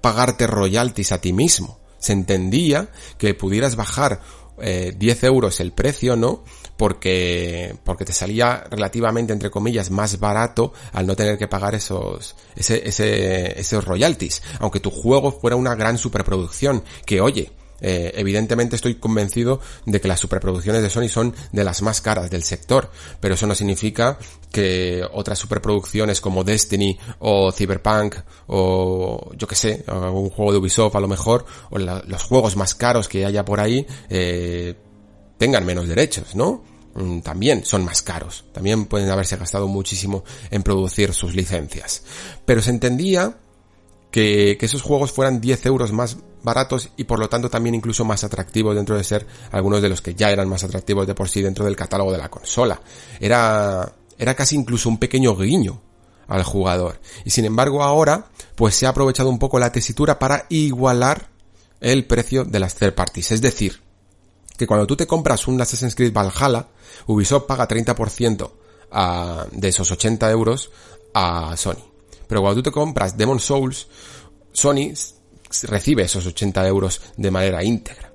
[0.01, 1.79] pagarte royalties a ti mismo.
[1.99, 4.21] Se entendía que pudieras bajar
[4.59, 6.43] eh, 10 euros el precio, ¿no?
[6.77, 12.35] Porque, porque te salía relativamente, entre comillas, más barato al no tener que pagar esos,
[12.55, 14.43] ese, ese, esos royalties.
[14.59, 20.07] Aunque tu juego fuera una gran superproducción, que oye, eh, evidentemente estoy convencido de que
[20.07, 22.89] las superproducciones de Sony son de las más caras del sector,
[23.19, 24.17] pero eso no significa
[24.51, 28.15] que otras superproducciones como Destiny o Cyberpunk
[28.47, 32.75] o yo que sé, un juego de Ubisoft a lo mejor, o los juegos más
[32.75, 34.75] caros que haya por ahí, eh,
[35.37, 36.63] tengan menos derechos, ¿no?
[36.95, 42.03] Mm, también son más caros, también pueden haberse gastado muchísimo en producir sus licencias.
[42.45, 43.37] Pero se entendía
[44.09, 48.05] que, que, esos juegos fueran 10 euros más baratos y por lo tanto también incluso
[48.05, 51.27] más atractivos dentro de ser algunos de los que ya eran más atractivos de por
[51.27, 52.81] sí dentro del catálogo de la consola.
[53.19, 55.81] Era, era casi incluso un pequeño guiño
[56.27, 57.01] al jugador.
[57.25, 61.29] Y sin embargo ahora, pues se ha aprovechado un poco la tesitura para igualar
[61.81, 63.31] el precio de las third parties.
[63.31, 63.81] Es decir,
[64.57, 66.67] que cuando tú te compras un Assassin's Creed Valhalla,
[67.07, 68.49] Ubisoft paga 30%
[68.91, 70.71] a, de esos 80 euros
[71.13, 71.83] a Sony.
[72.27, 73.87] Pero cuando tú te compras Demon Souls,
[74.53, 74.93] Sony
[75.63, 78.13] recibe esos 80 euros de manera íntegra.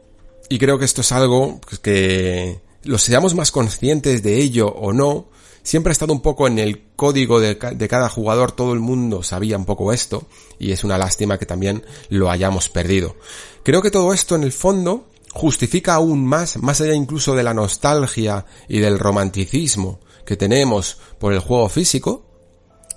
[0.49, 5.29] Y creo que esto es algo que los seamos más conscientes de ello o no,
[5.63, 9.23] siempre ha estado un poco en el código de, de, cada jugador, todo el mundo
[9.23, 10.27] sabía un poco esto,
[10.59, 13.17] y es una lástima que también lo hayamos perdido.
[13.63, 17.55] Creo que todo esto en el fondo justifica aún más, más allá incluso de la
[17.55, 22.27] nostalgia y del romanticismo que tenemos por el juego físico,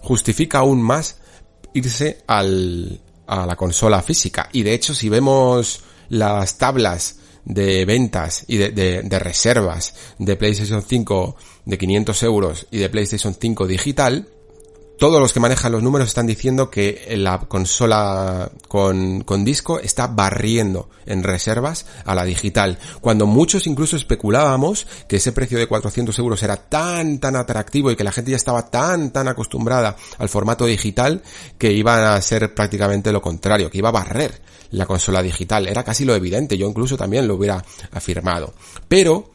[0.02, 1.20] justifica aún más
[1.74, 4.50] irse al, a la consola física.
[4.52, 10.82] Y de hecho, si vemos las tablas de ventas y de, de, reservas de PlayStation
[10.82, 14.28] 5 de 500 euros y de PlayStation 5 digital,
[14.98, 20.90] todos los que manejan los números están diciendo que la consola con, disco está barriendo
[21.06, 26.42] en reservas a la digital, cuando muchos incluso especulábamos que ese precio de 400 euros
[26.44, 30.66] era tan tan atractivo y que la gente ya estaba tan tan acostumbrada al formato
[30.66, 31.22] digital
[31.58, 34.42] que iba a ser prácticamente lo contrario, que iba a barrer
[34.72, 38.54] la consola digital, era casi lo evidente, yo incluso también lo hubiera afirmado.
[38.88, 39.35] Pero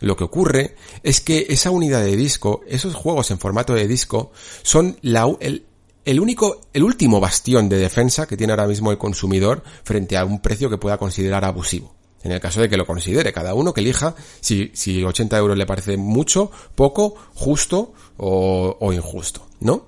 [0.00, 4.32] lo que ocurre es que esa unidad de disco, esos juegos en formato de disco,
[4.62, 5.66] son el,
[6.04, 10.24] el único, el último bastión de defensa que tiene ahora mismo el consumidor frente a
[10.24, 11.94] un precio que pueda considerar abusivo.
[12.22, 15.56] En el caso de que lo considere, cada uno que elija si, si 80 euros
[15.56, 19.86] le parece mucho, poco, justo o injusto, ¿no?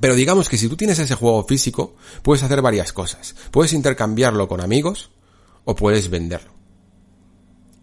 [0.00, 3.34] Pero digamos que si tú tienes ese juego físico, puedes hacer varias cosas.
[3.50, 5.10] Puedes intercambiarlo con amigos
[5.64, 6.52] o puedes venderlo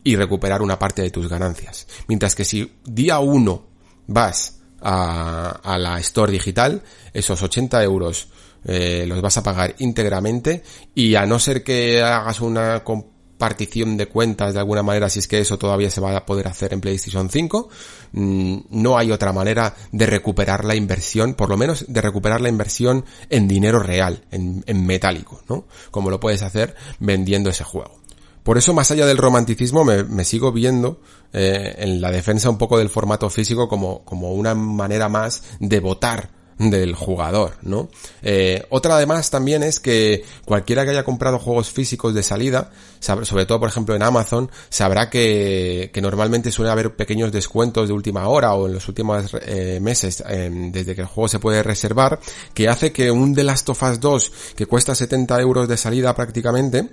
[0.10, 1.86] y recuperar una parte de tus ganancias.
[2.08, 3.68] Mientras que si día uno
[4.08, 6.82] vas a, la store digital,
[7.14, 8.30] esos 80 euros
[8.66, 10.64] eh, los vas a pagar íntegramente
[10.96, 15.28] y a no ser que hagas una compartición de cuentas de alguna manera, si es
[15.28, 17.70] que eso todavía se va a poder hacer en PlayStation 5,
[18.14, 22.50] mmm, no hay otra manera de recuperar la inversión, por lo menos de recuperar la
[22.50, 25.66] inversión en dinero real, en, en metálico, ¿no?
[25.92, 28.00] Como lo puedes hacer vendiendo ese juego.
[28.44, 31.02] Por eso, más allá del romanticismo, me, me sigo viendo
[31.34, 35.80] eh, en la defensa un poco del formato físico como, como una manera más de
[35.80, 37.90] votar del jugador, ¿no?
[38.22, 42.70] Eh, otra además también es que cualquiera que haya comprado juegos físicos de salida,
[43.00, 47.94] sobre todo por ejemplo en Amazon, sabrá que, que normalmente suele haber pequeños descuentos de
[47.94, 51.64] última hora o en los últimos eh, meses eh, desde que el juego se puede
[51.64, 52.20] reservar,
[52.54, 56.14] que hace que un The Last of Us 2 que cuesta 70 euros de salida
[56.14, 56.90] prácticamente,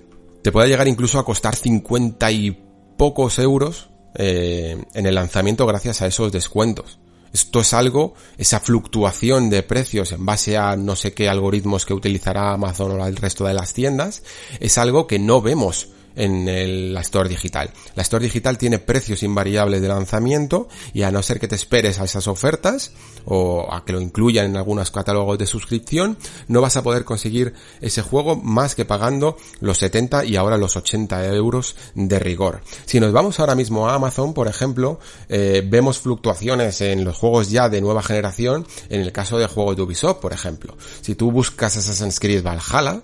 [0.47, 2.53] te puede llegar incluso a costar 50 y
[2.97, 7.01] pocos euros eh, en el lanzamiento gracias a esos descuentos.
[7.33, 11.95] Esto es algo, esa fluctuación de precios en base a no sé qué algoritmos que
[11.95, 14.23] utilizará Amazon o el resto de las tiendas,
[14.61, 17.71] es algo que no vemos en la Store Digital.
[17.95, 22.01] La Store Digital tiene precios invariables de lanzamiento y a no ser que te esperes
[22.01, 22.93] a esas ofertas
[23.25, 26.17] o a que lo incluyan en algunos catálogos de suscripción,
[26.49, 30.77] no vas a poder conseguir ese juego más que pagando los 70 y ahora los
[30.77, 32.63] 80 euros de rigor.
[32.87, 37.51] Si nos vamos ahora mismo a Amazon, por ejemplo, eh, vemos fluctuaciones en los juegos
[37.51, 40.77] ya de nueva generación, en el caso de juegos de Ubisoft, por ejemplo.
[41.01, 43.03] Si tú buscas Assassin's Creed Valhalla,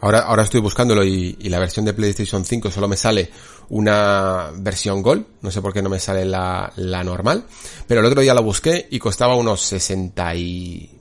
[0.00, 3.30] Ahora, ahora estoy buscándolo y, la versión de PlayStation 5 solo me sale
[3.68, 5.26] una versión Gold.
[5.42, 6.72] No sé por qué no me sale la,
[7.04, 7.44] normal.
[7.86, 10.96] Pero el otro día la busqué y costaba unos 60 y...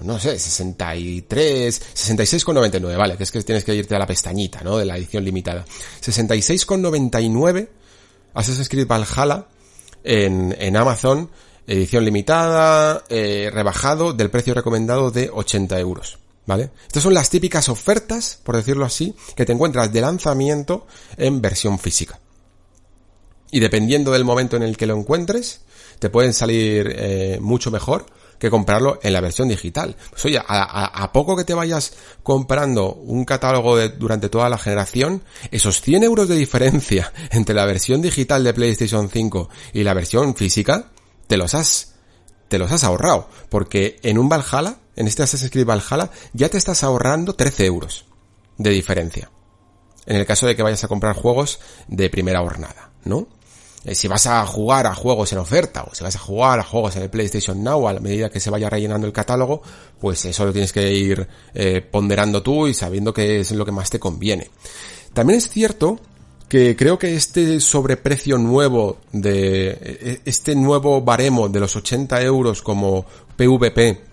[0.00, 4.78] No sé, 63, 66,99, vale, que es que tienes que irte a la pestañita, ¿no?
[4.78, 5.64] De la edición limitada.
[6.00, 7.68] 66,99
[8.32, 9.48] Assassin's Creed Valhalla
[10.04, 11.30] en, en Amazon,
[11.66, 16.18] edición limitada, eh, rebajado del precio recomendado de 80 euros.
[16.48, 16.70] ¿Vale?
[16.86, 20.86] Estas son las típicas ofertas, por decirlo así, que te encuentras de lanzamiento
[21.18, 22.18] en versión física.
[23.50, 25.60] Y dependiendo del momento en el que lo encuentres,
[25.98, 28.06] te pueden salir eh, mucho mejor
[28.38, 29.94] que comprarlo en la versión digital.
[30.08, 35.82] Pues oye, a, poco que te vayas comprando un catálogo durante toda la generación, esos
[35.82, 40.92] 100 euros de diferencia entre la versión digital de PlayStation 5 y la versión física,
[41.26, 41.96] te los has,
[42.48, 43.28] te los has ahorrado.
[43.50, 48.04] Porque en un Valhalla en este Assassin's Creed Valhalla, ya te estás ahorrando 13 euros
[48.56, 49.30] de diferencia.
[50.06, 53.28] En el caso de que vayas a comprar juegos de primera jornada, ¿no?
[53.84, 56.64] Eh, si vas a jugar a juegos en oferta o si vas a jugar a
[56.64, 59.62] juegos en el PlayStation Now a la medida que se vaya rellenando el catálogo,
[60.00, 63.70] pues eso lo tienes que ir eh, ponderando tú y sabiendo qué es lo que
[63.70, 64.50] más te conviene.
[65.12, 66.00] También es cierto
[66.48, 72.62] que creo que este sobreprecio nuevo de e, este nuevo baremo de los 80 euros
[72.62, 74.07] como PVP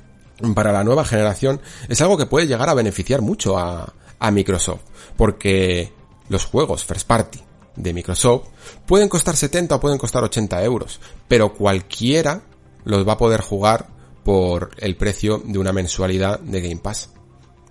[0.53, 3.93] para la nueva generación es algo que puede llegar a beneficiar mucho a,
[4.31, 4.81] Microsoft,
[5.17, 5.93] porque
[6.29, 7.39] los juegos first party
[7.75, 8.47] de Microsoft
[8.87, 12.41] pueden costar 70 o pueden costar 80 euros, pero cualquiera
[12.85, 13.87] los va a poder jugar
[14.23, 17.11] por el precio de una mensualidad de Game Pass.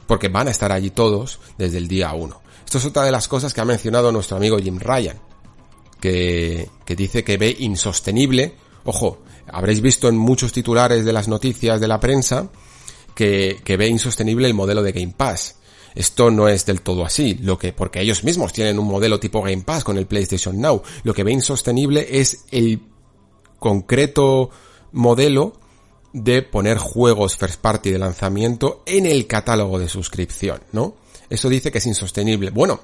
[0.07, 2.41] Porque van a estar allí todos desde el día 1.
[2.65, 5.18] Esto es otra de las cosas que ha mencionado nuestro amigo Jim Ryan,
[5.99, 11.81] que, que dice que ve insostenible, ojo, habréis visto en muchos titulares de las noticias
[11.81, 12.48] de la prensa
[13.14, 15.56] que, que ve insostenible el modelo de Game Pass.
[15.94, 19.42] Esto no es del todo así, lo que, porque ellos mismos tienen un modelo tipo
[19.42, 20.82] Game Pass con el PlayStation Now.
[21.05, 22.81] Lo que ve insostenible es el
[23.60, 24.50] concreto
[24.92, 25.55] modelo
[26.12, 30.97] de poner juegos first party de lanzamiento en el catálogo de suscripción, ¿no?
[31.28, 32.50] Eso dice que es insostenible.
[32.50, 32.81] Bueno,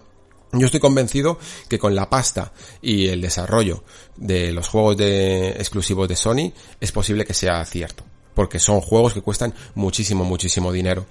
[0.53, 1.39] yo estoy convencido
[1.69, 3.85] que con la pasta y el desarrollo
[4.17, 8.05] de los juegos de exclusivos de Sony es posible que sea cierto,
[8.35, 11.07] porque son juegos que cuestan muchísimo, muchísimo dinero.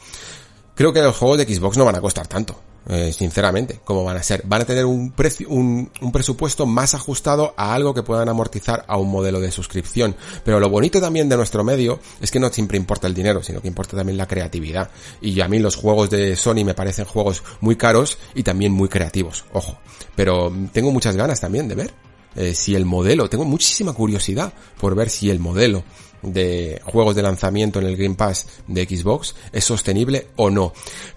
[0.76, 2.60] Creo que los juegos de Xbox no van a costar tanto.
[2.88, 4.42] Eh, sinceramente, ¿cómo van a ser?
[4.46, 8.84] Van a tener un, precio, un, un, presupuesto más ajustado a algo que puedan amortizar
[8.88, 10.16] a un modelo de suscripción.
[10.44, 13.62] Pero lo bonito también de nuestro medio es que no siempre importa el dinero, sino
[13.62, 14.90] que importa también la creatividad.
[15.22, 18.90] Y a mí los juegos de Sony me parecen juegos muy caros y también muy
[18.90, 19.78] creativos, ojo.
[20.16, 21.94] Pero tengo muchas ganas también de ver
[22.36, 25.84] eh, si el modelo, tengo muchísima curiosidad por ver si el modelo
[26.22, 30.74] de juegos de lanzamiento en el Game Pass de Xbox es sostenible o no.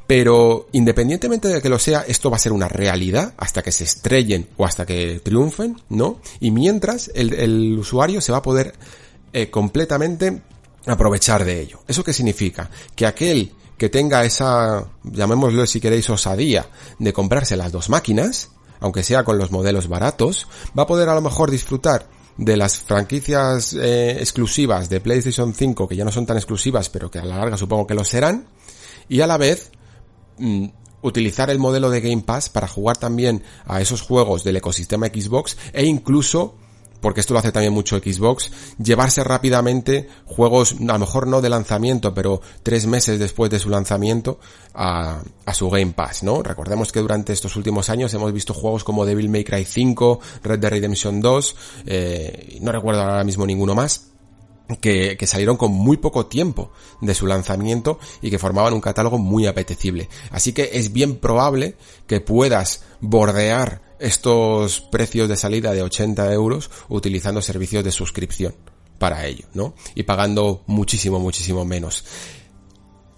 [0.06, 3.84] Pero independientemente de que lo sea, esto va a ser una realidad hasta que se
[3.84, 6.20] estrellen o hasta que triunfen, ¿no?
[6.40, 8.74] Y mientras el, usuario se va a poder
[9.32, 10.42] eh, completamente
[10.86, 11.80] aprovechar de ello.
[11.86, 12.70] ¿Eso qué significa?
[12.94, 16.66] Que aquel que tenga esa, llamémoslo si queréis, osadía
[16.98, 18.50] de comprarse las dos máquinas,
[18.80, 20.46] aunque sea con los modelos baratos,
[20.78, 25.88] va a poder a lo mejor disfrutar de las franquicias eh, exclusivas de PlayStation 5,
[25.88, 28.46] que ya no son tan exclusivas, pero que a la larga supongo que lo serán,
[29.08, 29.70] y a la vez
[30.38, 30.66] mm,
[31.02, 35.56] utilizar el modelo de Game Pass para jugar también a esos juegos del ecosistema Xbox
[35.72, 36.56] e incluso
[37.02, 38.50] porque esto lo hace también mucho Xbox,
[38.82, 43.68] llevarse rápidamente juegos, a lo mejor no de lanzamiento, pero tres meses después de su
[43.68, 44.38] lanzamiento
[44.72, 46.42] a, a su Game Pass, ¿no?
[46.42, 50.60] Recordemos que durante estos últimos años hemos visto juegos como Devil May Cry 5, Red
[50.60, 51.56] Dead Redemption 2,
[51.86, 54.08] eh, no recuerdo ahora mismo ninguno más,
[54.80, 59.18] que, que, salieron con muy poco tiempo de su lanzamiento y que formaban un catálogo
[59.18, 60.08] muy apetecible.
[60.30, 66.70] Así que es bien probable que puedas bordear estos precios de salida de 80 euros
[66.88, 68.54] utilizando servicios de suscripción
[68.98, 69.74] para ello, ¿no?
[69.94, 72.04] Y pagando muchísimo, muchísimo menos.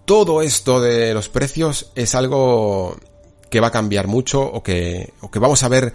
[0.04, 2.96] Todo esto de los precios es algo
[3.50, 5.94] que va a cambiar mucho o que, o que vamos a ver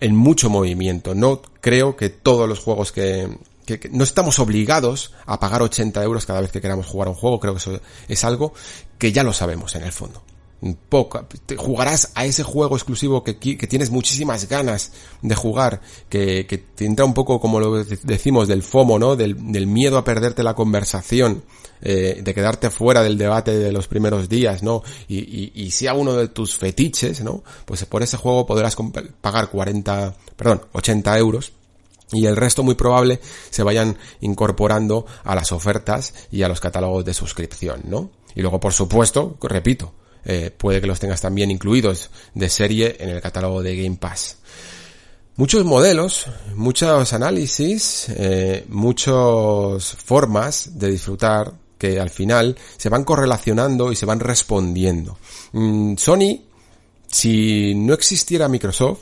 [0.00, 1.14] en mucho movimiento.
[1.14, 3.28] No creo que todos los juegos que,
[3.64, 7.14] que, que, no estamos obligados a pagar 80 euros cada vez que queramos jugar un
[7.14, 7.40] juego.
[7.40, 8.52] Creo que eso es algo
[8.98, 10.22] que ya lo sabemos en el fondo.
[10.88, 11.24] Poco,
[11.56, 16.84] jugarás a ese juego exclusivo que, que tienes muchísimas ganas de jugar, que, que, te
[16.84, 19.14] entra un poco como lo decimos del FOMO, ¿no?
[19.14, 21.44] Del, del miedo a perderte la conversación,
[21.80, 24.82] eh, de quedarte fuera del debate de los primeros días, ¿no?
[25.06, 27.44] Y, y, y, sea uno de tus fetiches, ¿no?
[27.64, 28.76] Pues por ese juego podrás
[29.20, 31.52] pagar 40, perdón, 80 euros
[32.10, 33.20] y el resto muy probable
[33.50, 38.10] se vayan incorporando a las ofertas y a los catálogos de suscripción, ¿no?
[38.34, 39.92] Y luego, por supuesto, repito,
[40.30, 44.36] eh, puede que los tengas también incluidos de serie en el catálogo de Game Pass.
[45.36, 53.90] Muchos modelos, muchos análisis, eh, muchas formas de disfrutar que al final se van correlacionando
[53.90, 55.16] y se van respondiendo.
[55.52, 56.42] Mm, Sony,
[57.10, 59.00] si no existiera Microsoft,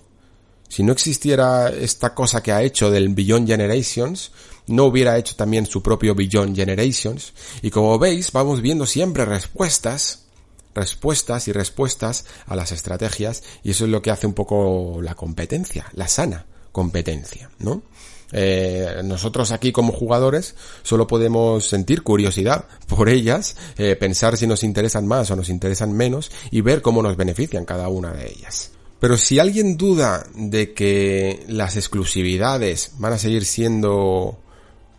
[0.69, 4.31] si no existiera esta cosa que ha hecho del Beyond Generations,
[4.69, 7.33] no hubiera hecho también su propio Beyond Generations.
[7.63, 10.26] Y como veis, vamos viendo siempre respuestas
[10.77, 15.17] respuestas y respuestas a las estrategias y eso es lo que hace un poco la
[15.17, 17.83] competencia, la sana competencia, ¿no?
[18.33, 24.65] Eh, nosotros aquí como jugadores solo podemos sentir curiosidad por ellas, eh, pensar si nos
[24.65, 28.73] interesan más o nos interesan menos y ver cómo nos benefician cada una de ellas.
[28.99, 34.39] Pero si alguien duda de que las exclusividades van a seguir siendo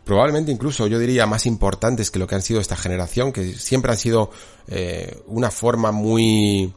[0.08, 3.92] probablemente incluso yo diría más importantes que lo que han sido esta generación, que siempre
[3.92, 4.32] han sido
[4.68, 6.74] eh, una forma muy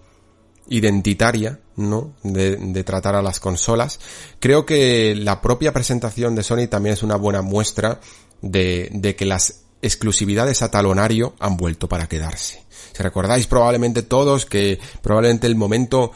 [0.69, 2.13] identitaria, ¿no?
[2.23, 3.99] De, de, tratar a las consolas.
[4.39, 8.01] Creo que la propia presentación de Sony también es una buena muestra
[8.43, 12.63] de, de que las exclusividades a talonario han vuelto para quedarse.
[12.93, 16.13] Si recordáis probablemente todos que probablemente el momento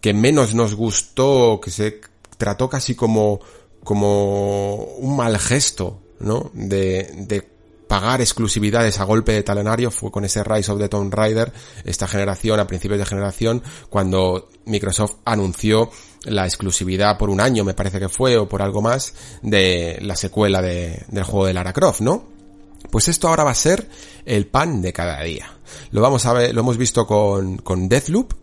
[0.00, 2.00] que menos nos gustó, que se
[2.38, 3.40] trató casi como,
[3.82, 6.50] como un mal gesto ¿no?
[6.54, 7.48] De, de
[7.90, 11.52] pagar exclusividades a golpe de talonario fue con ese Rise of the Tomb Raider,
[11.84, 15.90] esta generación, a principios de generación, cuando Microsoft anunció
[16.22, 20.14] la exclusividad por un año, me parece que fue, o por algo más, de la
[20.14, 22.28] secuela de, del juego de Lara Croft, ¿no?
[22.92, 23.88] Pues esto ahora va a ser
[24.24, 25.52] el pan de cada día.
[25.90, 28.34] Lo vamos a ver, lo hemos visto con, con Deathloop,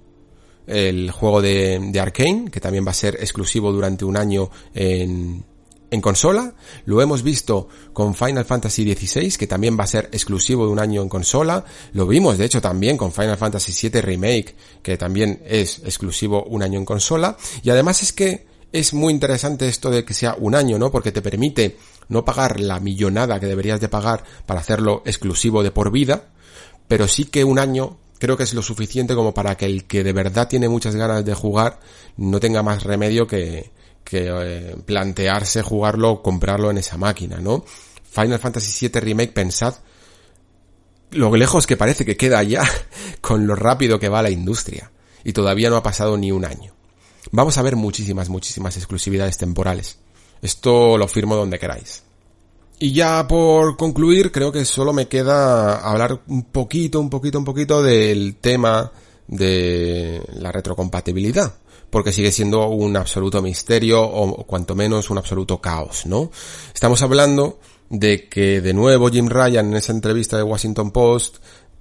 [0.68, 5.46] el juego de, de Arkane, que también va a ser exclusivo durante un año en,
[5.90, 6.54] en consola,
[6.86, 10.80] lo hemos visto con Final Fantasy XVI, que también va a ser exclusivo de un
[10.80, 15.42] año en consola, lo vimos de hecho también con Final Fantasy VII Remake, que también
[15.46, 20.04] es exclusivo un año en consola, y además es que es muy interesante esto de
[20.04, 20.92] que sea un año, ¿no?
[20.92, 21.78] Porque te permite
[22.10, 26.30] no pagar la millonada que deberías de pagar para hacerlo exclusivo de por vida,
[26.88, 30.04] pero sí que un año creo que es lo suficiente como para que el que
[30.04, 31.80] de verdad tiene muchas ganas de jugar
[32.18, 33.72] no tenga más remedio que,
[34.08, 37.66] que eh, plantearse jugarlo o comprarlo en esa máquina, ¿no?
[38.10, 39.76] Final Fantasy VII Remake, pensad
[41.12, 42.64] lo lejos que parece que queda ya
[43.22, 44.92] con lo rápido que va la industria.
[45.24, 46.74] Y todavía no ha pasado ni un año.
[47.32, 50.00] Vamos a ver muchísimas, muchísimas exclusividades temporales.
[50.42, 52.04] Esto lo firmo donde queráis.
[52.80, 57.46] Y ya por concluir, creo que solo me queda hablar un poquito, un poquito, un
[57.46, 58.92] poquito del tema
[59.28, 61.54] de la retrocompatibilidad
[61.90, 66.32] porque sigue siendo un absoluto misterio o cuanto menos un absoluto caos, ¿no?
[66.74, 67.60] Estamos hablando
[67.90, 71.38] de que de nuevo Jim Ryan en esa entrevista de Washington Post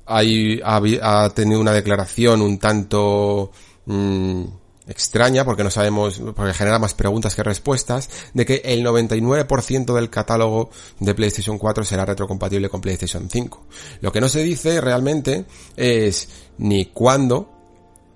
[0.06, 3.50] ha, tenido una declaración un tanto
[3.86, 4.44] mmm,
[4.86, 10.10] extraña porque no sabemos, porque genera más preguntas que respuestas, de que el 99% del
[10.10, 10.70] catálogo
[11.00, 13.66] de PlayStation 4 será retrocompatible con PlayStation 5.
[14.00, 15.44] Lo que no se dice realmente
[15.76, 16.28] es
[16.58, 17.50] ni cuándo,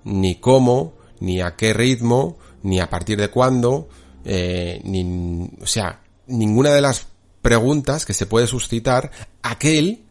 [0.05, 3.87] ni cómo, ni a qué ritmo, ni a partir de cuándo,
[4.25, 7.07] eh, ni, o sea, ninguna de las
[7.41, 10.03] preguntas que se puede suscitar aquel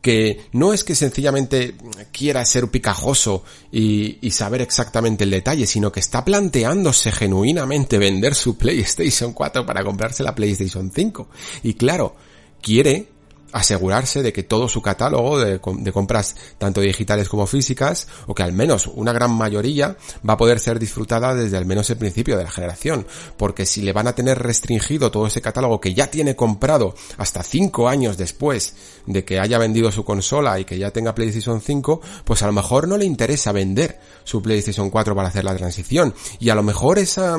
[0.00, 1.74] que no es que sencillamente
[2.10, 8.34] quiera ser picajoso y, y, saber exactamente el detalle, sino que está planteándose genuinamente vender
[8.34, 11.28] su PlayStation 4 para comprarse la PlayStation 5.
[11.64, 12.16] Y claro,
[12.62, 13.08] quiere
[13.52, 18.52] asegurarse de que todo su catálogo de, compras tanto digitales como físicas, o que al
[18.52, 19.96] menos una gran mayoría
[20.28, 23.06] va a poder ser disfrutada desde al menos el principio de la generación,
[23.36, 27.42] porque si le van a tener restringido todo ese catálogo que ya tiene comprado hasta
[27.42, 28.74] 5 años después
[29.06, 32.52] de que haya vendido su consola y que ya tenga PlayStation 5, pues a lo
[32.52, 36.62] mejor no le interesa vender su PlayStation 4 para hacer la transición, y a lo
[36.62, 37.36] mejor esa,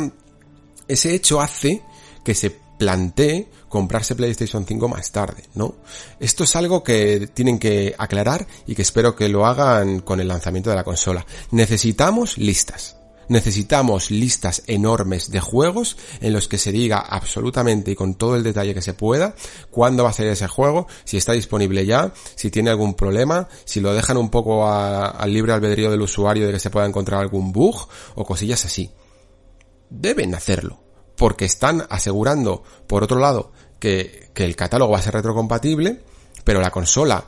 [0.88, 1.82] ese hecho hace
[2.24, 5.76] que se plantee comprarse PlayStation 5 más tarde, ¿no?
[6.20, 10.28] Esto es algo que tienen que aclarar y que espero que lo hagan con el
[10.28, 11.26] lanzamiento de la consola.
[11.50, 12.98] Necesitamos listas.
[13.30, 18.44] Necesitamos listas enormes de juegos en los que se diga absolutamente y con todo el
[18.44, 19.36] detalle que se pueda
[19.70, 23.80] cuándo va a salir ese juego, si está disponible ya, si tiene algún problema, si
[23.80, 27.54] lo dejan un poco al libre albedrío del usuario de que se pueda encontrar algún
[27.54, 28.92] bug o cosillas así.
[29.90, 30.84] Deben hacerlo,
[31.16, 36.00] porque están asegurando, por otro lado, que, el catálogo va a ser retrocompatible,
[36.46, 37.26] pero la consola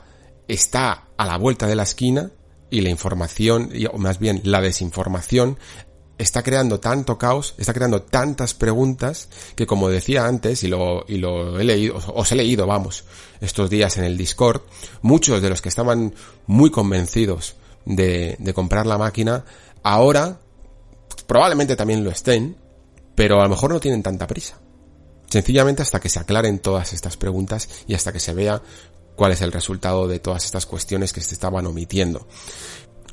[0.48, 2.30] está a la vuelta de la esquina
[2.70, 5.58] y la información, o más bien la desinformación,
[6.16, 11.18] está creando tanto caos, está creando tantas preguntas que como decía antes y lo, y
[11.18, 13.04] lo he leído, os he leído, vamos,
[13.40, 14.62] estos días en el Discord,
[15.02, 16.14] muchos de los que estaban
[16.46, 19.44] muy convencidos de, de comprar la máquina,
[19.82, 20.40] ahora
[21.26, 22.56] probablemente también lo estén,
[23.14, 24.63] pero a lo mejor no tienen tanta prisa.
[25.34, 28.62] Sencillamente hasta que se aclaren todas estas preguntas y hasta que se vea
[29.16, 32.28] cuál es el resultado de todas estas cuestiones que se estaban omitiendo.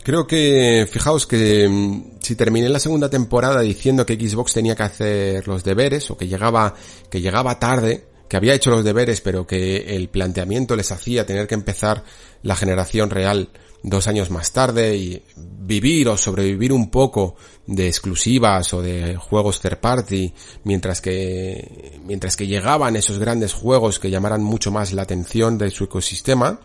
[0.04, 4.84] Creo que, fijaos que mm, si terminé la segunda temporada diciendo que Xbox tenía que
[4.84, 6.76] hacer los deberes o que llegaba,
[7.10, 11.48] que llegaba tarde, que había hecho los deberes pero que el planteamiento les hacía tener
[11.48, 12.04] que empezar
[12.44, 13.50] la generación real
[13.84, 17.36] dos años más tarde y vivir o sobrevivir un poco
[17.66, 24.00] de exclusivas o de juegos third party mientras que mientras que llegaban esos grandes juegos
[24.00, 26.60] que llamaran mucho más la atención de su ecosistema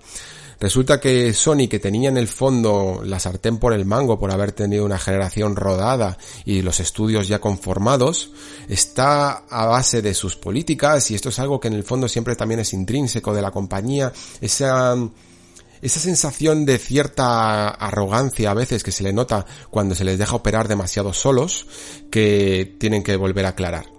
[0.59, 4.53] Resulta que Sony, que tenía en el fondo la sartén por el mango por haber
[4.53, 8.31] tenido una generación rodada y los estudios ya conformados,
[8.67, 12.37] está a base de sus políticas y esto es algo que en el fondo siempre
[12.37, 14.97] también es intrínseco de la compañía, esa
[15.83, 20.37] esa sensación de cierta arrogancia a veces que se le nota cuando se les deja
[20.37, 21.67] operar demasiado solos
[22.11, 23.97] que tienen que volver a aclarar.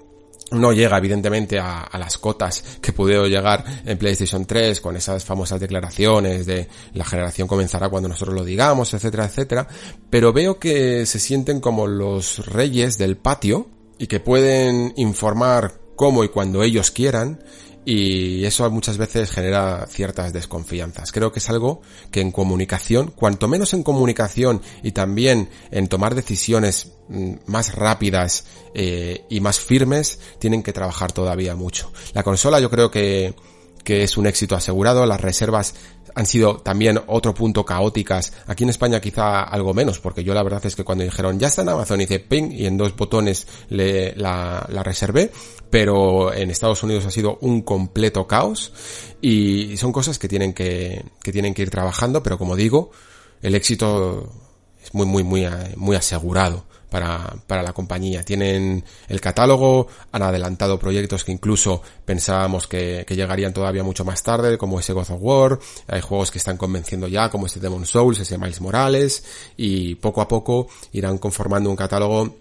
[0.52, 5.60] No llega evidentemente a, las cotas que pudo llegar en PlayStation 3 con esas famosas
[5.60, 9.68] declaraciones de la generación comenzará cuando nosotros lo digamos, etcétera, etcétera,
[10.10, 13.68] pero veo que se sienten como los reyes del patio
[14.00, 17.44] y que pueden informar cómo y cuando ellos quieran
[17.90, 21.14] y eso muchas veces genera ciertas desconfianzas.
[21.14, 26.14] Creo que es algo que en comunicación, cuanto menos en comunicación y también en tomar
[26.14, 28.44] decisiones mm, más rápidas
[28.74, 31.90] eh, y más firmes, tienen que trabajar todavía mucho.
[32.14, 33.34] La consola yo creo que
[33.88, 35.06] que es un éxito asegurado.
[35.06, 35.74] Las reservas
[36.14, 38.34] han sido también otro punto caóticas.
[38.46, 41.48] Aquí en España quizá algo menos, porque yo la verdad es que cuando dijeron ya
[41.48, 45.32] está en Amazon hice ping y en dos botones le, la, la reservé,
[45.70, 48.74] pero en Estados Unidos ha sido un completo caos
[49.22, 52.92] y son cosas que tienen que, que tienen que ir trabajando, pero como digo,
[53.42, 54.30] el éxito
[54.84, 58.24] es muy, muy, muy, muy asegurado para, para la compañía.
[58.24, 64.24] Tienen el catálogo, han adelantado proyectos que incluso pensábamos que, que, llegarían todavía mucho más
[64.24, 67.86] tarde, como ese God of War, hay juegos que están convenciendo ya, como este Demon
[67.86, 69.24] Souls, ese Miles Morales,
[69.58, 72.36] y poco a poco irán conformando un catálogo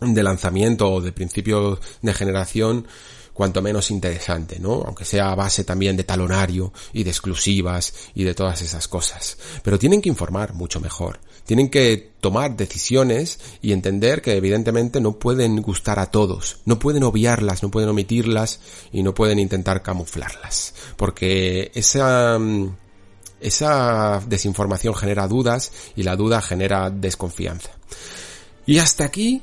[0.00, 2.86] de lanzamiento o de principio de generación
[3.32, 4.82] cuanto menos interesante, ¿no?
[4.84, 9.38] Aunque sea a base también de talonario y de exclusivas y de todas esas cosas.
[9.62, 11.20] Pero tienen que informar mucho mejor.
[11.44, 16.60] Tienen que tomar decisiones y entender que evidentemente no pueden gustar a todos.
[16.64, 18.60] No pueden obviarlas, no pueden omitirlas
[18.92, 20.74] y no pueden intentar camuflarlas.
[20.96, 22.76] Porque esa, mm,
[23.40, 27.70] esa desinformación genera dudas y la duda genera desconfianza.
[28.66, 29.42] Y hasta aquí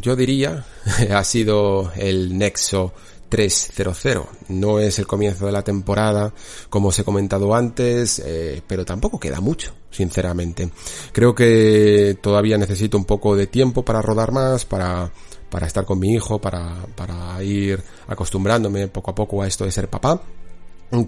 [0.00, 0.64] yo diría,
[1.10, 2.92] ha sido el Nexo
[3.28, 4.26] 300.
[4.48, 6.32] No es el comienzo de la temporada,
[6.68, 10.70] como os he comentado antes, eh, pero tampoco queda mucho, sinceramente.
[11.12, 15.10] Creo que todavía necesito un poco de tiempo para rodar más, para,
[15.50, 19.72] para estar con mi hijo, para, para ir acostumbrándome poco a poco a esto de
[19.72, 20.20] ser papá.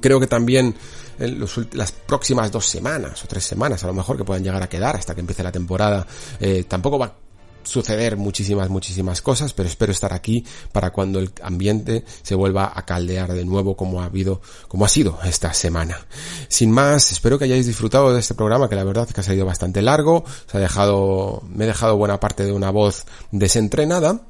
[0.03, 0.75] Creo que también
[1.19, 4.69] en las próximas dos semanas o tres semanas a lo mejor que puedan llegar a
[4.69, 6.07] quedar hasta que empiece la temporada,
[6.39, 7.15] eh, tampoco va
[7.63, 12.85] suceder muchísimas, muchísimas cosas, pero espero estar aquí para cuando el ambiente se vuelva a
[12.85, 16.07] caldear de nuevo como ha habido, como ha sido esta semana.
[16.49, 19.25] Sin más, espero que hayáis disfrutado de este programa que la verdad es que ha
[19.25, 24.21] salido bastante largo, se ha dejado, me he dejado buena parte de una voz desentrenada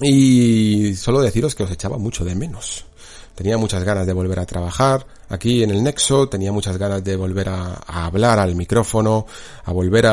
[0.00, 2.86] y solo deciros que os echaba mucho de menos.
[3.34, 7.16] Tenía muchas ganas de volver a trabajar aquí en el Nexo, tenía muchas ganas de
[7.16, 9.26] volver a, a hablar al micrófono,
[9.64, 10.06] a volver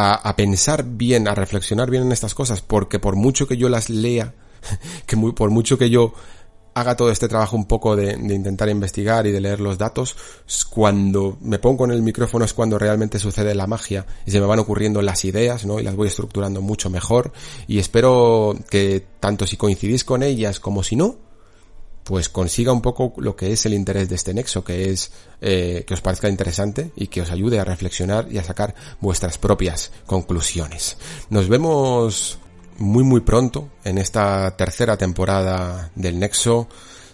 [0.00, 3.90] a, pensar bien, a reflexionar bien en estas cosas, porque por mucho que yo las
[3.90, 4.34] lea,
[5.06, 6.12] que por mucho que yo
[6.74, 10.16] haga todo este trabajo un poco de, de, intentar investigar y de leer los datos,
[10.70, 14.46] cuando me pongo en el micrófono es cuando realmente sucede la magia y se me
[14.46, 15.80] van ocurriendo las ideas, ¿no?
[15.80, 17.32] Y las voy estructurando mucho mejor
[17.66, 21.16] y espero que tanto si coincidís con ellas como si no,
[22.08, 25.12] pues consiga un poco lo que es el interés de este nexo, que es
[25.42, 29.36] eh, que os parezca interesante y que os ayude a reflexionar y a sacar vuestras
[29.36, 30.96] propias conclusiones.
[31.28, 32.38] Nos vemos
[32.78, 36.66] muy muy pronto en esta tercera temporada del Nexo.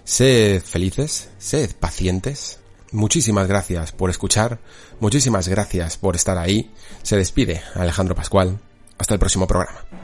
[0.05, 2.61] Sed felices, sed pacientes.
[2.93, 4.61] Muchísimas gracias por escuchar,
[5.01, 6.71] muchísimas gracias por estar ahí.
[7.03, 8.61] Se despide Alejandro Pascual.
[8.97, 10.04] Hasta el próximo programa.